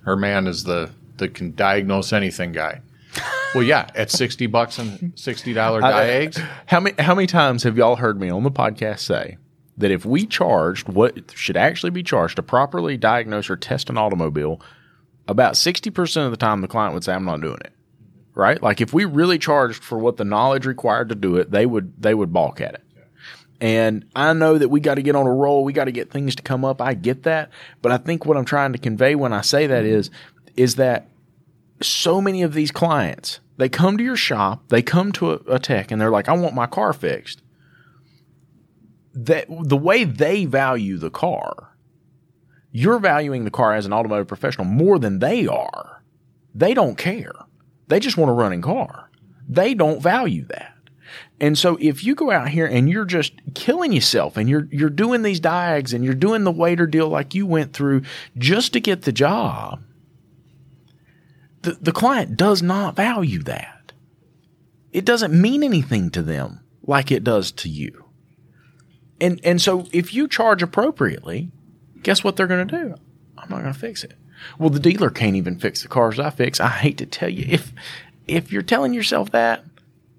her 0.04 0.16
man 0.16 0.46
is 0.46 0.64
the 0.64 0.90
the 1.16 1.28
can 1.30 1.54
diagnose 1.54 2.12
anything 2.12 2.52
guy. 2.52 2.82
Well, 3.54 3.64
yeah, 3.64 3.88
at 3.94 4.10
sixty 4.10 4.46
bucks 4.46 4.78
and 4.78 5.12
sixty 5.18 5.52
dollar 5.52 5.80
diags, 5.80 6.38
How 6.66 6.80
many 6.80 7.00
how 7.02 7.14
many 7.14 7.26
times 7.26 7.62
have 7.62 7.76
y'all 7.78 7.96
heard 7.96 8.20
me 8.20 8.28
on 8.28 8.42
the 8.42 8.50
podcast 8.50 9.00
say 9.00 9.38
that 9.78 9.90
if 9.90 10.04
we 10.04 10.26
charged 10.26 10.88
what 10.88 11.32
should 11.34 11.56
actually 11.56 11.90
be 11.90 12.02
charged 12.02 12.36
to 12.36 12.42
properly 12.42 12.96
diagnose 12.96 13.48
or 13.48 13.56
test 13.56 13.88
an 13.88 13.96
automobile, 13.96 14.60
about 15.26 15.56
sixty 15.56 15.90
percent 15.90 16.26
of 16.26 16.30
the 16.30 16.36
time 16.36 16.60
the 16.60 16.68
client 16.68 16.94
would 16.94 17.04
say, 17.04 17.14
"I'm 17.14 17.24
not 17.24 17.40
doing 17.40 17.58
it." 17.64 17.72
Right? 18.34 18.62
Like 18.62 18.80
if 18.80 18.92
we 18.92 19.04
really 19.04 19.38
charged 19.38 19.82
for 19.82 19.98
what 19.98 20.16
the 20.16 20.24
knowledge 20.24 20.66
required 20.66 21.08
to 21.08 21.14
do 21.14 21.36
it, 21.36 21.50
they 21.50 21.66
would 21.66 22.00
they 22.00 22.14
would 22.14 22.32
balk 22.32 22.60
at 22.60 22.74
it. 22.74 22.84
And 23.60 24.04
I 24.14 24.32
know 24.34 24.56
that 24.56 24.68
we 24.68 24.78
got 24.80 24.96
to 24.96 25.02
get 25.02 25.16
on 25.16 25.26
a 25.26 25.32
roll. 25.32 25.64
We 25.64 25.72
got 25.72 25.86
to 25.86 25.92
get 25.92 26.10
things 26.10 26.36
to 26.36 26.42
come 26.42 26.64
up. 26.64 26.80
I 26.80 26.94
get 26.94 27.24
that. 27.24 27.50
But 27.82 27.90
I 27.90 27.96
think 27.96 28.24
what 28.24 28.36
I'm 28.36 28.44
trying 28.44 28.72
to 28.72 28.78
convey 28.78 29.16
when 29.16 29.32
I 29.32 29.40
say 29.40 29.66
that 29.66 29.84
is, 29.84 30.10
is 30.56 30.76
that 30.76 31.08
so 31.80 32.20
many 32.20 32.42
of 32.42 32.54
these 32.54 32.70
clients, 32.70 33.40
they 33.56 33.68
come 33.68 33.96
to 33.98 34.04
your 34.04 34.16
shop, 34.16 34.68
they 34.68 34.82
come 34.82 35.12
to 35.12 35.32
a, 35.32 35.34
a 35.48 35.58
tech 35.58 35.90
and 35.90 36.00
they're 36.00 36.10
like, 36.10 36.28
I 36.28 36.32
want 36.34 36.54
my 36.54 36.66
car 36.66 36.92
fixed. 36.92 37.42
That 39.14 39.46
the 39.48 39.76
way 39.76 40.04
they 40.04 40.44
value 40.44 40.96
the 40.96 41.10
car, 41.10 41.76
you're 42.70 42.98
valuing 42.98 43.44
the 43.44 43.50
car 43.50 43.74
as 43.74 43.86
an 43.86 43.92
automotive 43.92 44.28
professional 44.28 44.66
more 44.66 44.98
than 44.98 45.18
they 45.18 45.46
are. 45.46 46.02
They 46.54 46.74
don't 46.74 46.96
care. 46.96 47.34
They 47.88 48.00
just 48.00 48.16
want 48.16 48.30
a 48.30 48.34
running 48.34 48.62
car. 48.62 49.10
They 49.48 49.74
don't 49.74 50.02
value 50.02 50.44
that. 50.46 50.74
And 51.40 51.56
so 51.56 51.78
if 51.80 52.04
you 52.04 52.14
go 52.14 52.30
out 52.30 52.48
here 52.48 52.66
and 52.66 52.88
you're 52.88 53.04
just 53.04 53.32
killing 53.54 53.92
yourself 53.92 54.36
and 54.36 54.48
you're 54.48 54.68
you're 54.70 54.90
doing 54.90 55.22
these 55.22 55.40
diags 55.40 55.94
and 55.94 56.04
you're 56.04 56.14
doing 56.14 56.44
the 56.44 56.52
waiter 56.52 56.86
deal 56.86 57.08
like 57.08 57.34
you 57.34 57.46
went 57.46 57.72
through 57.72 58.02
just 58.36 58.72
to 58.74 58.80
get 58.80 59.02
the 59.02 59.12
job, 59.12 59.82
the, 61.62 61.72
the 61.80 61.92
client 61.92 62.36
does 62.36 62.62
not 62.62 62.96
value 62.96 63.42
that. 63.44 63.92
It 64.92 65.04
doesn't 65.04 65.38
mean 65.38 65.62
anything 65.62 66.10
to 66.10 66.22
them 66.22 66.60
like 66.82 67.10
it 67.10 67.24
does 67.24 67.52
to 67.52 67.68
you. 67.68 68.04
And 69.20 69.40
and 69.44 69.60
so 69.60 69.86
if 69.92 70.14
you 70.14 70.28
charge 70.28 70.62
appropriately, 70.62 71.50
guess 72.02 72.22
what 72.22 72.36
they're 72.36 72.46
going 72.46 72.66
to 72.66 72.76
do? 72.76 72.94
I'm 73.36 73.50
not 73.50 73.62
going 73.62 73.72
to 73.72 73.78
fix 73.78 74.04
it. 74.04 74.14
Well, 74.58 74.70
the 74.70 74.80
dealer 74.80 75.10
can't 75.10 75.36
even 75.36 75.58
fix 75.58 75.82
the 75.82 75.88
cars 75.88 76.18
I 76.18 76.30
fix. 76.30 76.60
I 76.60 76.68
hate 76.68 76.98
to 76.98 77.06
tell 77.06 77.28
you, 77.28 77.44
if 77.48 77.72
if 78.26 78.52
you're 78.52 78.62
telling 78.62 78.94
yourself 78.94 79.30
that, 79.32 79.64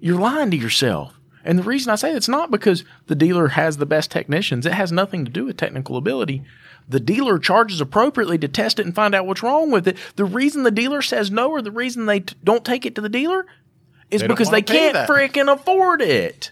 you're 0.00 0.20
lying 0.20 0.50
to 0.50 0.56
yourself. 0.56 1.14
And 1.44 1.58
the 1.58 1.62
reason 1.62 1.90
I 1.90 1.96
say 1.96 2.12
it's 2.12 2.28
not 2.28 2.50
because 2.50 2.84
the 3.06 3.14
dealer 3.14 3.48
has 3.48 3.78
the 3.78 3.86
best 3.86 4.10
technicians. 4.10 4.66
It 4.66 4.74
has 4.74 4.92
nothing 4.92 5.24
to 5.24 5.30
do 5.30 5.46
with 5.46 5.56
technical 5.56 5.96
ability. 5.96 6.42
The 6.90 7.00
dealer 7.00 7.38
charges 7.38 7.80
appropriately 7.80 8.36
to 8.38 8.48
test 8.48 8.78
it 8.78 8.84
and 8.84 8.94
find 8.94 9.14
out 9.14 9.24
what's 9.26 9.42
wrong 9.42 9.70
with 9.70 9.86
it. 9.88 9.96
The 10.16 10.24
reason 10.24 10.64
the 10.64 10.70
dealer 10.70 11.00
says 11.02 11.30
no 11.30 11.50
or 11.50 11.62
the 11.62 11.70
reason 11.70 12.06
they 12.06 12.20
t- 12.20 12.34
don't 12.44 12.64
take 12.64 12.84
it 12.84 12.94
to 12.96 13.00
the 13.00 13.08
dealer 13.08 13.46
is 14.10 14.20
They 14.20 14.26
because 14.26 14.50
they 14.50 14.60
can't 14.60 14.94
that. 14.94 15.08
freaking 15.08 15.50
afford 15.52 16.02
it. 16.02 16.50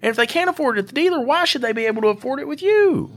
And 0.00 0.08
if 0.10 0.16
they 0.16 0.26
can't 0.26 0.48
afford 0.48 0.78
it 0.78 0.82
at 0.82 0.86
the 0.88 0.94
dealer, 0.94 1.20
why 1.20 1.44
should 1.44 1.62
they 1.62 1.72
be 1.72 1.86
able 1.86 2.00
to 2.02 2.08
afford 2.08 2.38
it 2.40 2.46
with 2.48 2.62
you? 2.62 3.10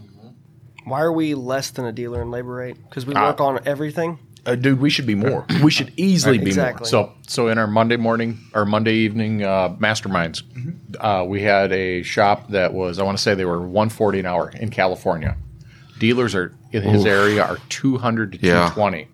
Why 0.86 1.02
are 1.02 1.12
we 1.14 1.34
less 1.36 1.70
than 1.72 1.86
a 1.86 1.92
dealer 1.92 2.22
in 2.22 2.32
labor 2.32 2.54
rate? 2.56 2.78
Because 2.90 3.06
we 3.06 3.14
Uh, 3.16 3.24
work 3.28 3.42
on 3.42 3.60
everything. 3.66 4.20
Uh, 4.46 4.54
dude, 4.56 4.80
we 4.80 4.92
should 4.92 5.08
be 5.08 5.16
more. 5.16 5.44
We 5.64 5.72
should 5.72 5.92
easily 5.98 6.38
be 6.38 6.46
Exactly. 6.48 6.88
So, 6.88 7.12
so 7.28 7.48
in 7.48 7.58
our 7.58 7.66
Monday 7.66 7.98
morning 7.98 8.38
or 8.54 8.66
Monday 8.66 8.94
evening 8.94 9.44
uh, 9.44 9.70
masterminds, 9.80 10.44
uh, 11.00 11.26
we 11.28 11.42
had 11.42 11.72
a 11.72 12.04
shop 12.04 12.50
that 12.50 12.74
was 12.74 13.00
I 13.00 13.04
want 13.04 13.18
to 13.18 13.24
say 13.24 13.34
they 13.34 13.46
were 13.46 13.60
140 13.60 14.20
an 14.20 14.26
hour 14.28 14.50
in 14.50 14.70
California. 14.70 15.36
Dealers 16.00 16.36
are 16.36 16.54
in 16.72 16.84
his 16.84 17.06
area 17.06 17.44
are 17.44 17.58
200 17.70 18.34
to 18.34 18.38
Yeah. 18.40 18.70
220, 18.74 19.08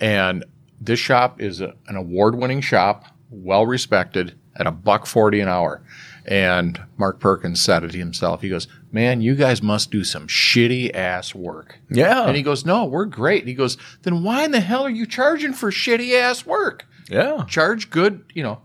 and 0.00 0.44
this 0.80 0.98
shop 0.98 1.40
is 1.40 1.60
a, 1.60 1.74
an 1.88 1.96
award-winning 1.96 2.60
shop, 2.60 3.04
well 3.30 3.66
respected 3.66 4.34
at 4.56 4.66
a 4.66 4.70
buck 4.72 5.06
40 5.06 5.40
an 5.40 5.48
hour. 5.48 5.82
And 6.26 6.80
Mark 6.98 7.18
Perkins 7.20 7.60
said 7.62 7.82
it 7.82 7.94
himself. 7.94 8.42
He 8.42 8.50
goes, 8.50 8.68
"Man, 8.92 9.20
you 9.22 9.34
guys 9.34 9.62
must 9.62 9.90
do 9.90 10.04
some 10.04 10.26
shitty 10.26 10.94
ass 10.94 11.34
work." 11.34 11.78
Yeah. 11.90 12.26
And 12.26 12.36
he 12.36 12.42
goes, 12.42 12.64
"No, 12.66 12.84
we're 12.84 13.06
great." 13.06 13.40
And 13.42 13.48
He 13.48 13.54
goes, 13.54 13.78
"Then 14.02 14.22
why 14.22 14.44
in 14.44 14.50
the 14.50 14.60
hell 14.60 14.82
are 14.84 14.90
you 14.90 15.06
charging 15.06 15.52
for 15.54 15.70
shitty 15.70 16.14
ass 16.14 16.44
work?" 16.44 16.84
yeah. 17.08 17.44
charge 17.48 17.88
good, 17.90 18.22
you 18.34 18.42
know. 18.42 18.60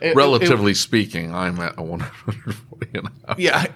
it- 0.00 0.08
it- 0.10 0.16
Relatively 0.16 0.74
speaking, 0.74 1.32
I'm 1.34 1.58
at 1.60 1.74
a 1.78 1.82
140 1.82 2.56
an 2.94 3.08
hour. 3.26 3.34
yeah, 3.38 3.66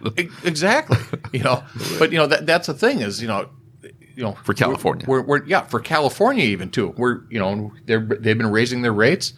exactly. 0.45 0.99
You 1.33 1.45
know, 1.45 1.63
but 1.99 2.13
you 2.13 2.19
know 2.19 2.27
that 2.27 2.47
that's 2.47 2.67
the 2.67 2.75
thing 2.75 3.01
is 3.01 3.21
you 3.21 3.29
know, 3.29 3.49
you 3.83 4.23
know 4.23 4.33
For 4.45 4.55
California. 4.55 5.05
we're, 5.09 5.23
we're, 5.23 5.45
yeah 5.47 5.63
for 5.63 5.81
California 5.81 6.45
even 6.45 6.71
too. 6.71 6.95
We're 6.97 7.23
you 7.31 7.39
know 7.39 7.73
they're 7.87 8.01
they've 8.01 8.39
been 8.39 8.51
raising 8.51 8.83
their 8.83 8.93
rates, 8.93 9.33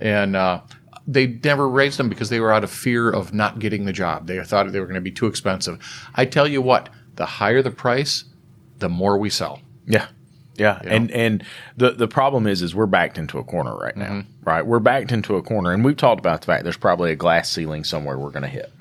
and 0.00 0.36
uh, 0.36 0.60
they 1.06 1.26
never 1.26 1.68
raised 1.68 1.98
them 1.98 2.08
because 2.08 2.28
they 2.28 2.38
were 2.38 2.52
out 2.52 2.62
of 2.62 2.70
fear 2.70 3.10
of 3.10 3.32
not 3.32 3.58
getting 3.58 3.86
the 3.86 3.92
job. 3.92 4.26
They 4.26 4.42
thought 4.44 4.70
they 4.70 4.78
were 4.80 4.86
going 4.86 4.94
to 4.96 5.00
be 5.00 5.10
too 5.10 5.26
expensive. 5.26 5.78
I 6.14 6.26
tell 6.26 6.46
you 6.46 6.60
what, 6.60 6.90
the 7.16 7.24
higher 7.24 7.62
the 7.62 7.70
price, 7.70 8.24
the 8.78 8.90
more 8.90 9.18
we 9.18 9.30
sell. 9.30 9.60
Yeah. 9.86 10.08
Yeah. 10.56 10.80
And 10.84 11.10
and 11.12 11.44
the 11.76 11.92
the 11.92 12.08
problem 12.08 12.46
is 12.46 12.62
is 12.62 12.74
we're 12.74 12.86
backed 12.86 13.16
into 13.16 13.38
a 13.38 13.44
corner 13.44 13.76
right 13.76 13.96
now. 13.96 14.24
Right? 14.42 14.66
We're 14.66 14.80
backed 14.80 15.12
into 15.12 15.36
a 15.36 15.42
corner 15.42 15.72
and 15.72 15.84
we've 15.84 15.96
talked 15.96 16.18
about 16.18 16.40
the 16.40 16.46
fact 16.46 16.64
there's 16.64 16.76
probably 16.76 17.12
a 17.12 17.16
glass 17.16 17.48
ceiling 17.48 17.84
somewhere 17.84 18.18
we're 18.18 18.30
gonna 18.30 18.48
hit. 18.48 18.72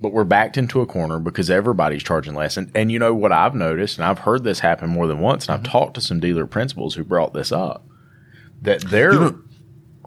But 0.00 0.12
we're 0.12 0.24
backed 0.24 0.58
into 0.58 0.82
a 0.82 0.86
corner 0.86 1.18
because 1.18 1.50
everybody's 1.50 2.02
charging 2.02 2.34
less. 2.34 2.56
And 2.56 2.70
and 2.74 2.92
you 2.92 2.98
know 2.98 3.14
what 3.14 3.32
I've 3.32 3.54
noticed, 3.54 3.98
and 3.98 4.06
I've 4.06 4.20
heard 4.20 4.44
this 4.44 4.60
happen 4.60 4.90
more 4.90 5.06
than 5.06 5.20
once, 5.20 5.48
and 5.48 5.54
I've 5.54 5.70
talked 5.70 5.94
to 5.94 6.00
some 6.00 6.20
dealer 6.20 6.46
principals 6.46 6.94
who 6.94 7.04
brought 7.04 7.32
this 7.32 7.50
up. 7.50 7.86
That 8.60 8.82
they're 8.82 9.32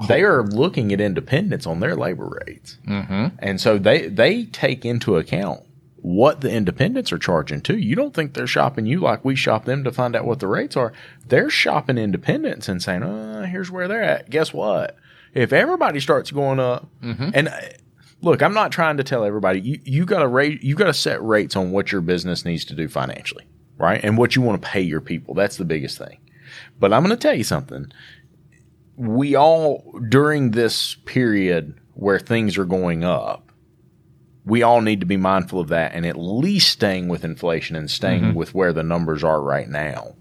they 0.08 0.24
are 0.24 0.44
looking 0.44 0.94
at 0.94 1.02
independents 1.02 1.66
on 1.66 1.80
their 1.80 1.96
labor 1.96 2.42
rates. 2.46 2.78
Mm-hmm. 2.88 3.36
And 3.40 3.60
so 3.60 3.78
they 3.78 4.08
they 4.08 4.46
take 4.46 4.86
into 4.86 5.18
account 5.18 5.64
what 6.02 6.42
the 6.42 6.52
independents 6.52 7.12
are 7.12 7.18
charging 7.18 7.62
too. 7.62 7.78
You 7.78 7.96
don't 7.96 8.14
think 8.14 8.34
they're 8.34 8.48
shopping 8.48 8.86
you 8.86 9.00
like 9.00 9.26
we 9.26 9.36
shop 9.36 9.66
them 9.66 9.84
to 9.84 9.92
find 9.92 10.16
out 10.16 10.26
what 10.26 10.40
the 10.40 10.48
rates 10.48 10.78
are. 10.78 10.94
They're 11.28 11.50
shopping 11.50 11.98
independents 11.98 12.70
and 12.70 12.82
saying, 12.82 13.04
uh, 13.04 13.46
here's 13.46 13.70
where 13.70 13.88
they're 13.88 14.04
at. 14.04 14.30
Guess 14.30 14.54
what? 14.54 14.96
If 15.34 15.52
everybody 15.52 16.00
starts 16.00 16.32
going 16.32 16.60
up, 16.60 16.88
and 17.34 17.50
uh, 17.50 17.60
look, 18.22 18.42
I'm 18.42 18.54
not 18.54 18.72
trying 18.72 18.98
to 18.98 19.04
tell 19.04 19.24
everybody 19.24 19.62
you 19.62 19.80
you 19.84 20.06
got 20.06 20.20
to 20.20 20.28
rate 20.28 20.64
you 20.64 20.76
got 20.76 20.86
to 20.86 20.94
set 20.94 21.22
rates 21.24 21.56
on 21.56 21.72
what 21.72 21.92
your 21.92 22.02
business 22.02 22.46
needs 22.46 22.66
to 22.66 22.76
do 22.76 22.88
financially, 22.88 23.46
right? 23.78 24.04
And 24.04 24.18
what 24.18 24.36
you 24.36 24.42
want 24.42 24.62
to 24.62 24.68
pay 24.68 24.82
your 24.82 25.02
people. 25.02 25.34
That's 25.34 25.58
the 25.58 25.66
biggest 25.66 25.98
thing. 25.98 26.20
But 26.80 26.94
I'm 26.94 27.04
going 27.04 27.16
to 27.16 27.22
tell 27.22 27.36
you 27.36 27.44
something. 27.44 27.92
We 28.96 29.36
all 29.36 29.84
during 30.10 30.52
this 30.52 30.96
period 31.06 31.80
where 31.94 32.20
things 32.20 32.58
are 32.58 32.66
going 32.66 33.04
up, 33.04 33.52
we 34.46 34.64
all 34.64 34.82
need 34.82 35.00
to 35.02 35.06
be 35.06 35.18
mindful 35.18 35.60
of 35.60 35.70
that 35.70 35.94
and 35.94 36.06
at 36.06 36.18
least 36.18 36.70
staying 36.70 37.08
with 37.08 37.24
inflation 37.24 37.76
and 37.76 37.90
staying 37.90 38.24
mm-hmm. 38.24 38.38
with 38.38 38.54
where 38.54 38.74
the 38.74 38.84
numbers 38.84 39.24
are 39.24 39.42
right 39.42 39.70
now. 39.70 40.16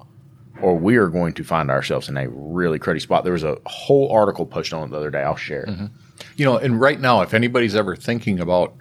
Or 0.60 0.76
we 0.76 0.96
are 0.96 1.08
going 1.08 1.34
to 1.34 1.44
find 1.44 1.70
ourselves 1.70 2.08
in 2.08 2.16
a 2.16 2.28
really 2.28 2.80
cruddy 2.80 3.00
spot. 3.00 3.22
There 3.22 3.32
was 3.32 3.44
a 3.44 3.58
whole 3.64 4.10
article 4.10 4.44
posted 4.44 4.74
on 4.74 4.88
it 4.88 4.90
the 4.90 4.96
other 4.96 5.10
day. 5.10 5.22
I'll 5.22 5.36
share 5.36 5.62
it. 5.62 5.90
You 6.36 6.44
know, 6.44 6.56
and 6.56 6.80
right 6.80 7.00
now, 7.00 7.20
if 7.22 7.34
anybody's 7.34 7.74
ever 7.76 7.96
thinking 7.96 8.40
about 8.40 8.74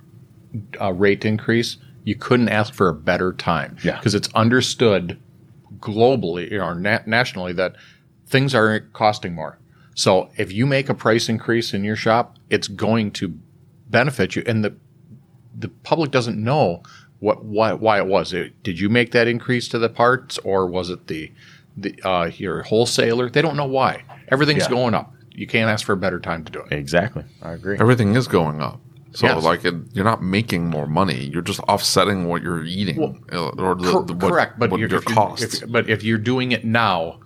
a 0.79 0.93
rate 0.93 1.25
increase, 1.25 1.77
you 2.03 2.15
couldn't 2.15 2.49
ask 2.49 2.73
for 2.73 2.87
a 2.89 2.93
better 2.93 3.33
time. 3.33 3.77
Yeah. 3.83 3.97
Because 3.97 4.15
it's 4.15 4.29
understood 4.33 5.19
globally 5.79 6.51
or 6.51 6.75
na- 6.75 6.99
nationally 7.05 7.53
that 7.53 7.75
things 8.25 8.55
are 8.55 8.79
costing 8.93 9.33
more. 9.35 9.57
So 9.95 10.29
if 10.37 10.51
you 10.51 10.65
make 10.65 10.89
a 10.89 10.93
price 10.93 11.27
increase 11.29 11.73
in 11.73 11.83
your 11.83 11.95
shop, 11.95 12.37
it's 12.49 12.67
going 12.67 13.11
to 13.13 13.37
benefit 13.89 14.35
you. 14.35 14.43
And 14.45 14.63
the 14.63 14.75
the 15.57 15.69
public 15.69 16.11
doesn't 16.11 16.41
know 16.41 16.83
what 17.19 17.43
why, 17.43 17.73
why 17.73 17.97
it 17.97 18.05
was. 18.05 18.31
It, 18.31 18.61
did 18.61 18.79
you 18.79 18.89
make 18.89 19.11
that 19.11 19.27
increase 19.27 19.67
to 19.69 19.79
the 19.79 19.89
parts, 19.89 20.37
or 20.39 20.67
was 20.67 20.91
it 20.91 21.07
the 21.07 21.31
the 21.75 21.99
uh, 22.03 22.25
your 22.37 22.61
wholesaler? 22.63 23.27
They 23.29 23.41
don't 23.41 23.57
know 23.57 23.65
why. 23.65 24.03
Everything's 24.29 24.63
Yeah. 24.65 24.69
going 24.69 24.93
up. 24.93 25.13
You 25.37 25.47
can't 25.47 25.69
ask 25.69 25.85
for 25.85 25.93
a 25.93 25.97
better 25.97 26.19
time 26.19 26.43
to 26.45 26.51
do 26.51 26.59
it. 26.61 26.73
Exactly. 26.73 27.23
I 27.41 27.53
agree. 27.53 27.77
Everything 27.79 28.15
is 28.15 28.27
going 28.27 28.59
up. 28.59 28.81
So, 29.13 29.27
Yes. 29.27 29.43
like, 29.43 29.63
it, 29.63 29.73
you're 29.93 30.03
not 30.03 30.21
making 30.21 30.67
more 30.69 30.85
money. 30.87 31.29
You're 31.31 31.41
just 31.41 31.59
offsetting 31.61 32.25
what 32.27 32.41
you're 32.43 32.65
eating 32.65 33.23
uh, 33.31 33.49
or 33.49 33.75
the, 33.75 33.91
Cor- 33.91 34.03
the- 34.03 34.13
what, 34.13 34.29
correct, 34.31 34.59
but 34.59 34.69
what 34.71 34.79
you're, 34.79 34.89
your 34.89 34.99
if 34.99 35.05
you're- 35.05 35.15
costs. 35.15 35.61
if- 35.61 35.71
but 35.71 35.89
if 35.89 36.03
you're 36.03 36.17
doing 36.17 36.51
it 36.51 36.65
now, 36.65 37.19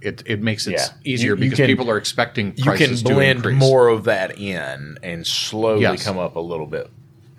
it 0.00 0.22
it 0.26 0.42
makes 0.42 0.66
it 0.66 0.72
Yeah. 0.72 0.86
easier 1.04 1.30
You- 1.30 1.36
you 1.44 1.50
because 1.50 1.56
can- 1.58 1.66
people 1.66 1.90
are 1.90 1.96
expecting 1.96 2.48
You 2.56 2.64
can 2.64 2.76
prices 2.76 3.02
to 3.04 3.14
blend 3.14 3.38
increase. 3.38 3.58
more 3.58 3.88
of 3.88 4.04
that 4.04 4.38
in 4.38 4.98
and 5.02 5.26
slowly 5.26 5.82
Yes. 5.82 6.04
come 6.04 6.18
up 6.18 6.36
a 6.36 6.40
little 6.40 6.66
bit, 6.66 6.90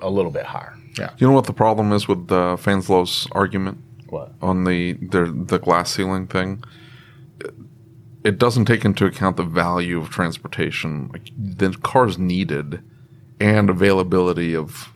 a 0.01 0.09
little 0.09 0.31
bit 0.31 0.45
higher. 0.45 0.73
Yeah, 0.97 1.11
you 1.17 1.27
know 1.27 1.33
what 1.33 1.45
the 1.45 1.53
problem 1.53 1.91
is 1.93 2.07
with 2.07 2.27
the 2.27 2.55
Fanslow's 2.57 3.27
argument 3.33 3.77
What? 4.09 4.33
on 4.41 4.63
the 4.63 4.93
their, 4.93 5.27
the 5.29 5.59
glass 5.59 5.91
ceiling 5.91 6.25
thing? 6.27 6.63
It 8.25 8.39
doesn't 8.39 8.65
take 8.65 8.83
into 8.83 9.05
account 9.05 9.37
the 9.37 9.43
value 9.43 9.99
of 9.99 10.09
transportation, 10.09 11.09
like 11.13 11.29
the 11.37 11.69
cars 11.83 12.17
needed, 12.17 12.83
and 13.39 13.69
availability 13.69 14.55
of 14.55 14.89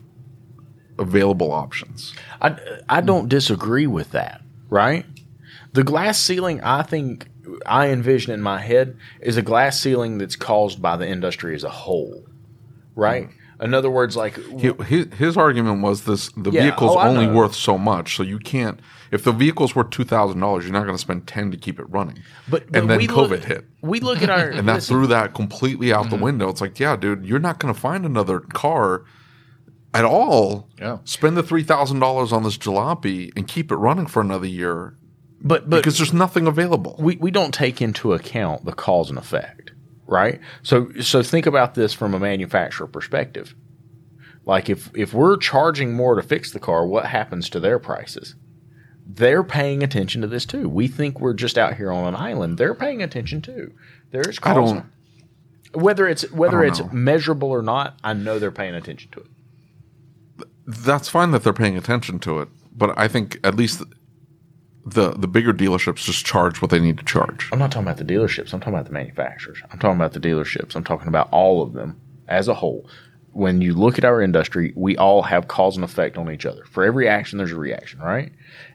available 0.98 1.52
options. 1.52 2.12
I, 2.42 2.56
I 2.88 3.00
don't 3.00 3.28
disagree 3.28 3.86
with 3.86 4.10
that, 4.10 4.42
right? 4.68 5.06
The 5.72 5.84
glass 5.84 6.18
ceiling, 6.18 6.60
I 6.62 6.82
think, 6.82 7.28
I 7.64 7.88
envision 7.90 8.32
in 8.32 8.42
my 8.42 8.60
head 8.60 8.96
is 9.20 9.36
a 9.36 9.42
glass 9.42 9.80
ceiling 9.80 10.18
that's 10.18 10.36
caused 10.36 10.82
by 10.82 10.96
the 10.96 11.08
industry 11.08 11.54
as 11.54 11.62
a 11.62 11.70
whole, 11.70 12.26
right? 12.96 13.28
In 13.60 13.74
other 13.74 13.90
words, 13.90 14.16
like 14.16 14.36
He- 14.58 14.72
His, 14.84 15.06
his 15.14 15.36
argument 15.36 15.82
was 15.82 16.04
this: 16.04 16.30
the 16.36 16.50
Yeah, 16.50 16.62
vehicle's 16.62 16.96
oh, 16.96 17.00
only 17.00 17.26
know. 17.26 17.34
worth 17.34 17.54
so 17.54 17.76
much, 17.76 18.16
so 18.16 18.22
you 18.22 18.38
can't. 18.38 18.80
If 19.10 19.24
the 19.24 19.32
vehicle's 19.32 19.74
worth 19.74 19.90
two 19.90 20.04
thousand 20.04 20.40
dollars, 20.40 20.64
you're 20.64 20.72
not 20.72 20.84
going 20.84 20.94
to 20.94 21.00
spend 21.00 21.26
ten 21.26 21.50
to 21.50 21.56
keep 21.56 21.78
it 21.80 21.88
running. 21.90 22.18
but, 22.48 22.70
but 22.70 22.80
and 22.82 22.90
then 22.90 22.98
we 22.98 23.06
COVID 23.06 23.28
look, 23.30 23.44
hit, 23.44 23.64
We 23.82 24.00
look 24.00 24.22
at 24.22 24.30
our 24.30 24.48
and 24.50 24.66
that 24.68 24.74
listen, 24.76 24.96
threw 24.96 25.06
that 25.08 25.34
completely 25.34 25.92
out 25.92 26.06
Mm-hmm. 26.06 26.16
the 26.16 26.22
window. 26.22 26.48
It's 26.48 26.60
like, 26.60 26.78
yeah, 26.80 26.96
dude, 26.96 27.26
you're 27.26 27.38
not 27.38 27.58
going 27.58 27.72
to 27.74 27.78
find 27.78 28.06
another 28.06 28.40
car 28.40 29.04
at 29.92 30.04
all. 30.04 30.68
Yeah. 30.78 30.98
spend 31.04 31.36
the 31.36 31.42
three 31.42 31.64
thousand 31.64 31.98
dollars 31.98 32.32
on 32.32 32.42
this 32.44 32.56
jalopy 32.56 33.32
and 33.36 33.46
keep 33.48 33.70
it 33.72 33.76
running 33.76 34.06
for 34.06 34.20
another 34.22 34.46
year 34.46 34.94
but 35.42 35.68
but 35.68 35.78
because 35.78 35.96
there's 35.98 36.12
nothing 36.12 36.46
available. 36.46 36.94
we, 36.98 37.16
we 37.16 37.30
don't 37.30 37.52
take 37.54 37.80
into 37.82 38.12
account 38.12 38.64
the 38.64 38.72
cause 38.72 39.08
and 39.10 39.18
effect, 39.18 39.72
right? 40.10 40.40
So 40.62 40.90
so 41.00 41.22
think 41.22 41.46
about 41.46 41.74
this 41.74 41.94
from 41.94 42.12
a 42.12 42.18
manufacturer 42.18 42.86
perspective. 42.86 43.54
Like 44.44 44.68
if 44.68 44.90
if 44.94 45.14
we're 45.14 45.36
charging 45.36 45.94
more 45.94 46.16
to 46.16 46.22
fix 46.22 46.50
the 46.50 46.60
car, 46.60 46.86
what 46.86 47.06
happens 47.06 47.48
to 47.50 47.60
their 47.60 47.78
prices? 47.78 48.34
They're 49.06 49.42
paying 49.42 49.82
attention 49.82 50.20
to 50.20 50.26
this 50.26 50.44
too. 50.44 50.68
We 50.68 50.88
think 50.88 51.20
we're 51.20 51.34
just 51.34 51.56
out 51.56 51.76
here 51.76 51.90
on 51.90 52.06
an 52.06 52.14
island. 52.14 52.58
They're 52.58 52.74
paying 52.74 53.02
attention 53.02 53.40
too. 53.42 53.72
There's 54.10 54.38
I 54.42 54.54
don't. 54.54 54.86
whether 55.72 56.06
it's 56.08 56.30
whether 56.32 56.62
it's 56.62 56.80
know. 56.80 56.90
measurable 56.92 57.50
or 57.50 57.62
not, 57.62 57.98
I 58.04 58.12
know 58.12 58.38
they're 58.38 58.50
paying 58.50 58.74
attention 58.74 59.10
to 59.12 59.20
it. 59.20 59.26
That's 60.66 61.08
fine 61.08 61.30
that 61.32 61.42
they're 61.42 61.52
paying 61.52 61.76
attention 61.76 62.18
to 62.20 62.40
it, 62.40 62.48
but 62.72 62.96
I 62.98 63.08
think 63.08 63.38
at 63.42 63.56
least 63.56 63.82
the 64.84 65.10
the 65.12 65.28
bigger 65.28 65.52
dealerships 65.52 66.04
just 66.04 66.24
charge 66.24 66.62
what 66.62 66.70
they 66.70 66.80
need 66.80 66.98
to 66.98 67.04
charge. 67.04 67.48
I'm 67.52 67.58
not 67.58 67.70
talking 67.70 67.86
about 67.86 67.98
the 67.98 68.04
dealerships. 68.04 68.52
I'm 68.52 68.60
talking 68.60 68.74
about 68.74 68.86
the 68.86 68.92
manufacturers. 68.92 69.58
I'm 69.70 69.78
talking 69.78 69.96
about 69.96 70.12
the 70.12 70.20
dealerships. 70.20 70.74
I'm 70.74 70.84
talking 70.84 71.08
about 71.08 71.28
all 71.32 71.62
of 71.62 71.72
them 71.74 72.00
as 72.28 72.48
a 72.48 72.54
whole. 72.54 72.88
when 73.32 73.60
you 73.60 73.74
look 73.74 73.96
at 73.96 74.04
our 74.04 74.20
industry, 74.20 74.72
we 74.74 74.96
all 74.96 75.22
have 75.22 75.46
cause 75.48 75.76
and 75.76 75.84
effect 75.84 76.16
on 76.18 76.30
each 76.32 76.44
other. 76.46 76.64
For 76.64 76.84
every 76.84 77.08
action, 77.08 77.38
there's 77.38 77.52
a 77.52 77.56
reaction, 77.56 78.00
right? 78.00 78.32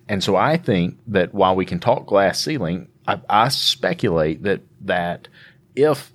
And 0.07 0.23
so 0.23 0.35
I 0.35 0.57
think 0.57 0.97
that 1.07 1.33
while 1.33 1.55
we 1.55 1.65
can 1.65 1.79
talk 1.79 2.05
glass 2.05 2.39
ceiling, 2.39 2.87
I, 3.07 3.19
I 3.29 3.49
speculate 3.49 4.43
that 4.43 4.61
that 4.81 5.27
if 5.75 6.11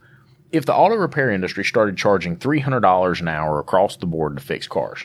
if 0.52 0.66
the 0.66 0.74
auto 0.74 0.96
repair 0.96 1.30
industry 1.30 1.64
started 1.64 1.96
charging 1.96 2.36
three 2.36 2.60
hundred 2.60 2.80
dollars 2.80 3.20
an 3.20 3.28
hour 3.28 3.58
across 3.58 3.96
the 3.96 4.06
board 4.06 4.36
to 4.36 4.42
fix 4.42 4.66
cars, 4.66 5.04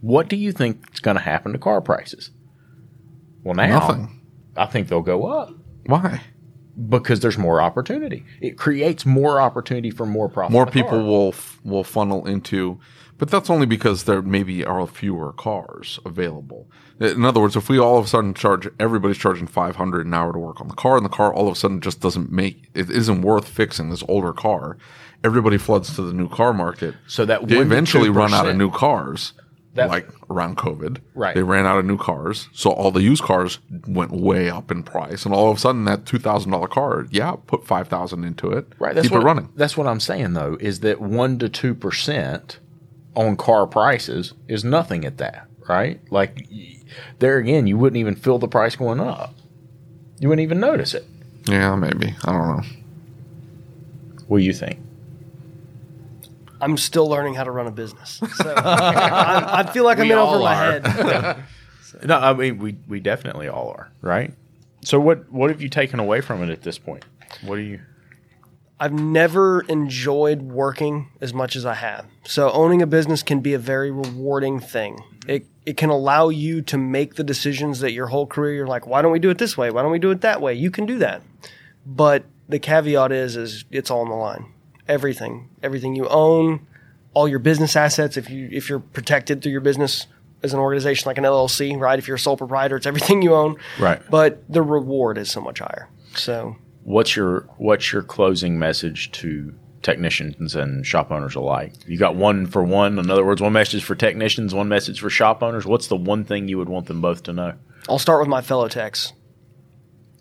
what 0.00 0.28
do 0.28 0.36
you 0.36 0.52
think 0.52 0.84
is 0.92 1.00
going 1.00 1.16
to 1.16 1.22
happen 1.22 1.52
to 1.52 1.58
car 1.58 1.80
prices? 1.80 2.30
Well, 3.44 3.54
now 3.54 3.78
Nothing. 3.78 4.20
I 4.56 4.66
think 4.66 4.88
they'll 4.88 5.02
go 5.02 5.26
up 5.26 5.52
Why? 5.86 6.20
because 6.88 7.20
there's 7.20 7.38
more 7.38 7.60
opportunity. 7.60 8.24
It 8.40 8.56
creates 8.56 9.04
more 9.04 9.40
opportunity 9.40 9.90
for 9.90 10.06
more 10.06 10.28
profit. 10.28 10.52
More 10.52 10.66
people 10.66 11.04
will 11.04 11.28
f- 11.28 11.60
will 11.64 11.84
funnel 11.84 12.26
into, 12.26 12.80
but 13.18 13.30
that's 13.30 13.50
only 13.50 13.66
because 13.66 14.04
there 14.04 14.22
maybe 14.22 14.64
are 14.64 14.86
fewer 14.86 15.32
cars 15.32 15.98
available. 16.04 16.70
In 17.00 17.24
other 17.24 17.40
words, 17.40 17.56
if 17.56 17.68
we 17.68 17.78
all 17.78 17.98
of 17.98 18.06
a 18.06 18.08
sudden 18.08 18.32
charge 18.34 18.68
everybody's 18.78 19.18
charging 19.18 19.46
five 19.46 19.76
hundred 19.76 20.06
an 20.06 20.14
hour 20.14 20.32
to 20.32 20.38
work 20.38 20.60
on 20.60 20.68
the 20.68 20.74
car, 20.74 20.96
and 20.96 21.04
the 21.04 21.10
car 21.10 21.32
all 21.32 21.48
of 21.48 21.52
a 21.52 21.58
sudden 21.58 21.80
just 21.80 22.00
doesn't 22.00 22.30
make 22.30 22.68
it 22.74 22.90
isn't 22.90 23.22
worth 23.22 23.48
fixing 23.48 23.90
this 23.90 24.04
older 24.08 24.32
car. 24.32 24.78
Everybody 25.24 25.58
floods 25.58 25.94
to 25.96 26.02
the 26.02 26.12
new 26.12 26.28
car 26.28 26.52
market. 26.52 26.94
So 27.06 27.24
that 27.26 27.46
they 27.46 27.58
eventually 27.58 28.08
run 28.08 28.34
out 28.34 28.48
of 28.48 28.56
new 28.56 28.70
cars. 28.70 29.34
That- 29.74 29.88
like 29.88 30.06
around 30.30 30.58
COVID, 30.58 30.98
Right. 31.14 31.34
They 31.34 31.42
ran 31.42 31.64
out 31.64 31.78
of 31.78 31.86
new 31.86 31.96
cars, 31.96 32.48
so 32.52 32.70
all 32.70 32.90
the 32.90 33.02
used 33.02 33.22
cars 33.22 33.58
went 33.86 34.10
way 34.10 34.50
up 34.50 34.70
in 34.70 34.82
price, 34.82 35.24
and 35.24 35.34
all 35.34 35.50
of 35.50 35.56
a 35.56 35.60
sudden 35.60 35.84
that 35.86 36.04
two 36.04 36.18
thousand 36.18 36.50
dollar 36.52 36.68
car, 36.68 37.06
yeah, 37.10 37.36
put 37.46 37.66
five 37.66 37.88
thousand 37.88 38.24
into 38.24 38.50
it, 38.50 38.66
Right. 38.78 38.94
That's 38.94 39.06
keep 39.06 39.12
what, 39.12 39.22
it 39.22 39.24
running. 39.24 39.48
That's 39.56 39.76
what 39.76 39.86
I'm 39.86 40.00
saying 40.00 40.34
though, 40.34 40.58
is 40.60 40.80
that 40.80 41.00
one 41.00 41.38
to 41.38 41.48
two 41.48 41.74
percent 41.74 42.58
on 43.14 43.36
car 43.36 43.66
prices 43.66 44.34
is 44.48 44.62
nothing 44.64 45.04
at 45.06 45.16
that, 45.18 45.46
right? 45.68 46.00
Like 46.10 46.46
there 47.18 47.38
again, 47.38 47.66
you 47.66 47.78
wouldn't 47.78 47.98
even 47.98 48.14
feel 48.14 48.38
the 48.38 48.48
price 48.48 48.76
going 48.76 49.00
up. 49.00 49.34
You 50.18 50.28
wouldn't 50.28 50.44
even 50.44 50.60
notice 50.60 50.92
it. 50.94 51.06
Yeah, 51.46 51.74
maybe. 51.76 52.14
I 52.24 52.32
don't 52.32 52.48
know. 52.56 52.62
What 54.28 54.38
do 54.38 54.44
you 54.44 54.52
think? 54.52 54.78
I'm 56.62 56.76
still 56.78 57.08
learning 57.08 57.34
how 57.34 57.44
to 57.44 57.50
run 57.50 57.66
a 57.66 57.70
business. 57.72 58.20
So 58.36 58.54
I, 58.56 59.60
I 59.60 59.72
feel 59.72 59.84
like 59.84 59.98
I'm 59.98 60.06
We 60.06 60.12
in 60.12 60.18
over 60.18 60.36
all 60.36 60.42
my 60.42 60.54
are. 60.54 60.80
head. 60.80 61.44
No, 62.04 62.16
I 62.16 62.32
mean 62.32 62.58
we 62.58 62.76
we 62.88 63.00
definitely 63.00 63.48
all 63.48 63.68
are, 63.76 63.90
right? 64.00 64.32
So 64.82 64.98
what 64.98 65.30
what 65.30 65.50
have 65.50 65.60
you 65.60 65.68
taken 65.68 66.00
away 66.00 66.20
from 66.22 66.42
it 66.42 66.48
at 66.50 66.62
this 66.62 66.78
point? 66.78 67.04
What 67.44 67.56
do 67.56 67.62
you 67.62 67.80
I've 68.80 68.92
never 68.94 69.60
enjoyed 69.68 70.42
working 70.42 71.10
as 71.20 71.32
much 71.32 71.54
as 71.54 71.64
I 71.66 71.74
have. 71.74 72.06
So 72.24 72.50
owning 72.50 72.82
a 72.82 72.86
business 72.86 73.22
can 73.22 73.40
be 73.40 73.52
a 73.54 73.58
very 73.58 73.90
rewarding 73.92 74.58
thing. 74.58 74.98
It 75.28 75.46
it 75.66 75.76
can 75.76 75.90
allow 75.90 76.30
you 76.30 76.62
to 76.62 76.78
make 76.78 77.14
the 77.16 77.22
decisions 77.24 77.78
that 77.80 77.92
your 77.92 78.06
whole 78.08 78.26
career 78.26 78.54
you're 78.54 78.66
like, 78.66 78.86
why 78.86 79.02
don't 79.02 79.12
we 79.12 79.20
do 79.20 79.30
it 79.30 79.38
this 79.38 79.56
way? 79.56 79.70
Why 79.70 79.82
don't 79.82 79.92
we 79.92 79.98
do 80.00 80.10
it 80.10 80.22
that 80.22 80.40
way? 80.40 80.54
You 80.54 80.70
can 80.70 80.86
do 80.86 80.98
that. 80.98 81.22
But 81.86 82.24
the 82.48 82.58
caveat 82.58 83.12
is 83.12 83.36
is 83.36 83.64
it's 83.70 83.90
all 83.90 84.00
on 84.00 84.08
the 84.08 84.16
line. 84.16 84.46
Everything. 84.88 85.50
Everything 85.62 85.94
you 85.94 86.08
own, 86.08 86.66
all 87.14 87.28
your 87.28 87.38
business 87.38 87.76
assets, 87.76 88.16
if 88.16 88.30
you 88.30 88.48
if 88.52 88.68
you're 88.68 88.80
protected 88.80 89.42
through 89.42 89.52
your 89.52 89.60
business 89.60 90.06
as 90.42 90.52
an 90.52 90.60
organization 90.60 91.08
like 91.08 91.18
an 91.18 91.24
LLC, 91.24 91.78
right? 91.78 91.98
If 91.98 92.08
you're 92.08 92.16
a 92.16 92.20
sole 92.20 92.36
proprietor, 92.36 92.76
it's 92.76 92.86
everything 92.86 93.22
you 93.22 93.34
own. 93.34 93.56
Right. 93.78 94.02
But 94.10 94.42
the 94.48 94.62
reward 94.62 95.18
is 95.18 95.30
so 95.30 95.40
much 95.40 95.60
higher. 95.60 95.88
So 96.14 96.56
what's 96.82 97.16
your 97.16 97.48
what's 97.58 97.92
your 97.92 98.02
closing 98.02 98.58
message 98.58 99.12
to 99.12 99.54
technicians 99.82 100.54
and 100.54 100.86
shop 100.86 101.10
owners 101.10 101.34
alike? 101.34 101.74
You 101.86 101.98
got 101.98 102.16
one 102.16 102.46
for 102.46 102.62
one. 102.62 102.98
In 102.98 103.10
other 103.10 103.24
words, 103.24 103.40
one 103.40 103.52
message 103.52 103.84
for 103.84 103.94
technicians, 103.94 104.54
one 104.54 104.68
message 104.68 105.00
for 105.00 105.10
shop 105.10 105.42
owners. 105.42 105.64
What's 105.64 105.86
the 105.86 105.96
one 105.96 106.24
thing 106.24 106.48
you 106.48 106.58
would 106.58 106.68
want 106.68 106.86
them 106.86 107.00
both 107.00 107.22
to 107.24 107.32
know? 107.32 107.54
I'll 107.88 107.98
start 107.98 108.20
with 108.20 108.28
my 108.28 108.42
fellow 108.42 108.68
techs. 108.68 109.12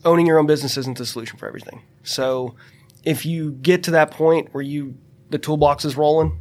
Owning 0.03 0.25
your 0.25 0.39
own 0.39 0.47
business 0.47 0.77
isn't 0.77 0.97
the 0.97 1.05
solution 1.05 1.37
for 1.37 1.47
everything. 1.47 1.83
So 2.03 2.55
if 3.03 3.25
you 3.25 3.51
get 3.51 3.83
to 3.83 3.91
that 3.91 4.11
point 4.11 4.49
where 4.53 4.63
you 4.63 4.95
the 5.29 5.37
toolbox 5.37 5.85
is 5.85 5.95
rolling, 5.95 6.39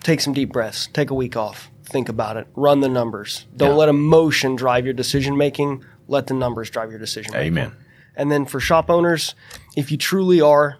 take 0.00 0.20
some 0.20 0.32
deep 0.32 0.52
breaths, 0.52 0.88
take 0.92 1.10
a 1.10 1.14
week 1.14 1.36
off, 1.36 1.70
think 1.84 2.08
about 2.08 2.36
it, 2.36 2.46
run 2.54 2.80
the 2.80 2.88
numbers. 2.88 3.46
Don't 3.56 3.70
Yeah. 3.70 3.76
let 3.76 3.88
emotion 3.88 4.56
drive 4.56 4.84
your 4.86 4.94
decision 4.94 5.36
making. 5.36 5.84
Let 6.08 6.26
the 6.28 6.34
numbers 6.34 6.70
drive 6.70 6.90
your 6.90 6.98
decision 6.98 7.32
making. 7.32 7.46
Amen. 7.48 7.72
And 8.16 8.30
then 8.30 8.44
for 8.46 8.58
shop 8.60 8.90
owners, 8.90 9.34
if 9.76 9.90
you 9.90 9.98
truly 9.98 10.40
are 10.40 10.78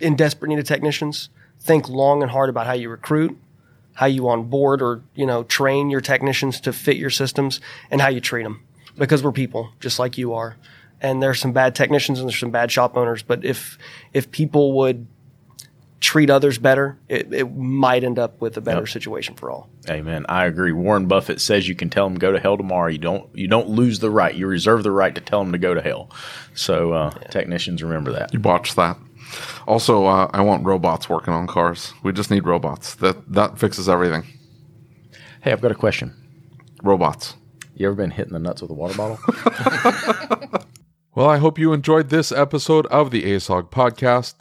in 0.00 0.16
desperate 0.16 0.48
need 0.48 0.58
of 0.58 0.64
technicians, 0.64 1.28
think 1.60 1.88
long 1.88 2.22
and 2.22 2.30
hard 2.30 2.50
about 2.50 2.66
how 2.66 2.72
you 2.74 2.88
recruit, 2.90 3.36
how 3.94 4.06
you 4.06 4.28
onboard 4.28 4.82
or 4.82 5.02
you 5.14 5.24
know 5.26 5.42
train 5.44 5.88
your 5.90 6.00
technicians 6.00 6.60
to 6.60 6.72
fit 6.72 6.96
your 6.96 7.10
systems, 7.10 7.60
and 7.90 8.00
how 8.00 8.08
you 8.08 8.20
treat 8.20 8.42
them. 8.42 8.60
Because 8.98 9.22
we're 9.22 9.32
people, 9.32 9.70
just 9.80 9.98
like 9.98 10.18
you 10.18 10.34
are. 10.34 10.56
And 11.00 11.22
there's 11.22 11.38
some 11.40 11.52
bad 11.52 11.74
technicians 11.74 12.18
and 12.18 12.28
there's 12.28 12.38
some 12.40 12.50
bad 12.50 12.72
shop 12.72 12.96
owners. 12.96 13.22
But 13.22 13.44
if 13.44 13.76
if 14.16 14.30
people 14.30 14.72
would 14.78 15.06
treat 16.00 16.30
others 16.30 16.58
better, 16.58 16.98
it, 17.08 17.32
it 17.32 17.54
might 17.56 18.04
end 18.04 18.18
up 18.18 18.40
with 18.40 18.56
a 18.56 18.60
better 18.60 18.80
Yep. 18.82 18.88
situation 18.88 19.34
for 19.34 19.50
all. 19.50 19.68
Amen. 19.90 20.24
I 20.28 20.44
agree. 20.46 20.72
Warren 20.72 21.06
Buffett 21.06 21.40
says 21.40 21.68
you 21.68 21.74
can 21.74 21.90
tell 21.90 22.08
them 22.08 22.18
go 22.18 22.32
to 22.32 22.38
hell 22.38 22.56
tomorrow. 22.56 22.88
You 22.88 22.98
don't. 22.98 23.28
You 23.36 23.48
don't 23.48 23.68
lose 23.68 23.98
the 23.98 24.10
right. 24.10 24.34
You 24.34 24.46
reserve 24.46 24.82
the 24.82 24.90
right 24.90 25.14
to 25.14 25.20
tell 25.20 25.40
them 25.42 25.52
to 25.52 25.58
go 25.58 25.74
to 25.74 25.82
hell. 25.82 26.10
So 26.54 26.92
uh, 26.92 27.10
technicians, 27.30 27.82
remember 27.82 28.12
that. 28.12 28.32
You 28.32 28.40
watch 28.40 28.74
that. 28.76 28.96
Also, 29.66 30.06
uh, 30.06 30.30
I 30.32 30.40
want 30.42 30.64
robots 30.64 31.08
working 31.08 31.34
on 31.34 31.46
cars. 31.46 31.92
We 32.02 32.12
just 32.12 32.30
need 32.30 32.46
robots. 32.46 32.94
That 32.96 33.16
that 33.32 33.58
fixes 33.58 33.88
everything. 33.88 34.24
Hey, 35.42 35.52
I've 35.52 35.60
got 35.62 35.72
a 35.72 35.74
question. 35.76 36.14
Robots. 36.82 37.34
You 37.74 37.86
ever 37.88 37.96
been 37.96 38.10
hitting 38.12 38.32
the 38.32 38.38
nuts 38.38 38.62
with 38.62 38.70
a 38.70 38.74
water 38.74 38.94
bottle? 38.96 39.18
Well, 41.16 41.30
I 41.30 41.38
hope 41.38 41.58
you 41.58 41.72
enjoyed 41.72 42.10
this 42.10 42.30
episode 42.30 42.84
of 42.88 43.10
the 43.10 43.22
ASOG 43.22 43.70
podcast. 43.70 44.34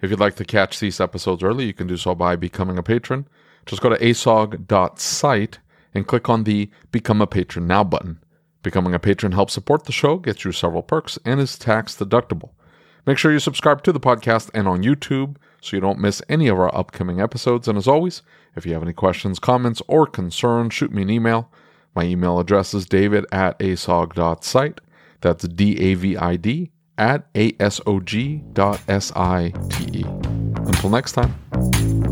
If 0.00 0.08
you'd 0.08 0.18
like 0.18 0.36
to 0.36 0.46
catch 0.46 0.80
these 0.80 0.98
episodes 0.98 1.42
early, 1.42 1.66
you 1.66 1.74
can 1.74 1.86
do 1.86 1.98
so 1.98 2.14
by 2.14 2.36
becoming 2.36 2.78
a 2.78 2.82
patron. 2.82 3.28
Just 3.66 3.82
go 3.82 3.90
to 3.90 3.98
asog.site 3.98 5.58
and 5.92 6.06
click 6.06 6.30
on 6.30 6.44
the 6.44 6.70
Become 6.90 7.20
a 7.20 7.26
Patron 7.26 7.66
Now 7.66 7.84
button. 7.84 8.18
Becoming 8.62 8.94
a 8.94 8.98
patron 8.98 9.32
helps 9.32 9.52
support 9.52 9.84
the 9.84 9.92
show, 9.92 10.16
gets 10.16 10.42
you 10.42 10.52
several 10.52 10.80
perks, 10.80 11.18
and 11.26 11.38
is 11.38 11.58
tax 11.58 11.96
deductible. 11.96 12.52
Make 13.04 13.18
sure 13.18 13.30
you 13.30 13.38
subscribe 13.38 13.82
to 13.82 13.92
the 13.92 14.00
podcast 14.00 14.48
and 14.54 14.66
on 14.66 14.82
YouTube 14.82 15.36
so 15.60 15.76
you 15.76 15.82
don't 15.82 15.98
miss 15.98 16.22
any 16.30 16.48
of 16.48 16.58
our 16.58 16.74
upcoming 16.74 17.20
episodes. 17.20 17.68
And 17.68 17.76
as 17.76 17.86
always, 17.86 18.22
if 18.56 18.64
you 18.64 18.72
have 18.72 18.82
any 18.82 18.94
questions, 18.94 19.38
comments, 19.38 19.82
or 19.86 20.06
concerns, 20.06 20.72
shoot 20.72 20.94
me 20.94 21.02
an 21.02 21.10
email. 21.10 21.50
My 21.94 22.04
email 22.04 22.40
address 22.40 22.72
is 22.72 22.86
david 22.86 23.26
at 23.30 23.58
asog.site. 23.58 24.80
That's 25.22 25.48
D 25.48 25.78
A 25.78 25.94
V 25.94 26.16
I 26.16 26.36
D 26.36 26.70
at 26.98 27.26
A 27.34 27.54
S 27.58 27.80
O 27.86 28.00
G 28.00 28.42
dot 28.52 28.80
S 28.88 29.12
I 29.16 29.52
T 29.70 30.00
E. 30.00 30.04
Until 30.04 30.90
next 30.90 31.12
time. 31.12 32.11